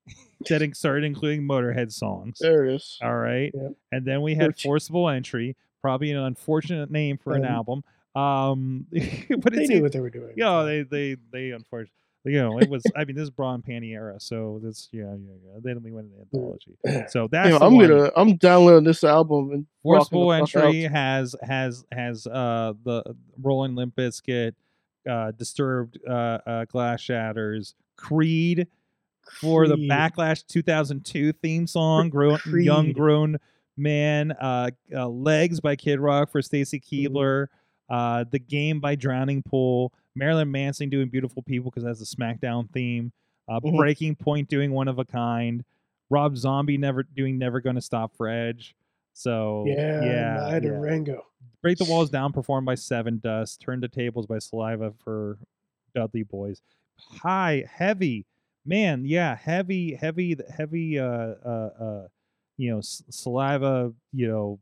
that 0.48 0.76
started 0.76 1.04
including 1.04 1.42
Motorhead 1.42 1.92
songs. 1.92 2.38
There 2.40 2.64
it 2.64 2.74
is. 2.76 2.98
All 3.02 3.16
right. 3.16 3.50
Yep. 3.54 3.72
And 3.92 4.06
then 4.06 4.22
we 4.22 4.34
had 4.36 4.48
Which- 4.48 4.62
Forcible 4.62 5.08
Entry, 5.08 5.56
probably 5.82 6.10
an 6.12 6.18
unfortunate 6.18 6.90
name 6.90 7.18
for 7.18 7.34
an 7.34 7.44
Um, 7.44 7.50
album. 7.52 7.84
Um, 8.14 8.86
but 9.42 9.52
They 9.52 9.66
knew 9.66 9.82
what 9.82 9.92
they 9.92 10.00
were 10.00 10.10
doing. 10.10 10.34
yeah, 10.36 10.62
they 10.62 10.82
they 10.82 11.16
they 11.30 11.50
unfortunately, 11.50 11.92
you 12.24 12.40
know, 12.42 12.58
it 12.58 12.68
was. 12.68 12.82
I 12.96 13.04
mean, 13.06 13.16
this 13.16 13.24
is 13.24 13.30
bra 13.30 13.54
and 13.54 13.64
panty 13.64 13.92
era, 13.92 14.18
so 14.20 14.60
this 14.62 14.88
yeah 14.92 15.04
yeah 15.04 15.32
yeah. 15.44 15.58
Then 15.62 15.82
we 15.82 15.92
went 15.92 16.08
into 16.08 16.20
anthology. 16.20 16.76
So 17.08 17.28
that's 17.30 17.60
I'm 17.62 17.74
one. 17.76 17.88
gonna 17.88 18.10
I'm 18.16 18.36
downloading 18.36 18.84
this 18.84 19.04
album 19.04 19.50
and 19.52 19.66
the 19.84 20.04
fuck 20.04 20.54
out. 20.54 20.64
entry 20.64 20.82
has 20.82 21.34
has 21.42 21.84
has 21.92 22.26
uh 22.26 22.74
the 22.84 23.14
Rolling 23.40 23.74
Limp 23.74 23.94
Bizkit, 23.96 24.54
uh 25.08 25.30
Disturbed, 25.32 25.98
uh, 26.08 26.38
uh 26.46 26.64
Glass 26.66 27.00
Shatters, 27.00 27.74
Creed 27.96 28.66
for 29.40 29.68
the 29.68 29.76
Backlash 29.76 30.46
2002 30.46 31.32
theme 31.34 31.66
song, 31.66 32.08
grown, 32.08 32.38
young 32.46 32.92
grown 32.92 33.36
man, 33.76 34.32
uh, 34.32 34.70
uh 34.94 35.08
Legs 35.08 35.60
by 35.60 35.76
Kid 35.76 36.00
Rock 36.00 36.30
for 36.30 36.42
Stacy 36.42 36.80
Mm-hmm. 36.80 37.16
Keibler, 37.16 37.46
uh 37.88 38.24
The 38.30 38.38
Game 38.38 38.80
by 38.80 38.94
Drowning 38.96 39.42
Pool, 39.42 39.92
Marilyn 40.14 40.50
Manson 40.50 40.88
doing 40.88 41.08
Beautiful 41.08 41.42
People 41.42 41.70
because 41.70 41.84
that's 41.84 42.00
a 42.00 42.16
SmackDown 42.16 42.70
theme, 42.70 43.12
uh 43.48 43.60
Mhm. 43.60 43.76
Breaking 43.76 44.14
Point 44.16 44.48
doing 44.48 44.72
One 44.72 44.88
of 44.88 44.98
a 44.98 45.04
Kind, 45.04 45.64
Rob 46.10 46.36
Zombie 46.36 46.78
never 46.78 47.02
doing 47.02 47.38
Never 47.38 47.60
Gonna 47.60 47.80
Stop 47.80 48.14
for 48.16 48.28
Edge. 48.28 48.74
So 49.12 49.64
Yeah, 49.66 50.04
yeah, 50.04 50.58
yeah. 50.62 50.68
Rango. 50.70 51.24
Break 51.60 51.78
the 51.78 51.84
Walls 51.84 52.08
Down 52.10 52.32
performed 52.32 52.66
by 52.66 52.74
Sevendust. 52.76 53.58
Turn 53.58 53.80
the 53.80 53.88
Tables 53.88 54.26
by 54.26 54.38
Saliva 54.38 54.92
for 55.04 55.38
Dudley 55.94 56.22
Boys. 56.22 56.62
High, 56.96 57.64
heavy, 57.68 58.26
man, 58.64 59.04
yeah, 59.04 59.34
heavy, 59.36 59.94
heavy, 59.94 60.36
heavy. 60.56 60.98
Uh, 60.98 61.34
uh, 61.44 61.70
uh 61.80 62.08
you 62.56 62.70
know, 62.70 62.80
Saliva. 62.80 63.92
You 64.12 64.28
know, 64.28 64.60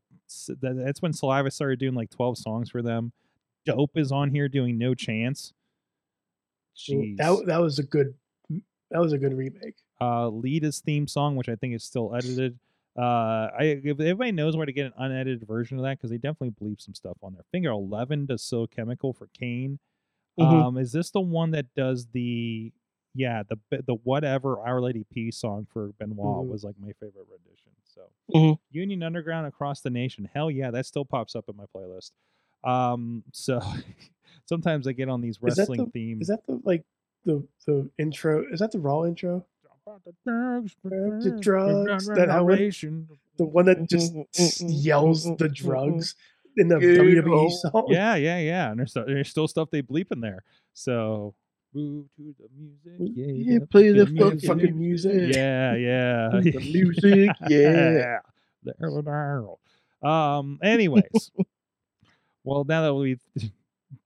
that's 0.61 1.01
when 1.03 1.12
Saliva 1.12 1.51
started 1.51 1.78
doing 1.78 1.94
like 1.94 2.11
twelve 2.11 2.38
songs 2.38 2.70
for 2.70 2.82
them. 2.82 3.12
Dope 3.66 3.96
is 3.98 4.12
on 4.12 4.30
here 4.30 4.48
doing 4.48 4.78
No 4.78 4.94
Chance. 4.94 5.52
Jeez. 6.76 7.16
That 7.16 7.44
that 7.46 7.60
was 7.60 7.78
a 7.78 7.82
good 7.82 8.14
that 8.90 9.00
was 9.00 9.12
a 9.12 9.18
good 9.18 9.34
remake. 9.34 9.74
uh, 10.00 10.28
Lita's 10.28 10.80
theme 10.80 11.08
song, 11.08 11.36
which 11.36 11.48
I 11.48 11.56
think 11.56 11.74
is 11.74 11.82
still 11.84 12.14
edited. 12.14 12.58
Uh, 12.98 13.48
I 13.58 13.80
if 13.82 13.98
everybody 14.00 14.32
knows 14.32 14.56
where 14.56 14.66
to 14.66 14.72
get 14.72 14.86
an 14.86 14.92
unedited 14.98 15.46
version 15.46 15.78
of 15.78 15.84
that 15.84 15.98
because 15.98 16.10
they 16.10 16.18
definitely 16.18 16.50
bleep 16.60 16.80
some 16.80 16.94
stuff 16.94 17.16
on 17.22 17.34
there. 17.34 17.44
Finger 17.52 17.70
Eleven 17.70 18.26
does 18.26 18.42
So 18.42 18.66
Chemical 18.66 19.12
for 19.12 19.28
Kane. 19.38 19.78
Mhm. 20.38 20.44
Um, 20.66 20.78
is 20.78 20.92
this 20.92 21.10
the 21.10 21.20
one 21.20 21.50
that 21.52 21.74
does 21.74 22.06
the 22.12 22.72
yeah 23.14 23.42
the 23.48 23.56
the 23.86 23.94
whatever 24.04 24.60
Our 24.60 24.80
Lady 24.82 25.04
Peace 25.10 25.38
song 25.38 25.66
for 25.72 25.92
Benoit 25.98 26.18
Mhm. 26.18 26.48
was 26.48 26.62
like 26.64 26.78
my 26.78 26.92
favorite 26.92 27.26
rendition. 27.30 27.72
So 27.84 28.10
Mhm. 28.34 28.58
Union 28.70 29.02
Underground 29.02 29.46
across 29.46 29.80
the 29.80 29.90
nation, 29.90 30.28
hell 30.32 30.50
yeah, 30.50 30.70
that 30.70 30.84
still 30.86 31.06
pops 31.06 31.34
up 31.34 31.48
in 31.48 31.56
my 31.56 31.64
playlist. 31.74 32.12
Um, 32.66 33.22
so 33.32 33.60
sometimes 34.46 34.86
I 34.86 34.92
get 34.92 35.08
on 35.08 35.20
these 35.20 35.36
Is 35.36 35.42
wrestling 35.42 35.84
the- 35.84 35.90
themes. 35.90 36.22
Is 36.22 36.28
that 36.28 36.46
the 36.46 36.60
like 36.64 36.84
the 37.24 37.42
the 37.66 37.88
intro? 37.98 38.44
Is 38.52 38.60
that 38.60 38.72
the 38.72 38.78
raw 38.78 39.04
intro? 39.04 39.44
the 40.04 40.12
drugs, 40.26 40.74
the 40.82 41.38
drugs, 41.40 42.06
that 42.08 42.28
how 42.28 42.48
it- 42.48 42.74
The 43.36 43.44
one 43.44 43.66
that 43.66 43.88
just 43.88 44.12
yells 44.60 45.24
the 45.36 45.48
drugs 45.48 46.16
in 46.56 46.66
the 46.68 46.78
Good 46.80 46.98
WWE 47.24 47.32
old- 47.32 47.52
song. 47.52 47.86
yeah, 47.88 48.16
yeah, 48.16 48.38
yeah. 48.40 48.70
And 48.70 48.80
there's, 48.80 48.94
there's 48.94 49.28
still 49.28 49.46
stuff 49.46 49.70
they 49.70 49.82
bleep 49.82 50.10
in 50.10 50.20
there. 50.20 50.42
So 50.72 51.34
move 51.72 52.06
to 52.16 52.34
the 52.38 52.48
music. 52.58 53.12
Yeah, 53.16 53.52
Yeah, 53.52 53.58
play 53.70 53.90
the 53.92 54.06
fucking 54.06 54.18
fucking 54.18 54.40
fucking 54.40 54.78
music. 54.78 55.34
Yeah, 55.36 55.74
yeah. 55.76 56.28
The 56.32 56.58
music, 56.58 57.30
yeah. 57.48 58.18
There, 58.64 59.02
there. 59.02 60.10
Um. 60.10 60.58
Anyways, 60.62 61.30
well, 62.47 62.64
now 62.64 62.82
that 62.84 62.94
we've 62.94 63.20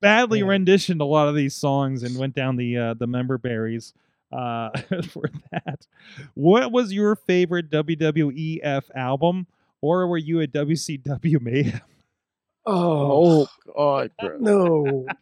badly 0.03 0.43
Man. 0.43 0.49
renditioned 0.51 1.01
a 1.01 1.05
lot 1.07 1.29
of 1.29 1.37
these 1.37 1.55
songs 1.55 2.03
and 2.03 2.19
went 2.19 2.35
down 2.35 2.57
the 2.57 2.77
uh, 2.77 2.95
the 2.95 3.07
member 3.07 3.39
berries 3.39 3.95
uh, 4.33 4.71
for 5.11 5.31
that, 5.53 5.87
what 6.35 6.73
was 6.73 6.93
your 6.93 7.17
favorite 7.17 7.71
WWEF 7.71 8.85
album, 8.97 9.47
or 9.83 10.07
were 10.09 10.19
you 10.19 10.41
a 10.41 10.47
WCW 10.49 11.41
mayhem? 11.41 11.81
Oh, 12.67 13.17
Oh 13.17 13.47
god, 13.77 14.13
bro. 14.21 14.39
no. 14.39 15.15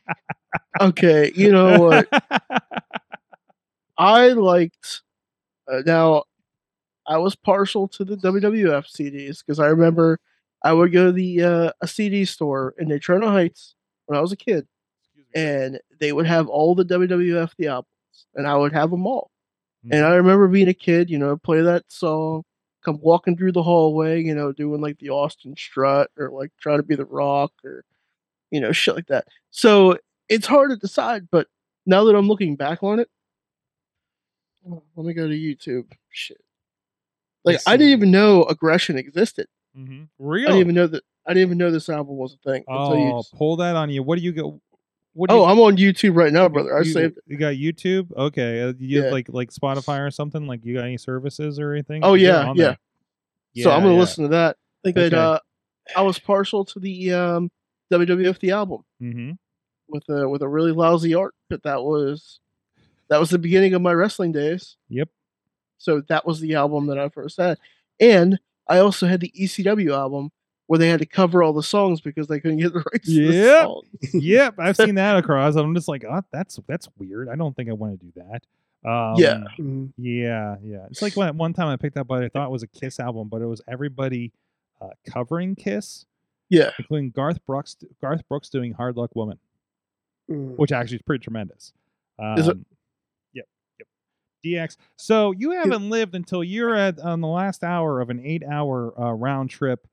Okay, 0.81 1.33
you 1.35 1.53
know 1.53 1.79
what? 1.79 2.09
I 3.99 4.29
liked. 4.29 5.03
Uh, 5.71 5.83
now, 5.87 6.25
I 7.07 7.19
was 7.19 7.37
partial 7.37 7.89
to 7.89 8.05
the 8.05 8.16
WWF 8.16 8.87
CDs 8.93 9.41
because 9.45 9.61
I 9.61 9.66
remember 9.69 10.21
I 10.63 10.73
would 10.73 10.93
go 10.93 11.07
to 11.07 11.13
the 11.13 11.43
uh, 11.43 11.71
a 11.81 11.89
CD 11.89 12.25
store 12.25 12.75
in 12.79 12.89
Natrona 12.89 13.29
Heights 13.29 13.75
when 14.07 14.19
I 14.19 14.21
was 14.21 14.33
a 14.33 14.37
kid, 14.37 14.67
and 15.35 15.81
they 16.01 16.13
would 16.13 16.27
have 16.27 16.49
all 16.49 16.75
the 16.75 16.85
WWF 16.85 17.53
the 17.59 17.69
albums, 17.69 18.27
and 18.35 18.47
I 18.47 18.57
would 18.57 18.73
have 18.73 18.91
them 18.91 19.07
all. 19.07 19.31
And 19.91 20.05
I 20.05 20.15
remember 20.17 20.49
being 20.49 20.69
a 20.69 20.75
kid, 20.75 21.09
you 21.09 21.19
know, 21.19 21.37
play 21.37 21.63
that 21.63 21.85
song, 21.89 22.43
come 22.85 22.99
walking 23.01 23.37
through 23.37 23.53
the 23.53 23.63
hallway, 23.63 24.23
you 24.23 24.35
know, 24.35 24.53
doing 24.53 24.81
like 24.81 24.99
the 24.99 25.11
Austin 25.11 25.55
strut 25.57 26.11
or 26.19 26.31
like 26.31 26.51
trying 26.61 26.79
to 26.79 26.83
be 26.83 26.97
the 26.97 27.05
Rock 27.05 27.53
or, 27.65 27.85
you 28.51 28.61
know, 28.61 28.73
shit 28.73 28.97
like 28.97 29.07
that. 29.07 29.27
So 29.51 29.97
it's 30.29 30.47
hard 30.47 30.71
to 30.71 30.77
decide, 30.77 31.29
but 31.31 31.47
now 31.87 32.05
that 32.05 32.17
I'm 32.17 32.29
looking 32.29 32.57
back 32.57 32.83
on 32.83 32.99
it, 32.99 33.09
oh, 34.69 34.83
let 34.97 35.07
me 35.07 35.15
go 35.15 35.27
to 35.27 35.35
YouTube. 35.35 35.91
Shit. 36.11 36.39
Like 37.45 37.61
I 37.67 37.77
didn't 37.77 37.93
even 37.93 38.11
know 38.11 38.43
aggression 38.45 38.99
existed. 38.99 39.47
Mm-hmm. 39.79 40.03
Real. 40.18 40.49
I 40.49 40.53
didn't 40.53 40.61
even 40.61 40.74
know 40.74 40.87
that. 40.87 41.05
I 41.26 41.35
didn't 41.35 41.49
even 41.49 41.59
know 41.59 41.70
this 41.70 41.89
album 41.89 42.16
was 42.16 42.35
a 42.35 42.51
thing. 42.51 42.64
Oh, 42.68 43.18
just- 43.18 43.35
pull 43.35 43.57
that 43.57 43.76
on 43.76 43.91
you. 43.91 44.03
What 44.03 44.18
do 44.18 44.24
you 44.24 44.33
go? 44.33 44.61
What 45.12 45.31
do 45.31 45.37
oh, 45.37 45.39
you, 45.39 45.45
I'm 45.51 45.59
on 45.61 45.76
YouTube 45.76 46.16
right 46.16 46.33
now, 46.33 46.49
brother. 46.49 46.76
I 46.76 46.81
you, 46.81 46.93
saved. 46.93 47.16
it. 47.18 47.24
You 47.26 47.37
got 47.37 47.55
YouTube? 47.55 48.14
Okay. 48.16 48.62
Uh, 48.62 48.72
you 48.79 49.03
Yeah. 49.03 49.11
like 49.11 49.29
like 49.29 49.51
Spotify 49.51 50.07
or 50.07 50.11
something? 50.11 50.47
Like 50.47 50.64
you 50.64 50.74
got 50.74 50.85
any 50.85 50.97
services 50.97 51.59
or 51.59 51.72
anything? 51.72 52.05
Oh 52.05 52.12
they're 52.12 52.55
yeah, 52.55 52.74
yeah. 53.55 53.64
so 53.64 53.70
I'm 53.70 53.83
gonna 53.83 53.95
yeah. 53.95 54.01
listen 54.01 54.24
to 54.24 54.29
that. 54.31 54.57
Like, 54.85 54.95
But 54.95 55.12
Okay. 55.12 55.16
uh, 55.16 55.39
I 55.97 56.03
was 56.03 56.18
partial 56.18 56.64
to 56.66 56.79
the 56.79 57.12
um, 57.14 57.51
WWF 57.93 58.39
the 58.39 58.53
album. 58.53 58.85
Mm-hmm. 59.03 59.33
with 59.89 60.05
a 60.09 60.29
with 60.29 60.43
a 60.43 60.49
really 60.49 60.72
lousy 60.72 61.14
art, 61.14 61.35
but 61.51 61.62
that 61.64 61.83
was 61.83 62.41
that 63.09 63.18
was 63.18 63.31
the 63.31 63.39
beginning 63.39 63.74
of 63.74 63.83
my 63.83 63.93
wrestling 63.93 64.33
days. 64.33 64.76
Yep. 64.89 65.09
So 65.79 66.03
that 66.09 66.26
was 66.26 66.41
the 66.41 66.55
album 66.55 66.87
that 66.89 66.99
I 66.99 67.09
first 67.09 67.39
had, 67.41 67.59
and 67.99 68.39
I 68.69 68.79
also 68.79 69.07
had 69.07 69.21
the 69.21 69.33
ECW 69.39 69.93
album 69.93 70.31
where 70.66 70.79
they 70.79 70.89
had 70.89 71.01
to 71.01 71.07
cover 71.07 71.43
all 71.43 71.55
the 71.55 71.62
songs 71.62 72.01
because 72.01 72.27
they 72.29 72.41
couldn't 72.41 72.59
get 72.59 72.73
the 72.73 72.85
rights. 72.93 73.07
to 73.07 73.27
the 73.27 73.83
Yep. 74.12 74.23
yep. 74.23 74.55
I've 74.59 74.77
seen 74.77 74.97
that 74.97 75.16
across. 75.23 75.57
I'm 75.57 75.75
just 75.75 75.89
like, 75.89 76.05
oh, 76.05 76.23
that's 76.31 76.61
that's 76.66 76.89
weird. 76.99 77.29
I 77.29 77.37
don't 77.37 77.57
think 77.57 77.71
I 77.71 77.73
want 77.73 77.99
to 77.99 78.07
do 78.07 78.12
that. 78.16 78.45
Um, 78.89 79.14
Yeah. 79.16 79.45
mm, 79.59 79.93
Yeah, 79.97 80.57
yeah. 80.62 80.87
It's 80.91 81.03
like 81.03 81.16
when 81.16 81.37
one 81.39 81.55
time 81.55 81.69
I 81.69 81.77
picked 81.77 81.97
up 81.97 82.09
what 82.09 82.23
I 82.23 82.29
thought 82.29 82.47
it 82.47 82.51
was 82.51 82.62
a 82.62 82.69
Kiss 82.69 83.01
album, 83.01 83.29
but 83.29 83.41
it 83.41 83.47
was 83.47 83.62
everybody 83.66 84.33
uh, 84.81 84.91
covering 85.07 85.55
Kiss, 85.57 86.05
Yeah, 86.51 86.71
including 86.79 87.11
Garth 87.11 87.45
Brooks. 87.47 87.77
Garth 88.01 88.29
Brooks 88.29 88.49
doing 88.51 88.73
"Hard 88.73 88.97
Luck 88.97 89.16
Woman," 89.16 89.39
mm. 90.31 90.55
which 90.57 90.71
actually 90.71 90.97
is 90.97 91.03
pretty 91.03 91.23
tremendous. 91.23 91.73
Um, 92.19 92.39
Is 92.39 92.49
it? 92.49 92.59
DX. 94.45 94.76
So 94.97 95.32
you 95.32 95.53
haven't 95.53 95.91
lived 95.91 96.14
until 96.14 96.43
you're 96.45 96.74
at 96.74 96.99
on 97.01 97.20
the 97.20 97.28
last 97.28 97.64
hour 97.64 98.01
of 98.01 98.11
an 98.11 98.20
eight-hour 98.24 98.95
uh, 99.01 99.12
round 99.12 99.51
trip 99.51 99.86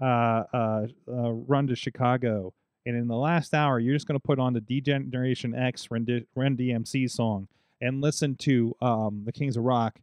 uh, 0.00 0.04
uh, 0.52 0.86
uh, 1.08 1.30
run 1.32 1.66
to 1.66 1.74
Chicago, 1.76 2.54
and 2.86 2.96
in 2.96 3.08
the 3.08 3.16
last 3.16 3.52
hour, 3.54 3.78
you're 3.80 3.94
just 3.96 4.06
going 4.06 4.18
to 4.18 4.24
put 4.24 4.38
on 4.38 4.52
the 4.52 4.60
Degeneration 4.60 5.54
X 5.54 5.90
Ren, 5.90 6.04
D- 6.04 6.26
Run 6.34 6.56
DMC 6.56 7.10
song 7.10 7.48
and 7.80 8.00
listen 8.00 8.36
to 8.36 8.74
um, 8.80 9.22
the 9.24 9.32
Kings 9.32 9.56
of 9.56 9.64
Rock. 9.64 9.98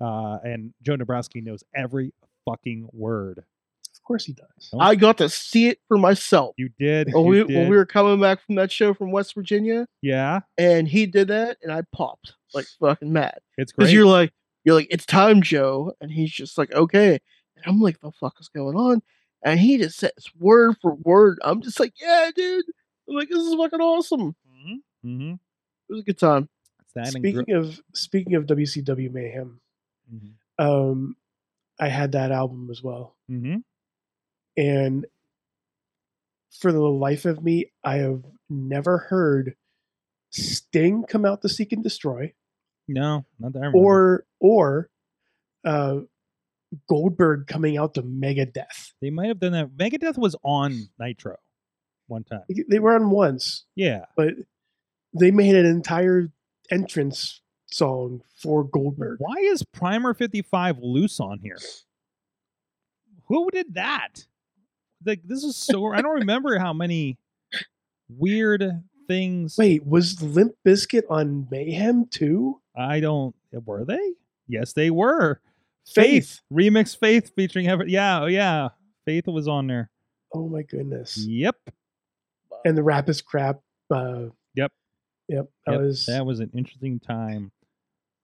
Uh, 0.00 0.38
and 0.44 0.72
Joe 0.82 0.96
Nebraski 0.96 1.42
knows 1.42 1.64
every 1.74 2.12
fucking 2.44 2.88
word. 2.92 3.44
Of 4.08 4.10
course 4.10 4.24
he 4.24 4.32
does. 4.32 4.70
Don't- 4.72 4.80
I 4.80 4.94
got 4.94 5.18
to 5.18 5.28
see 5.28 5.68
it 5.68 5.80
for 5.86 5.98
myself. 5.98 6.54
You 6.56 6.70
did. 6.78 7.12
When 7.12 7.24
you 7.24 7.30
we, 7.30 7.44
did. 7.44 7.56
when 7.56 7.68
we 7.68 7.76
were 7.76 7.84
coming 7.84 8.18
back 8.18 8.40
from 8.46 8.54
that 8.54 8.72
show 8.72 8.94
from 8.94 9.10
West 9.10 9.34
Virginia, 9.34 9.86
yeah, 10.00 10.40
and 10.56 10.88
he 10.88 11.04
did 11.04 11.28
that, 11.28 11.58
and 11.62 11.70
I 11.70 11.82
popped 11.92 12.32
like 12.54 12.64
fucking 12.80 13.12
mad 13.12 13.38
it's 13.58 13.70
because 13.72 13.88
great. 13.88 13.94
you're 13.94 14.06
like, 14.06 14.32
you're 14.64 14.74
like, 14.74 14.86
it's 14.90 15.04
time, 15.04 15.42
Joe, 15.42 15.92
and 16.00 16.10
he's 16.10 16.32
just 16.32 16.56
like, 16.56 16.72
okay, 16.72 17.12
and 17.56 17.64
I'm 17.66 17.80
like, 17.82 18.00
the 18.00 18.10
fuck 18.12 18.36
is 18.40 18.48
going 18.48 18.76
on? 18.76 19.02
And 19.44 19.60
he 19.60 19.76
just 19.76 19.98
says 19.98 20.10
word 20.38 20.76
for 20.80 20.94
word. 20.94 21.38
I'm 21.42 21.60
just 21.60 21.78
like, 21.78 21.92
yeah, 22.00 22.30
dude. 22.34 22.64
I'm 23.08 23.14
like, 23.14 23.28
this 23.28 23.38
is 23.38 23.54
fucking 23.54 23.80
awesome. 23.80 24.34
mm-hmm. 24.50 25.08
Mm-hmm. 25.08 25.32
It 25.32 25.38
was 25.92 26.00
a 26.00 26.04
good 26.04 26.18
time. 26.18 26.48
That 26.94 27.08
Speaking 27.08 27.44
gr- 27.44 27.54
of 27.56 27.80
speaking 27.94 28.34
of 28.36 28.46
WCW 28.46 29.12
Mayhem, 29.12 29.60
Mhm. 30.12 30.32
um, 30.58 31.16
I 31.78 31.86
had 31.88 32.12
that 32.12 32.32
album 32.32 32.68
as 32.72 32.82
well, 32.82 33.14
Mhm. 33.30 33.62
And 34.58 35.06
for 36.60 36.72
the 36.72 36.80
life 36.80 37.24
of 37.24 37.42
me, 37.42 37.70
I 37.84 37.96
have 37.98 38.22
never 38.50 38.98
heard 38.98 39.54
Sting 40.30 41.04
come 41.08 41.24
out 41.24 41.40
to 41.42 41.48
seek 41.48 41.72
and 41.72 41.82
destroy, 41.82 42.32
no, 42.88 43.24
not 43.38 43.52
that 43.54 43.72
or 43.74 44.24
or 44.40 44.90
uh, 45.64 46.00
Goldberg 46.88 47.46
coming 47.46 47.76
out 47.78 47.94
to 47.94 48.02
Megadeth. 48.02 48.92
They 49.00 49.10
might 49.10 49.28
have 49.28 49.40
done 49.40 49.52
that. 49.52 49.70
Megadeth 49.76 50.18
was 50.18 50.36
on 50.42 50.88
Nitro 50.98 51.36
one 52.08 52.24
time. 52.24 52.42
They 52.68 52.78
were 52.78 52.94
on 52.94 53.10
once, 53.10 53.64
Yeah. 53.76 54.06
but 54.16 54.34
they 55.18 55.30
made 55.30 55.54
an 55.54 55.66
entire 55.66 56.30
entrance 56.70 57.40
song 57.66 58.22
for 58.42 58.64
Goldberg. 58.64 59.18
Why 59.20 59.36
is 59.40 59.62
Primer 59.72 60.14
55 60.14 60.78
loose 60.78 61.20
on 61.20 61.38
here? 61.40 61.58
Who 63.28 63.50
did 63.50 63.74
that? 63.74 64.26
Like 65.04 65.20
this 65.24 65.44
is 65.44 65.56
so 65.56 65.92
I 65.92 66.02
don't 66.02 66.14
remember 66.20 66.58
how 66.58 66.72
many 66.72 67.18
weird 68.08 68.82
things 69.06 69.56
Wait, 69.58 69.86
was 69.86 70.20
Limp 70.22 70.52
Bizkit 70.66 71.02
on 71.10 71.46
Mayhem 71.50 72.06
too? 72.06 72.60
I 72.76 73.00
don't 73.00 73.34
were 73.64 73.84
they? 73.84 74.12
Yes, 74.46 74.72
they 74.72 74.90
were. 74.90 75.40
Faith, 75.86 76.04
Faith. 76.04 76.40
remix 76.52 76.96
Faith 76.98 77.32
featuring 77.34 77.66
Ever 77.68 77.86
yeah, 77.86 78.22
oh, 78.22 78.26
yeah. 78.26 78.68
Faith 79.06 79.26
was 79.26 79.48
on 79.48 79.66
there. 79.66 79.90
Oh 80.34 80.48
my 80.48 80.62
goodness. 80.62 81.16
Yep. 81.16 81.56
And 82.64 82.76
the 82.76 82.82
rap 82.82 83.08
is 83.08 83.22
crap. 83.22 83.60
Uh, 83.90 84.26
Yep. 84.54 84.72
Yep. 85.28 85.46
That 85.66 85.72
Yep, 85.72 85.80
was 85.80 86.06
that 86.06 86.26
was 86.26 86.40
an 86.40 86.50
interesting 86.54 87.00
time. 87.00 87.52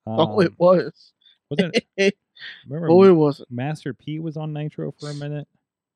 oh, 0.07 0.41
it 0.41 0.49
Um, 0.49 0.55
was. 0.59 1.12
wasn't 1.51 1.77
it, 1.97 2.16
remember 2.68 2.91
oh, 2.91 3.05
it 3.05 3.12
wasn't. 3.12 3.51
Master 3.51 3.95
P 3.95 4.18
was 4.18 4.37
on 4.37 4.53
Nitro 4.53 4.93
for 4.99 5.11
a 5.11 5.14
minute? 5.14 5.49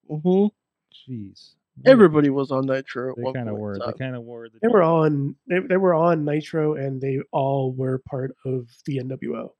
hmm 0.08 0.46
Jeez. 0.92 1.54
Everybody 1.86 2.30
was 2.30 2.50
on 2.50 2.66
Nitro. 2.66 3.10
At 3.10 3.16
they 3.16 3.32
kind 3.32 3.48
of 3.48 3.54
point 3.54 3.60
were. 3.60 3.78
They 3.78 3.92
kind 3.98 4.16
of 4.16 4.24
were. 4.24 4.48
The 4.48 4.58
they 4.60 4.68
were 4.68 4.82
on 4.82 5.36
they, 5.48 5.60
they 5.60 5.76
were 5.76 5.94
on 5.94 6.24
Nitro 6.24 6.74
and 6.74 7.00
they 7.00 7.20
all 7.30 7.72
were 7.72 7.98
part 7.98 8.34
of 8.44 8.68
the 8.84 8.98
NWO. 8.98 9.50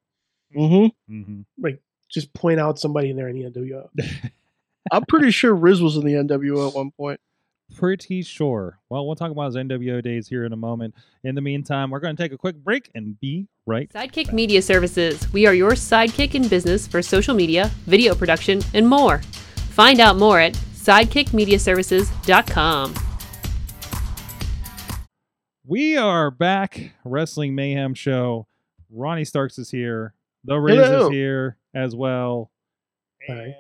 Mm-hmm. 0.57 1.13
mm-hmm. 1.15 1.41
Like 1.59 1.81
just 2.09 2.33
point 2.33 2.59
out 2.59 2.79
somebody 2.79 3.11
in 3.11 3.17
there 3.17 3.29
in 3.29 3.37
the 3.37 3.51
NWO. 3.51 3.89
I'm 4.93 5.05
pretty 5.05 5.31
sure 5.31 5.55
Riz 5.55 5.83
was 5.83 5.97
in 5.97 6.05
the 6.05 6.15
NWO 6.15 6.69
at 6.69 6.75
one 6.75 6.91
point. 6.91 7.21
Pretty 7.77 8.23
sure. 8.23 8.79
Well, 8.89 9.07
we'll 9.07 9.17
talk 9.17 9.31
about 9.31 9.47
his 9.47 9.57
NWO 9.57 10.03
days 10.03 10.27
here 10.27 10.47
in 10.47 10.55
a 10.55 10.57
moment. 10.57 10.95
In 11.23 11.35
the 11.35 11.43
meantime, 11.43 11.91
we're 11.91 12.01
going 12.01 12.17
to 12.17 12.23
take 12.23 12.33
a 12.33 12.39
quick 12.39 12.57
break 12.57 12.91
and 12.95 13.21
be 13.21 13.47
right 13.67 13.93
Sidekick 13.93 14.33
Media 14.33 14.63
Services. 14.63 15.31
We 15.35 15.47
are 15.47 15.53
your 15.53 15.73
sidekick 15.73 16.35
in 16.35 16.49
business 16.49 16.87
for 16.87 17.03
social 17.03 17.35
media, 17.35 17.71
video 17.85 18.15
production, 18.15 18.63
and 18.73 18.89
more. 18.89 19.19
Find 19.19 20.01
out 20.01 20.17
more 20.17 20.41
at 20.41 20.55
sidekickmediaservices.com. 20.89 22.95
We 25.67 25.99
are 25.99 26.31
back, 26.31 26.93
Wrestling 27.05 27.55
Mayhem 27.55 27.93
Show. 27.93 28.47
Ronnie 28.91 29.27
Starks 29.27 29.59
is 29.59 29.71
here. 29.71 30.15
The 30.45 30.57
Riz 30.57 30.79
Hello. 30.79 31.09
is 31.09 31.13
here 31.13 31.59
as 31.75 31.95
well. 31.95 32.51
Hi. 33.29 33.35
And 33.35 33.55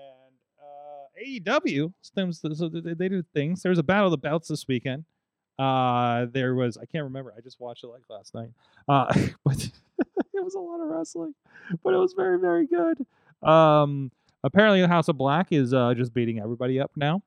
uh, 0.58 1.04
AEW, 1.22 1.92
stems- 2.00 2.40
so 2.40 2.70
they 2.70 2.94
they 2.94 3.10
do 3.10 3.22
things. 3.34 3.62
There 3.62 3.68
was 3.68 3.78
a 3.78 3.82
Battle 3.82 4.06
of 4.06 4.12
the 4.12 4.16
Belts 4.16 4.48
this 4.48 4.66
weekend. 4.66 5.04
Uh, 5.58 6.24
there 6.32 6.54
was, 6.54 6.78
I 6.78 6.86
can't 6.86 7.04
remember. 7.04 7.34
I 7.36 7.42
just 7.42 7.60
watched 7.60 7.84
it 7.84 7.88
like 7.88 8.04
last 8.08 8.34
night. 8.34 8.52
Uh, 8.88 9.04
but 9.44 9.68
it 10.32 10.42
was 10.42 10.54
a 10.54 10.60
lot 10.60 10.80
of 10.80 10.88
wrestling, 10.88 11.34
but 11.84 11.92
it 11.92 11.98
was 11.98 12.14
very, 12.14 12.40
very 12.40 12.66
good. 12.66 13.04
Um, 13.46 14.12
apparently, 14.44 14.80
the 14.80 14.88
House 14.88 15.08
of 15.08 15.16
Black 15.16 15.52
is 15.52 15.72
uh, 15.74 15.94
just 15.94 16.12
beating 16.14 16.40
everybody 16.40 16.80
up 16.80 16.90
now. 16.96 17.22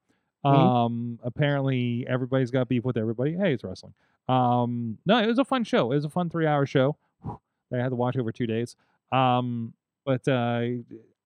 Mhm. 0.46 0.50
Um, 0.52 1.20
apparently, 1.24 2.06
everybody's 2.08 2.52
got 2.52 2.68
beef 2.68 2.84
with 2.84 2.98
everybody. 2.98 3.34
Hey, 3.38 3.54
it's 3.54 3.64
wrestling. 3.64 3.94
Um, 4.28 4.98
no, 5.06 5.18
it 5.20 5.28
was 5.28 5.40
a 5.40 5.46
fun 5.46 5.64
show. 5.64 5.92
It 5.92 5.96
was 5.96 6.06
a 6.06 6.10
fun 6.10 6.30
three 6.30 6.48
hour 6.48 6.66
show 6.66 6.98
that 7.70 7.80
I 7.80 7.84
had 7.84 7.90
to 7.90 7.96
watch 7.96 8.18
over 8.18 8.32
two 8.32 8.48
days. 8.48 8.76
Um, 9.12 9.74
but 10.06 10.28
uh, 10.28 10.62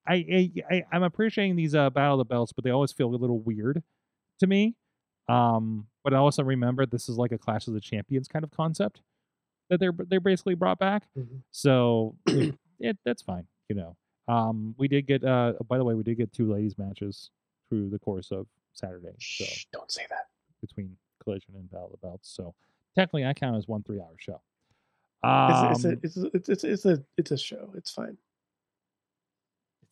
I, 0.07 0.13
I, 0.15 0.51
I 0.69 0.83
I'm 0.91 1.03
appreciating 1.03 1.55
these 1.55 1.73
uh, 1.75 1.89
Battle 1.89 2.15
of 2.15 2.17
the 2.19 2.25
Belts, 2.25 2.51
but 2.51 2.63
they 2.63 2.71
always 2.71 2.91
feel 2.91 3.07
a 3.07 3.15
little 3.15 3.39
weird 3.39 3.81
to 4.39 4.47
me. 4.47 4.75
Um, 5.29 5.87
but 6.03 6.13
I 6.13 6.17
also 6.17 6.43
remember 6.43 6.85
this 6.85 7.07
is 7.09 7.17
like 7.17 7.31
a 7.31 7.37
Clash 7.37 7.67
of 7.67 7.73
the 7.73 7.79
Champions 7.81 8.27
kind 8.27 8.43
of 8.43 8.51
concept 8.51 9.01
that 9.69 9.79
they're 9.79 9.93
they're 9.97 10.19
basically 10.19 10.55
brought 10.55 10.77
back. 10.77 11.03
Mhm. 11.17 11.41
So 11.51 12.15
it, 12.79 12.97
that's 13.05 13.21
fine, 13.21 13.47
you 13.69 13.75
know. 13.75 13.95
Um, 14.27 14.73
we 14.77 14.87
did 14.87 15.05
get 15.07 15.23
uh, 15.23 15.53
by 15.67 15.77
the 15.77 15.83
way, 15.83 15.93
we 15.93 16.03
did 16.03 16.15
get 16.17 16.33
two 16.33 16.51
ladies 16.51 16.77
matches 16.77 17.29
through 17.69 17.89
the 17.89 17.99
course 17.99 18.31
of 18.31 18.47
Saturday. 18.73 19.09
So 19.19 19.45
Shh, 19.45 19.65
don't 19.71 19.91
say 19.91 20.03
that. 20.09 20.27
between 20.61 20.95
Collision 21.23 21.53
and 21.55 21.69
Battle 21.71 21.85
of 21.93 21.99
the 21.99 22.07
Belts. 22.07 22.29
So 22.29 22.53
technically, 22.95 23.25
I 23.25 23.33
count 23.33 23.55
as 23.57 23.67
one 23.67 23.83
three 23.83 23.99
hour 23.99 24.15
show. 24.17 24.41
It's, 25.23 25.23
Um, 25.23 25.71
it's, 25.71 25.85
a, 25.85 25.89
it's, 25.91 26.17
a, 26.17 26.25
it's, 26.35 26.49
it's, 26.49 26.63
it's 26.63 26.85
a 26.85 27.03
it's 27.17 27.31
a 27.31 27.37
show. 27.37 27.71
It's 27.75 27.91
fine. 27.91 28.17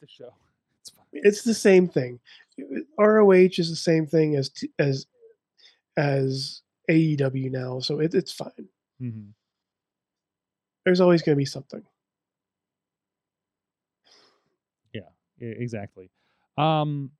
it's 0.02 0.12
a 0.12 0.16
show. 0.16 0.34
It's 0.82 0.90
fine. 0.90 1.06
It's 1.14 1.44
the 1.44 1.54
same 1.54 1.88
thing. 1.88 2.20
ROH 3.00 3.32
is 3.58 3.70
the 3.70 3.76
same 3.76 4.06
thing 4.06 4.36
as 4.36 4.50
t- 4.50 4.70
as 4.80 5.06
as 5.96 6.62
AEW 6.92 7.50
now, 7.52 7.80
so 7.80 8.00
it, 8.00 8.14
it's 8.14 8.34
fine. 8.34 8.68
Mm-hmm. 9.02 9.30
There's 10.84 11.00
always 11.00 11.22
going 11.22 11.36
to 11.36 11.40
be 11.40 11.46
something. 11.46 11.82
E- 14.94 15.00
exactly. 15.48 16.10
Um, 16.58 17.12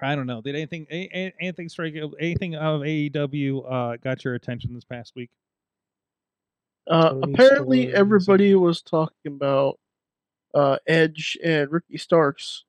I 0.00 0.14
don't 0.14 0.26
know. 0.26 0.40
Did 0.40 0.54
anything 0.54 0.86
a- 0.90 1.08
a- 1.12 1.34
anything 1.40 1.68
strike 1.68 1.94
you- 1.94 2.14
anything 2.20 2.54
of 2.54 2.82
AEW 2.82 3.60
uh 3.70 3.96
got 3.96 4.24
your 4.24 4.34
attention 4.34 4.74
this 4.74 4.84
past 4.84 5.14
week? 5.16 5.30
Uh, 6.88 7.18
apparently, 7.22 7.88
Storm, 7.88 7.96
everybody 7.96 8.54
was 8.54 8.80
talking 8.82 9.14
about 9.26 9.78
uh, 10.54 10.78
Edge 10.86 11.36
and 11.44 11.70
Ricky 11.70 11.98
Starks. 11.98 12.64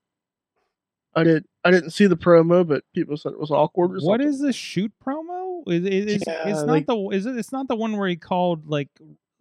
I 1.16 1.24
did. 1.24 1.46
I 1.64 1.72
didn't 1.72 1.92
see 1.92 2.06
the 2.08 2.18
promo, 2.18 2.68
but 2.68 2.84
people 2.94 3.16
said 3.18 3.32
it 3.34 3.40
was 3.40 3.52
awkward. 3.52 3.92
Or 3.92 4.00
What 4.00 4.20
something. 4.20 4.28
is 4.28 4.40
the 4.40 4.54
shoot 4.54 4.92
promo? 5.06 5.64
Is 5.68 5.86
it 5.86 5.94
is 5.94 6.24
Yeah, 6.28 6.48
it's 6.50 6.60
not 6.60 6.68
like- 6.68 6.86
the 6.88 6.98
is 7.10 7.26
it 7.26 7.38
it's 7.38 7.52
not 7.52 7.68
the 7.68 7.76
one 7.76 7.96
where 7.98 8.10
he 8.10 8.16
called 8.16 8.68
like 8.68 8.90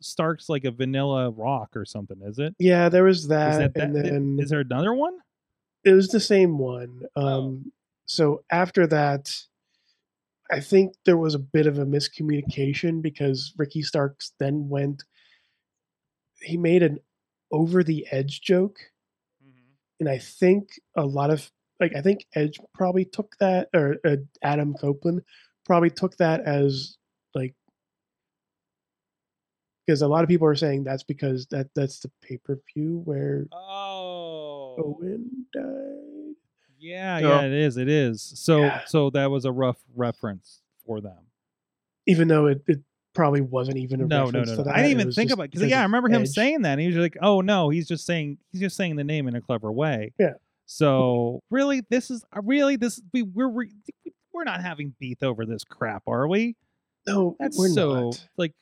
Starks 0.00 0.48
like 0.48 0.64
a 0.64 0.70
vanilla 0.70 1.30
rock 1.30 1.70
or 1.76 1.84
something, 1.84 2.20
is 2.22 2.38
it? 2.38 2.54
Yeah, 2.60 2.88
there 2.88 3.02
was 3.04 3.22
Is 3.22 3.28
that, 3.28 3.74
that, 3.74 3.82
and 3.82 3.96
that 3.96 4.04
then 4.04 4.38
is 4.40 4.50
there 4.50 4.60
another 4.60 4.94
one? 4.94 5.18
It 5.88 5.94
was 5.94 6.08
the 6.08 6.20
same 6.20 6.58
one. 6.58 7.02
Um, 7.16 7.24
Oh. 7.24 7.62
So 8.06 8.42
after 8.50 8.86
that, 8.86 9.30
I 10.50 10.60
think 10.60 10.94
there 11.04 11.18
was 11.18 11.34
a 11.34 11.38
bit 11.38 11.66
of 11.66 11.78
a 11.78 11.84
miscommunication 11.84 13.02
because 13.02 13.52
Ricky 13.58 13.82
Starks 13.82 14.32
then 14.38 14.68
went. 14.68 15.04
He 16.40 16.56
made 16.56 16.82
an 16.82 16.98
over 17.52 17.82
the 17.82 18.06
edge 18.10 18.40
joke, 18.40 18.78
and 20.00 20.08
I 20.08 20.18
think 20.18 20.70
a 20.96 21.04
lot 21.04 21.30
of 21.30 21.50
like 21.80 21.94
I 21.94 22.00
think 22.00 22.26
Edge 22.34 22.58
probably 22.74 23.04
took 23.04 23.34
that, 23.40 23.68
or 23.74 23.96
uh, 24.06 24.16
Adam 24.42 24.74
Copeland 24.74 25.22
probably 25.66 25.90
took 25.90 26.16
that 26.16 26.40
as 26.40 26.96
like 27.34 27.54
because 29.86 30.02
a 30.02 30.08
lot 30.08 30.22
of 30.22 30.28
people 30.28 30.46
are 30.46 30.54
saying 30.54 30.84
that's 30.84 31.02
because 31.02 31.46
that 31.50 31.68
that's 31.74 32.00
the 32.00 32.10
pay 32.22 32.38
per 32.38 32.58
view 32.74 33.02
where 33.04 33.46
Oh. 33.52 34.37
Owen 34.78 35.46
died. 35.52 36.34
Yeah, 36.78 37.18
Yeah. 37.18 37.28
yeah, 37.28 37.40
it 37.42 37.52
is. 37.52 37.76
It 37.76 37.88
is. 37.88 38.22
So 38.22 38.60
Yeah. 38.60 38.84
so 38.86 39.10
that 39.10 39.30
was 39.30 39.44
a 39.44 39.52
rough 39.52 39.78
reference 39.94 40.62
for 40.86 41.00
them. 41.00 41.18
even 42.06 42.26
though 42.28 42.46
it, 42.46 42.62
it 42.66 42.80
probably 43.12 43.42
wasn't 43.42 43.76
even 43.76 44.00
a 44.00 44.06
No, 44.06 44.20
no, 44.20 44.24
reference 44.26 44.48
no, 44.50 44.54
no. 44.56 44.62
that. 44.64 44.74
I 44.74 44.82
didn't 44.82 45.00
even 45.00 45.12
think 45.12 45.30
about 45.30 45.50
because 45.50 45.68
yeah, 45.68 45.80
I 45.80 45.82
remember 45.82 46.08
him 46.08 46.22
Edge. 46.22 46.28
saying 46.30 46.62
that. 46.62 46.72
And 46.72 46.80
he 46.80 46.86
was 46.86 46.96
like, 46.96 47.16
"Oh 47.20 47.40
no, 47.42 47.68
he's 47.68 47.86
just 47.88 48.06
saying 48.06 48.38
he's 48.50 48.60
just 48.62 48.76
saying 48.76 48.96
the 48.96 49.04
name 49.04 49.28
in 49.28 49.34
a 49.36 49.40
clever 49.42 49.70
way." 49.70 50.12
Yeah. 50.18 50.34
So 50.64 51.40
really, 51.50 51.82
this 51.90 52.10
is 52.10 52.24
uh, 52.34 52.40
really 52.44 52.76
this 52.76 53.02
we 53.12 53.22
we're 53.22 53.48
we- 53.48 53.72
we're 54.32 54.44
not 54.44 54.62
having 54.62 54.94
beef 55.00 55.22
over 55.22 55.44
this 55.44 55.64
crap, 55.64 56.02
are 56.06 56.28
we? 56.28 56.54
No, 57.06 57.36
That's 57.40 57.58
we're 57.58 57.68
so 57.70 58.04
not. 58.04 58.28
like. 58.38 58.54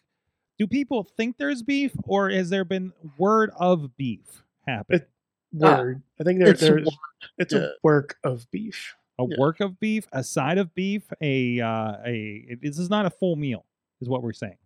Do 0.58 0.66
people 0.66 1.04
think 1.18 1.36
there's 1.36 1.62
beef, 1.62 1.92
or 2.04 2.30
has 2.30 2.48
there 2.48 2.64
been 2.64 2.92
word 3.18 3.50
of 3.58 3.94
beef 3.98 4.42
happen? 4.66 4.96
It- 5.02 5.10
Word. 5.52 6.02
I 6.20 6.24
think 6.24 6.38
there, 6.38 6.48
it's 6.48 6.62
a 6.62 6.66
there's 6.66 6.88
it's 7.38 7.54
yeah. 7.54 7.60
a 7.60 7.68
work 7.82 8.16
of 8.24 8.50
beef. 8.50 8.94
a 9.18 9.24
yeah. 9.28 9.36
work 9.38 9.60
of 9.60 9.78
beef, 9.80 10.06
a 10.12 10.22
side 10.22 10.58
of 10.58 10.74
beef, 10.74 11.04
a 11.20 11.60
uh, 11.60 11.96
a 12.04 12.56
this 12.60 12.78
is 12.78 12.90
not 12.90 13.06
a 13.06 13.10
full 13.10 13.36
meal, 13.36 13.64
is 14.00 14.08
what 14.08 14.22
we're 14.22 14.32
saying. 14.32 14.58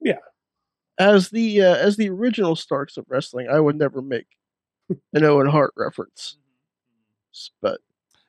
Yeah. 0.00 0.18
As 0.98 1.30
the 1.30 1.62
uh, 1.62 1.76
as 1.76 1.96
the 1.96 2.08
original 2.08 2.56
Starks 2.56 2.96
of 2.96 3.04
wrestling, 3.08 3.48
I 3.50 3.60
would 3.60 3.76
never 3.76 4.02
make 4.02 4.26
an 5.12 5.24
Owen 5.24 5.46
Hart 5.46 5.72
reference. 5.76 6.36
But 7.60 7.80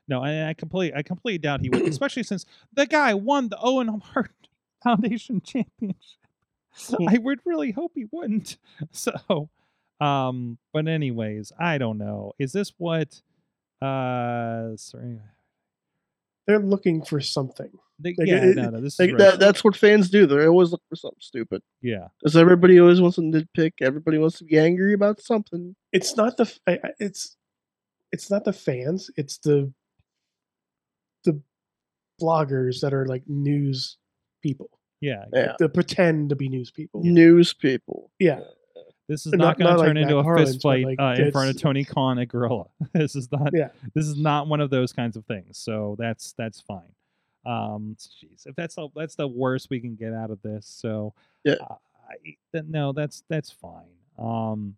No, 0.07 0.21
I, 0.21 0.49
I 0.49 0.53
completely, 0.53 0.97
I 0.97 1.01
completely 1.01 1.37
doubt 1.37 1.61
he 1.61 1.69
would, 1.69 1.81
especially 1.87 2.23
since 2.23 2.45
the 2.73 2.85
guy 2.85 3.13
won 3.13 3.49
the 3.49 3.59
Owen 3.61 3.87
Hart 3.87 4.31
Foundation 4.83 5.41
Championship. 5.41 5.97
I 7.07 7.17
would 7.17 7.39
really 7.45 7.71
hope 7.71 7.93
he 7.95 8.05
wouldn't. 8.11 8.57
So, 8.91 9.49
um, 9.99 10.57
but 10.73 10.87
anyways, 10.87 11.51
I 11.59 11.77
don't 11.77 11.97
know. 11.97 12.33
Is 12.39 12.51
this 12.51 12.73
what? 12.77 13.21
Uh, 13.81 14.75
sorry. 14.77 15.19
they're 16.47 16.59
looking 16.59 17.03
for 17.03 17.19
something. 17.21 17.69
They- 17.99 18.15
Like, 18.17 18.27
yeah, 18.27 18.43
it- 18.45 18.55
no, 18.55 18.69
no, 18.69 18.79
this 18.81 18.93
is 18.93 18.99
Like, 18.99 19.09
right. 19.11 19.17
that, 19.19 19.39
that's 19.39 19.63
what 19.63 19.75
fans 19.75 20.09
do. 20.09 20.25
They 20.25 20.45
always 20.47 20.71
look 20.71 20.81
for 20.89 20.95
something 20.95 21.17
stupid. 21.19 21.61
yeah, 21.81 22.07
Because 22.19 22.37
everybody 22.37 22.79
always 22.79 23.01
wants 23.01 23.15
to 23.17 23.21
nitpick. 23.21 23.73
Everybody 23.81 24.17
wants 24.17 24.37
to 24.39 24.45
be 24.45 24.57
angry 24.57 24.93
about 24.93 25.19
something. 25.21 25.75
It's 25.91 26.15
not 26.15 26.37
the 26.37 26.43
f- 26.43 26.59
I- 26.67 26.79
I- 26.83 26.93
it's 26.99 27.35
it's 28.11 28.29
not 28.31 28.45
the 28.45 28.53
fans. 28.53 29.11
It's 29.17 29.37
the 29.39 29.73
the 31.25 31.41
bloggers 32.21 32.79
that 32.81 32.93
are 32.93 33.05
like 33.05 33.23
news 33.27 33.97
people. 34.41 34.69
yeah. 35.01 35.25
Yeah. 35.33 35.53
The 35.59 35.69
pretend 35.69 36.29
to 36.29 36.35
be 36.35 36.47
news 36.49 36.71
people. 36.71 37.01
News 37.03 37.53
people. 37.53 38.11
Yeah. 38.19 38.41
This 39.07 39.25
is 39.25 39.31
Not- 39.33 39.37
not, 39.37 39.57
going 39.57 39.69
not 39.69 39.73
to 39.75 39.79
like 39.79 39.87
turn 39.87 39.97
into 39.97 40.15
Matt 40.15 40.19
a 40.19 40.23
Harlan's, 40.23 40.49
fist 40.51 40.61
fight 40.63 40.85
like, 40.85 40.99
uh, 40.99 41.15
in 41.21 41.31
front 41.31 41.49
of 41.49 41.61
Tony 41.61 41.85
Khan 41.85 42.19
at 42.19 42.27
Gorilla. 42.27 42.65
this 42.93 43.15
is 43.15 43.31
not. 43.31 43.51
Yeah. 43.53 43.69
This 43.93 44.05
is 44.05 44.17
not 44.17 44.47
one 44.47 44.59
of 44.59 44.69
those 44.69 44.91
kinds 44.91 45.15
of 45.15 45.25
things. 45.25 45.57
So 45.57 45.95
that's 45.97 46.33
that's 46.33 46.59
fine. 46.61 46.91
Um, 47.45 47.95
jeez, 47.97 48.45
if 48.45 48.55
that's 48.57 48.75
the, 48.75 48.89
that's 48.95 49.15
the 49.15 49.27
worst 49.27 49.69
we 49.69 49.79
can 49.79 49.95
get 49.95 50.13
out 50.13 50.29
of 50.31 50.41
this. 50.41 50.65
So 50.67 51.13
Yeah. 51.45 51.53
uh, 51.61 51.75
I, 52.09 52.15
th- 52.51 52.65
no, 52.67 52.91
that's 52.91 53.23
that's 53.29 53.49
fine. 53.51 53.85
Um, 54.19 54.75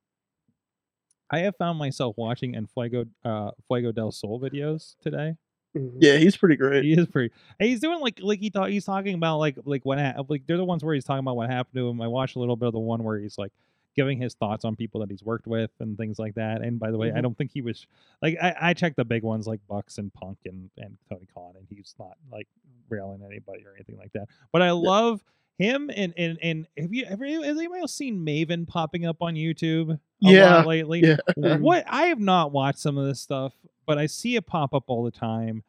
I 1.32 1.40
have 1.40 1.56
found 1.58 1.78
myself 1.80 2.16
watching 2.18 2.56
and 2.56 2.70
Fuego 2.70 3.06
uh, 3.24 3.52
Fuego 3.68 3.92
del 3.92 4.12
Sol 4.12 4.40
videos 4.40 4.96
today. 5.02 5.36
Mhm. 5.78 5.94
Yeah, 6.00 6.18
he's 6.18 6.36
pretty 6.36 6.56
great. 6.56 6.84
He 6.84 6.94
is 6.94 7.06
pretty. 7.08 7.32
and 7.60 7.70
He's 7.70 7.80
doing 7.80 8.00
like 8.00 8.20
like 8.22 8.40
he 8.40 8.50
thought 8.50 8.70
he's 8.72 8.86
talking 8.86 9.14
about 9.16 9.38
like 9.38 9.56
like 9.66 9.86
what 9.86 10.00
ha- 10.00 10.24
like 10.28 10.46
they're 10.48 10.58
the 10.58 10.66
ones 10.66 10.84
where 10.84 10.94
he's 10.96 11.04
talking 11.06 11.20
about 11.20 11.36
what 11.36 11.50
happened 11.50 11.76
to 11.76 11.88
him. 11.90 12.02
I 12.02 12.08
watched 12.08 12.36
a 12.36 12.40
little 12.40 12.56
bit 12.56 12.68
of 12.68 12.74
the 12.74 12.80
one 12.80 13.04
where 13.04 13.20
he's 13.20 13.38
like 13.38 13.52
giving 13.96 14.20
his 14.22 14.34
thoughts 14.36 14.64
on 14.66 14.76
people 14.76 15.02
that 15.02 15.10
he's 15.10 15.24
worked 15.24 15.48
with 15.48 15.72
and 15.80 15.98
things 15.98 16.20
like 16.20 16.36
that. 16.36 16.62
And 16.62 16.80
by 16.80 16.92
the 16.92 16.98
way, 16.98 17.12
I 17.12 17.16
Mhm. 17.20 17.24
don't 17.24 17.38
think 17.38 17.52
he 17.52 17.62
was 17.62 17.86
like 18.22 18.38
I, 18.42 18.56
I 18.62 18.74
checked 18.74 18.96
the 18.98 19.06
big 19.06 19.24
ones 19.24 19.48
like 19.48 19.60
Bucks 19.68 19.98
and 19.98 20.14
Punk 20.14 20.38
and 20.46 20.70
and 20.78 20.98
Tony 21.10 21.28
Khan, 21.34 21.54
and 21.58 21.66
he's 21.70 21.96
not 22.00 22.18
like 22.32 22.48
railing 22.90 23.22
anybody 23.26 23.66
or 23.66 23.74
anything 23.76 23.98
like 23.98 24.12
that. 24.14 24.28
But 24.52 24.62
I 24.62 24.72
love 24.72 25.24
him 25.58 25.90
and 25.94 26.14
and 26.18 26.38
and 26.42 26.68
have 26.78 26.94
you 26.94 27.04
ever 27.06 27.26
has 27.26 27.58
anybody 27.58 27.82
else 27.82 27.94
seen 27.94 28.26
Maven 28.26 28.66
popping 28.68 29.06
up 29.06 29.22
on 29.22 29.36
YouTube? 29.36 29.92
A 29.96 30.00
Yeah, 30.22 30.58
lot 30.58 30.68
lately. 30.68 31.02
Yeah. 31.02 31.18
what 31.58 31.84
I 31.88 32.04
have 32.08 32.20
not 32.20 32.52
watched 32.52 32.80
some 32.80 32.98
of 32.98 33.06
this 33.06 33.20
stuff, 33.22 33.54
but 33.86 33.98
I 33.98 34.06
see 34.06 34.36
it 34.36 34.46
pop 34.46 34.74
up 34.74 34.86
all 34.88 35.04
the 35.04 35.12
time. 35.12 35.64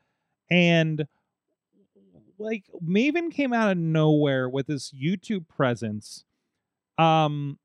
And 0.51 1.07
like 2.39 2.65
Maven 2.85 3.31
came 3.33 3.53
out 3.53 3.71
of 3.71 3.79
nowhere 3.79 4.49
with 4.49 4.67
this 4.67 4.93
YouTube 4.93 5.47
presence. 5.49 6.25
Um 6.99 7.59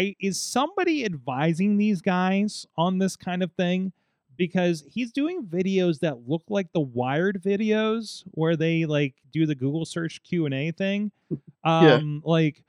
I 0.00 0.16
is 0.20 0.40
somebody 0.40 1.04
advising 1.04 1.76
these 1.76 2.00
guys 2.00 2.66
on 2.76 2.98
this 2.98 3.16
kind 3.16 3.42
of 3.42 3.52
thing? 3.52 3.92
Because 4.36 4.84
he's 4.90 5.12
doing 5.12 5.44
videos 5.44 6.00
that 6.00 6.26
look 6.26 6.42
like 6.48 6.72
the 6.72 6.80
wired 6.80 7.42
videos 7.42 8.22
where 8.30 8.56
they 8.56 8.86
like 8.86 9.14
do 9.32 9.44
the 9.44 9.54
Google 9.54 9.84
search 9.84 10.22
Q 10.22 10.46
and 10.46 10.54
A 10.54 10.70
thing. 10.72 11.12
Yeah. 11.64 11.94
Um 11.96 12.22
like 12.24 12.62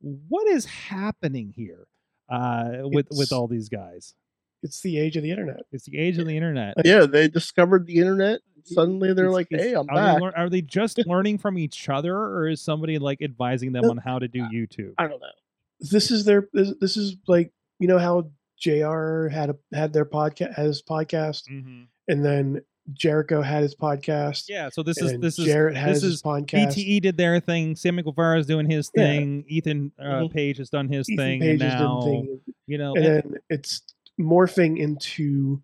what 0.00 0.48
is 0.48 0.64
happening 0.64 1.52
here 1.54 1.86
uh 2.28 2.78
with 2.82 3.06
with 3.12 3.32
all 3.32 3.46
these 3.46 3.68
guys? 3.68 4.14
It's 4.64 4.80
the 4.80 4.98
age 4.98 5.16
of 5.16 5.22
the 5.22 5.30
internet. 5.30 5.60
It's 5.72 5.84
the 5.86 5.96
age 5.98 6.18
of 6.18 6.26
the 6.26 6.36
internet. 6.36 6.74
yeah, 6.84 7.04
they 7.06 7.28
discovered 7.28 7.86
the 7.86 7.96
internet. 7.98 8.40
Suddenly 8.64 9.12
they're 9.12 9.26
It's- 9.26 9.34
like, 9.34 9.46
it's- 9.50 9.68
"Hey, 9.68 9.74
I'm 9.74 9.88
Are 9.90 9.94
back." 9.94 10.14
they, 10.16 10.22
lear- 10.22 10.32
are 10.36 10.48
they 10.50 10.62
just 10.62 10.98
learning 11.06 11.38
from 11.38 11.58
each 11.58 11.88
other, 11.88 12.16
or 12.16 12.48
is 12.48 12.60
somebody 12.60 12.98
like 12.98 13.20
advising 13.22 13.72
them 13.72 13.84
on 13.90 13.96
how 13.96 14.18
to 14.20 14.28
do 14.28 14.40
YouTube? 14.52 14.94
I 14.98 15.08
don't 15.08 15.20
know. 15.20 15.26
This 15.90 16.10
is 16.10 16.24
their 16.24 16.48
this, 16.52 16.72
this 16.80 16.96
is 16.96 17.16
like 17.26 17.52
you 17.78 17.88
know 17.88 17.98
how 17.98 18.30
JR 18.60 19.28
had 19.28 19.50
a 19.50 19.56
had 19.74 19.92
their 19.92 20.04
podcast 20.04 20.54
had 20.54 20.66
his 20.66 20.82
podcast 20.82 21.48
Mm-hmm. 21.50 21.82
and 22.08 22.24
then 22.24 22.62
Jericho 22.92 23.42
had 23.42 23.62
his 23.62 23.74
podcast. 23.76 24.44
Yeah, 24.48 24.68
so 24.68 24.82
this 24.82 24.98
is 25.00 25.18
this 25.18 25.38
is 25.38 25.46
Jarrett 25.46 25.76
has 25.76 25.96
this 25.96 26.02
his 26.02 26.14
is 26.14 26.22
podcast. 26.22 26.68
BTE 26.74 27.00
did 27.00 27.16
their 27.16 27.38
thing. 27.40 27.76
Sammy 27.76 28.02
Guevara 28.02 28.38
is 28.38 28.46
doing 28.46 28.68
his 28.68 28.90
Yeah. 28.94 29.02
thing. 29.04 29.44
Ethan 29.48 29.92
uh, 29.98 30.02
Mhm. 30.04 30.32
Page 30.32 30.58
has 30.58 30.68
done 30.70 30.88
his 30.88 31.08
Ethan 31.08 31.16
thing, 31.24 31.40
Page 31.40 31.50
and 31.60 31.62
has 31.62 31.72
done 31.74 31.82
now 31.82 32.00
thing. 32.02 32.40
you 32.66 32.78
know, 32.78 32.94
and 32.94 33.04
and- 33.04 33.24
then 33.32 33.40
it's 33.50 33.82
morphing 34.20 34.78
into 34.78 35.62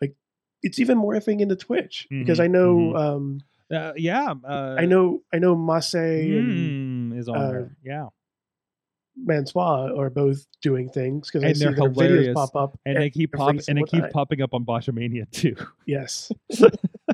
like 0.00 0.14
it's 0.62 0.78
even 0.78 0.98
morphing 0.98 1.40
into 1.40 1.56
Twitch 1.56 2.06
because 2.10 2.38
Mhm, 2.38 2.42
I 2.44 2.46
know 2.48 2.76
mhm. 2.76 2.98
um 2.98 3.40
uh, 3.70 3.92
yeah, 3.96 4.32
uh, 4.44 4.76
I 4.78 4.86
know 4.86 5.22
I 5.32 5.38
know 5.38 5.54
Mace 5.56 5.94
and 5.94 7.12
mm, 7.12 7.18
is 7.18 7.28
on 7.28 7.36
uh, 7.36 7.50
there. 7.50 7.76
Yeah, 7.84 8.06
Mansoor 9.16 9.96
are 9.98 10.10
both 10.10 10.46
doing 10.60 10.88
things 10.90 11.28
because 11.30 11.42
I 11.44 11.52
see 11.54 11.64
their 11.64 11.74
videos 11.90 12.34
pop 12.34 12.54
up 12.54 12.78
and 12.84 12.96
they 12.98 13.08
keep 13.10 13.32
pop 13.32 13.56
and 13.68 13.78
they 13.78 13.82
keep 13.84 14.08
popping 14.10 14.42
up 14.42 14.52
on 14.54 14.64
Botchamania 14.64 15.30
too. 15.30 15.56
Yes. 15.86 16.30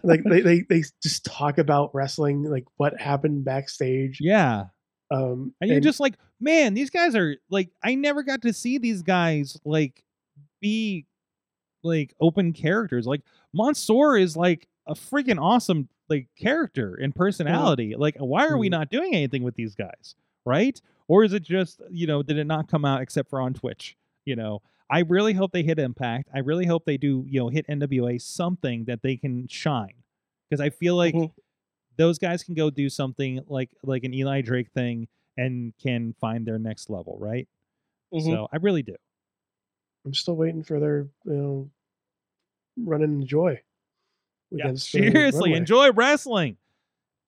like 0.03 0.22
they, 0.24 0.40
they 0.40 0.61
they 0.62 0.82
just 1.03 1.24
talk 1.24 1.59
about 1.59 1.94
wrestling, 1.94 2.42
like 2.44 2.64
what 2.78 2.98
happened 3.00 3.44
backstage. 3.44 4.18
yeah, 4.20 4.64
Um 5.11 5.55
and 5.61 5.70
you're 5.70 5.80
just 5.80 6.00
like, 6.00 6.14
man, 6.40 6.74
these 6.74 6.90
guys 6.90 7.14
are 7.14 7.36
like, 7.50 7.68
I 7.84 7.94
never 7.94 8.22
got 8.22 8.42
to 8.42 8.53
see 8.53 8.78
these 8.78 9.03
guys 9.03 9.59
like 9.64 10.03
be 10.61 11.07
like 11.84 12.14
open 12.20 12.53
characters. 12.53 13.07
Like 13.07 13.22
Mansoor 13.53 14.16
is 14.16 14.36
like 14.36 14.66
a 14.86 14.94
freaking 14.94 15.40
awesome 15.40 15.88
like 16.09 16.28
character 16.38 16.94
and 17.00 17.14
personality. 17.14 17.94
Like, 17.96 18.16
why 18.18 18.46
are 18.48 18.57
we 18.59 18.68
Mhm. 18.68 18.72
not 18.72 18.90
doing 18.90 19.14
anything 19.14 19.42
with 19.42 19.55
these 19.55 19.74
guys? 19.74 20.14
Right? 20.44 20.80
Or 21.09 21.24
is 21.24 21.32
it 21.32 21.42
just, 21.42 21.80
you 21.90 22.07
know, 22.07 22.22
did 22.22 22.38
it 22.38 22.44
not 22.46 22.68
come 22.68 22.84
out 22.84 23.03
except 23.03 23.30
for 23.30 23.40
on 23.40 23.55
Twitch? 23.55 23.96
You 24.24 24.36
know, 24.36 24.62
I 24.90 25.00
really 25.00 25.32
hope 25.32 25.53
they 25.53 25.62
hit 25.62 25.78
Impact. 25.78 26.28
I 26.34 26.38
really 26.40 26.66
hope 26.66 26.84
they 26.84 26.96
do, 26.96 27.24
you 27.28 27.40
know, 27.40 27.48
hit 27.48 27.66
NWA 27.68 28.20
something 28.20 28.84
that 28.84 29.03
they 29.03 29.16
can 29.16 29.48
shine. 29.48 29.94
Because 30.48 30.61
I 30.61 30.70
feel 30.70 30.96
like 30.96 31.14
Mhm. 31.14 31.32
those 31.96 32.18
guys 32.18 32.42
can 32.44 32.55
go 32.55 32.70
do 32.70 32.88
something 32.88 33.40
like 33.48 33.70
like 33.82 34.05
an 34.05 34.14
Eli 34.14 34.40
Drake 34.42 34.70
thing 34.72 35.09
and 35.36 35.76
can 35.78 36.14
find 36.14 36.46
their 36.46 36.59
next 36.59 36.90
level, 36.90 37.16
right? 37.18 37.48
Mhm. 38.14 38.22
So 38.24 38.48
I 38.53 38.57
really 38.57 38.82
do. 38.82 38.96
I'm 40.05 40.14
still 40.14 40.36
waiting 40.36 40.62
for 40.62 40.80
their 40.80 41.09
you 41.24 41.32
know 41.32 41.70
running 42.76 43.05
and 43.12 43.22
enjoy. 43.22 43.61
Yeah, 44.50 44.74
seriously, 44.74 45.55
enjoy 45.55 45.92
wrestling. 45.92 46.59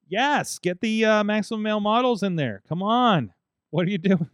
Yes, 0.09 0.59
get 0.59 0.81
the 0.81 1.05
uh, 1.05 1.25
maximum 1.25 1.63
male 1.63 1.81
models 1.81 2.23
in 2.23 2.37
there. 2.37 2.63
Come 2.69 2.83
on, 2.83 3.34
what 3.75 3.89
are 3.89 3.91
you 3.91 3.99
doing? 3.99 4.31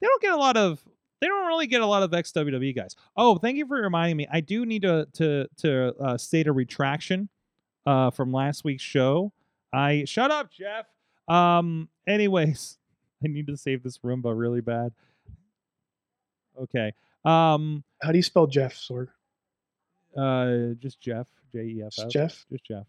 They 0.00 0.06
don't 0.06 0.22
get 0.22 0.32
a 0.32 0.36
lot 0.36 0.56
of. 0.56 0.80
They 1.20 1.26
don't 1.26 1.48
really 1.48 1.66
get 1.66 1.80
a 1.80 1.86
lot 1.86 2.04
of 2.04 2.14
ex 2.14 2.30
WWE 2.30 2.76
guys. 2.76 2.94
Oh, 3.16 3.36
thank 3.36 3.56
you 3.56 3.66
for 3.66 3.80
reminding 3.80 4.16
me. 4.16 4.28
I 4.30 4.40
do 4.40 4.64
need 4.64 4.82
to 4.82 5.08
to 5.14 5.48
to 5.58 5.94
uh, 6.00 6.16
state 6.16 6.46
a 6.46 6.52
retraction 6.52 7.28
uh, 7.84 8.12
from 8.12 8.32
last 8.32 8.62
week's 8.62 8.82
show. 8.82 9.32
I 9.72 10.04
shut 10.04 10.30
up, 10.30 10.52
Jeff. 10.52 10.86
Um. 11.26 11.88
Anyways, 12.06 12.78
I 13.24 13.26
need 13.26 13.48
to 13.48 13.56
save 13.56 13.82
this 13.82 13.98
Roomba 13.98 14.38
really 14.38 14.60
bad. 14.60 14.92
Okay. 16.60 16.92
Um. 17.24 17.82
How 18.02 18.12
do 18.12 18.18
you 18.18 18.22
spell 18.22 18.46
Jeff 18.46 18.74
Sorg? 18.74 19.08
Uh. 20.16 20.74
Just 20.78 21.00
Jeff. 21.00 21.26
J 21.52 21.58
E 21.60 21.82
F 21.84 21.92
Just 21.92 22.06
F. 22.06 22.12
Jeff? 22.12 22.46
Just 22.52 22.64
Jeff. 22.66 22.86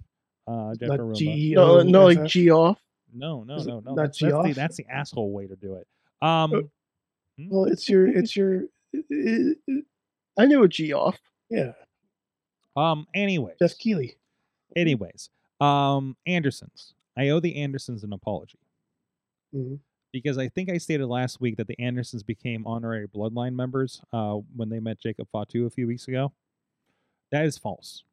Uh. 0.47 0.75
Jeff 0.75 0.89
Not 0.89 0.99
Roomba. 0.99 1.15
G 1.15 1.49
E 1.49 1.53
No, 1.55 1.81
no, 1.81 2.05
like 2.05 2.19
F 2.19 2.25
F? 2.25 2.29
G 2.29 2.51
off. 2.51 2.79
No, 3.15 3.43
no, 3.43 3.57
no, 3.57 3.79
no. 3.79 3.95
That's, 3.95 4.19
that's, 4.19 4.43
the, 4.47 4.53
that's 4.53 4.77
the 4.77 4.85
asshole 4.89 5.31
way 5.31 5.47
to 5.47 5.55
do 5.55 5.75
it. 5.75 5.87
Um, 6.21 6.69
Well, 7.49 7.65
it's 7.65 7.87
your 7.89 8.07
it's 8.07 8.35
your 8.35 8.63
i- 8.95 9.03
i- 9.11 9.81
i- 10.37 10.45
knew 10.45 10.63
a 10.63 10.67
G 10.67 10.93
off. 10.93 11.17
yeah 11.49 11.73
um. 12.77 13.07
Anyways, 13.13 13.55
Jeff 13.59 13.77
Keeley. 13.77 14.15
anyways, 14.75 15.29
um, 15.61 16.15
Andersons. 16.25 16.93
I 17.17 17.29
owe 17.29 17.39
the 17.39 17.55
Andersons 17.55 18.03
an 18.03 18.11
apology 18.13 18.59
Mhm. 19.53 19.79
because 20.11 20.37
I 20.37 20.49
think 20.49 20.69
I 20.69 20.77
stated 20.77 21.05
last 21.07 21.39
week 21.39 21.55
that 21.57 21.67
the 21.67 21.79
Andersons 21.79 22.23
became 22.23 22.67
honorary 22.67 23.07
bloodline 23.07 23.53
members 23.55 24.01
uh, 24.11 24.35
when 24.55 24.67
they 24.69 24.79
met 24.81 24.99
Jacob 24.99 25.29
Fatu 25.31 25.65
a 25.65 25.69
few 25.69 25.87
weeks 25.87 26.07
ago. 26.09 26.33
That 27.31 27.45
is 27.45 27.57
false. 27.57 28.03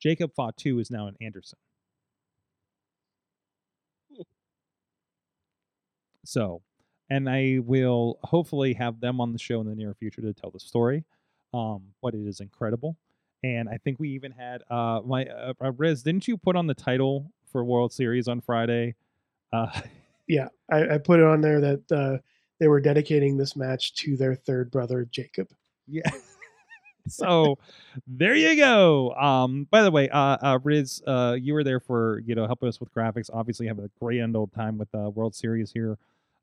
Jacob 0.00 0.32
Fatu 0.34 0.78
is 0.80 0.90
now 0.90 1.06
an 1.06 1.16
Anderson. 1.20 1.58
So, 6.24 6.62
and 7.08 7.28
I 7.28 7.58
will 7.62 8.18
hopefully 8.22 8.74
have 8.74 9.00
them 9.00 9.20
on 9.20 9.32
the 9.32 9.38
show 9.38 9.60
in 9.60 9.66
the 9.66 9.74
near 9.74 9.94
future 9.94 10.20
to 10.22 10.32
tell 10.32 10.50
the 10.50 10.60
story. 10.60 11.04
Um, 11.52 11.82
but 12.02 12.14
it 12.14 12.26
is 12.26 12.40
incredible, 12.40 12.96
and 13.42 13.68
I 13.68 13.78
think 13.78 13.98
we 13.98 14.10
even 14.10 14.30
had 14.30 14.62
uh 14.70 15.00
my 15.04 15.26
uh, 15.26 15.54
uh, 15.60 15.72
Riz. 15.72 16.04
Didn't 16.04 16.28
you 16.28 16.36
put 16.36 16.54
on 16.54 16.68
the 16.68 16.74
title 16.74 17.32
for 17.50 17.64
World 17.64 17.92
Series 17.92 18.28
on 18.28 18.40
Friday? 18.40 18.94
Uh, 19.52 19.80
Yeah, 20.30 20.46
I, 20.70 20.94
I 20.94 20.98
put 20.98 21.18
it 21.18 21.26
on 21.26 21.40
there 21.40 21.60
that 21.60 21.90
uh, 21.90 22.18
they 22.60 22.68
were 22.68 22.80
dedicating 22.80 23.36
this 23.36 23.56
match 23.56 23.94
to 23.96 24.16
their 24.16 24.36
third 24.36 24.70
brother 24.70 25.04
Jacob. 25.10 25.48
Yeah. 25.88 26.08
So 27.08 27.58
there 28.06 28.34
you 28.34 28.56
go. 28.56 29.12
Um, 29.14 29.66
by 29.70 29.82
the 29.82 29.90
way, 29.90 30.08
uh, 30.08 30.36
uh, 30.42 30.58
Riz, 30.62 31.02
uh, 31.06 31.36
you 31.40 31.54
were 31.54 31.64
there 31.64 31.80
for 31.80 32.20
you 32.20 32.34
know 32.34 32.46
helping 32.46 32.68
us 32.68 32.80
with 32.80 32.92
graphics. 32.94 33.30
Obviously, 33.32 33.66
having 33.66 33.84
a 33.84 33.90
great 34.00 34.20
end 34.20 34.36
old 34.36 34.52
time 34.52 34.78
with 34.78 34.88
uh, 34.94 35.10
World 35.10 35.34
Series 35.34 35.72
here, 35.72 35.98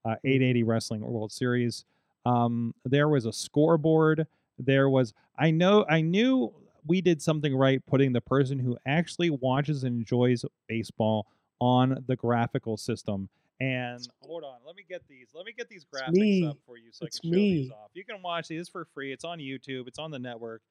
uh, 0.05 0.15
880 0.23 0.63
Wrestling 0.63 1.01
World 1.01 1.31
Series. 1.31 1.85
Um, 2.25 2.73
there 2.85 3.07
was 3.09 3.25
a 3.25 3.33
scoreboard. 3.33 4.27
There 4.59 4.89
was 4.89 5.13
I 5.37 5.51
know 5.51 5.85
I 5.89 6.01
knew 6.01 6.53
we 6.85 7.01
did 7.01 7.21
something 7.21 7.55
right 7.55 7.85
putting 7.85 8.13
the 8.13 8.21
person 8.21 8.59
who 8.59 8.77
actually 8.85 9.29
watches 9.29 9.83
and 9.83 9.99
enjoys 9.99 10.45
baseball 10.67 11.27
on 11.59 12.03
the 12.07 12.15
graphical 12.15 12.77
system. 12.77 13.29
And 13.59 14.07
hold 14.21 14.43
on, 14.43 14.57
let 14.65 14.75
me 14.75 14.85
get 14.87 15.01
these. 15.07 15.29
Let 15.33 15.45
me 15.45 15.51
get 15.57 15.67
these 15.69 15.83
graphics 15.85 16.11
me. 16.13 16.45
up 16.45 16.57
for 16.65 16.77
you 16.77 16.91
so 16.91 17.05
It's 17.05 17.17
I 17.17 17.21
can 17.21 17.31
show 17.31 17.35
these 17.35 17.71
off. 17.71 17.89
You 17.93 18.05
can 18.05 18.21
watch 18.21 18.47
these 18.47 18.69
for 18.69 18.85
free. 18.93 19.11
It's 19.11 19.25
on 19.25 19.39
YouTube. 19.39 19.87
It's 19.87 19.97
on 19.99 20.11
the 20.11 20.19
network. 20.19 20.61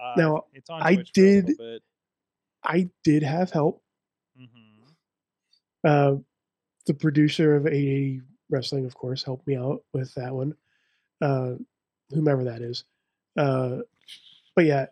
Uh, 0.00 0.14
Now, 0.16 0.44
it's 0.52 0.68
on 0.68 0.82
I 0.82 0.94
Twitch 0.96 1.10
a 1.16 1.20
little 1.20 1.54
did- 1.56 1.82
I 2.64 2.90
did 3.04 3.22
have 3.22 3.50
help. 3.50 3.82
Mhm. 4.38 4.94
Uh, 5.84 6.16
the 6.86 6.94
producer 6.94 7.54
of 7.56 7.66
880 7.66 8.22
Wrestling, 8.50 8.84
of 8.86 8.94
course, 8.94 9.22
helped 9.22 9.46
me 9.46 9.56
out 9.56 9.84
with 9.92 10.12
that 10.14 10.34
one. 10.34 10.56
Uh, 11.20 11.54
whomever 12.10 12.44
that 12.44 12.60
is. 12.62 12.84
Uh, 13.36 13.78
but 14.54 14.64
yeah, 14.64 14.86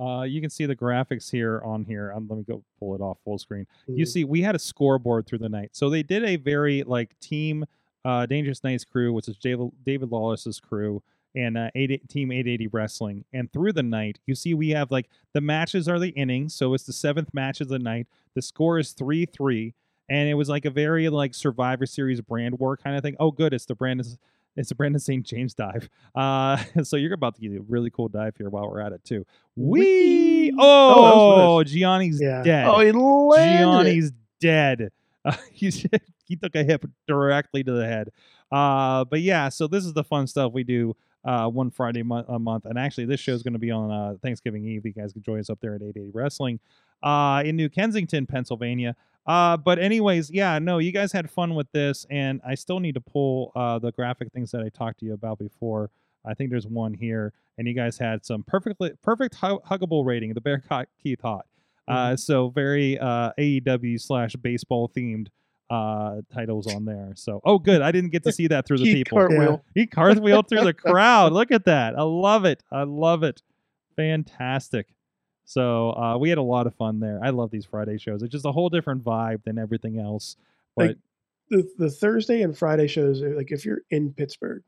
Uh, 0.00 0.22
you 0.22 0.40
can 0.40 0.50
see 0.50 0.66
the 0.66 0.76
graphics 0.76 1.30
here 1.30 1.60
on 1.64 1.84
here. 1.84 2.12
Um, 2.14 2.26
let 2.28 2.38
me 2.38 2.44
go 2.44 2.64
pull 2.78 2.94
it 2.94 3.00
off 3.00 3.18
full 3.24 3.38
screen. 3.38 3.66
You 3.86 4.04
mm, 4.04 4.08
see, 4.08 4.24
we 4.24 4.42
had 4.42 4.54
a 4.54 4.58
scoreboard 4.58 5.26
through 5.26 5.38
the 5.38 5.48
night, 5.48 5.70
so 5.72 5.90
they 5.90 6.02
did 6.02 6.24
a 6.24 6.36
very 6.36 6.82
like 6.82 7.18
team 7.20 7.64
uh, 8.04 8.26
Dangerous 8.26 8.64
Knights 8.64 8.84
crew, 8.84 9.12
which 9.12 9.28
is 9.28 9.36
David 9.36 9.70
David 9.84 10.10
Lawless's 10.10 10.60
crew, 10.60 11.02
and 11.34 11.56
uh, 11.56 11.70
8, 11.74 12.08
Team 12.08 12.32
880 12.32 12.68
Wrestling. 12.68 13.24
And 13.32 13.52
through 13.52 13.72
the 13.72 13.82
night, 13.82 14.18
you 14.26 14.34
see 14.34 14.54
we 14.54 14.70
have 14.70 14.90
like 14.90 15.08
the 15.34 15.40
matches 15.40 15.88
are 15.88 15.98
the 15.98 16.10
innings, 16.10 16.54
so 16.54 16.74
it's 16.74 16.84
the 16.84 16.92
seventh 16.92 17.32
match 17.32 17.60
of 17.60 17.68
the 17.68 17.78
night. 17.78 18.06
The 18.34 18.42
score 18.42 18.78
is 18.78 18.92
three 18.92 19.26
three, 19.26 19.74
and 20.08 20.28
it 20.28 20.34
was 20.34 20.48
like 20.48 20.64
a 20.64 20.70
very 20.70 21.08
like 21.08 21.34
Survivor 21.34 21.86
Series 21.86 22.20
brand 22.20 22.58
war 22.58 22.76
kind 22.76 22.96
of 22.96 23.02
thing. 23.02 23.16
Oh, 23.20 23.30
good, 23.30 23.54
it's 23.54 23.66
the 23.66 23.74
Brandon 23.74 24.06
it's 24.56 24.70
a 24.70 24.74
Brandon 24.74 24.98
St. 25.00 25.24
James 25.24 25.54
dive. 25.54 25.88
Uh, 26.14 26.56
so 26.82 26.96
you're 26.96 27.14
about 27.14 27.34
to 27.36 27.40
get 27.40 27.52
a 27.58 27.62
really 27.68 27.90
cool 27.90 28.08
dive 28.08 28.34
here 28.36 28.50
while 28.50 28.68
we're 28.68 28.80
at 28.80 28.92
it 28.92 29.04
too. 29.04 29.24
We 29.56 30.52
Oh, 30.58 31.58
oh, 31.58 31.64
Gianni's 31.64 32.20
Yeah. 32.20 32.42
dead. 32.42 32.66
Oh, 32.68 32.80
he 32.80 32.92
landed. 32.92 33.90
Gianni's 33.92 34.12
dead. 34.40 34.90
Uh, 35.24 35.36
he, 35.52 35.70
he 36.24 36.34
took 36.34 36.52
a 36.56 36.64
hip 36.64 36.84
directly 37.06 37.62
to 37.62 37.70
the 37.70 37.86
head. 37.86 38.08
Uh, 38.50 39.04
but 39.04 39.20
yeah, 39.20 39.48
so 39.48 39.68
this 39.68 39.84
is 39.84 39.92
the 39.92 40.02
fun 40.02 40.26
stuff 40.26 40.52
we 40.52 40.64
do 40.64 40.96
uh, 41.24 41.46
one 41.48 41.70
Friday 41.70 42.02
mo- 42.02 42.24
a 42.26 42.40
month. 42.40 42.64
And 42.64 42.76
actually, 42.76 43.04
this 43.04 43.20
show 43.20 43.30
is 43.32 43.44
going 43.44 43.52
to 43.52 43.60
be 43.60 43.70
on 43.70 43.88
uh, 43.92 44.16
Thanksgiving 44.20 44.64
Eve. 44.66 44.84
You 44.84 44.92
guys 44.92 45.12
can 45.12 45.22
join 45.22 45.38
us 45.38 45.48
up 45.48 45.60
there 45.60 45.76
at 45.76 45.80
880 45.82 46.10
Wrestling 46.12 46.58
uh, 47.04 47.44
in 47.46 47.54
New 47.54 47.68
Kensington, 47.68 48.26
Pennsylvania. 48.26 48.96
Uh, 49.26 49.56
but 49.56 49.78
anyways, 49.78 50.30
yeah, 50.30 50.58
no, 50.58 50.78
you 50.78 50.92
guys 50.92 51.12
had 51.12 51.30
fun 51.30 51.54
with 51.54 51.70
this, 51.72 52.06
and 52.10 52.40
I 52.46 52.54
still 52.54 52.80
need 52.80 52.94
to 52.94 53.00
pull 53.00 53.52
uh, 53.54 53.78
the 53.78 53.92
graphic 53.92 54.32
things 54.32 54.50
that 54.50 54.62
I 54.62 54.68
talked 54.68 55.00
to 55.00 55.06
you 55.06 55.14
about 55.14 55.38
before. 55.38 55.90
I 56.24 56.34
think 56.34 56.50
there's 56.50 56.66
one 56.66 56.94
here, 56.94 57.32
and 57.58 57.68
you 57.68 57.74
guys 57.74 57.98
had 57.98 58.24
some 58.24 58.42
perfectly 58.42 58.92
perfect 59.02 59.36
hu- 59.36 59.60
huggable 59.60 60.04
rating. 60.04 60.34
The 60.34 60.40
Bear 60.40 60.62
Caught 60.68 60.88
Keith 61.02 61.20
Hot. 61.22 61.46
Uh, 61.88 62.16
so 62.16 62.48
very 62.50 62.98
uh, 62.98 63.32
AEW 63.38 64.00
slash 64.00 64.34
baseball 64.36 64.88
themed 64.88 65.28
uh, 65.68 66.20
titles 66.32 66.72
on 66.72 66.84
there. 66.84 67.12
So 67.16 67.40
oh, 67.44 67.58
good. 67.58 67.82
I 67.82 67.92
didn't 67.92 68.10
get 68.10 68.22
to 68.24 68.32
see 68.32 68.46
that 68.48 68.66
through 68.66 68.78
the 68.78 68.84
Keith 68.84 69.06
people. 69.06 69.18
Cartwheel. 69.18 69.64
He 69.74 69.86
cartwheeled 69.86 70.48
through 70.48 70.64
the 70.64 70.74
crowd. 70.74 71.32
Look 71.32 71.50
at 71.50 71.64
that. 71.64 71.98
I 71.98 72.02
love 72.02 72.44
it. 72.44 72.62
I 72.70 72.84
love 72.84 73.22
it. 73.22 73.42
Fantastic. 73.96 74.88
So 75.52 75.90
uh, 75.92 76.16
we 76.16 76.30
had 76.30 76.38
a 76.38 76.42
lot 76.42 76.66
of 76.66 76.74
fun 76.74 76.98
there. 76.98 77.20
I 77.22 77.28
love 77.28 77.50
these 77.50 77.66
Friday 77.66 77.98
shows. 77.98 78.22
It's 78.22 78.32
just 78.32 78.46
a 78.46 78.52
whole 78.52 78.70
different 78.70 79.04
vibe 79.04 79.44
than 79.44 79.58
everything 79.58 79.98
else. 79.98 80.36
But 80.74 80.86
Like, 80.86 80.98
the 81.50 81.68
the 81.76 81.90
Thursday 81.90 82.40
and 82.40 82.56
Friday 82.56 82.86
shows, 82.86 83.22
uh, 83.22 83.34
like 83.36 83.52
if 83.52 83.66
you're 83.66 83.82
in 83.90 84.14
Pittsburgh, 84.14 84.62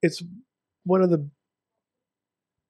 it's 0.00 0.22
one 0.84 1.02
of 1.02 1.10
the 1.10 1.28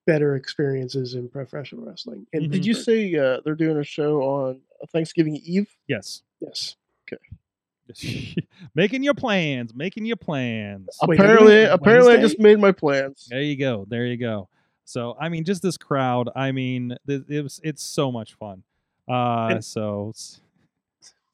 better 0.05 0.35
experiences 0.35 1.15
in 1.15 1.29
professional 1.29 1.85
wrestling. 1.85 2.27
In 2.33 2.49
Mhm. 2.49 2.51
Did 2.51 2.67
you 2.67 2.75
say 2.75 3.15
uh, 3.15 3.41
they're 3.45 3.55
doing 3.55 3.77
a 3.77 3.85
show 3.85 4.23
on 4.23 4.61
Thanksgiving 4.89 5.37
Eve? 5.37 5.71
yes, 5.87 6.23
yes? 6.41 6.75
Okay. 7.07 8.37
making 8.75 9.05
your 9.05 9.15
plans, 9.15 9.73
making 9.75 10.07
your 10.07 10.17
plans. 10.17 10.89
Wait, 11.07 11.21
apparently, 11.21 11.55
meet 11.55 11.65
apparently, 11.67 12.15
I 12.15 12.21
just 12.21 12.41
made 12.41 12.59
my 12.59 12.73
plans. 12.73 13.29
There 13.31 13.43
you 13.43 13.57
go. 13.57 13.87
There 13.89 14.07
you 14.07 14.17
go. 14.17 14.49
So 14.91 15.17
I 15.21 15.29
mean, 15.29 15.45
just 15.45 15.63
this 15.63 15.77
crowd. 15.77 16.31
I 16.35 16.51
mean, 16.51 16.97
th- 17.07 17.23
it 17.29 17.43
was 17.43 17.61
it's 17.63 17.81
so 17.83 18.11
much 18.11 18.35
fun. 18.35 18.65
Uh, 19.09 19.49
And- 19.53 19.65
so 19.65 20.13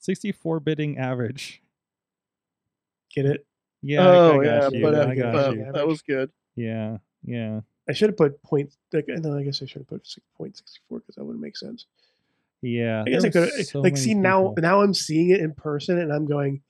64 0.01 0.61
bidding 0.61 0.99
average. 0.99 1.63
Get 3.15 3.25
it? 3.25 3.47
Yeah, 3.83 4.07
oh 4.07 4.41
I, 4.41 4.43
I 4.43 4.45
yeah, 4.45 4.69
you. 4.73 4.83
but, 4.83 4.95
uh, 4.95 5.07
I 5.09 5.15
got 5.15 5.33
but 5.33 5.57
you. 5.57 5.73
that 5.73 5.87
was 5.87 6.03
good. 6.03 6.31
Yeah, 6.55 6.99
yeah, 7.25 7.61
I 7.89 7.93
should 7.93 8.11
have 8.11 8.17
put 8.17 8.43
point. 8.43 8.75
Like, 8.93 9.07
no, 9.09 9.39
I 9.39 9.43
guess 9.43 9.63
I 9.63 9.67
should 9.67 9.81
have 9.81 9.89
put 9.89 10.07
sixty-four 10.07 10.99
because 10.99 11.15
that 11.15 11.25
wouldn't 11.25 11.43
make 11.43 11.57
sense. 11.57 11.87
yeah. 12.63 13.05
I 13.07 13.11
guess 13.11 13.25
I 13.25 13.31
could 13.31 13.67
so 13.67 13.81
like 13.81 13.95
many 13.95 14.05
see 14.05 14.15
now. 14.15 14.55
Now 14.59 14.83
I'm 14.83 14.93
seeing 14.95 15.31
it 15.31 15.41
in 15.41 15.55
person, 15.55 15.99
and 15.99 16.13
I'm 16.13 16.27
going, 16.27 16.63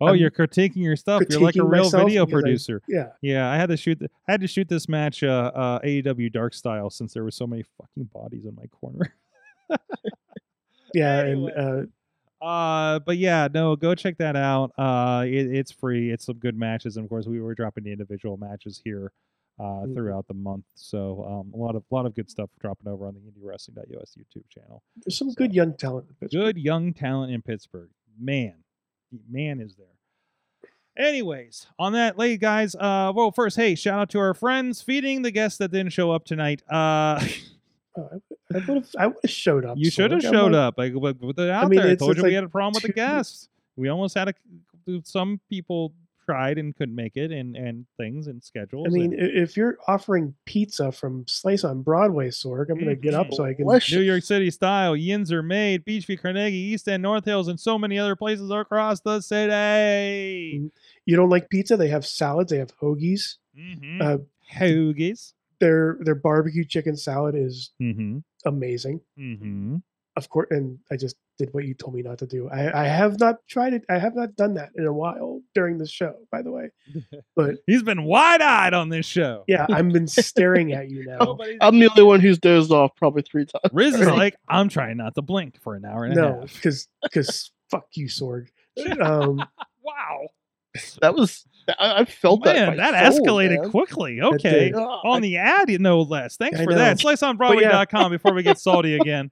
Oh, 0.00 0.08
I'm 0.08 0.16
you're 0.16 0.30
critiquing 0.30 0.76
your 0.76 0.96
stuff. 0.96 1.22
You're 1.30 1.40
like 1.40 1.56
a 1.56 1.64
real 1.64 1.88
video 1.90 2.26
because 2.26 2.38
I- 2.38 2.42
producer. 2.42 2.82
yeah. 2.88 3.08
Yeah, 3.22 3.50
I 3.50 3.56
had 3.56 3.70
to 3.70 3.76
shoot. 3.76 3.98
th- 3.98 4.10
I 4.28 4.32
had 4.32 4.40
to 4.42 4.46
shoot 4.46 4.68
this 4.68 4.88
match 4.88 5.22
uh, 5.22 5.50
uh, 5.54 5.78
AEW 5.80 6.30
Dark 6.32 6.52
Style 6.54 6.90
since 6.90 7.14
there 7.14 7.24
were 7.24 7.30
so 7.30 7.46
many 7.46 7.62
fucking 7.78 8.10
bodies 8.12 8.44
in 8.44 8.54
my 8.54 8.66
corner. 8.66 9.14
Yeah, 10.94 11.18
Anyway. 11.18 11.52
and 11.56 11.88
uh, 12.40 12.44
Uh, 12.44 12.98
but 13.00 13.18
yeah, 13.18 13.48
no, 13.52 13.76
go 13.76 13.94
check 13.94 14.18
that 14.18 14.36
out. 14.36 14.70
Uh, 14.78 15.24
it, 15.26 15.46
it's 15.54 15.70
free. 15.72 16.10
It's 16.10 16.24
some 16.26 16.36
good 16.38 16.56
matches, 16.56 16.96
and 16.96 17.04
of 17.04 17.10
course, 17.10 17.26
we 17.26 17.40
were 17.40 17.54
dropping 17.54 17.84
the 17.84 17.92
individual 17.92 18.36
matches 18.36 18.80
here 18.84 19.12
uh, 19.58 19.62
Mhm. 19.84 19.94
throughout 19.94 20.26
the 20.28 20.34
month. 20.34 20.64
So 20.74 21.24
um, 21.24 21.52
a 21.54 21.56
lot 21.62 21.74
of 21.76 21.82
a 21.90 21.94
lot 21.94 22.06
of 22.06 22.14
good 22.14 22.30
stuff 22.30 22.50
dropping 22.60 22.88
over 22.88 23.06
on 23.06 23.14
the 23.14 23.20
IndieWrestling.us 23.20 24.16
YouTube 24.18 24.48
channel. 24.50 24.82
there's 25.04 25.18
some 25.18 25.32
good 25.32 25.54
young 25.54 25.74
talent. 25.76 26.06
in 26.08 26.14
Pittsburgh. 26.14 26.40
Good 26.54 26.58
young 26.58 26.92
talent 26.94 27.32
in 27.32 27.42
Pittsburgh. 27.42 27.90
Man, 28.18 28.54
man 29.28 29.60
is 29.60 29.74
there. 29.76 29.86
Anyways, 30.98 31.66
on 31.78 31.92
that, 31.92 32.16
late 32.16 32.40
guys. 32.40 32.74
Uh, 32.74 33.12
well, 33.14 33.30
first, 33.30 33.56
hey, 33.56 33.74
shout 33.74 33.98
out 33.98 34.10
to 34.10 34.18
our 34.18 34.32
friends 34.32 34.80
feeding 34.80 35.22
the 35.22 35.30
guests 35.30 35.58
that 35.58 35.70
didn't 35.70 35.92
show 35.92 36.10
up 36.10 36.24
tonight. 36.24 36.62
Uh, 36.70 37.22
Oh, 37.96 38.10
I 38.54 38.58
would 38.58 38.68
have. 38.68 38.88
I 38.98 39.06
would 39.06 39.16
have 39.22 39.30
showed 39.30 39.64
up. 39.64 39.76
you 39.78 39.90
should 39.90 40.10
have. 40.10 40.24
I'm 40.24 40.32
showed 40.32 40.52
like, 40.52 40.60
up. 40.60 40.78
Like 40.78 40.94
with 40.94 41.38
it 41.38 41.50
out 41.50 41.68
mean, 41.68 41.80
there, 41.80 41.90
I 41.90 41.94
told 41.94 42.16
you 42.16 42.22
we 42.22 42.34
had 42.34 42.44
a 42.44 42.48
problem 42.48 42.74
with 42.74 42.82
the 42.82 42.92
guests. 42.92 43.48
We 43.76 43.88
almost 43.88 44.16
had 44.16 44.28
a 44.28 44.34
some 45.04 45.40
people 45.50 45.92
tried 46.26 46.58
and 46.58 46.76
couldn't 46.76 46.94
make 46.94 47.16
it, 47.16 47.30
and 47.30 47.56
and 47.56 47.86
things 47.96 48.26
and 48.26 48.42
schedules. 48.42 48.86
I 48.88 48.90
mean, 48.90 49.12
and 49.12 49.38
if 49.38 49.56
you're 49.56 49.78
offering 49.88 50.34
pizza 50.44 50.92
from 50.92 51.24
Slice 51.28 51.64
on 51.64 51.82
Broadway, 51.82 52.28
Sorg, 52.28 52.68
I'm 52.70 52.78
gonna 52.78 52.94
get 52.96 53.14
up 53.14 53.32
so 53.32 53.44
I 53.44 53.54
can. 53.54 53.66
New 53.66 54.00
York 54.00 54.22
City 54.24 54.50
style 54.50 54.94
yins 54.96 55.32
are 55.32 55.42
made, 55.42 55.84
Beechview, 55.84 56.20
Carnegie, 56.20 56.56
East 56.56 56.88
End, 56.88 57.02
North 57.02 57.24
Hills, 57.24 57.48
and 57.48 57.58
so 57.58 57.78
many 57.78 57.98
other 57.98 58.16
places 58.16 58.50
across 58.50 59.00
the 59.00 59.20
city. 59.20 60.70
You 61.06 61.16
don't 61.16 61.30
like 61.30 61.48
pizza? 61.48 61.76
They 61.76 61.88
have 61.88 62.04
salads. 62.04 62.50
They 62.50 62.58
have 62.58 62.76
hoagies. 62.76 63.36
Mm-hmm. 63.58 64.02
Uh, 64.02 64.16
Hoagies. 64.54 65.32
Their 65.58 65.96
their 66.00 66.14
barbecue 66.14 66.64
chicken 66.64 66.96
salad 66.96 67.34
is 67.34 67.72
Mm-hmm. 67.80 68.18
amazing. 68.44 69.00
Mm-hmm. 69.18 69.76
Of 70.16 70.30
course, 70.30 70.46
and 70.50 70.78
I 70.90 70.96
just 70.96 71.16
did 71.36 71.52
what 71.52 71.64
you 71.66 71.74
told 71.74 71.94
me 71.94 72.00
not 72.00 72.16
to 72.20 72.26
do. 72.26 72.48
I, 72.48 72.84
I 72.84 72.86
have 72.86 73.20
not 73.20 73.36
tried 73.46 73.74
it. 73.74 73.84
I 73.90 73.98
have 73.98 74.14
not 74.14 74.34
done 74.34 74.54
that 74.54 74.70
in 74.74 74.86
a 74.86 74.92
while 74.92 75.42
during 75.54 75.76
the 75.76 75.86
show, 75.86 76.14
by 76.32 76.40
the 76.40 76.50
way. 76.50 76.70
But 77.36 77.56
He's 77.66 77.82
been 77.82 78.04
wide 78.04 78.40
eyed 78.40 78.72
on 78.72 78.88
this 78.88 79.04
show. 79.04 79.44
yeah, 79.46 79.66
I've 79.68 79.90
been 79.90 80.06
staring 80.08 80.72
at 80.72 80.88
you 80.90 81.04
now. 81.04 81.18
Nobody's- 81.20 81.58
I'm 81.60 81.78
the 81.78 81.90
only 81.90 82.02
one 82.02 82.20
who's 82.20 82.38
dozed 82.38 82.72
off 82.72 82.96
probably 82.96 83.22
three 83.22 83.44
times. 83.44 83.64
Riz 83.74 83.94
is 83.94 84.08
like, 84.08 84.36
I'm 84.48 84.70
trying 84.70 84.96
not 84.96 85.14
to 85.16 85.22
blink 85.22 85.60
for 85.60 85.74
an 85.74 85.84
hour 85.84 86.04
and 86.06 86.14
a 86.16 86.20
No, 86.22 86.46
because 86.50 86.88
because 87.02 87.52
fuck 87.70 87.86
you, 87.94 88.06
Sorg. 88.06 88.46
Um, 89.00 89.44
Wow. 89.84 90.28
That 91.02 91.14
was 91.14 91.44
I, 91.78 92.00
I 92.00 92.04
felt 92.06 92.44
that. 92.44 92.54
Man, 92.56 92.70
in 92.72 92.76
that 92.78 93.12
soul, 93.14 93.26
escalated 93.26 93.60
man. 93.62 93.70
quickly. 93.70 94.20
Okay. 94.20 94.66
did. 94.70 94.74
Ah, 94.76 95.00
On 95.04 95.20
the 95.22 95.36
ad, 95.38 95.68
no 95.80 96.00
less. 96.02 96.36
Thanks 96.36 96.58
I 96.60 96.64
for 96.64 96.70
know. 96.70 96.76
that. 96.76 96.98
SliceOnBroadway.com 96.98 98.10
before 98.10 98.34
we 98.34 98.42
get 98.42 98.58
salty 98.58 98.94
again. 98.96 99.30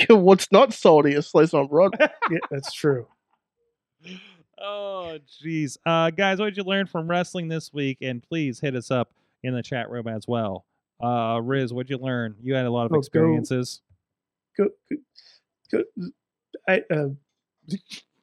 I- 0.00 0.12
what's 0.14 0.50
not 0.52 0.72
salty 0.72 1.12
is 1.14 1.26
slice 1.28 1.54
on 1.54 1.66
Broadway. 1.68 2.08
yeah, 2.30 2.38
that's 2.50 2.72
true. 2.72 3.06
Oh, 4.60 5.18
jeez. 5.44 5.76
Uh, 5.86 6.10
guys, 6.10 6.38
what 6.38 6.46
did 6.46 6.56
you 6.56 6.64
learn 6.64 6.86
from 6.86 7.08
wrestling 7.08 7.48
this 7.48 7.72
week? 7.72 7.98
And 8.02 8.22
please 8.22 8.58
hit 8.60 8.74
us 8.74 8.90
up 8.90 9.12
in 9.42 9.54
the 9.54 9.62
chat 9.62 9.90
room 9.90 10.08
as 10.08 10.26
well. 10.26 10.64
Uh, 11.02 11.40
Riz, 11.42 11.72
what'd 11.72 11.90
you 11.90 11.98
learn? 11.98 12.34
You 12.42 12.54
had 12.54 12.66
a 12.66 12.70
lot 12.70 12.86
of 12.86 12.92
Oh, 12.92 12.98
experiences. 12.98 13.82
Go, 14.56 14.68
go, 15.70 15.84
go 15.98 16.08
I 16.68 16.82
uh, 16.90 17.08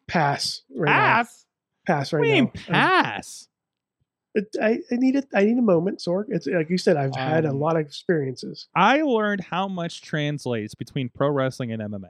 pass 0.07 0.61
right 0.76 0.89
now. 0.91 0.99
Pass? 0.99 1.45
Pass 1.88 2.14
right 2.14 2.23
do 2.23 2.27
you 2.27 2.34
mean 2.35 2.52
now. 2.68 2.76
Um, 2.76 3.03
pass? 3.03 3.47
I, 4.62 4.80
I 4.91 4.95
need 4.95 5.16
it. 5.16 5.28
I 5.34 5.44
need 5.45 5.57
a 5.57 5.62
moment, 5.62 5.99
Sorg. 5.99 6.26
It's 6.30 6.45
like 6.48 6.70
you 6.70 6.78
said. 6.78 6.98
I've 6.98 7.16
had 7.16 7.45
a 7.45 7.49
Um, 7.52 7.60
lot 7.60 7.76
of 7.76 7.82
experiences. 7.86 8.68
I 8.76 9.02
learned 9.02 9.41
how 9.41 9.68
much 9.68 10.02
translates 10.02 10.76
between 10.76 11.10
pro 11.10 11.30
wrestling 11.30 11.72
and 11.72 11.82
MMA. 11.82 12.10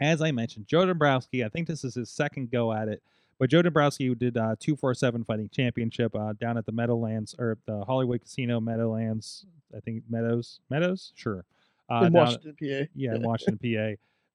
As 0.00 0.20
I 0.20 0.32
mentioned, 0.32 0.66
Joe 0.66 0.86
Dombrowski, 0.86 1.44
I 1.44 1.48
think 1.48 1.68
this 1.68 1.84
is 1.84 1.94
his 1.94 2.10
second 2.10 2.50
go 2.50 2.72
at 2.72 2.88
it, 2.88 3.00
But 3.38 3.48
Joe 3.50 3.62
Dombrowski 3.62 4.06
who 4.06 4.14
did 4.16 4.36
uh, 4.36 4.56
two 4.58 4.74
four 4.76 4.92
seven 4.94 5.22
fighting 5.24 5.48
championship 5.50 6.14
uh, 6.16 6.32
down 6.32 6.58
at 6.58 6.66
the 6.66 6.72
Meadowlands 6.72 7.34
or 7.38 7.58
the 7.66 7.84
Hollywood 7.84 8.22
Casino 8.22 8.60
Meadowlands. 8.60 9.46
I 9.76 9.80
think 9.80 10.02
Meadows 10.10 10.60
Meadows 10.70 11.12
sure. 11.14 11.44
Uh, 11.90 12.04
in 12.06 12.12
down- 12.12 12.24
Washington, 12.24 12.56
PA. 12.58 12.88
yeah, 12.94 13.14
in 13.14 13.22
Washington, 13.22 13.58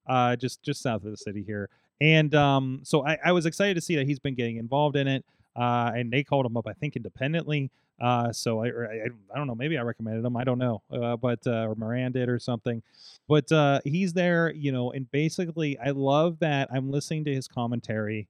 PA, 0.06 0.12
uh, 0.12 0.36
just 0.36 0.62
just 0.62 0.80
south 0.82 1.04
of 1.04 1.10
the 1.10 1.16
city 1.16 1.42
here. 1.42 1.68
And 2.00 2.34
um, 2.34 2.80
so 2.82 3.06
I, 3.06 3.18
I 3.26 3.32
was 3.32 3.44
excited 3.44 3.74
to 3.74 3.82
see 3.82 3.96
that 3.96 4.06
he's 4.06 4.18
been 4.18 4.34
getting 4.34 4.56
involved 4.56 4.96
in 4.96 5.06
it. 5.08 5.24
Uh, 5.56 5.92
and 5.94 6.12
they 6.12 6.22
called 6.22 6.46
him 6.46 6.56
up, 6.56 6.66
I 6.66 6.72
think, 6.72 6.96
independently. 6.96 7.70
Uh, 8.00 8.32
so 8.32 8.62
I, 8.62 8.68
I, 8.68 9.08
I 9.34 9.36
don't 9.36 9.46
know, 9.46 9.54
maybe 9.54 9.76
I 9.76 9.82
recommended 9.82 10.24
him, 10.24 10.36
I 10.36 10.44
don't 10.44 10.58
know, 10.58 10.82
uh, 10.90 11.16
but 11.16 11.40
uh, 11.46 11.66
or 11.66 11.74
Moran 11.74 12.12
did 12.12 12.30
or 12.30 12.38
something. 12.38 12.82
But 13.28 13.52
uh, 13.52 13.80
he's 13.84 14.14
there, 14.14 14.52
you 14.52 14.72
know, 14.72 14.90
and 14.90 15.10
basically, 15.10 15.78
I 15.78 15.90
love 15.90 16.38
that 16.38 16.68
I'm 16.72 16.90
listening 16.90 17.24
to 17.26 17.34
his 17.34 17.46
commentary 17.46 18.28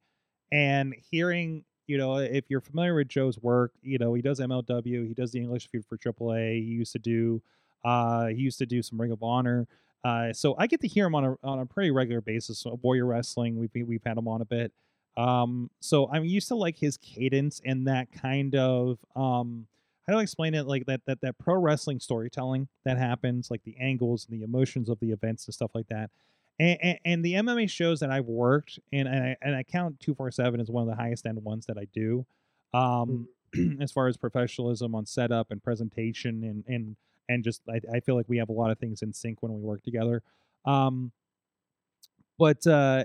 and 0.50 0.94
hearing. 1.10 1.64
You 1.86 1.98
know, 1.98 2.16
if 2.18 2.44
you're 2.48 2.60
familiar 2.60 2.94
with 2.94 3.08
Joe's 3.08 3.38
work, 3.38 3.72
you 3.82 3.98
know 3.98 4.14
he 4.14 4.22
does 4.22 4.38
MLW, 4.40 5.08
he 5.08 5.14
does 5.14 5.32
the 5.32 5.40
English 5.40 5.68
feed 5.70 5.84
for 5.86 5.96
AAA. 5.96 6.64
He 6.64 6.70
used 6.72 6.92
to 6.92 6.98
do, 6.98 7.42
uh, 7.84 8.26
he 8.26 8.42
used 8.42 8.58
to 8.58 8.66
do 8.66 8.82
some 8.82 9.00
Ring 9.00 9.10
of 9.10 9.22
Honor. 9.22 9.66
Uh, 10.04 10.32
so 10.32 10.54
I 10.58 10.66
get 10.66 10.80
to 10.80 10.88
hear 10.88 11.06
him 11.06 11.14
on 11.14 11.24
a 11.24 11.36
on 11.42 11.60
a 11.60 11.66
pretty 11.66 11.90
regular 11.90 12.20
basis. 12.20 12.64
Uh, 12.64 12.70
Warrior 12.82 13.06
Wrestling, 13.06 13.58
we've 13.58 13.86
we've 13.86 14.02
had 14.04 14.18
him 14.18 14.28
on 14.28 14.40
a 14.40 14.44
bit. 14.44 14.72
Um, 15.20 15.70
so 15.80 16.08
I'm 16.10 16.24
used 16.24 16.48
to 16.48 16.54
like 16.54 16.78
his 16.78 16.96
cadence 16.96 17.60
and 17.64 17.86
that 17.86 18.10
kind 18.10 18.54
of 18.54 18.98
um, 19.14 19.66
how 20.06 20.14
do 20.14 20.18
I 20.18 20.22
explain 20.22 20.54
it? 20.54 20.66
Like 20.66 20.86
that 20.86 21.02
that 21.06 21.20
that 21.20 21.38
pro 21.38 21.56
wrestling 21.56 22.00
storytelling 22.00 22.68
that 22.84 22.96
happens, 22.96 23.50
like 23.50 23.62
the 23.64 23.76
angles 23.78 24.26
and 24.28 24.40
the 24.40 24.44
emotions 24.44 24.88
of 24.88 24.98
the 24.98 25.10
events 25.10 25.46
and 25.46 25.54
stuff 25.54 25.72
like 25.74 25.88
that. 25.88 26.10
And, 26.58 26.78
and, 26.82 26.98
and 27.04 27.24
the 27.24 27.34
MMA 27.34 27.70
shows 27.70 28.00
that 28.00 28.10
I've 28.10 28.26
worked, 28.26 28.78
and 28.92 29.06
and 29.06 29.24
I, 29.24 29.36
and 29.42 29.54
I 29.54 29.62
count 29.62 30.00
two 30.00 30.14
four 30.14 30.30
seven 30.30 30.58
as 30.58 30.70
one 30.70 30.82
of 30.82 30.88
the 30.88 31.00
highest 31.00 31.26
end 31.26 31.42
ones 31.44 31.66
that 31.66 31.76
I 31.76 31.86
do. 31.92 32.24
Um, 32.72 33.28
as 33.80 33.92
far 33.92 34.08
as 34.08 34.16
professionalism 34.16 34.94
on 34.94 35.04
setup 35.04 35.50
and 35.50 35.62
presentation 35.62 36.44
and 36.44 36.64
and 36.66 36.96
and 37.28 37.44
just 37.44 37.60
I, 37.68 37.80
I 37.92 38.00
feel 38.00 38.14
like 38.14 38.26
we 38.28 38.38
have 38.38 38.48
a 38.48 38.52
lot 38.52 38.70
of 38.70 38.78
things 38.78 39.02
in 39.02 39.12
sync 39.12 39.42
when 39.42 39.52
we 39.52 39.60
work 39.60 39.82
together. 39.82 40.22
Um, 40.64 41.12
but 42.38 42.66
uh, 42.66 43.04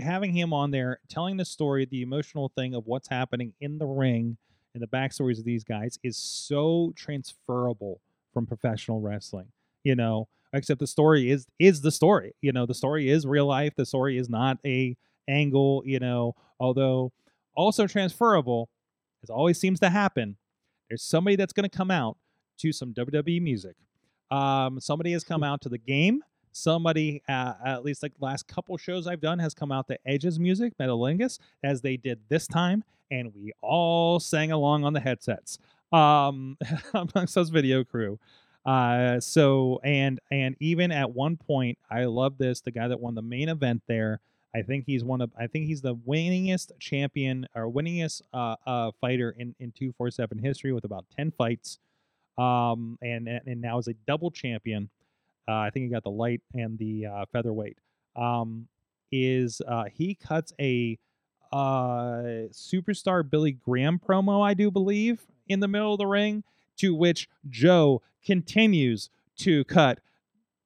having 0.00 0.32
him 0.32 0.52
on 0.52 0.70
there, 0.70 1.00
telling 1.08 1.36
the 1.36 1.44
story, 1.44 1.84
the 1.84 2.02
emotional 2.02 2.50
thing 2.56 2.74
of 2.74 2.86
what's 2.86 3.08
happening 3.08 3.52
in 3.60 3.78
the 3.78 3.86
ring 3.86 4.36
and 4.74 4.82
the 4.82 4.86
backstories 4.86 5.38
of 5.38 5.44
these 5.44 5.64
guys 5.64 5.98
is 6.02 6.16
so 6.16 6.92
transferable 6.96 8.00
from 8.32 8.46
professional 8.46 9.00
wrestling. 9.00 9.48
You 9.84 9.94
know, 9.94 10.28
except 10.52 10.80
the 10.80 10.86
story 10.86 11.30
is 11.30 11.46
is 11.58 11.80
the 11.80 11.90
story. 11.92 12.34
You 12.40 12.52
know, 12.52 12.66
the 12.66 12.74
story 12.74 13.08
is 13.08 13.26
real 13.26 13.46
life. 13.46 13.74
The 13.76 13.86
story 13.86 14.18
is 14.18 14.28
not 14.28 14.58
a 14.64 14.96
angle. 15.28 15.82
You 15.86 15.98
know, 15.98 16.34
although 16.60 17.12
also 17.56 17.86
transferable, 17.86 18.68
as 19.22 19.30
always 19.30 19.58
seems 19.58 19.80
to 19.80 19.90
happen. 19.90 20.36
There's 20.88 21.02
somebody 21.02 21.36
that's 21.36 21.52
going 21.52 21.68
to 21.68 21.76
come 21.76 21.90
out 21.90 22.16
to 22.58 22.72
some 22.72 22.92
WWE 22.94 23.42
music. 23.42 23.76
Um, 24.30 24.80
somebody 24.80 25.12
has 25.12 25.24
come 25.24 25.42
out 25.42 25.60
to 25.62 25.68
the 25.68 25.78
game. 25.78 26.22
Somebody, 26.56 27.22
uh, 27.28 27.52
at 27.64 27.84
least 27.84 28.02
like 28.02 28.18
the 28.18 28.24
last 28.24 28.48
couple 28.48 28.78
shows 28.78 29.06
I've 29.06 29.20
done, 29.20 29.38
has 29.40 29.52
come 29.52 29.70
out 29.70 29.88
to 29.88 29.98
Edge's 30.06 30.40
music, 30.40 30.72
Metalingus, 30.78 31.38
as 31.62 31.82
they 31.82 31.98
did 31.98 32.18
this 32.30 32.46
time, 32.46 32.82
and 33.10 33.30
we 33.34 33.52
all 33.60 34.18
sang 34.18 34.52
along 34.52 34.84
on 34.84 34.94
the 34.94 35.00
headsets 35.00 35.58
um, 35.92 36.56
amongst 36.94 37.36
us 37.36 37.50
video 37.50 37.84
crew. 37.84 38.18
Uh, 38.64 39.20
so 39.20 39.80
and 39.84 40.18
and 40.30 40.56
even 40.58 40.90
at 40.90 41.12
one 41.12 41.36
point, 41.36 41.76
I 41.90 42.06
love 42.06 42.38
this. 42.38 42.62
The 42.62 42.70
guy 42.70 42.88
that 42.88 42.98
won 42.98 43.14
the 43.14 43.22
main 43.22 43.50
event 43.50 43.82
there, 43.86 44.20
I 44.54 44.62
think 44.62 44.86
he's 44.86 45.04
one 45.04 45.20
of 45.20 45.30
I 45.38 45.46
think 45.48 45.66
he's 45.66 45.82
the 45.82 45.94
winningest 45.94 46.72
champion 46.80 47.46
or 47.54 47.70
winningest 47.70 48.22
uh, 48.32 48.56
uh, 48.66 48.92
fighter 48.98 49.34
in 49.38 49.54
in 49.60 49.72
two 49.72 49.92
four 49.92 50.10
seven 50.10 50.38
history 50.38 50.72
with 50.72 50.84
about 50.84 51.04
ten 51.14 51.30
fights, 51.32 51.78
um, 52.38 52.98
and 53.02 53.28
and 53.28 53.60
now 53.60 53.76
is 53.78 53.88
a 53.88 53.94
double 54.06 54.30
champion. 54.30 54.88
Uh, 55.48 55.54
I 55.54 55.70
think 55.70 55.84
he 55.84 55.90
got 55.90 56.04
the 56.04 56.10
light 56.10 56.42
and 56.54 56.78
the 56.78 57.06
uh, 57.06 57.24
featherweight. 57.32 57.78
Um, 58.14 58.68
is 59.12 59.62
uh, 59.66 59.84
he 59.92 60.14
cuts 60.14 60.52
a 60.60 60.98
uh, 61.52 62.48
superstar 62.52 63.28
Billy 63.28 63.52
Graham 63.52 63.98
promo, 63.98 64.44
I 64.44 64.54
do 64.54 64.70
believe, 64.70 65.26
in 65.48 65.60
the 65.60 65.68
middle 65.68 65.92
of 65.92 65.98
the 65.98 66.06
ring, 66.06 66.42
to 66.78 66.94
which 66.94 67.28
Joe 67.48 68.02
continues 68.24 69.10
to 69.38 69.64
cut 69.64 70.00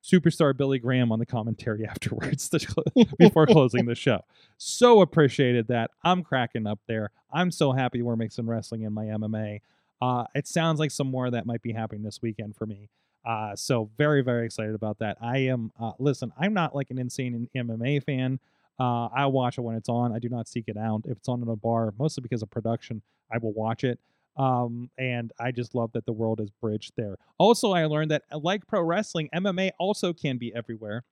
superstar 0.03 0.57
Billy 0.57 0.79
Graham 0.79 1.13
on 1.13 1.19
the 1.19 1.27
commentary 1.27 1.87
afterwards 1.89 2.49
clo- 2.49 3.05
before 3.19 3.47
closing 3.47 3.87
the 3.87 3.95
show. 3.95 4.21
So 4.57 5.01
appreciated 5.01 5.69
that. 5.69 5.91
I'm 6.03 6.23
cracking 6.23 6.67
up 6.67 6.81
there. 6.87 7.11
I'm 7.33 7.51
so 7.51 7.73
happy 7.73 8.03
we're 8.03 8.17
mixing 8.17 8.47
wrestling 8.47 8.83
in 8.83 8.93
my 8.93 9.05
MMA. 9.05 9.61
Uh, 10.01 10.25
it 10.35 10.47
sounds 10.47 10.81
like 10.81 10.91
some 10.91 11.09
more 11.09 11.27
of 11.27 11.33
that 11.33 11.45
might 11.45 11.63
be 11.63 11.73
happening 11.73 12.03
this 12.03 12.23
weekend 12.23 12.57
for 12.57 12.67
me. 12.67 12.89
Uh, 13.25 13.55
so 13.55 13.91
very, 13.99 14.23
very 14.23 14.47
excited 14.47 14.75
about 14.75 14.99
that. 14.99 15.19
I 15.21 15.39
am. 15.39 15.73
Uh, 15.79 15.93
listen, 15.99 16.33
I'm 16.39 16.55
not 16.55 16.75
like 16.75 16.91
an 16.91 16.99
insane 16.99 17.49
MMA 17.55 18.03
fan. 18.03 18.39
Uh, 18.79 19.07
I 19.09 19.27
watch 19.27 19.59
it 19.59 19.61
when 19.61 19.77
it's 19.77 19.91
on. 19.91 20.13
I 20.13 20.19
do 20.19 20.31
not 20.31 20.49
seek 20.49 20.65
it 20.67 20.77
out. 20.77 21.03
If 21.05 21.19
it's 21.19 21.29
on 21.29 21.43
in 21.43 21.49
a 21.49 21.57
bar, 21.57 21.93
mostly 21.99 22.23
because 22.23 22.43
of 22.43 22.51
production, 22.51 23.03
I 23.31 23.37
will 23.39 23.53
watch 23.53 23.85
it. 23.85 24.01
Um, 24.37 24.91
and 24.97 25.33
I 25.39 25.51
just 25.51 25.75
love 25.75 25.93
that 25.93 26.07
the 26.07 26.13
world 26.13 26.41
is 26.41 26.51
bridged 26.63 26.93
there. 26.97 27.17
Also, 27.37 27.73
I 27.73 27.85
learned 27.85 28.11
that 28.11 28.23
uh, 28.33 28.39
like 28.39 28.67
pro 28.67 28.81
wrestling, 28.81 29.29
MMA 29.35 29.73
also 29.79 30.15
can 30.15 30.39
be 30.39 30.55
everywhere. 30.55 31.05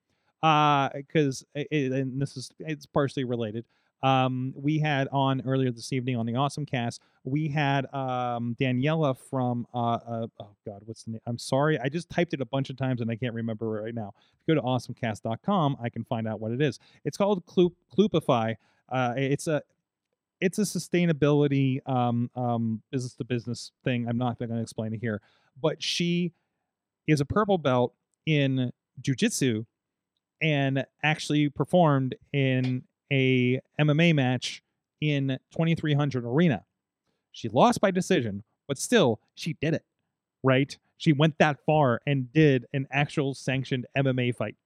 Uh, 0.42 0.88
because 0.94 1.44
and 1.54 2.22
this 2.22 2.36
is 2.36 2.50
it's 2.60 2.86
partially 2.86 3.24
related. 3.24 3.64
Um, 4.02 4.54
we 4.56 4.78
had 4.78 5.08
on 5.10 5.42
earlier 5.44 5.70
this 5.70 5.92
evening 5.92 6.16
on 6.16 6.26
the 6.26 6.36
Awesome 6.36 6.64
Cast, 6.64 7.02
we 7.24 7.48
had 7.48 7.92
um 7.92 8.56
Daniela 8.60 9.16
from 9.16 9.66
uh, 9.74 9.78
uh 9.78 10.26
oh 10.40 10.56
god, 10.66 10.82
what's 10.84 11.04
the 11.04 11.12
name? 11.12 11.20
I'm 11.26 11.38
sorry, 11.38 11.78
I 11.80 11.88
just 11.88 12.08
typed 12.08 12.32
it 12.34 12.40
a 12.40 12.46
bunch 12.46 12.70
of 12.70 12.76
times 12.76 13.00
and 13.00 13.10
I 13.10 13.16
can't 13.16 13.34
remember 13.34 13.68
right 13.68 13.94
now. 13.94 14.14
If 14.40 14.46
you 14.46 14.54
go 14.54 14.60
to 14.60 14.66
awesomecast.com, 14.66 15.76
I 15.82 15.88
can 15.88 16.04
find 16.04 16.28
out 16.28 16.40
what 16.40 16.52
it 16.52 16.62
is. 16.62 16.78
It's 17.04 17.16
called 17.16 17.44
Kloop. 17.46 17.72
Uh, 18.90 19.14
it's 19.16 19.46
a 19.46 19.62
it's 20.40 20.58
a 20.58 20.62
sustainability 20.62 21.80
um, 21.88 22.30
um, 22.36 22.82
business 22.92 23.14
to 23.14 23.24
business 23.24 23.72
thing. 23.84 24.08
I'm 24.08 24.18
not 24.18 24.38
going 24.38 24.50
to 24.50 24.60
explain 24.60 24.94
it 24.94 25.00
here, 25.00 25.20
but 25.60 25.82
she 25.82 26.32
is 27.06 27.20
a 27.20 27.24
purple 27.24 27.58
belt 27.58 27.94
in 28.26 28.72
jujitsu 29.02 29.66
and 30.40 30.84
actually 31.02 31.48
performed 31.48 32.14
in 32.32 32.84
a 33.12 33.60
MMA 33.80 34.14
match 34.14 34.62
in 35.00 35.38
2300 35.52 36.24
Arena. 36.24 36.64
She 37.32 37.48
lost 37.48 37.80
by 37.80 37.90
decision, 37.90 38.42
but 38.66 38.78
still 38.78 39.20
she 39.34 39.54
did 39.60 39.74
it, 39.74 39.84
right? 40.42 40.76
She 40.96 41.12
went 41.12 41.38
that 41.38 41.58
far 41.64 42.00
and 42.06 42.32
did 42.32 42.66
an 42.72 42.88
actual 42.90 43.34
sanctioned 43.34 43.86
MMA 43.96 44.34
fight. 44.34 44.56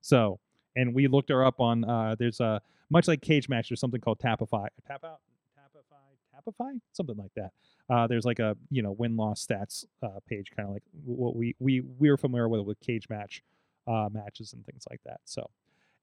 So, 0.00 0.38
and 0.76 0.94
we 0.94 1.08
looked 1.08 1.30
her 1.30 1.44
up 1.44 1.60
on 1.60 1.84
uh 1.84 2.14
there's 2.18 2.40
a 2.40 2.62
much 2.90 3.08
like 3.08 3.20
cage 3.20 3.48
match 3.48 3.68
there's 3.68 3.80
something 3.80 4.00
called 4.00 4.20
Tapify. 4.20 4.68
Tap 4.86 5.04
out 5.04 5.20
Tapify 5.58 5.96
Tapify 6.34 6.80
something 6.92 7.16
like 7.16 7.32
that. 7.34 7.50
Uh 7.92 8.06
there's 8.06 8.24
like 8.24 8.38
a, 8.38 8.56
you 8.70 8.82
know, 8.82 8.92
win-loss 8.92 9.44
stats 9.44 9.84
uh 10.02 10.20
page 10.28 10.52
kind 10.56 10.68
of 10.68 10.74
like 10.74 10.84
what 11.04 11.34
we 11.34 11.56
we 11.58 11.80
we're 11.80 12.16
familiar 12.16 12.48
with 12.48 12.62
with 12.62 12.78
cage 12.80 13.08
match 13.08 13.42
uh 13.88 14.08
matches 14.12 14.52
and 14.52 14.64
things 14.64 14.84
like 14.88 15.00
that. 15.04 15.20
So, 15.24 15.50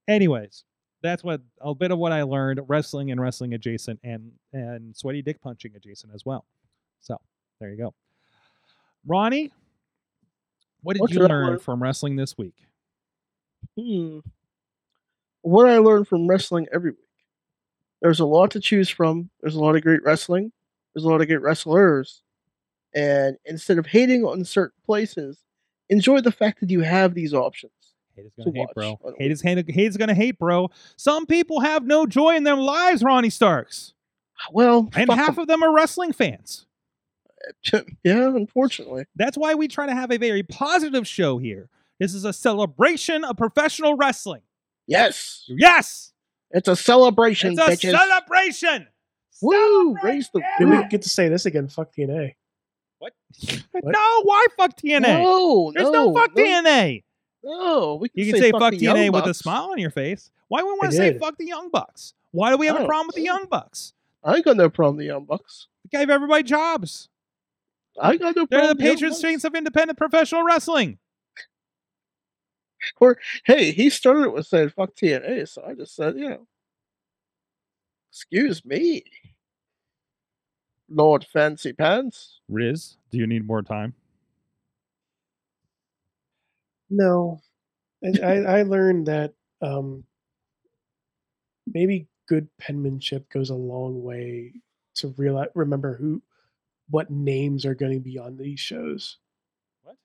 anyways, 0.07 0.65
that's 1.03 1.24
what 1.24 1.41
a 1.61 1.74
bit 1.76 1.91
of 1.91 1.98
what 1.99 2.11
I 2.11 2.24
learned 2.24 2.61
wrestling 2.68 3.11
and 3.11 3.22
wrestling 3.22 3.53
adjacent 3.53 3.99
and 4.03 4.32
and 4.53 4.95
sweaty 4.95 5.22
dick 5.22 5.41
punching 5.41 5.76
adjacent 5.76 6.14
as 6.14 6.26
well. 6.26 6.45
So 7.02 7.18
there 7.60 7.69
you 7.69 7.78
go. 7.78 7.94
Ronnie, 9.06 9.52
what 10.82 10.94
did 10.94 11.02
What 11.02 11.11
you 11.11 11.19
learn 11.19 11.48
learn? 11.48 11.60
from 11.60 11.82
wrestling 11.82 12.15
this 12.15 12.38
week? 12.38 12.56
Hmm. 13.78 14.19
What 15.41 15.68
I 15.69 15.78
learned 15.78 16.07
from 16.07 16.28
wrestling 16.28 16.68
every 16.74 16.91
week. 16.91 16.99
There's 18.02 18.19
a 18.19 18.26
lot 18.26 18.52
to 18.52 18.60
choose 18.60 18.90
from. 18.90 19.30
There's 19.41 19.56
a 19.56 19.60
lot 19.60 19.76
of 19.76 19.82
great 19.82 20.03
wrestling. 20.03 20.52
There's 20.94 21.06
a 21.06 21.10
lot 21.10 21.22
of 21.22 21.28
great 21.28 21.41
wrestlers. 21.41 22.22
And 22.94 23.38
instead 23.45 23.78
of 23.78 23.86
hating 23.88 24.24
on 24.26 24.44
certain 24.45 24.80
places, 24.86 25.44
enjoy 25.90 26.22
the 26.22 26.32
fact 26.32 26.60
that 26.60 26.69
you 26.69 26.82
have 26.82 27.14
these 27.14 27.34
options. 27.34 27.72
Hate 28.18 28.26
is 28.26 28.31
gonna 28.38 28.52
hate, 28.53 28.60
watch 28.60 28.73
bro. 28.76 28.99
on 29.03 29.14
a 29.14 29.18
Hate 29.18 29.31
is 29.31 29.41
hate, 29.41 29.69
hate 29.69 29.88
is 29.88 29.95
gonna 29.98 30.14
hate, 30.15 30.38
bro. 30.39 30.69
Some 30.98 31.26
people 31.26 31.60
have 31.61 31.85
no 31.85 32.06
joy 32.06 32.35
in 32.35 32.44
their 32.44 32.56
lives, 32.56 33.03
Ronnie 33.03 33.30
Starks, 33.30 33.94
Well, 34.52 34.89
and 34.95 35.07
fuck 35.07 35.18
half 35.18 35.38
of 35.38 35.48
them 35.48 35.64
are 35.64 35.73
wrestling 35.73 36.11
fans. 36.14 36.65
Uh, 37.73 37.81
yeah, 38.03 38.27
unfortunately. 38.27 39.06
That's 39.15 39.38
why 39.38 39.53
we 39.53 39.68
try 39.68 39.85
to 39.85 39.94
have 39.94 40.11
a 40.11 40.18
very 40.18 40.44
positive 40.44 41.07
show 41.07 41.38
here. 41.38 41.69
This 41.99 42.14
is 42.14 42.26
a 42.26 42.34
celebration 42.34 43.23
of 43.23 43.38
professional 43.38 43.95
wrestling. 43.95 44.41
Yes, 44.88 45.45
Yes, 45.48 46.14
it's 46.52 46.68
a 46.68 46.76
celebration, 46.76 47.52
it's 47.53 47.61
a 47.84 47.88
bitches. 47.88 47.91
celebration. 47.98 48.88
Woo! 49.41 49.95
Raise 50.02 50.30
the 50.34 50.41
Maybe 50.60 50.72
we 50.72 50.88
get 50.88 51.03
to 51.03 51.10
say 51.10 51.27
this 51.30 51.45
again. 51.45 51.68
Fuck 51.68 51.94
TNA. 51.94 52.35
What? 52.99 53.14
What? 53.72 53.84
No, 53.94 54.22
why 54.23 54.45
fuck 54.57 54.76
TNA? 54.77 55.02
No, 55.23 55.72
There's 55.76 55.91
no, 55.91 56.14
fuck 56.14 56.35
no, 56.35 56.44
TNA. 56.44 57.03
No, 57.48 57.95
we 57.95 58.10
can 58.10 58.19
You 58.19 58.34
can 58.34 58.41
say, 58.41 58.52
fuck 58.52 58.72
the 58.72 58.78
Young 58.78 58.98
TNA 58.98 59.14
with 59.14 59.26
a 59.26 59.34
smile 59.34 59.69
on 59.72 59.78
your 59.80 59.90
face. 59.90 60.32
Why 60.49 60.61
would 60.61 60.74
we 60.74 60.78
want 60.80 60.91
to 60.91 60.98
say 60.98 61.18
fuck 61.18 61.38
the 61.38 61.45
Young 61.45 61.69
Bucks? 61.69 62.14
Why 62.32 62.52
do 62.52 62.57
we 62.57 62.68
have 62.68 62.76
a 62.76 62.84
Oh. 62.84 62.86
problem 62.86 63.07
with 63.07 63.15
the 63.15 63.22
oh. 63.22 63.34
Young 63.36 63.45
Bucks? 63.49 63.94
I 64.24 64.36
ain't 64.36 64.45
got 64.45 64.57
no 64.57 64.69
problem 64.69 64.98
with 64.98 65.03
the 65.03 65.07
Young 65.07 65.24
Bucks. 65.24 65.68
They 65.90 65.98
gave 65.98 66.10
everybody 66.10 66.44
jobs. 66.44 67.07
I 67.99 68.18
got 68.18 68.36
no 68.36 68.45
They're 68.45 68.60
problem. 68.60 68.78
the 68.78 68.84
with 68.84 68.86
Young 68.86 68.95
patron 68.95 69.14
saints 69.14 69.44
of 69.45 69.56
independent 69.56 69.98
professional 69.98 70.44
wrestling. 70.44 70.99
Or 72.99 73.18
hey, 73.45 73.72
he 73.72 73.90
started 73.90 74.24
it 74.26 74.34
with 74.34 74.45
saying 74.45 74.69
"fuck 74.69 74.94
TNA," 74.95 75.48
so 75.48 75.64
I 75.65 75.74
just 75.74 75.95
said, 75.95 76.15
you 76.18 76.30
know, 76.30 76.48
excuse 78.11 78.64
me, 78.65 79.03
Lord 80.90 81.26
Fancy 81.26 81.74
Pants. 81.74 82.40
Riz, 82.48 82.98
do 83.10 83.18
you 83.18 83.26
need 83.26 83.48
more 83.48 83.61
time? 83.64 83.94
No, 86.89 87.39
I, 88.03 88.19
I, 88.23 88.34
I 88.59 88.61
learned 88.64 89.07
that 89.07 89.34
um, 89.61 90.03
maybe 91.65 92.07
good 92.27 92.47
penmanship 92.57 93.30
goes 93.30 93.49
a 93.49 93.55
long 93.55 94.03
way 94.03 94.53
to 94.95 95.14
realize 95.18 95.49
remember 95.55 95.95
who 95.95 96.22
what 96.89 97.09
names 97.09 97.65
are 97.65 97.76
going 97.76 97.93
to 97.93 97.99
be 97.99 98.18
on 98.18 98.38
these 98.38 98.59
shows. 98.59 99.18
What? 99.84 99.95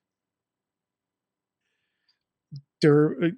Dur- 2.81 3.33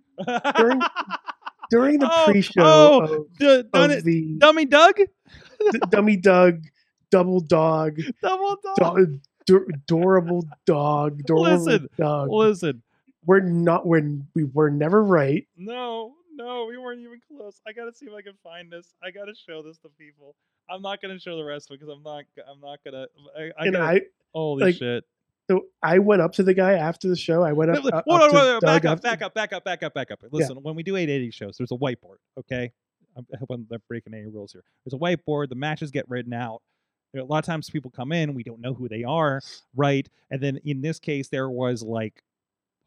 During- 0.57 0.81
during 1.71 1.99
the 1.99 2.11
Oh, 2.11 2.25
pre-show 2.27 2.53
oh, 2.63 3.01
of, 3.03 3.39
D- 3.39 3.63
done 3.73 3.91
of 3.91 3.99
it- 3.99 4.05
the 4.05 4.37
Dummy 4.39 4.65
Doug? 4.65 4.97
D- 4.97 5.81
Dummy 5.91 6.17
Doug, 6.17 6.63
Double 7.11 7.41
Dog, 7.41 7.99
Double 8.23 8.57
Dog. 8.79 8.97
do- 8.97 9.21
dur- 9.47 9.67
Adorable 9.75 10.47
Dog, 10.67 11.21
Adorable 11.21 11.65
Listen, 11.65 11.89
Dog. 11.99 12.29
Listen, 12.31 12.83
We're 13.27 13.41
not. 13.41 13.87
We're 13.87 14.19
we 14.35 14.45
were 14.45 14.71
never 14.71 15.03
right. 15.03 15.47
no, 15.57 16.13
no, 16.35 16.67
we 16.67 16.77
weren't 16.77 17.01
even 17.01 17.21
close. 17.29 17.61
I 17.67 17.73
gotta 17.73 17.93
see 17.93 18.07
if 18.07 18.13
I 18.13 18.23
can 18.23 18.35
find 18.43 18.71
this. 18.71 18.95
I 19.03 19.11
gotta 19.11 19.35
show 19.35 19.63
this 19.63 19.79
to 19.79 19.89
people. 19.89 20.35
I'm 20.69 20.83
not 20.83 21.01
gonna 21.01 21.19
show 21.19 21.37
the 21.37 21.45
rest 21.45 21.71
of 21.71 21.75
it 21.75 21.81
because 21.81 21.95
I'm 21.95 22.03
not. 22.03 22.25
I'm 22.51 22.61
not 22.61 22.79
gonna. 22.85 23.07
I, 23.37 23.43
I 23.43 23.65
and 23.67 23.73
gotta, 23.73 23.85
I 23.85 24.01
holy 24.35 24.65
like, 24.65 24.75
shit! 24.77 25.05
so 25.51 25.67
I 25.83 25.99
went 25.99 26.23
up 26.23 26.33
to 26.35 26.43
the 26.43 26.55
guy 26.55 26.75
after 26.75 27.09
the 27.09 27.17
show. 27.17 27.43
I 27.43 27.53
went 27.53 27.71
up. 27.71 27.85
Wait, 27.85 27.93
uh, 27.93 28.03
wait, 28.07 28.21
up 28.23 28.33
wait, 28.33 28.53
wait, 28.53 28.61
back 28.61 28.85
up, 28.85 29.03
back 29.03 29.23
up, 29.23 29.35
back 29.35 29.53
up, 29.53 29.65
back 29.65 29.83
up, 29.83 29.95
back 29.95 30.11
up. 30.11 30.21
Listen, 30.31 30.57
when 30.63 30.75
we 30.75 30.83
do 30.83 30.97
880 30.97 31.31
shows, 31.31 31.57
there's 31.57 31.73
a 31.73 31.77
whiteboard. 31.77 32.17
Okay, 32.39 32.73
I'm- 33.17 33.27
I 33.33 33.39
hope 33.39 33.51
I'm 33.51 33.67
not 33.71 33.81
breaking 33.89 34.15
any 34.15 34.27
rules 34.27 34.53
here. 34.53 34.65
There's 34.85 34.95
a 34.95 34.99
whiteboard. 34.99 35.51
The 35.51 35.55
matches 35.55 35.91
get 35.91 36.09
written 36.09 36.33
out. 36.33 36.63
A 37.17 37.23
lot 37.23 37.39
of 37.39 37.45
times 37.45 37.71
people 37.71 37.93
come 37.93 38.11
in, 38.11 38.35
we 38.35 38.43
don't 38.43 38.61
know 38.61 38.75
who 38.75 38.89
they 38.89 39.05
are, 39.05 39.41
right? 39.77 40.09
And 40.31 40.41
then 40.41 40.59
in 40.65 40.81
this 40.81 40.99
case, 40.99 41.29
there 41.29 41.49
was 41.49 41.81
like, 41.83 42.25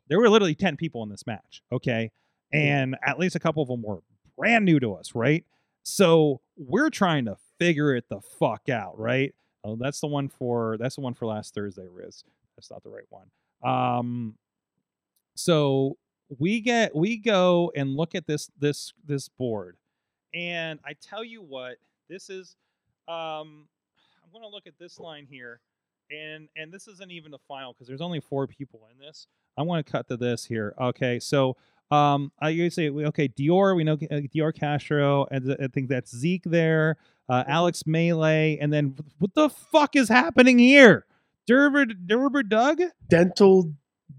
there 0.10 0.20
were 0.20 0.30
literally 0.30 0.56
10 0.56 0.78
people 0.78 1.04
in 1.04 1.10
this 1.10 1.26
match. 1.28 1.62
Okay, 1.72 2.12
and 2.54 2.96
at 3.06 3.20
least 3.20 3.36
a 3.36 3.40
couple 3.40 3.62
of 3.62 3.70
them 3.70 3.82
were 3.82 4.00
brand 4.38 4.66
new 4.66 4.80
to 4.80 4.94
us, 4.94 5.16
right? 5.16 5.44
So 5.84 6.42
we're 6.58 6.90
trying 6.90 7.26
to 7.26 7.38
figure 7.60 7.96
it 7.96 8.06
the 8.10 8.22
fuck 8.22 8.70
out, 8.70 9.00
right? 9.00 9.34
Oh, 9.64 9.76
that's 9.76 10.00
the 10.00 10.08
one 10.08 10.30
for 10.30 10.78
that's 10.80 10.96
the 10.96 11.02
one 11.02 11.14
for 11.14 11.26
last 11.26 11.54
Thursday, 11.54 11.88
Riz. 11.90 12.24
That's 12.56 12.72
not 12.72 12.84
the 12.84 12.90
right 12.90 13.06
one. 13.10 13.28
Um, 13.64 14.36
so 15.36 15.98
we 16.40 16.62
get 16.62 16.96
we 16.96 17.18
go 17.18 17.72
and 17.76 17.96
look 17.96 18.16
at 18.16 18.28
this 18.28 18.50
this 18.60 18.94
this 19.06 19.30
board, 19.30 19.78
and 20.34 20.80
I 20.86 20.94
tell 21.02 21.24
you 21.24 21.42
what, 21.42 21.78
this 22.10 22.30
is. 22.30 22.56
Um, 23.08 23.68
I'm 24.24 24.34
going 24.34 24.44
to 24.44 24.54
look 24.54 24.68
at 24.68 24.78
this 24.78 25.00
line 25.00 25.26
here, 25.30 25.62
and 26.12 26.50
and 26.58 26.72
this 26.72 26.88
isn't 26.88 27.12
even 27.12 27.32
the 27.32 27.40
final 27.48 27.74
because 27.74 27.88
there's 27.88 28.02
only 28.02 28.20
four 28.20 28.48
people 28.48 28.88
in 28.92 29.00
this. 29.00 29.28
I 29.58 29.64
want 29.64 29.86
to 29.86 29.92
cut 29.92 30.08
to 30.10 30.18
this 30.18 30.46
here. 30.46 30.76
Okay, 30.80 31.20
so 31.20 31.58
um, 31.92 32.32
I 32.40 32.50
usually 32.50 32.70
say 32.70 33.06
okay, 33.08 33.28
Dior. 33.28 33.76
We 33.76 33.84
know 33.84 33.94
uh, 33.94 34.22
Dior 34.36 34.54
Castro, 34.54 35.28
and 35.32 35.56
I 35.62 35.68
think 35.68 35.90
that's 35.90 36.16
Zeke 36.16 36.44
there. 36.44 36.98
Uh, 37.30 37.44
Alex 37.48 37.86
Melee, 37.86 38.58
and 38.62 38.72
then 38.72 38.96
what 39.20 39.34
the 39.34 39.50
fuck 39.50 39.96
is 39.96 40.10
happening 40.10 40.60
here? 40.60 41.06
Derber 41.50 41.86
Derber 41.86 42.48
Doug 42.48 42.82
dental. 43.10 43.74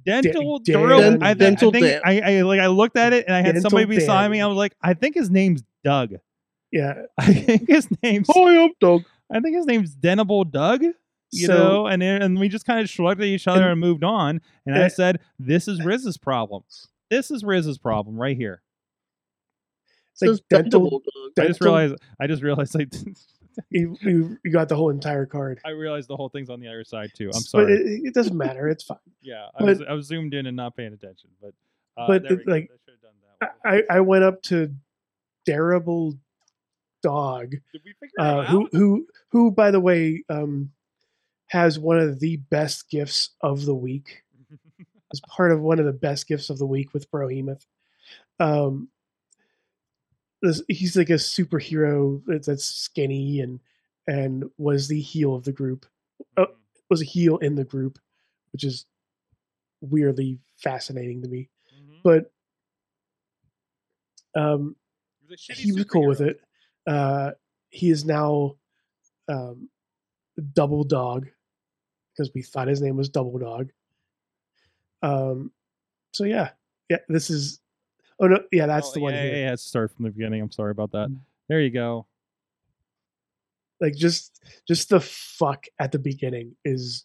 dental 0.04 0.58
Durham. 0.60 1.22
I, 1.22 1.34
Dental 1.34 1.68
I 1.68 1.80
think 1.80 2.00
I, 2.04 2.20
I 2.20 2.42
like 2.42 2.60
I 2.60 2.66
looked 2.66 2.96
at 2.96 3.12
it 3.12 3.26
and 3.26 3.34
I 3.34 3.38
had 3.38 3.54
Dental 3.54 3.70
somebody 3.70 3.84
beside 3.86 4.22
Dan. 4.22 4.30
me. 4.32 4.40
I 4.40 4.46
was 4.46 4.56
like, 4.56 4.74
I 4.82 4.94
think 4.94 5.14
his 5.14 5.30
name's 5.30 5.62
Doug. 5.84 6.14
Yeah. 6.72 7.02
I 7.18 7.32
think 7.32 7.68
his 7.68 7.88
name's 8.02 8.28
Hi 8.30 8.64
up, 8.64 8.72
Doug. 8.80 9.04
I 9.30 9.40
think 9.40 9.56
his 9.56 9.66
name's 9.66 9.94
Denable 9.94 10.50
Doug. 10.50 10.82
You 11.30 11.46
so, 11.46 11.54
know, 11.56 11.86
and 11.86 12.00
then- 12.00 12.22
and 12.22 12.38
we 12.38 12.48
just 12.48 12.64
kind 12.66 12.80
of 12.80 12.88
shrugged 12.88 13.20
at 13.20 13.26
each 13.26 13.46
other 13.46 13.62
and, 13.62 13.72
And- 13.72 13.80
moved 13.80 14.02
on. 14.04 14.40
And 14.66 14.74
I 14.76 14.86
Uh, 14.86 14.88
said, 14.88 15.20
"This 15.38 15.68
is 15.68 15.82
Riz's 15.84 16.16
problem. 16.16 16.62
This 17.10 17.30
is 17.30 17.44
Riz's 17.44 17.78
problem 17.78 18.16
right 18.16 18.36
here." 18.36 18.62
it's 20.12 20.22
like 20.22 20.28
Says 20.30 20.40
dental. 20.48 21.02
Bendable. 21.36 21.42
I 21.44 21.46
just 21.48 21.60
realized. 21.60 21.94
I 22.20 22.26
just 22.26 22.42
realized. 22.42 22.74
Like, 22.74 22.92
You, 23.70 23.96
you, 24.02 24.38
you 24.44 24.52
got 24.52 24.68
the 24.68 24.76
whole 24.76 24.90
entire 24.90 25.26
card. 25.26 25.60
I 25.64 25.70
realized 25.70 26.08
the 26.08 26.14
whole 26.16 26.28
thing's 26.28 26.48
on 26.48 26.60
the 26.60 26.68
other 26.68 26.84
side 26.84 27.10
too. 27.12 27.24
I'm 27.24 27.30
But 27.32 27.42
sorry. 27.42 27.72
it, 27.72 28.00
it 28.04 28.14
doesn't 28.14 28.36
matter. 28.36 28.68
It's 28.68 28.84
fine. 28.84 28.98
yeah, 29.20 29.46
I 29.46 29.58
but- 29.58 29.66
was 29.66 29.82
I 29.82 29.92
was 29.94 30.06
zoomed 30.06 30.32
in 30.32 30.46
and 30.46 30.56
not 30.56 30.76
paying 30.76 30.92
attention. 30.92 31.30
But 31.42 31.54
uh, 31.96 32.06
But 32.06 32.24
it, 32.26 32.46
like, 32.46 32.70
I. 33.64 33.82
I, 33.90 34.00
went 34.00 34.22
up 34.22 34.42
to 34.42 34.72
Terrible 35.44 36.16
Dog, 37.02 37.50
Did 37.50 37.82
we 37.84 37.92
figure 38.00 38.14
uh, 38.20 38.44
who 38.44 38.68
who 38.72 39.06
who 39.32 39.50
by 39.50 39.72
the 39.72 39.80
way 39.80 40.22
um, 40.28 40.70
has 41.48 41.78
one 41.78 41.98
of 41.98 42.20
the 42.20 42.36
best 42.36 42.88
gifts 42.90 43.30
of 43.40 43.64
the 43.64 43.74
week. 43.74 44.22
Is 45.12 45.20
part 45.20 45.52
of 45.52 45.60
one 45.60 45.78
of 45.78 45.86
the 45.86 45.92
best 45.92 46.28
gifts 46.28 46.50
of 46.50 46.58
the 46.58 46.66
week 46.66 46.92
with 46.92 47.10
Brohemoth. 47.10 47.64
Um, 48.38 48.88
this, 50.42 50.62
he's 50.68 50.96
like 50.96 51.10
a 51.10 51.14
superhero 51.14 52.22
that's, 52.26 52.64
skinny 52.64 53.40
and 53.40 53.58
and 54.06 54.44
was 54.58 54.88
the 54.88 55.00
heel 55.00 55.34
of 55.34 55.44
the 55.44 55.52
group. 55.52 55.86
uh, 56.36 56.46
Was 56.90 57.02
a 57.02 57.06
heel 57.06 57.38
in 57.38 57.54
the 57.54 57.64
group, 57.64 57.98
which 58.52 58.64
is 58.64 58.86
weirdly 59.80 60.38
fascinating 60.56 61.22
to 61.22 61.28
me. 61.28 61.48
Mhm. 61.74 62.00
But 62.04 62.30
um, 64.34 64.76
He 65.20 65.26
was 65.30 65.48
a 65.48 65.52
shitty 65.52 65.56
he 65.56 65.72
was 65.72 65.84
cool 65.84 66.06
with 66.06 66.20
it. 66.20 66.40
Uh, 66.86 67.32
he 67.70 67.90
is 67.90 68.04
now 68.04 68.56
um, 69.28 69.68
Double 70.54 70.84
Dog 70.84 71.28
because 72.18 72.32
we 72.34 72.42
thought 72.42 72.68
his 72.68 72.82
name 72.82 72.96
was 72.96 73.08
Double 73.08 73.38
Dog. 73.38 73.70
Um, 75.02 75.52
so 76.12 76.24
yeah, 76.24 76.50
yeah, 76.88 76.98
this 77.08 77.30
is. 77.30 77.60
Oh 78.20 78.26
no, 78.26 78.40
yeah, 78.50 78.66
that's 78.66 78.88
Oh, 78.88 78.92
the 78.94 79.00
one 79.00 79.14
yeah, 79.14 79.22
here. 79.22 79.32
Yeah, 79.32 79.44
yeah, 79.44 79.50
let's 79.50 79.62
start 79.62 79.94
from 79.94 80.04
the 80.06 80.10
beginning. 80.10 80.42
I'm 80.42 80.50
sorry 80.50 80.72
about 80.72 80.90
that. 80.92 81.08
Mm. 81.08 81.20
There 81.48 81.60
you 81.60 81.70
go. 81.70 82.06
Like 83.80 83.94
just, 83.94 84.42
just 84.66 84.88
the 84.88 84.98
fuck 84.98 85.66
at 85.78 85.92
the 85.92 86.00
beginning 86.00 86.56
is 86.64 87.04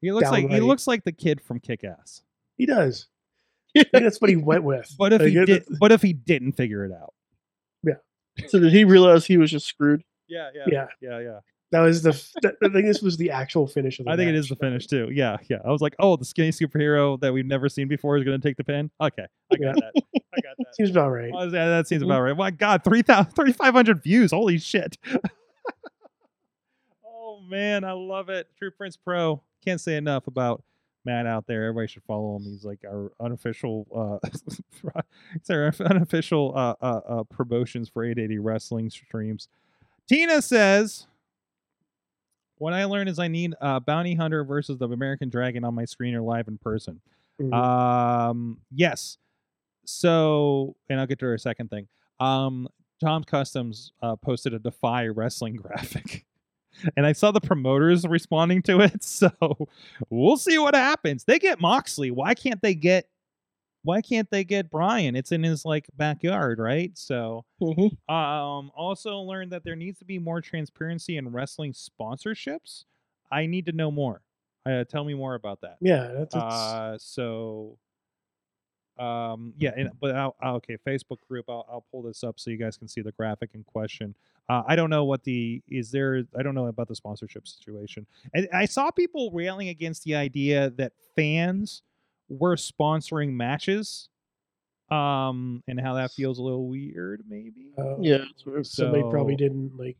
He 0.00 0.12
looks 0.12 0.30
like 0.30 0.48
he 0.48 0.60
looks 0.60 0.86
like 0.86 1.02
the 1.02 1.10
kid 1.12 1.40
from 1.40 1.58
Kick 1.58 1.82
Ass. 1.82 2.22
he 2.56 2.66
does. 2.66 3.08
I 3.76 3.82
think 3.82 4.04
that's 4.04 4.20
what 4.20 4.30
he 4.30 4.36
went 4.36 4.62
with. 4.64 4.94
But 4.96 5.12
if 5.12 5.20
Like, 5.20 5.30
he 5.30 5.44
did, 5.44 5.64
but 5.80 5.90
if 5.92 6.02
he 6.02 6.12
didn't 6.12 6.52
figure 6.52 6.84
it 6.84 6.92
out. 6.92 7.14
Yeah. 7.82 8.46
So 8.48 8.60
did 8.60 8.72
he 8.72 8.84
realize 8.84 9.26
he 9.26 9.38
was 9.38 9.50
just 9.50 9.66
screwed? 9.66 10.04
Yeah, 10.28 10.50
yeah, 10.54 10.64
yeah, 10.68 10.86
yeah, 11.00 11.18
yeah. 11.18 11.38
That 11.72 11.80
was 11.80 12.02
the. 12.02 12.10
that- 12.42 12.56
I 12.62 12.68
think 12.68 12.86
this 12.86 13.00
was 13.02 13.16
the 13.16 13.30
actual 13.30 13.66
finish 13.66 13.98
of 14.00 14.06
the 14.06 14.12
I 14.12 14.16
think 14.16 14.28
it 14.28 14.34
is 14.34 14.48
the 14.48 14.54
match. 14.56 14.60
finish 14.60 14.86
too. 14.86 15.08
Yeah, 15.12 15.36
yeah. 15.48 15.58
I 15.64 15.70
was 15.70 15.80
like, 15.80 15.94
oh, 15.98 16.16
the 16.16 16.24
skinny 16.24 16.50
superhero 16.50 17.18
that 17.20 17.32
we've 17.32 17.46
never 17.46 17.68
seen 17.68 17.88
before 17.88 18.16
is 18.16 18.24
going 18.24 18.40
to 18.40 18.46
take 18.48 18.56
the 18.56 18.64
pin. 18.64 18.90
Okay, 19.00 19.26
I 19.52 19.56
got 19.56 19.60
Yeah. 19.60 19.72
that. 19.94 20.02
I 20.16 20.40
got 20.42 20.54
that. 20.58 20.74
Seems 20.76 20.90
about 20.90 21.10
right. 21.10 21.32
Oh, 21.34 21.44
yeah, 21.44 21.68
that 21.68 21.88
seems 21.88 22.02
Mhm. 22.02 22.06
about 22.06 22.20
right. 22.22 22.36
My 22.36 22.50
God, 22.50 22.82
3,000 22.84 23.32
3,500 23.34 24.02
views. 24.02 24.30
Holy 24.32 24.58
shit. 24.58 24.98
oh, 27.06 27.40
man. 27.48 27.84
I 27.84 27.92
love 27.92 28.28
it. 28.28 28.48
True 28.58 28.70
Prince 28.70 28.96
Pro. 28.96 29.42
Can't 29.64 29.80
say 29.80 29.96
enough 29.96 30.26
about 30.26 30.62
Matt 31.04 31.26
out 31.26 31.46
there. 31.46 31.64
Everybody 31.64 31.88
should 31.88 32.02
follow 32.04 32.36
him. 32.36 32.44
He's 32.44 32.64
like 32.64 32.80
our 32.86 33.12
unofficial, 33.20 33.86
uh, 33.94 34.28
it's 35.34 35.50
our 35.50 35.72
unofficial 35.80 36.52
uh, 36.56 36.74
uh, 36.80 37.00
uh, 37.08 37.22
promotions 37.24 37.88
for 37.88 38.04
880 38.04 38.38
wrestling 38.38 38.90
streams. 38.90 39.48
Tina 40.08 40.42
says, 40.42 41.06
what 42.60 42.74
I 42.74 42.84
learned 42.84 43.08
is 43.08 43.18
I 43.18 43.26
need 43.28 43.54
uh, 43.60 43.80
Bounty 43.80 44.14
Hunter 44.14 44.44
versus 44.44 44.76
the 44.78 44.86
American 44.88 45.30
Dragon 45.30 45.64
on 45.64 45.74
my 45.74 45.86
screen 45.86 46.14
or 46.14 46.20
live 46.20 46.46
in 46.46 46.58
person. 46.58 47.00
Mhm. 47.40 47.54
Um, 47.54 48.58
yes. 48.74 49.16
So, 49.86 50.76
and 50.88 51.00
I'll 51.00 51.06
get 51.06 51.18
to 51.20 51.26
our 51.26 51.38
second 51.38 51.70
thing. 51.70 51.88
Um, 52.20 52.68
Tom's 53.02 53.24
Customs 53.24 53.92
uh, 54.02 54.14
posted 54.16 54.52
a 54.52 54.58
Defy 54.58 55.06
wrestling 55.08 55.56
graphic, 55.62 56.26
and 56.96 57.06
I 57.06 57.12
saw 57.12 57.30
the 57.30 57.40
promoters 57.40 58.06
responding 58.06 58.62
to 58.64 58.80
it. 58.80 59.02
So, 59.02 59.30
we'll 60.10 60.36
see 60.36 60.58
what 60.58 60.74
happens. 60.74 61.24
They 61.24 61.38
get 61.38 61.60
Moxley. 61.60 62.10
Why 62.10 62.34
can't 62.34 62.60
they 62.60 62.74
get? 62.74 63.08
Why 63.82 64.02
can't 64.02 64.28
they 64.30 64.44
get 64.44 64.70
Brian? 64.70 65.16
It's 65.16 65.32
in 65.32 65.42
his 65.42 65.64
like 65.64 65.86
backyard, 65.96 66.58
right? 66.58 66.96
So, 66.98 67.44
Mm-hmm. 67.62 68.14
um, 68.14 68.70
also 68.76 69.18
learned 69.20 69.52
that 69.52 69.64
there 69.64 69.76
needs 69.76 69.98
to 70.00 70.04
be 70.04 70.18
more 70.18 70.40
transparency 70.40 71.16
in 71.16 71.30
wrestling 71.32 71.72
sponsorships. 71.72 72.84
I 73.32 73.46
need 73.46 73.66
to 73.66 73.72
know 73.72 73.90
more. 73.90 74.22
Uh, 74.66 74.84
tell 74.84 75.04
me 75.04 75.14
more 75.14 75.34
about 75.34 75.60
that. 75.62 75.76
yeah, 75.80 76.08
that's, 76.08 76.34
it's, 76.34 76.44
Uh, 76.44 76.98
so, 76.98 77.78
um, 78.98 79.54
yeah, 79.58 79.72
and, 79.76 79.90
but 79.98 80.14
I'll, 80.14 80.36
I'll- 80.42 80.56
okay, 80.56 80.76
Facebook 80.86 81.18
group. 81.28 81.46
I'll, 81.48 81.66
I'll 81.70 81.84
pull 81.90 82.02
this 82.02 82.22
up 82.22 82.38
so 82.38 82.50
you 82.50 82.58
guys 82.58 82.76
can 82.76 82.86
see 82.88 83.00
the 83.00 83.12
graphic 83.12 83.50
in 83.54 83.64
question. 83.64 84.14
Uh, 84.48 84.62
I 84.66 84.76
don't 84.76 84.90
know 84.90 85.04
what 85.04 85.22
the 85.24 85.62
is 85.68 85.90
there. 85.90 86.22
I 86.38 86.42
don't 86.42 86.54
know 86.54 86.66
about 86.66 86.88
the 86.88 86.94
sponsorship 86.96 87.46
situation. 87.48 88.06
And 88.34 88.48
I 88.52 88.66
saw 88.66 88.90
people 88.90 89.30
railing 89.32 89.68
against 89.68 90.04
the 90.04 90.16
idea 90.16 90.70
that 90.70 90.92
fans 91.16 91.82
were 92.30 92.56
sponsoring 92.56 93.32
matches, 93.34 94.08
um, 94.90 95.62
and 95.68 95.78
how 95.78 95.94
that 95.94 96.12
feels 96.12 96.38
a 96.38 96.42
little 96.42 96.66
weird, 96.68 97.22
maybe. 97.28 97.72
Uh, 97.76 97.98
Yeah, 98.00 98.24
so, 98.36 98.50
weird. 98.52 98.66
somebody 98.66 99.02
probably 99.10 99.36
didn't 99.36 99.76
like 99.76 99.98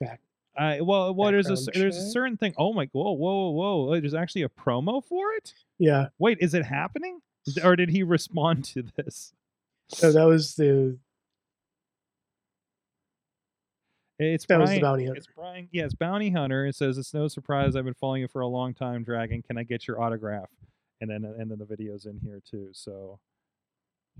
back. 0.00 0.20
I 0.58 0.80
well, 0.80 1.14
well, 1.14 1.30
there's 1.30 1.46
a 1.48 1.50
Background 1.50 1.74
cer- 1.74 1.80
there's 1.80 1.96
a 1.98 2.10
certain 2.10 2.36
thing. 2.38 2.54
Oh 2.56 2.72
my, 2.72 2.86
god, 2.86 2.92
whoa, 2.94 3.12
whoa, 3.12 3.50
whoa! 3.50 4.00
There's 4.00 4.14
actually 4.14 4.42
a 4.42 4.48
promo 4.48 5.04
for 5.04 5.32
it. 5.34 5.52
Yeah, 5.78 6.06
Wait, 6.18 6.38
is 6.40 6.54
it 6.54 6.64
happening? 6.64 7.20
Or 7.62 7.76
did 7.76 7.90
he 7.90 8.02
respond 8.02 8.64
to 8.66 8.82
this? 8.96 9.32
so 9.88 10.10
that 10.12 10.24
was 10.24 10.54
the 10.56 10.98
It's 14.18 14.46
that 14.46 14.58
was 14.58 14.70
Brian. 14.70 14.80
the 14.80 14.86
bounty 14.86 15.04
hunter. 15.04 15.18
It's 15.18 15.26
Brian. 15.36 15.68
Yeah, 15.72 15.84
it's 15.84 15.94
Bounty 15.94 16.30
Hunter. 16.30 16.66
It 16.66 16.74
says 16.74 16.96
it's 16.96 17.12
no 17.12 17.28
surprise 17.28 17.76
I've 17.76 17.84
been 17.84 17.92
following 17.94 18.22
you 18.22 18.28
for 18.28 18.40
a 18.40 18.46
long 18.46 18.72
time, 18.72 19.04
Dragon. 19.04 19.42
Can 19.42 19.58
I 19.58 19.62
get 19.62 19.86
your 19.86 20.00
autograph? 20.00 20.48
And 21.00 21.10
then 21.10 21.24
and 21.24 21.50
then 21.50 21.58
the 21.58 21.64
video's 21.66 22.06
in 22.06 22.18
here 22.24 22.40
too. 22.48 22.68
So 22.72 23.18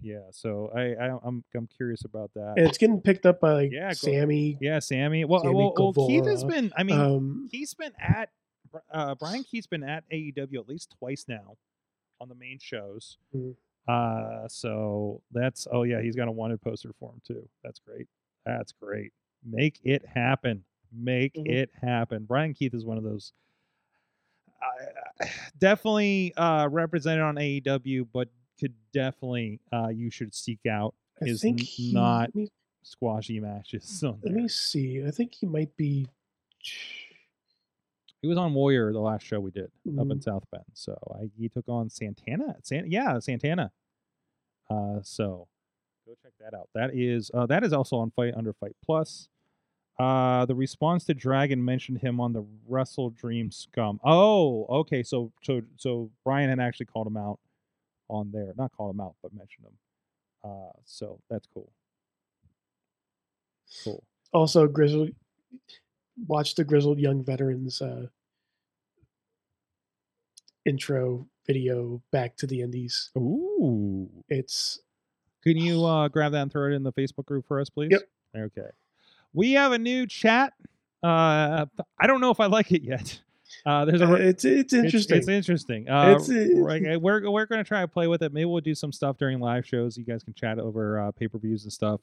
yeah, 0.02 0.28
so 0.30 0.70
I, 0.76 0.92
I 0.94 1.18
I'm 1.24 1.42
I'm 1.54 1.66
curious 1.66 2.04
about 2.04 2.30
that. 2.34 2.54
And 2.58 2.66
it's 2.66 2.76
getting 2.78 3.00
picked 3.00 3.24
up 3.24 3.40
by 3.40 3.52
like 3.54 3.70
Yeah, 3.72 3.92
Sammy. 3.92 4.58
yeah, 4.60 4.78
Sammy. 4.78 5.24
Well, 5.24 5.40
Sammy 5.42 5.54
well, 5.54 5.72
well, 5.96 6.06
Keith 6.06 6.26
has 6.26 6.44
been. 6.44 6.70
I 6.76 6.82
mean, 6.82 7.00
um, 7.00 7.48
he's 7.50 7.72
been 7.74 7.92
at 7.98 8.28
uh, 8.92 9.14
Brian 9.14 9.42
Keith's 9.44 9.66
been 9.66 9.82
at 9.84 10.04
AEW 10.12 10.56
at 10.58 10.68
least 10.68 10.94
twice 10.98 11.24
now 11.28 11.56
on 12.20 12.28
the 12.28 12.34
main 12.34 12.58
shows. 12.60 13.16
Mhm. 13.34 13.54
Uh, 13.88 14.46
so 14.48 15.22
that's 15.32 15.66
oh 15.72 15.84
yeah, 15.84 16.02
he's 16.02 16.16
got 16.16 16.28
a 16.28 16.32
wanted 16.32 16.60
poster 16.60 16.90
for 16.98 17.12
him 17.12 17.22
too. 17.26 17.48
That's 17.64 17.78
great. 17.78 18.06
That's 18.44 18.72
great. 18.72 19.12
Make 19.48 19.80
it 19.82 20.04
happen. 20.04 20.64
Make 20.92 21.34
Mhm. 21.36 21.48
it 21.48 21.70
happen. 21.80 22.24
Brian 22.24 22.52
Keith 22.52 22.74
is 22.74 22.84
one 22.84 22.98
of 22.98 23.04
those. 23.04 23.32
Uh, 24.62 25.26
definitely 25.58 26.32
uh, 26.36 26.68
represented 26.70 27.22
on 27.22 27.36
AEW, 27.36 28.06
but 28.12 28.28
could 28.58 28.74
definitely 28.92 29.60
uh, 29.72 29.88
you 29.88 30.10
should 30.10 30.34
seek 30.34 30.60
out 30.70 30.94
I 31.22 31.26
his 31.26 31.40
think 31.42 31.60
he, 31.60 31.92
not 31.92 32.34
me, 32.34 32.48
squashy 32.82 33.40
matches. 33.40 34.02
On 34.06 34.18
let 34.22 34.32
me 34.32 34.48
see. 34.48 35.04
I 35.06 35.10
think 35.10 35.34
he 35.34 35.46
might 35.46 35.74
be. 35.76 36.06
He 38.22 38.28
was 38.28 38.38
on 38.38 38.54
Warrior 38.54 38.92
the 38.92 38.98
last 38.98 39.24
show 39.24 39.38
we 39.38 39.50
did 39.50 39.64
up 39.66 39.70
in 39.86 40.18
Mhm. 40.18 40.22
South 40.22 40.44
Bend. 40.50 40.64
So 40.74 40.96
I, 41.14 41.30
he 41.38 41.48
took 41.48 41.68
on 41.68 41.90
Santana. 41.90 42.56
San, 42.62 42.90
yeah, 42.90 43.18
Santana. 43.20 43.70
Uh, 44.68 45.00
so 45.02 45.46
go 46.06 46.14
check 46.22 46.32
that 46.40 46.54
out. 46.54 46.68
That 46.74 46.94
is 46.94 47.30
uh, 47.34 47.46
that 47.46 47.62
is 47.62 47.72
also 47.72 47.96
on 47.96 48.10
Fight 48.10 48.34
Under 48.34 48.52
Fight 48.52 48.74
Plus. 48.84 49.28
Uh, 49.98 50.44
the 50.44 50.54
response 50.54 51.04
to 51.04 51.14
Dragon 51.14 51.64
mentioned 51.64 51.98
him 51.98 52.20
on 52.20 52.32
the 52.32 52.44
Wrestle 52.68 53.10
Dream 53.10 53.50
Scum. 53.50 53.98
Oh, 54.04 54.66
okay. 54.66 55.02
So 55.02 55.32
so 55.42 55.62
so 55.76 56.10
Brian 56.24 56.50
had 56.50 56.60
actually 56.60 56.86
called 56.86 57.06
him 57.06 57.16
out 57.16 57.38
on 58.08 58.30
there. 58.30 58.52
Not 58.56 58.72
called 58.76 58.94
him 58.94 59.00
out, 59.00 59.14
but 59.22 59.32
mentioned 59.32 59.66
him. 59.66 59.72
Uh, 60.44 60.72
so 60.84 61.20
that's 61.30 61.48
cool. 61.52 61.72
Cool. 63.84 64.04
Also, 64.32 64.66
grizzled. 64.66 65.10
Watch 66.26 66.54
the 66.54 66.64
grizzled 66.64 66.98
young 66.98 67.24
veterans 67.24 67.80
uh, 67.80 68.06
intro 70.64 71.26
video 71.46 72.02
back 72.10 72.36
to 72.36 72.46
the 72.46 72.60
Indies. 72.60 73.10
Ooh. 73.16 74.08
It's 74.28 74.80
Can 75.42 75.56
you 75.56 75.84
uh, 75.84 76.08
grab 76.08 76.32
that 76.32 76.42
and 76.42 76.52
throw 76.52 76.70
it 76.70 76.74
in 76.74 76.82
the 76.82 76.92
Facebook 76.92 77.26
group 77.26 77.46
for 77.46 77.60
us, 77.60 77.70
please? 77.70 77.90
Yep. 77.90 78.02
Okay. 78.36 78.68
We 79.36 79.52
have 79.52 79.72
a 79.72 79.78
new 79.78 80.06
chat. 80.06 80.54
Uh, 81.02 81.66
I 82.00 82.06
don't 82.06 82.22
know 82.22 82.30
if 82.30 82.40
I 82.40 82.46
like 82.46 82.72
it 82.72 82.82
yet. 82.82 83.20
Uh, 83.66 83.84
there's 83.84 84.00
a 84.00 84.08
uh, 84.08 84.14
it's 84.14 84.44
it's 84.44 84.72
it's- 84.72 84.84
interesting. 84.84 85.18
It's, 85.18 85.28
interesting. 85.28 85.88
Uh, 85.88 86.16
It's, 86.18 86.30
uh, 86.30 86.98
we're 87.00 87.30
we're 87.30 87.46
going 87.46 87.62
to 87.62 87.68
try 87.68 87.82
to 87.82 87.88
play 87.88 88.06
with 88.06 88.22
it. 88.22 88.32
Maybe 88.32 88.46
we'll 88.46 88.60
do 88.60 88.74
some 88.74 88.92
stuff 88.92 89.18
during 89.18 89.38
live 89.38 89.66
shows. 89.66 89.96
You 89.98 90.04
guys 90.04 90.22
can 90.24 90.34
chat 90.34 90.58
over 90.58 90.98
uh, 91.00 91.10
pay 91.12 91.28
per 91.28 91.38
views 91.38 91.64
and 91.64 91.72
stuff. 91.72 92.00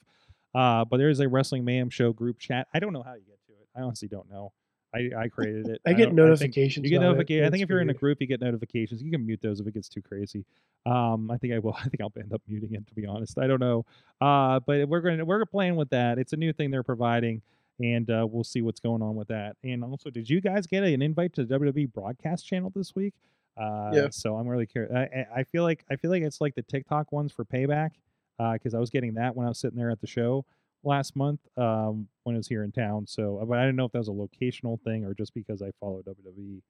Uh, 0.53 0.85
but 0.85 0.97
there 0.97 1.09
is 1.09 1.19
a 1.19 1.27
Wrestling 1.27 1.65
Mayhem 1.65 1.89
show 1.89 2.13
group 2.13 2.37
chat. 2.37 2.67
I 2.73 2.79
don't 2.79 2.93
know 2.93 3.01
how 3.01 3.15
you 3.15 3.23
get 3.25 3.39
to 3.47 3.53
it. 3.53 3.67
I 3.75 3.81
honestly 3.81 4.07
don't 4.07 4.29
know. 4.29 4.53
I, 4.93 5.09
I 5.17 5.27
created 5.27 5.67
it. 5.69 5.81
I 5.87 5.93
get 5.93 6.05
don't- 6.15 6.19
I 6.19 6.23
notifications. 6.29 6.83
you 6.83 6.89
get 6.91 6.97
on 6.97 7.03
it. 7.03 7.07
notification. 7.13 7.45
I 7.45 7.49
think 7.49 7.63
if 7.63 7.69
you're 7.69 7.81
in 7.81 7.89
a 7.89 7.93
group, 7.93 8.19
you 8.21 8.27
get 8.27 8.41
notifications. 8.41 9.01
You 9.01 9.11
can 9.11 9.25
mute 9.25 9.39
those 9.41 9.59
if 9.59 9.67
it 9.67 9.73
gets 9.73 9.89
too 9.89 10.01
crazy. 10.01 10.45
Um, 10.85 11.31
I 11.31 11.37
think 11.37 11.53
I 11.53 11.59
will. 11.59 11.73
I 11.79 11.83
think 11.83 12.01
I'll 12.01 12.11
end 12.17 12.33
up 12.33 12.41
muting 12.47 12.73
it 12.73 12.85
to 12.87 12.93
be 12.93 13.05
honest. 13.05 13.37
I 13.39 13.47
don't 13.47 13.59
know. 13.61 13.85
Uh, 14.21 14.59
but 14.59 14.87
we're 14.87 15.01
going 15.01 15.17
to 15.17 15.25
we're 15.25 15.45
playing 15.45 15.75
with 15.75 15.89
that. 15.89 16.19
It's 16.19 16.33
a 16.33 16.37
new 16.37 16.53
thing 16.53 16.69
they're 16.71 16.83
providing, 16.83 17.41
and 17.79 18.09
uh, 18.09 18.27
we'll 18.29 18.43
see 18.43 18.61
what's 18.61 18.79
going 18.79 19.01
on 19.01 19.15
with 19.15 19.29
that. 19.29 19.55
And 19.63 19.83
also, 19.83 20.09
did 20.09 20.29
you 20.29 20.41
guys 20.41 20.67
get 20.67 20.83
an 20.83 21.01
invite 21.01 21.33
to 21.33 21.45
the 21.45 21.57
WWE 21.59 21.91
broadcast 21.93 22.45
channel 22.45 22.71
this 22.75 22.93
week? 22.95 23.13
Uh, 23.57 23.91
Yeah. 23.93 24.07
So 24.11 24.35
I'm 24.35 24.47
really 24.47 24.65
curious. 24.65 24.93
I, 24.95 25.01
I- 25.03 25.27
I 25.37 25.43
feel 25.43 25.63
like 25.63 25.83
I 25.89 25.95
feel 25.95 26.11
like 26.11 26.23
it's 26.23 26.39
like 26.41 26.55
the 26.55 26.61
TikTok 26.63 27.11
ones 27.11 27.31
for 27.31 27.45
payback, 27.45 27.91
because 28.37 28.73
I 28.73 28.79
was 28.79 28.89
getting 28.89 29.13
that 29.15 29.35
when 29.35 29.45
I 29.45 29.49
was 29.49 29.57
sitting 29.59 29.77
there 29.77 29.89
at 29.91 30.01
the 30.01 30.07
show 30.07 30.45
last 30.83 31.15
month 31.15 31.39
um, 31.57 32.07
when 32.23 32.35
I 32.35 32.37
was 32.37 32.47
here 32.47 32.63
in 32.63 32.71
town. 32.71 33.05
So, 33.07 33.43
but 33.47 33.57
I 33.57 33.61
didn't 33.63 33.75
know 33.77 33.85
if 33.85 33.91
that 33.93 33.99
was 33.99 34.09
a 34.09 34.11
locational 34.11 34.79
thing 34.81 35.05
or 35.05 35.13
just 35.13 35.33
because 35.33 35.61
I 35.61 35.71
follow 35.79 36.01
WWE. 36.01 36.61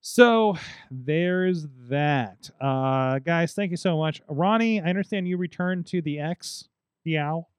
So 0.00 0.56
there's 0.90 1.66
that. 1.88 2.50
Uh, 2.60 3.18
guys, 3.18 3.52
thank 3.54 3.70
you 3.70 3.76
so 3.76 3.96
much. 3.98 4.22
Ronnie, 4.28 4.80
I 4.80 4.84
understand 4.84 5.28
you 5.28 5.36
returned 5.36 5.86
to 5.88 6.02
the 6.02 6.18
X, 6.20 6.68
the 7.04 7.18
owl. 7.18 7.50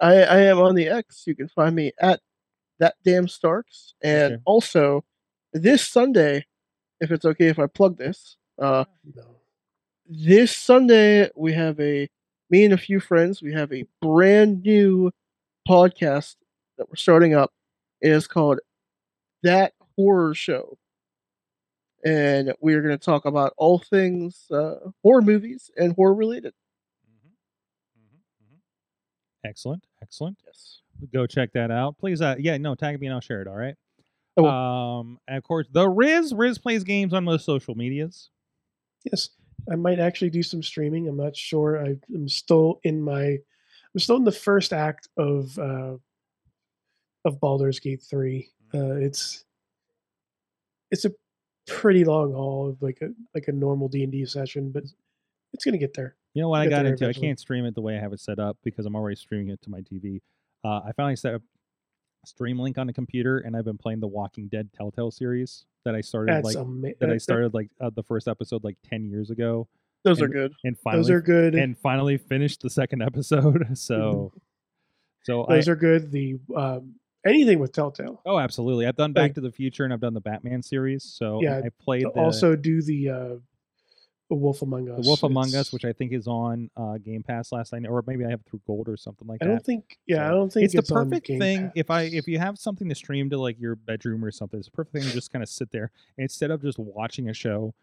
I, 0.00 0.14
I 0.22 0.38
am 0.42 0.58
on 0.60 0.74
the 0.74 0.88
X. 0.88 1.24
You 1.26 1.34
can 1.34 1.48
find 1.48 1.74
me 1.74 1.92
at 2.00 2.20
that 2.78 2.94
damn 3.04 3.26
Starks. 3.26 3.94
And 4.02 4.34
Okay. 4.34 4.42
also, 4.44 5.04
this 5.52 5.88
Sunday, 5.88 6.46
if 7.00 7.10
it's 7.10 7.24
okay 7.24 7.48
if 7.48 7.58
I 7.58 7.66
plug 7.66 7.96
this, 7.98 8.36
uh, 8.60 8.84
No. 9.16 9.24
this 10.06 10.54
Sunday 10.56 11.30
we 11.34 11.52
have 11.54 11.80
a 11.80 12.08
me 12.50 12.64
and 12.64 12.74
a 12.74 12.78
few 12.78 13.00
friends. 13.00 13.42
We 13.42 13.52
have 13.52 13.72
a 13.72 13.84
brand 14.00 14.62
new 14.62 15.10
podcast 15.68 16.36
that 16.76 16.88
we're 16.88 16.96
starting 16.96 17.34
up. 17.34 17.52
It 18.00 18.10
is 18.10 18.26
called 18.26 18.60
That 19.42 19.72
Horror 19.96 20.34
Show, 20.34 20.78
and 22.04 22.54
we 22.60 22.74
are 22.74 22.82
going 22.82 22.96
to 22.96 23.04
talk 23.04 23.24
about 23.24 23.54
all 23.56 23.78
things 23.78 24.46
uh, 24.50 24.90
horror 25.02 25.22
movies 25.22 25.70
and 25.76 25.94
horror 25.94 26.14
related. 26.14 26.54
Excellent, 29.44 29.86
excellent. 30.02 30.38
Yes. 30.46 30.80
Go 31.12 31.26
check 31.26 31.52
that 31.52 31.70
out, 31.70 31.96
please. 31.98 32.20
Uh, 32.20 32.34
yeah, 32.38 32.56
no, 32.56 32.74
tag 32.74 33.00
me 33.00 33.06
and 33.06 33.14
I'll 33.14 33.20
share 33.20 33.40
it. 33.40 33.46
All 33.48 33.54
right. 33.54 33.76
I 34.36 34.40
will. 34.40 34.48
Um, 34.48 35.18
and 35.28 35.38
of 35.38 35.44
course, 35.44 35.66
the 35.70 35.88
Riz. 35.88 36.32
Riz 36.34 36.58
plays 36.58 36.84
games 36.84 37.12
on 37.14 37.24
most 37.24 37.44
social 37.44 37.74
medias. 37.74 38.30
Yes, 39.04 39.30
I 39.70 39.76
might 39.76 39.98
actually 39.98 40.30
do 40.30 40.42
some 40.42 40.62
streaming. 40.62 41.08
I'm 41.08 41.16
not 41.16 41.36
sure. 41.36 41.84
I, 41.84 41.96
I'm 42.14 42.28
still 42.28 42.80
in 42.84 43.00
my. 43.00 43.38
I'm 43.94 44.00
still 44.00 44.16
in 44.16 44.24
the 44.24 44.32
first 44.32 44.72
act 44.72 45.08
of 45.16 45.58
uh, 45.58 45.96
of 47.24 47.40
Baldur's 47.40 47.80
Gate 47.80 48.02
three. 48.02 48.50
Uh, 48.72 48.96
it's 48.96 49.44
it's 50.90 51.04
a 51.04 51.12
pretty 51.66 52.04
long 52.04 52.32
haul 52.32 52.70
of 52.70 52.82
like 52.82 52.98
a 53.02 53.10
like 53.34 53.48
a 53.48 53.52
normal 53.52 53.88
D 53.88 54.02
and 54.02 54.12
D 54.12 54.24
session, 54.26 54.70
but 54.70 54.84
it's 55.52 55.64
gonna 55.64 55.78
get 55.78 55.94
there. 55.94 56.16
You 56.34 56.42
know 56.42 56.48
what 56.48 56.60
I 56.60 56.68
got 56.68 56.86
into? 56.86 57.08
I 57.08 57.12
can't 57.12 57.38
stream 57.38 57.64
it 57.64 57.74
the 57.74 57.80
way 57.80 57.96
I 57.96 58.00
have 58.00 58.12
it 58.12 58.20
set 58.20 58.38
up 58.38 58.56
because 58.62 58.86
I'm 58.86 58.94
already 58.94 59.16
streaming 59.16 59.48
it 59.48 59.60
to 59.62 59.70
my 59.70 59.80
TV. 59.80 60.20
Uh, 60.64 60.80
I 60.86 60.92
finally 60.96 61.16
set 61.16 61.34
up 61.34 61.42
Stream 62.24 62.58
Link 62.58 62.78
on 62.78 62.86
the 62.86 62.92
computer, 62.92 63.38
and 63.38 63.56
I've 63.56 63.64
been 63.64 63.78
playing 63.78 64.00
the 64.00 64.06
Walking 64.06 64.48
Dead 64.48 64.70
Telltale 64.72 65.10
series 65.10 65.64
that 65.88 65.94
I 65.96 66.00
started 66.02 66.34
That's 66.34 66.44
like 66.44 66.56
ama- 66.56 66.92
that 67.00 67.10
I 67.10 67.16
started 67.16 67.54
like 67.54 67.70
uh, 67.80 67.90
the 67.90 68.02
first 68.02 68.28
episode 68.28 68.62
like 68.62 68.76
ten 68.88 69.04
years 69.04 69.30
ago, 69.30 69.66
Those 70.04 70.20
are 70.22 70.28
good. 70.28 70.52
and 70.64 70.78
finally 70.78 71.02
Those 71.02 71.10
are 71.10 71.20
good. 71.20 71.54
and 71.54 71.76
finally 71.78 72.18
finished 72.18 72.60
the 72.60 72.70
second 72.70 73.02
episode. 73.10 73.66
So, 73.76 74.32
so 75.24 75.46
I, 75.48 75.56
Those 75.56 75.68
are 75.68 75.76
good. 75.76 76.10
The 76.12 76.38
um, 76.54 76.94
anything 77.26 77.58
with 77.58 77.72
Telltale. 77.72 78.20
oh, 78.26 78.38
absolutely. 78.38 78.86
I've 78.86 78.96
done 78.96 79.12
Back 79.12 79.22
like- 79.22 79.34
to 79.36 79.40
the 79.40 79.50
Future 79.52 79.84
and 79.84 79.92
I've 79.92 80.00
done 80.00 80.14
the 80.14 80.20
Batman 80.20 80.62
series. 80.62 81.04
So 81.04 81.40
Yeah, 81.42 81.60
I 81.64 81.70
played 81.82 82.04
the, 82.04 82.08
also 82.20 82.54
do 82.54 82.80
the 82.82 83.08
uh, 83.10 83.34
the 84.28 84.34
Wolf 84.34 84.62
Among 84.62 84.90
Us. 84.90 85.02
the 85.02 85.08
Wolf 85.08 85.22
Among 85.22 85.54
Us, 85.54 85.72
which 85.72 85.84
I 85.84 85.92
think 85.92 86.12
is 86.12 86.26
on 86.26 86.70
uh, 86.76 86.98
Game 86.98 87.22
Pass 87.22 87.50
last 87.50 87.72
night, 87.72 87.86
or 87.88 88.02
maybe 88.06 88.24
I 88.24 88.30
have 88.30 88.40
it 88.40 88.46
through 88.48 88.60
Gold 88.66 88.88
or 88.88 88.96
something 88.96 89.26
like 89.26 89.40
that. 89.40 89.46
I 89.46 89.48
don't 89.48 89.64
think. 89.64 89.98
Yeah, 90.06 90.26
I 90.26 90.30
don't 90.30 90.52
think 90.52 90.64
it's, 90.64 90.74
the 90.74 90.94
on 90.94 91.04
perfect 91.04 91.26
thing 91.26 91.72
if 91.74 91.90
I 91.90 92.02
if 92.02 92.28
you 92.28 92.38
have 92.38 92.58
something 92.58 92.88
to 92.88 92.94
stream 92.94 93.30
to 93.30 93.38
like 93.38 93.58
your 93.58 93.74
bedroom 93.74 94.24
or 94.24 94.30
something. 94.30 94.58
It's 94.58 94.68
a 94.68 94.72
perfect 94.72 94.94
thing 94.94 95.04
to 95.04 95.12
just 95.12 95.32
kind 95.32 95.42
of 95.42 95.48
sit 95.48 95.70
there 95.70 95.90
and 96.16 96.24
instead 96.24 96.50
of 96.50 96.62
just 96.62 96.78
watching 96.78 97.28
a 97.28 97.34
show. 97.34 97.74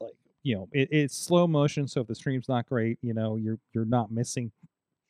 Like 0.00 0.14
you 0.42 0.56
know, 0.56 0.68
it, 0.72 0.88
it's 0.90 1.16
slow 1.16 1.46
motion, 1.46 1.86
so 1.88 2.00
if 2.00 2.06
the 2.06 2.14
stream's 2.14 2.48
not 2.48 2.66
great, 2.66 2.98
you 3.02 3.12
know, 3.12 3.36
you're 3.36 3.58
you're 3.74 3.84
not 3.84 4.10
missing 4.10 4.52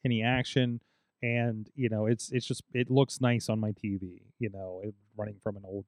any 0.04 0.22
action, 0.22 0.80
and 1.22 1.70
you 1.76 1.88
know, 1.88 2.06
it's 2.06 2.32
it's 2.32 2.46
just 2.46 2.64
it 2.74 2.90
looks 2.90 3.20
nice 3.20 3.48
on 3.48 3.60
my 3.60 3.70
TV. 3.70 4.22
You 4.40 4.50
know, 4.50 4.80
it, 4.82 4.94
running 5.16 5.36
from 5.42 5.56
an 5.56 5.62
old 5.64 5.84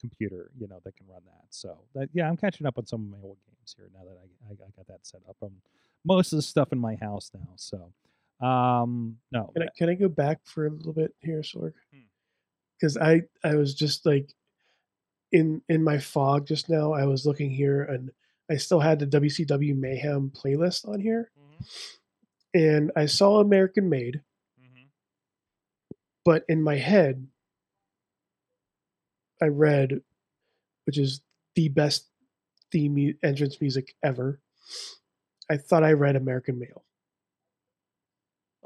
computer, 0.00 0.50
you 0.58 0.68
know, 0.68 0.80
that 0.84 0.96
can 0.96 1.06
run 1.08 1.22
that. 1.26 1.44
So 1.50 1.78
that 1.94 2.08
yeah, 2.12 2.28
I'm 2.28 2.36
catching 2.36 2.66
up 2.66 2.78
on 2.78 2.86
some 2.86 3.02
of 3.02 3.10
my 3.10 3.26
old 3.26 3.38
games. 3.46 3.58
games 3.58 3.74
here 3.76 3.90
now 3.94 4.04
that 4.04 4.18
I, 4.18 4.50
I, 4.50 4.68
I 4.68 4.70
got 4.76 4.86
that 4.88 5.06
set 5.06 5.20
up. 5.28 5.36
Um, 5.42 5.52
most 6.04 6.32
of 6.32 6.36
the 6.36 6.42
stuff 6.42 6.72
in 6.72 6.78
my 6.78 6.94
house 6.96 7.30
now. 7.34 7.48
So, 7.56 7.92
um, 8.46 9.16
no, 9.32 9.50
Can 9.54 9.62
I, 9.62 9.66
can 9.76 9.88
I 9.88 9.94
go 9.94 10.08
back 10.08 10.38
for 10.44 10.66
a 10.66 10.70
little 10.70 10.92
bit 10.92 11.14
here, 11.20 11.40
Sorg? 11.40 11.72
Hmm. 11.92 12.00
Because 12.78 12.96
I 12.96 13.22
I 13.42 13.56
was 13.56 13.74
just 13.74 14.06
like 14.06 14.32
in 15.32 15.62
in 15.68 15.82
my 15.82 15.98
fog 15.98 16.46
just 16.46 16.68
now. 16.68 16.92
I 16.92 17.04
was 17.04 17.26
looking 17.26 17.50
here 17.50 17.82
and 17.82 18.10
I 18.50 18.56
still 18.56 18.80
had 18.80 19.00
the 19.00 19.06
WCW 19.06 19.76
Mayhem 19.76 20.30
playlist 20.30 20.88
on 20.88 21.00
here, 21.00 21.30
and 22.54 22.92
I 22.96 23.06
saw 23.06 23.40
American 23.40 23.88
Made, 23.90 24.22
but 26.24 26.44
in 26.48 26.62
my 26.62 26.76
head, 26.76 27.26
I 29.42 29.46
read, 29.46 30.00
which 30.84 30.98
is 30.98 31.20
the 31.54 31.68
best 31.68 32.06
theme 32.70 32.94
mu- 32.94 33.14
entrance 33.22 33.60
music 33.60 33.94
ever. 34.02 34.40
I 35.50 35.56
thought 35.56 35.84
I 35.84 35.92
read 35.92 36.16
American 36.16 36.58
Male. 36.58 36.84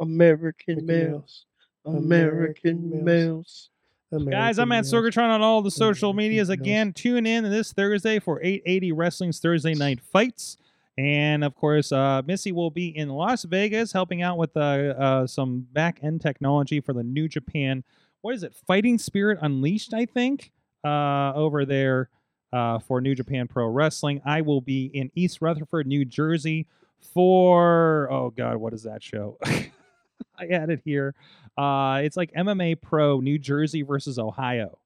American 0.01 0.81
American 0.81 0.86
males. 0.86 1.47
American 1.85 2.93
American 2.93 3.05
males. 3.05 3.70
Guys, 4.11 4.59
I'm 4.59 4.70
at 4.73 4.85
American 4.85 5.12
Sorgatron 5.23 5.31
on 5.31 5.40
all 5.40 5.62
the 5.62 5.70
social 5.70 6.11
American 6.11 6.31
medias. 6.31 6.49
Males. 6.49 6.61
Again, 6.61 6.93
tune 6.93 7.27
in 7.27 7.44
this 7.44 7.73
Thursday 7.73 8.19
for 8.19 8.43
880 8.43 8.93
Wrestling's 8.93 9.39
Thursday 9.39 9.74
Night 9.74 10.01
Fights. 10.01 10.59
And 10.99 11.43
of 11.43 11.55
course, 11.55 11.93
uh, 11.93 12.20
Missy 12.27 12.53
will 12.53 12.70
be 12.70 12.94
in 12.94 13.09
Las 13.09 13.44
Vegas 13.44 13.93
helping 13.93 14.20
out 14.20 14.36
with 14.36 14.55
uh, 14.57 14.61
uh, 14.61 15.27
some 15.27 15.66
back 15.73 16.01
end 16.03 16.20
technology 16.20 16.81
for 16.81 16.93
the 16.93 17.03
New 17.03 17.28
Japan. 17.28 17.85
What 18.20 18.35
is 18.35 18.43
it? 18.43 18.55
Fighting 18.55 18.99
Spirit 18.99 19.39
Unleashed, 19.40 19.94
I 19.94 20.05
think, 20.05 20.53
uh, 20.84 21.32
over 21.34 21.64
there 21.64 22.09
uh, 22.52 22.78
for 22.78 23.00
New 23.00 23.14
Japan 23.14 23.48
Pro 23.48 23.66
Wrestling. 23.66 24.20
I 24.24 24.40
will 24.42 24.60
be 24.60 24.86
in 24.86 25.10
East 25.14 25.40
Rutherford, 25.40 25.86
New 25.86 26.04
Jersey 26.04 26.66
for, 27.12 28.10
oh 28.10 28.30
God, 28.30 28.56
what 28.56 28.72
is 28.72 28.84
that 28.84 29.02
show? 29.02 29.38
I 29.44 30.46
had 30.50 30.70
it 30.70 30.80
here. 30.84 31.14
Uh, 31.56 32.00
it's 32.02 32.16
like 32.16 32.32
MMA 32.32 32.80
Pro 32.80 33.20
New 33.20 33.38
Jersey 33.38 33.82
versus 33.82 34.18
Ohio. 34.18 34.78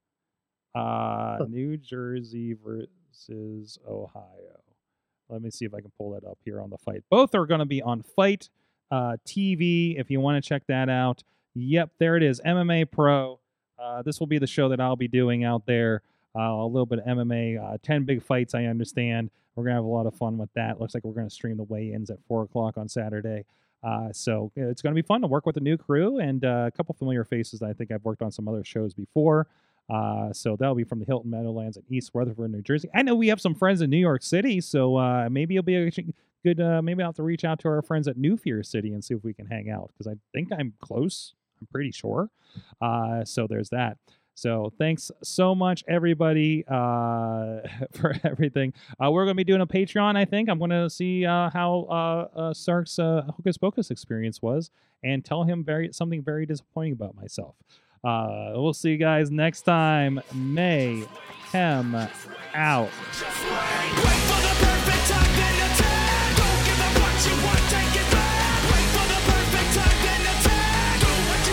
Uh, 0.75 1.39
New 1.47 1.77
Jersey 1.77 2.53
versus 2.53 3.79
Ohio. 3.87 4.23
Let 5.29 5.41
me 5.41 5.49
see 5.49 5.65
if 5.65 5.73
I 5.73 5.81
can 5.81 5.91
pull 5.97 6.11
that 6.11 6.25
up 6.25 6.37
here 6.45 6.61
on 6.61 6.69
the 6.69 6.77
fight. 6.77 7.03
Both 7.09 7.35
are 7.35 7.45
going 7.45 7.59
to 7.59 7.65
be 7.65 7.81
on 7.81 8.03
FITE 8.03 8.49
uh, 8.91 9.17
TV 9.25 9.99
if 9.99 10.09
you 10.09 10.19
want 10.19 10.41
to 10.41 10.47
check 10.47 10.63
that 10.67 10.89
out. 10.89 11.23
Yep, 11.55 11.91
there 11.99 12.15
it 12.15 12.23
is. 12.23 12.39
MMA 12.45 12.89
Pro. 12.91 13.39
Uh, 13.79 14.01
this 14.01 14.19
will 14.19 14.27
be 14.27 14.39
the 14.39 14.47
show 14.47 14.69
that 14.69 14.79
I'll 14.79 14.95
be 14.95 15.07
doing 15.07 15.43
out 15.43 15.65
there. 15.65 16.01
Uh, 16.35 16.53
a 16.53 16.67
little 16.67 16.85
bit 16.85 16.99
of 16.99 17.05
MMA, 17.05 17.73
uh, 17.73 17.77
10 17.81 18.03
big 18.03 18.21
fights, 18.21 18.53
I 18.53 18.65
understand. 18.65 19.31
We're 19.55 19.63
going 19.63 19.73
to 19.73 19.77
have 19.77 19.85
a 19.85 19.87
lot 19.87 20.05
of 20.05 20.13
fun 20.13 20.37
with 20.37 20.53
that. 20.53 20.79
Looks 20.79 20.93
like 20.93 21.03
we're 21.03 21.13
going 21.13 21.27
to 21.27 21.33
stream 21.33 21.57
the 21.57 21.63
weigh 21.63 21.91
ins 21.93 22.11
at 22.11 22.19
4 22.27 22.43
o'clock 22.43 22.77
on 22.77 22.87
Saturday. 22.87 23.45
Uh, 23.83 24.11
so 24.11 24.51
it's 24.55 24.81
going 24.81 24.93
to 24.93 25.01
be 25.01 25.05
fun 25.05 25.21
to 25.21 25.27
work 25.27 25.45
with 25.45 25.57
a 25.57 25.61
new 25.61 25.77
crew 25.77 26.19
and 26.19 26.45
uh, 26.45 26.65
a 26.67 26.71
couple 26.71 26.93
familiar 26.93 27.23
faces 27.23 27.59
that 27.59 27.69
I 27.69 27.73
think 27.73 27.91
I've 27.91 28.03
worked 28.03 28.21
on 28.21 28.31
some 28.31 28.47
other 28.47 28.63
shows 28.63 28.93
before. 28.93 29.47
Uh, 29.89 30.31
so 30.33 30.55
that'll 30.59 30.75
be 30.75 30.83
from 30.83 30.99
the 30.99 31.05
Hilton 31.05 31.31
Meadowlands 31.31 31.77
in 31.77 31.83
East 31.89 32.11
Rutherford, 32.13 32.51
New 32.51 32.61
Jersey. 32.61 32.89
I 32.93 33.01
know 33.01 33.15
we 33.15 33.29
have 33.29 33.41
some 33.41 33.55
friends 33.55 33.81
in 33.81 33.89
New 33.89 33.97
York 33.97 34.21
City, 34.21 34.61
so 34.61 35.27
maybe 35.31 35.55
it'll 35.55 35.65
be 35.65 35.75
a 35.75 35.91
good. 36.43 36.59
Maybe 36.83 37.01
I'll 37.01 37.09
have 37.09 37.15
to 37.15 37.23
reach 37.23 37.45
out 37.45 37.59
to 37.59 37.69
our 37.69 37.81
friends 37.81 38.07
at 38.07 38.17
New 38.17 38.35
Fear 38.35 38.63
City 38.63 38.91
and 38.91 39.03
see 39.03 39.13
if 39.13 39.23
we 39.23 39.33
can 39.33 39.45
hang 39.45 39.69
out 39.69 39.91
because 39.93 40.11
I 40.11 40.17
think 40.33 40.49
I'm 40.51 40.73
close. 40.81 41.33
I'm 41.59 41.67
pretty 41.71 41.91
sure. 41.91 42.29
Uh, 42.81 43.23
so 43.25 43.47
there's 43.47 43.69
that. 43.69 43.97
So 44.37 44.71
thanks 44.77 45.09
so 45.23 45.55
much, 45.55 45.83
everybody, 45.87 46.63
uh, 46.67 47.61
for 47.93 48.13
everything. 48.23 48.71
Uh, 49.03 49.09
we're 49.09 49.23
going 49.23 49.35
to 49.35 49.39
be 49.39 49.43
doing 49.43 49.61
a 49.61 49.67
Patreon. 49.67 50.15
I 50.15 50.25
think 50.25 50.47
I'm 50.47 50.59
going 50.59 50.69
to 50.69 50.91
see 50.91 51.25
uh, 51.25 51.49
how 51.49 51.87
uh, 51.89 52.39
uh, 52.39 52.53
Sorg's 52.53 52.99
uh, 52.99 53.23
Hocus 53.35 53.57
Pocus 53.57 53.89
experience 53.89 54.39
was 54.39 54.69
and 55.03 55.25
tell 55.25 55.43
him 55.43 55.63
very 55.63 55.91
something 55.91 56.21
very 56.21 56.45
disappointing 56.45 56.93
about 56.93 57.15
myself. 57.15 57.55
Uh, 58.03 58.51
we'll 58.53 58.75
see 58.75 58.91
you 58.91 58.97
guys 58.97 59.31
next 59.31 59.63
time. 59.63 60.21
May 60.35 61.03
hem 61.51 61.95
out. 62.53 62.89